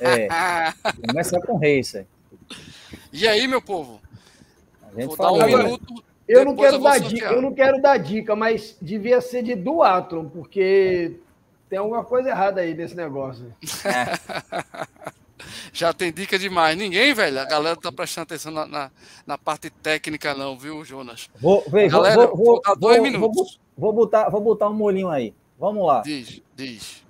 É, 0.00 0.28
começa 1.06 1.38
com 1.38 1.58
Racer. 1.58 2.06
E 3.12 3.28
aí, 3.28 3.46
meu 3.46 3.60
povo? 3.60 4.00
A 4.82 4.98
gente 5.00 5.08
Vou 5.08 5.16
dar 5.18 5.24
falou. 5.24 5.38
um 5.38 5.42
Agora- 5.44 5.64
minuto. 5.64 6.04
eu 6.26 6.44
não 6.46 6.56
quero 6.56 6.78
vou 6.80 6.84
dar 6.88 6.92
sortear. 6.98 7.10
dica, 7.14 7.26
eu 7.26 7.42
não 7.42 7.52
quero 7.54 7.82
dar 7.82 7.98
dica, 7.98 8.34
mas 8.34 8.74
devia 8.80 9.20
ser 9.20 9.42
de 9.42 9.54
Duatron, 9.54 10.26
porque 10.30 11.16
tem 11.68 11.78
alguma 11.78 12.02
coisa 12.02 12.30
errada 12.30 12.62
aí 12.62 12.72
nesse 12.72 12.96
negócio. 12.96 13.54
É. 13.84 15.08
Já 15.72 15.92
tem 15.92 16.12
dica 16.12 16.38
demais. 16.38 16.76
Ninguém, 16.76 17.14
velho. 17.14 17.40
A 17.40 17.44
galera 17.44 17.76
tá 17.76 17.90
prestando 17.92 18.24
atenção 18.24 18.52
na, 18.52 18.66
na, 18.66 18.90
na 19.26 19.38
parte 19.38 19.70
técnica, 19.70 20.34
não, 20.34 20.58
viu, 20.58 20.84
Jonas? 20.84 21.30
Vou, 21.40 21.64
véio, 21.68 21.90
galera, 21.90 22.26
vou, 22.26 22.36
vou, 22.36 22.46
vou, 22.46 22.60
dar 22.62 22.74
dois 22.74 23.02
minutos. 23.02 23.60
Vou, 23.76 23.92
botar, 23.92 24.28
vou 24.28 24.40
botar 24.40 24.68
um 24.68 24.74
molinho 24.74 25.08
aí. 25.08 25.34
Vamos 25.58 25.86
lá. 25.86 26.02
Diz, 26.02 26.42
diz. 26.54 27.04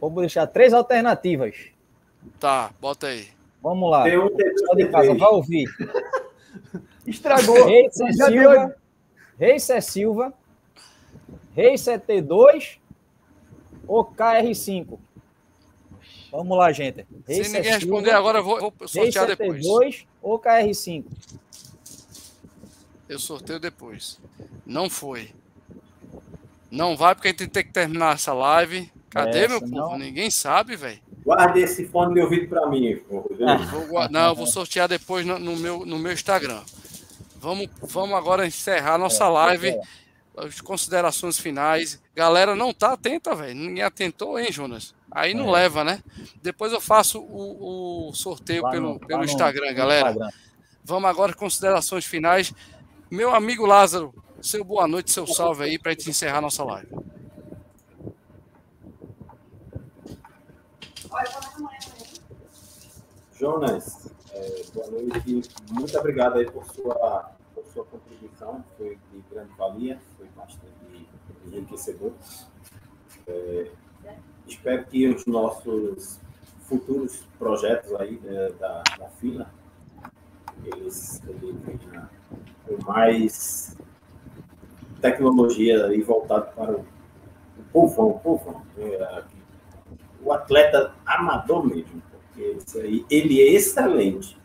Vou 0.00 0.10
deixar 0.10 0.46
três 0.46 0.72
alternativas. 0.72 1.54
Tá, 2.38 2.70
bota 2.80 3.08
aí. 3.08 3.28
Vamos 3.62 3.90
lá. 3.90 4.04
Tem 4.04 4.18
um 4.18 4.28
de 4.74 4.86
casa, 4.88 5.14
vai 5.14 5.28
ouvir. 5.28 5.66
Estragou. 7.06 7.66
Reis 7.66 7.94
Silva. 7.94 8.76
Reis 9.38 9.68
Silva. 9.82 10.32
Reis 11.54 11.82
CT2 11.82 12.78
ou 13.86 14.04
KR5? 14.04 14.98
Vamos 16.30 16.56
lá, 16.56 16.70
gente. 16.72 17.06
Se 17.26 17.42
ninguém 17.42 17.44
Silva, 17.44 17.70
responder 17.70 18.10
agora, 18.12 18.38
eu 18.38 18.44
vou, 18.44 18.60
vou 18.60 18.88
sortear 18.88 19.26
Reis 19.26 19.38
depois. 19.38 19.66
CT2 19.66 20.06
ou 20.22 20.38
KR5? 20.38 21.04
Eu 23.08 23.18
sorteio 23.18 23.58
depois. 23.58 24.20
Não 24.64 24.88
foi. 24.88 25.30
Não 26.70 26.96
vai, 26.96 27.14
porque 27.14 27.28
a 27.28 27.30
gente 27.32 27.48
tem 27.48 27.64
que 27.64 27.72
terminar 27.72 28.14
essa 28.14 28.32
live. 28.32 28.90
Cadê, 29.10 29.48
meu 29.48 29.60
povo? 29.60 29.74
Não... 29.74 29.98
Ninguém 29.98 30.30
sabe, 30.30 30.76
velho. 30.76 31.00
Guarde 31.24 31.60
esse 31.60 31.86
fone 31.86 32.14
de 32.14 32.20
ouvido 32.20 32.48
para 32.48 32.66
mim. 32.68 33.00
Vou, 33.08 34.08
não, 34.08 34.28
eu 34.28 34.34
vou 34.34 34.46
sortear 34.46 34.88
depois 34.88 35.26
no, 35.26 35.38
no, 35.38 35.56
meu, 35.56 35.84
no 35.84 35.98
meu 35.98 36.12
Instagram. 36.12 36.62
Vamos, 37.36 37.68
vamos 37.82 38.16
agora 38.16 38.46
encerrar 38.46 38.96
nossa 38.96 39.24
é, 39.24 39.28
live. 39.28 39.68
É. 39.70 39.80
As 40.36 40.60
considerações 40.60 41.38
finais. 41.38 42.00
Galera, 42.14 42.54
não 42.54 42.72
tá 42.72 42.92
atenta, 42.92 43.34
velho. 43.34 43.54
Ninguém 43.54 43.82
atentou, 43.82 44.38
hein, 44.38 44.52
Jonas? 44.52 44.94
Aí 45.10 45.34
não 45.34 45.48
é. 45.50 45.62
leva, 45.62 45.82
né? 45.82 46.02
Depois 46.42 46.72
eu 46.72 46.80
faço 46.80 47.20
o, 47.20 48.08
o 48.08 48.14
sorteio 48.14 48.68
pelo, 48.70 48.94
no, 48.94 49.00
pelo 49.00 49.24
Instagram, 49.24 49.70
no, 49.70 49.76
galera. 49.76 50.10
Instagram. 50.10 50.30
Vamos 50.84 51.10
agora 51.10 51.34
considerações 51.34 52.04
finais. 52.04 52.52
Meu 53.10 53.34
amigo 53.34 53.66
Lázaro, 53.66 54.14
seu 54.40 54.64
boa 54.64 54.86
noite, 54.86 55.10
seu 55.10 55.26
salve 55.26 55.64
aí 55.64 55.78
para 55.78 55.90
a 55.90 55.94
gente 55.94 56.10
encerrar 56.10 56.40
nossa 56.40 56.62
live. 56.64 56.88
Jonas, 63.38 64.10
é, 64.32 64.62
boa 64.72 64.86
noite. 64.90 65.42
Muito 65.70 65.98
obrigado 65.98 66.38
aí 66.38 66.50
por 66.50 66.64
sua, 66.72 67.30
por 67.54 67.64
sua 67.72 67.84
contribuição. 67.84 68.64
Foi 68.76 68.98
de 69.12 69.24
grande 69.30 69.52
valia, 69.56 70.00
foi 70.16 70.28
bastante 70.36 71.08
enriquecedor. 71.46 72.12
É, 73.26 73.70
espero 74.50 74.84
que 74.84 75.08
os 75.08 75.26
nossos 75.26 76.18
futuros 76.64 77.22
projetos 77.38 77.92
aí 77.94 78.18
né, 78.22 78.50
da, 78.58 78.82
da 78.98 79.08
fila 79.08 79.50
eles, 80.64 81.22
eles 81.26 81.56
venham 81.64 82.08
com 82.66 82.84
mais 82.84 83.76
tecnologia 85.00 85.86
aí 85.86 86.02
voltado 86.02 86.52
para 86.54 86.72
o, 86.72 86.86
o 87.58 87.62
povão, 87.72 88.10
o 88.10 88.18
povão. 88.18 88.62
É, 88.78 89.24
o 90.22 90.32
atleta 90.32 90.94
amador 91.06 91.66
mesmo, 91.66 92.02
porque 92.10 92.42
isso 92.42 92.78
aí, 92.78 93.06
ele 93.10 93.40
é 93.40 93.52
excelente, 93.52 94.36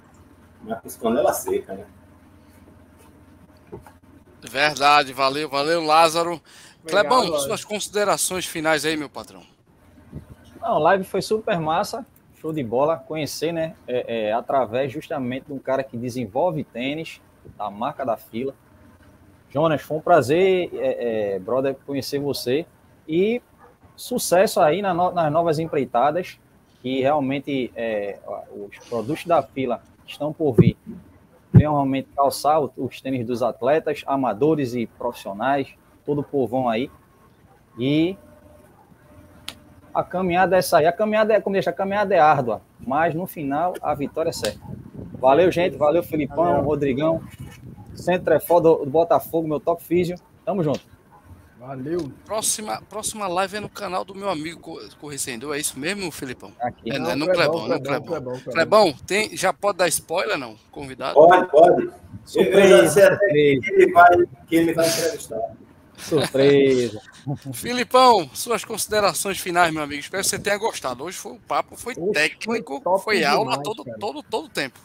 mas 0.62 0.96
com 0.96 1.16
ela 1.16 1.34
seca, 1.34 1.74
né? 1.74 1.86
Verdade, 4.42 5.12
valeu, 5.12 5.50
valeu, 5.50 5.84
Lázaro. 5.84 6.42
Clebão, 6.88 7.38
suas 7.40 7.66
considerações 7.66 8.46
finais 8.46 8.86
aí, 8.86 8.96
meu 8.96 9.10
patrão. 9.10 9.42
Não, 10.66 10.80
live 10.80 11.04
foi 11.04 11.22
super 11.22 11.60
massa, 11.60 12.04
show 12.42 12.52
de 12.52 12.64
bola. 12.64 12.98
Conhecer, 12.98 13.52
né, 13.52 13.76
é, 13.88 14.30
é, 14.30 14.34
através 14.34 14.92
justamente 14.92 15.46
de 15.46 15.54
um 15.54 15.60
cara 15.60 15.84
que 15.84 15.96
desenvolve 15.96 16.64
tênis, 16.64 17.22
da 17.56 17.70
marca 17.70 18.04
da 18.04 18.18
fila. 18.18 18.56
Jonas, 19.52 19.84
foi 19.84 19.98
um 19.98 20.02
prazer, 20.02 20.72
é, 20.74 21.36
é, 21.36 21.40
brother, 21.40 21.76
conhecer 21.86 22.18
você. 22.18 22.66
E 23.08 23.44
sucesso 23.96 24.60
aí 24.60 24.82
na 24.82 24.92
no, 24.92 25.12
nas 25.12 25.32
novas 25.32 25.60
empreitadas, 25.60 26.40
que 26.82 27.00
realmente 27.00 27.72
é, 27.76 28.18
os 28.52 28.76
produtos 28.90 29.24
da 29.24 29.44
fila 29.44 29.84
estão 30.08 30.34
por 30.34 30.54
vir. 30.54 30.76
Venham 31.54 31.74
realmente 31.74 32.10
calçar 32.16 32.60
os 32.60 33.02
tênis 33.02 33.24
dos 33.24 33.44
atletas, 33.44 34.02
amadores 34.08 34.74
e 34.74 34.88
profissionais, 34.88 35.76
todo 36.04 36.22
o 36.22 36.24
povão 36.24 36.68
aí. 36.68 36.90
E 37.78 38.18
a 39.96 40.04
caminhada 40.04 40.58
é 40.58 40.60
essa 40.60 40.80
aí. 40.80 40.86
A 40.86 40.92
caminhada 40.92 41.34
é, 41.34 41.40
como 41.40 41.54
deixa, 41.54 41.70
a 41.70 41.74
caminhada 41.74 42.14
é 42.14 42.20
árdua, 42.20 42.62
mas 42.80 43.16
no 43.16 43.26
final 43.26 43.74
a 43.82 43.96
vitória 43.96 44.30
é 44.30 44.34
certa. 44.34 44.60
Valeu, 45.18 45.50
gente. 45.50 45.78
Valeu, 45.78 46.04
Filipão, 46.04 46.44
Valeu. 46.44 46.64
Rodrigão. 46.64 47.24
Centro 47.96 48.34
é 48.34 48.40
foda 48.40 48.70
do 48.70 48.86
Botafogo, 48.86 49.48
meu 49.48 49.60
top 49.60 49.82
físio. 49.82 50.18
Tamo 50.44 50.62
junto. 50.62 50.82
Valeu. 51.58 52.12
Próxima, 52.26 52.82
próxima 52.90 53.26
live 53.28 53.56
é 53.56 53.60
no 53.62 53.70
canal 53.70 54.04
do 54.04 54.14
meu 54.14 54.30
amigo 54.30 54.78
Corricendo. 55.00 55.54
É 55.54 55.60
isso 55.60 55.80
mesmo, 55.80 56.12
Filipão? 56.12 56.52
Aqui. 56.60 56.92
É, 56.92 57.00
não, 57.00 57.10
é 57.10 57.16
no 57.16 57.26
Clebão, 57.26 57.68
no 57.68 57.82
Clebão. 57.82 58.06
Clebão, 58.06 58.40
Clebão, 58.40 58.94
tem, 59.08 59.36
já 59.36 59.54
pode 59.54 59.78
dar 59.78 59.88
spoiler, 59.88 60.38
não? 60.38 60.56
Convidado? 60.70 61.16
Pode, 61.16 61.50
pode. 61.50 61.90
Surpresa, 62.26 62.76
Eu 62.76 63.10
já 63.10 63.18
sei 63.18 63.60
que 63.60 63.74
ele 63.74 63.92
vai, 63.94 64.18
que 64.48 64.56
ele 64.58 64.74
vai 64.74 64.88
entrevistar. 64.88 65.40
Surpresa. 65.98 67.02
Filipão, 67.54 68.30
suas 68.34 68.64
considerações 68.64 69.40
finais, 69.40 69.74
meu 69.74 69.84
amigo. 69.84 70.00
Espero 70.00 70.24
que 70.24 70.30
você 70.30 70.40
tenha 70.40 70.58
gostado. 70.58 71.04
Hoje 71.04 71.18
foi 71.18 71.34
o 71.34 71.40
papo, 71.40 71.76
foi 71.76 71.94
Oxe, 71.98 72.14
técnico, 72.14 72.82
foi, 72.82 73.00
foi 73.00 73.24
aula 73.24 73.52
demais, 73.52 73.64
todo, 73.64 73.84
todo, 73.84 74.00
todo, 74.00 74.24
todo 74.24 74.50
tempo. 74.50 74.80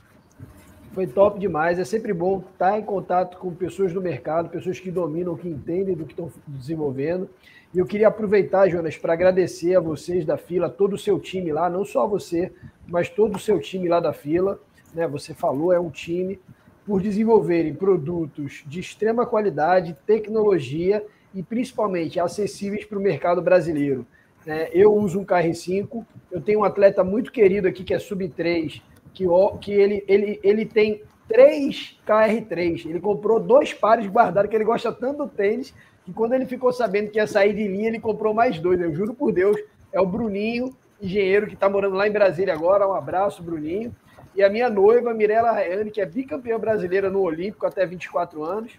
Foi 0.93 1.07
top 1.07 1.39
demais. 1.39 1.79
É 1.79 1.85
sempre 1.85 2.13
bom 2.13 2.43
estar 2.53 2.79
em 2.79 2.83
contato 2.83 3.37
com 3.37 3.55
pessoas 3.55 3.93
do 3.93 4.01
mercado, 4.01 4.49
pessoas 4.49 4.81
que 4.81 4.91
dominam, 4.91 5.37
que 5.37 5.49
entendem 5.49 5.95
do 5.95 6.05
que 6.05 6.13
estão 6.13 6.33
desenvolvendo. 6.47 7.29
E 7.73 7.79
eu 7.79 7.87
queria 7.87 8.09
aproveitar, 8.09 8.69
Jonas, 8.69 8.97
para 8.97 9.13
agradecer 9.13 9.77
a 9.77 9.81
vocês 9.81 10.25
da 10.25 10.37
fila, 10.37 10.69
todo 10.69 10.95
o 10.95 10.99
seu 10.99 11.21
time 11.21 11.53
lá, 11.53 11.71
não 11.71 11.85
só 11.85 12.07
você, 12.07 12.53
mas 12.89 13.09
todo 13.09 13.37
o 13.37 13.39
seu 13.39 13.61
time 13.61 13.89
lá 13.89 14.01
da 14.01 14.13
fila. 14.13 14.61
Né? 14.93 15.07
Você 15.07 15.33
falou, 15.33 15.73
é 15.73 15.79
um 15.79 15.91
time, 15.91 16.41
por 16.87 17.01
desenvolverem 17.01 17.75
produtos 17.75 18.65
de 18.67 18.81
extrema 18.81 19.27
qualidade, 19.27 19.97
tecnologia 20.07 21.05
e 21.35 21.43
principalmente 21.43 22.19
acessíveis 22.19 22.85
para 22.85 22.99
o 22.99 23.03
mercado 23.03 23.41
brasileiro. 23.41 24.07
Né? 24.45 24.69
Eu 24.73 24.95
uso 24.95 25.21
um 25.21 25.25
KR5, 25.25 26.05
eu 26.31 26.41
tenho 26.41 26.61
um 26.61 26.65
atleta 26.65 27.05
muito 27.05 27.31
querido 27.31 27.69
aqui 27.69 27.85
que 27.85 27.95
é 27.95 27.99
Sub-3, 27.99 28.83
que, 29.13 29.25
que 29.61 29.73
ele, 29.73 30.05
ele, 30.09 30.41
ele 30.43 30.65
tem 30.65 31.03
três 31.29 31.99
KR3. 32.07 32.87
Ele 32.87 33.01
comprou 33.01 33.39
dois 33.39 33.73
pares 33.73 34.07
guardados, 34.07 34.51
que 34.51 34.57
ele 34.57 34.65
gosta 34.65 34.93
tanto 34.93 35.19
do 35.19 35.29
tênis, 35.29 35.73
que 36.05 36.13
quando 36.13 36.33
ele 36.33 36.47
ficou 36.47 36.73
sabendo 36.73 37.11
que 37.11 37.19
ia 37.19 37.27
sair 37.27 37.55
de 37.55 37.69
linha, 37.69 37.89
ele 37.89 38.01
comprou 38.01 38.35
mais 38.35 38.59
dois. 38.59 38.81
Eu 38.81 38.95
juro 38.95 39.15
por 39.15 39.33
Deus, 39.33 39.57
é 39.93 40.01
o 40.01 40.07
Bruninho, 40.07 40.75
engenheiro 41.01 41.47
que 41.47 41.55
está 41.55 41.69
morando 41.69 41.97
lá 41.97 42.09
em 42.09 42.13
Brasília 42.13 42.53
agora. 42.53 42.89
Um 42.89 42.95
abraço, 42.95 43.43
Bruninho. 43.43 43.95
E 44.35 44.43
a 44.43 44.49
minha 44.49 44.71
noiva, 44.71 45.13
Mirella 45.13 45.53
Rayane, 45.53 45.91
que 45.91 46.01
é 46.01 46.07
bicampeã 46.07 46.59
brasileira 46.59 47.11
no 47.11 47.21
Olímpico 47.21 47.67
até 47.67 47.85
24 47.85 48.45
anos. 48.45 48.73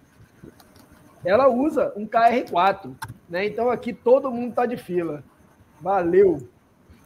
Ela 1.24 1.48
usa 1.48 1.94
um 1.96 2.08
KR4. 2.08 2.96
Né? 3.30 3.46
Então 3.46 3.70
aqui 3.70 3.94
todo 3.94 4.32
mundo 4.32 4.50
está 4.52 4.66
de 4.66 4.78
fila. 4.78 5.24
Valeu! 5.80 6.48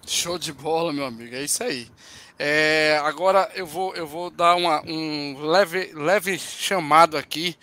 Show 0.06 0.38
de 0.38 0.54
bola, 0.54 0.94
meu 0.94 1.06
amigo. 1.06 1.36
É 1.36 1.42
isso 1.42 1.64
aí. 1.64 1.88
É, 2.38 3.00
agora 3.04 3.50
eu 3.56 3.66
vou, 3.66 3.96
eu 3.96 4.06
vou 4.06 4.30
dar 4.30 4.56
uma, 4.56 4.82
um 4.86 5.40
leve, 5.46 5.92
leve 5.94 6.38
chamado 6.38 7.18
aqui. 7.18 7.56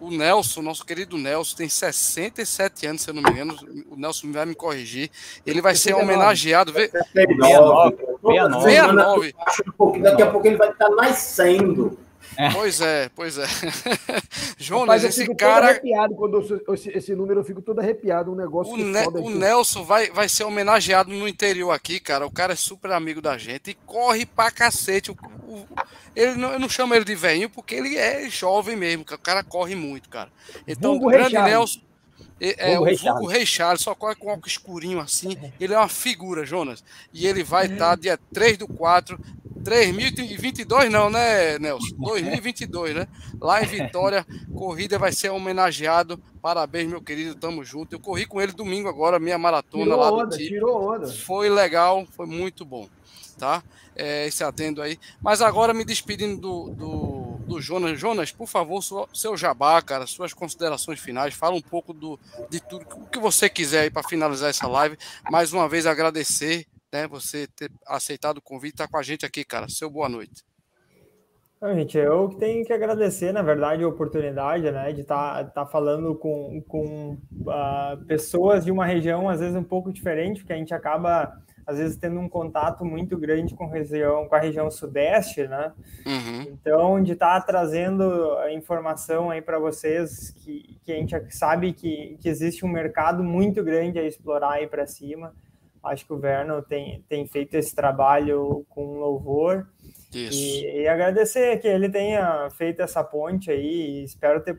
O 0.00 0.10
Nelson, 0.10 0.62
nosso 0.62 0.84
querido 0.84 1.16
Nelson, 1.16 1.56
tem 1.56 1.68
67 1.68 2.86
anos, 2.86 3.02
se 3.02 3.10
eu 3.10 3.14
não 3.14 3.22
me 3.22 3.30
engano. 3.30 3.56
O 3.88 3.96
Nelson 3.96 4.32
vai 4.32 4.44
me 4.44 4.54
corrigir. 4.54 5.08
Ele 5.46 5.62
vai 5.62 5.76
ser 5.76 5.94
homenageado. 5.94 6.72
69. 6.72 8.11
69. 8.22 9.34
Daqui 10.00 10.22
a 10.22 10.30
pouco 10.30 10.46
ele 10.46 10.56
vai 10.56 10.70
estar 10.70 10.88
nascendo. 10.90 11.98
É. 12.36 12.50
Pois 12.50 12.80
é, 12.80 13.10
pois 13.14 13.36
é. 13.36 13.46
Jonas, 14.56 15.04
esse 15.04 15.22
fico 15.22 15.36
cara. 15.36 15.68
Arrepiado 15.68 16.14
quando 16.14 16.40
eu, 16.66 16.74
esse, 16.74 16.88
esse, 16.90 17.14
número 17.14 17.40
eu 17.40 17.44
fico 17.44 17.60
todo 17.60 17.80
arrepiado. 17.80 18.32
Um 18.32 18.34
negócio. 18.34 18.72
O, 18.72 18.76
ne 18.76 19.06
o 19.06 19.30
Nelson 19.30 19.84
vai, 19.84 20.10
vai 20.10 20.28
ser 20.28 20.44
homenageado 20.44 21.12
no 21.12 21.28
interior 21.28 21.70
aqui, 21.70 22.00
cara. 22.00 22.26
O 22.26 22.30
cara 22.30 22.54
é 22.54 22.56
super 22.56 22.92
amigo 22.92 23.20
da 23.20 23.36
gente 23.36 23.70
e 23.70 23.74
corre 23.74 24.24
pra 24.24 24.50
cacete. 24.50 25.10
O, 25.10 25.14
o, 25.46 25.66
ele 26.16 26.36
não, 26.36 26.52
eu 26.52 26.58
não 26.58 26.68
chamo 26.68 26.94
ele 26.94 27.04
de 27.04 27.14
velhinho 27.14 27.50
porque 27.50 27.74
ele 27.74 27.96
é 27.96 28.28
jovem 28.30 28.76
mesmo. 28.76 29.02
O 29.02 29.18
cara 29.18 29.44
corre 29.44 29.74
muito, 29.74 30.08
cara. 30.08 30.30
Então, 30.66 30.96
o 30.96 31.00
grande 31.06 31.34
Nelson. 31.34 31.80
É, 32.42 32.72
é 32.72 32.80
o 32.80 32.82
Rei, 32.82 32.96
Rei 33.30 33.46
Charles, 33.46 33.82
só 33.82 33.94
corre 33.94 34.16
com 34.16 34.26
óculos 34.26 34.50
escurinho 34.50 34.98
assim. 34.98 35.38
Ele 35.60 35.74
é 35.74 35.78
uma 35.78 35.88
figura, 35.88 36.44
Jonas. 36.44 36.82
E 37.12 37.24
ele 37.24 37.44
vai 37.44 37.66
estar 37.66 37.96
dia 37.96 38.18
3 38.32 38.58
do 38.58 38.66
4 38.66 39.16
3022 39.62 40.90
não, 40.90 41.08
né, 41.08 41.56
Nelson? 41.58 41.94
2022, 41.96 42.96
né? 42.96 43.06
Lá 43.40 43.62
em 43.62 43.66
Vitória, 43.66 44.26
corrida 44.52 44.98
vai 44.98 45.12
ser 45.12 45.30
homenageado. 45.30 46.20
Parabéns, 46.40 46.88
meu 46.88 47.00
querido, 47.00 47.36
tamo 47.36 47.64
junto. 47.64 47.94
Eu 47.94 48.00
corri 48.00 48.26
com 48.26 48.40
ele 48.40 48.52
domingo 48.52 48.88
agora, 48.88 49.20
minha 49.20 49.38
maratona 49.38 49.84
tirou 49.84 50.00
lá 50.00 50.10
do 50.10 50.16
onda, 50.16 50.36
Tirou 50.36 50.94
onda. 50.94 51.06
Foi 51.06 51.48
legal, 51.48 52.04
foi 52.16 52.26
muito 52.26 52.64
bom, 52.64 52.88
tá? 53.38 53.62
É, 53.94 54.26
esse 54.26 54.42
atendo 54.42 54.82
aí. 54.82 54.98
Mas 55.20 55.40
agora 55.40 55.72
me 55.72 55.84
despedindo 55.84 56.40
do, 56.40 56.70
do, 56.70 57.21
do 57.42 57.60
Jonas. 57.60 57.98
Jonas, 57.98 58.32
por 58.32 58.46
favor, 58.46 58.82
sua, 58.82 59.08
seu 59.12 59.36
jabá, 59.36 59.80
cara, 59.82 60.06
suas 60.06 60.32
considerações 60.32 61.00
finais. 61.00 61.34
Fala 61.34 61.54
um 61.54 61.62
pouco 61.62 61.92
do, 61.92 62.18
de 62.48 62.60
tudo, 62.60 62.86
o 62.96 63.06
que 63.06 63.18
você 63.18 63.48
quiser 63.48 63.82
aí 63.82 63.90
para 63.90 64.06
finalizar 64.08 64.50
essa 64.50 64.66
live. 64.66 64.96
Mais 65.30 65.52
uma 65.52 65.68
vez 65.68 65.86
agradecer 65.86 66.66
né, 66.92 67.06
você 67.06 67.46
ter 67.46 67.70
aceitado 67.86 68.38
o 68.38 68.42
convite 68.42 68.72
e 68.72 68.74
estar 68.74 68.86
tá 68.86 68.90
com 68.90 68.98
a 68.98 69.02
gente 69.02 69.24
aqui, 69.24 69.44
cara. 69.44 69.68
Seu 69.68 69.90
boa 69.90 70.08
noite. 70.08 70.44
Não, 71.62 71.72
gente, 71.76 71.96
eu 71.96 72.28
tenho 72.40 72.66
que 72.66 72.72
agradecer, 72.72 73.30
na 73.30 73.40
verdade, 73.40 73.84
a 73.84 73.88
oportunidade, 73.88 74.68
né, 74.72 74.92
de 74.92 75.02
estar 75.02 75.44
tá, 75.44 75.50
tá 75.62 75.66
falando 75.66 76.12
com, 76.16 76.60
com 76.66 77.16
uh, 77.46 78.04
pessoas 78.04 78.64
de 78.64 78.72
uma 78.72 78.84
região, 78.84 79.28
às 79.28 79.38
vezes, 79.38 79.54
um 79.54 79.62
pouco 79.62 79.92
diferente, 79.92 80.40
porque 80.40 80.52
a 80.52 80.56
gente 80.56 80.74
acaba, 80.74 81.32
às 81.66 81.78
vezes, 81.78 81.96
tendo 81.96 82.18
um 82.18 82.28
contato 82.28 82.84
muito 82.84 83.16
grande 83.16 83.54
com, 83.54 83.66
região, 83.66 84.28
com 84.28 84.34
a 84.34 84.40
região 84.40 84.70
sudeste, 84.70 85.46
né? 85.46 85.72
Uhum. 86.06 86.42
Então, 86.42 87.02
de 87.02 87.12
estar 87.12 87.40
tá 87.40 87.46
trazendo 87.46 88.32
a 88.38 88.52
informação 88.52 89.30
aí 89.30 89.40
para 89.40 89.58
vocês, 89.58 90.30
que, 90.30 90.78
que 90.84 90.92
a 90.92 90.96
gente 90.96 91.14
sabe 91.34 91.72
que, 91.72 92.16
que 92.20 92.28
existe 92.28 92.64
um 92.64 92.68
mercado 92.68 93.22
muito 93.22 93.62
grande 93.62 93.98
a 93.98 94.06
explorar 94.06 94.52
aí 94.52 94.66
para 94.66 94.86
cima, 94.86 95.32
Acho 95.82 96.06
que 96.06 96.12
o 96.12 96.18
Verno 96.18 96.62
tem, 96.62 97.04
tem 97.08 97.26
feito 97.26 97.54
esse 97.54 97.74
trabalho 97.74 98.64
com 98.68 98.98
louvor. 98.98 99.68
E, 100.18 100.82
e, 100.82 100.88
agradecer 100.88 101.58
que 101.58 101.66
ele 101.66 101.88
tenha 101.88 102.48
feito 102.50 102.82
essa 102.82 103.02
ponte 103.02 103.50
aí, 103.50 104.04
espero 104.04 104.42
ter, 104.42 104.58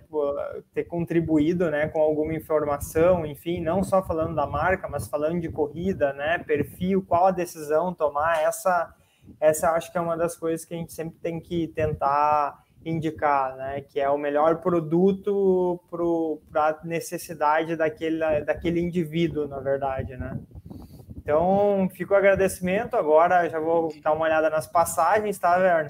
ter 0.74 0.84
contribuído 0.86 1.70
né, 1.70 1.88
com 1.88 2.00
alguma 2.00 2.34
informação, 2.34 3.26
enfim, 3.26 3.62
não 3.62 3.84
só 3.84 4.04
falando 4.04 4.36
da 4.36 4.48
marca, 4.48 4.88
mas 4.90 5.08
falando 5.08 5.40
de 5.40 5.50
corrida, 5.50 6.12
né, 6.14 6.40
perfil, 6.40 7.04
qual 7.08 7.28
a 7.28 7.32
decisão 7.32 7.94
tomar, 7.94 8.42
essa, 8.42 8.94
essa 9.40 9.72
acho 9.72 9.92
que 9.92 9.98
é 9.98 10.02
uma 10.02 10.18
das 10.18 10.36
coisas 10.36 10.66
que 10.66 10.74
a 10.74 10.78
gente 10.78 10.92
sempre 10.92 11.20
tem 11.20 11.40
que 11.40 11.68
tentar 11.68 12.64
indicar, 12.86 13.56
né, 13.56 13.82
que 13.82 14.00
é 14.00 14.10
o 14.10 14.18
melhor 14.18 14.62
produto 14.62 15.80
para 16.52 16.70
a 16.70 16.80
necessidade 16.84 17.76
daquele, 17.76 18.42
daquele 18.42 18.82
indivíduo, 18.82 19.48
na 19.48 19.60
verdade, 19.60 20.18
né. 20.18 20.40
Então, 21.24 21.90
fica 21.94 22.14
o 22.14 22.18
agradecimento. 22.18 22.96
Agora 22.96 23.50
já 23.50 23.60
vou 23.60 23.94
dar 24.02 24.12
uma 24.12 24.26
olhada 24.26 24.50
nas 24.50 24.68
passagens, 24.68 25.40
tá, 25.40 25.58
Verno? 25.58 25.90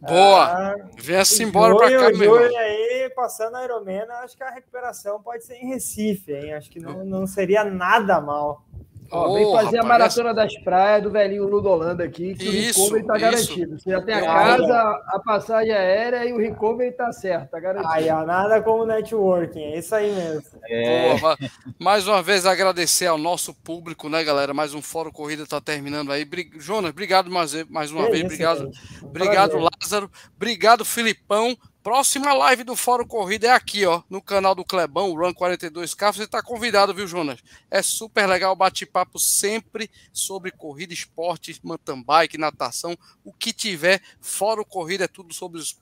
Boa! 0.00 0.44
Ah, 0.44 0.74
Venha-se 0.98 1.42
embora 1.42 1.74
para 1.74 1.90
cá, 1.90 2.10
meu 2.10 2.36
irmão. 2.36 2.58
aí, 2.58 3.10
passando 3.16 3.56
a 3.56 3.60
Aeromena, 3.60 4.14
acho 4.16 4.36
que 4.36 4.42
a 4.42 4.50
recuperação 4.50 5.22
pode 5.22 5.44
ser 5.44 5.54
em 5.54 5.68
Recife, 5.68 6.32
hein? 6.32 6.52
Acho 6.52 6.70
que 6.70 6.78
não, 6.78 7.04
não 7.04 7.26
seria 7.26 7.64
nada 7.64 8.20
mal. 8.20 8.62
Ó, 9.10 9.34
vem 9.34 9.44
fazer 9.52 9.76
rapaz, 9.76 9.84
a 9.84 9.88
maratona 9.88 10.34
das 10.34 10.54
praias 10.62 11.02
do 11.02 11.10
velhinho 11.10 11.48
Ludolanda 11.48 12.04
aqui, 12.04 12.34
que 12.34 12.44
isso, 12.44 12.80
o 12.80 12.84
recovery 12.84 13.00
está 13.02 13.18
garantido. 13.18 13.78
Você 13.78 13.90
já 13.90 14.02
tem 14.02 14.14
a 14.14 14.22
casa, 14.22 15.02
a 15.06 15.20
passagem 15.24 15.72
aérea 15.72 16.24
e 16.24 16.32
o 16.32 16.38
recovery 16.38 16.90
está 16.90 17.12
certo, 17.12 17.44
está 17.44 17.60
garantido. 17.60 17.92
Aí, 17.92 18.06
nada 18.06 18.60
como 18.62 18.84
networking, 18.84 19.60
é 19.60 19.78
isso 19.78 19.94
aí 19.94 20.12
mesmo. 20.12 20.42
É. 20.64 21.16
Boa, 21.18 21.36
mais 21.78 22.06
uma 22.06 22.22
vez 22.22 22.46
agradecer 22.46 23.06
ao 23.06 23.18
nosso 23.18 23.54
público, 23.54 24.08
né, 24.08 24.24
galera? 24.24 24.52
Mais 24.52 24.74
um 24.74 24.82
Fórum 24.82 25.10
Corrida 25.10 25.42
está 25.44 25.60
terminando 25.60 26.10
aí. 26.12 26.26
Jonas, 26.58 26.90
obrigado 26.90 27.30
mais, 27.30 27.52
mais 27.70 27.90
uma 27.90 28.06
é 28.06 28.10
vez. 28.10 28.18
Isso, 28.18 28.26
obrigado, 28.26 28.70
obrigado 29.02 29.58
Lázaro. 29.58 30.10
Obrigado, 30.36 30.84
Filipão. 30.84 31.56
Próxima 31.86 32.32
live 32.32 32.64
do 32.64 32.74
Fórum 32.74 33.06
Corrida 33.06 33.46
é 33.46 33.50
aqui, 33.52 33.86
ó, 33.86 34.02
no 34.10 34.20
canal 34.20 34.56
do 34.56 34.64
Clebão, 34.64 35.14
Run 35.14 35.32
42K. 35.32 36.14
Você 36.14 36.24
está 36.24 36.42
convidado, 36.42 36.92
viu, 36.92 37.06
Jonas? 37.06 37.38
É 37.70 37.80
super 37.80 38.26
legal 38.26 38.56
bate-papo 38.56 39.20
sempre 39.20 39.88
sobre 40.12 40.50
corrida, 40.50 40.92
esporte, 40.92 41.60
mountain 41.62 42.02
bike, 42.02 42.38
natação, 42.38 42.98
o 43.24 43.32
que 43.32 43.52
tiver. 43.52 44.02
Fórum 44.20 44.64
Corrida 44.64 45.04
é 45.04 45.06
tudo 45.06 45.32
sobre 45.32 45.60
os, 45.60 45.78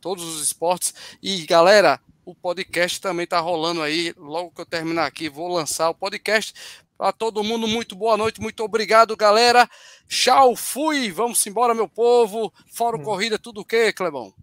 todos 0.00 0.24
os 0.24 0.42
esportes. 0.42 0.92
E, 1.22 1.46
galera, 1.46 2.00
o 2.24 2.34
podcast 2.34 3.00
também 3.00 3.24
tá 3.24 3.38
rolando 3.38 3.82
aí. 3.82 4.12
Logo 4.16 4.50
que 4.50 4.62
eu 4.62 4.66
terminar 4.66 5.06
aqui, 5.06 5.28
vou 5.28 5.46
lançar 5.46 5.90
o 5.90 5.94
podcast. 5.94 6.52
Para 6.98 7.12
todo 7.12 7.44
mundo, 7.44 7.68
muito 7.68 7.94
boa 7.94 8.16
noite, 8.16 8.40
muito 8.40 8.64
obrigado, 8.64 9.16
galera. 9.16 9.70
Tchau, 10.08 10.56
fui. 10.56 11.12
Vamos 11.12 11.46
embora, 11.46 11.72
meu 11.72 11.88
povo. 11.88 12.52
Fórum 12.66 12.98
hum. 12.98 13.04
Corrida, 13.04 13.38
tudo 13.38 13.60
o 13.60 13.64
quê, 13.64 13.92
Clebão? 13.92 14.34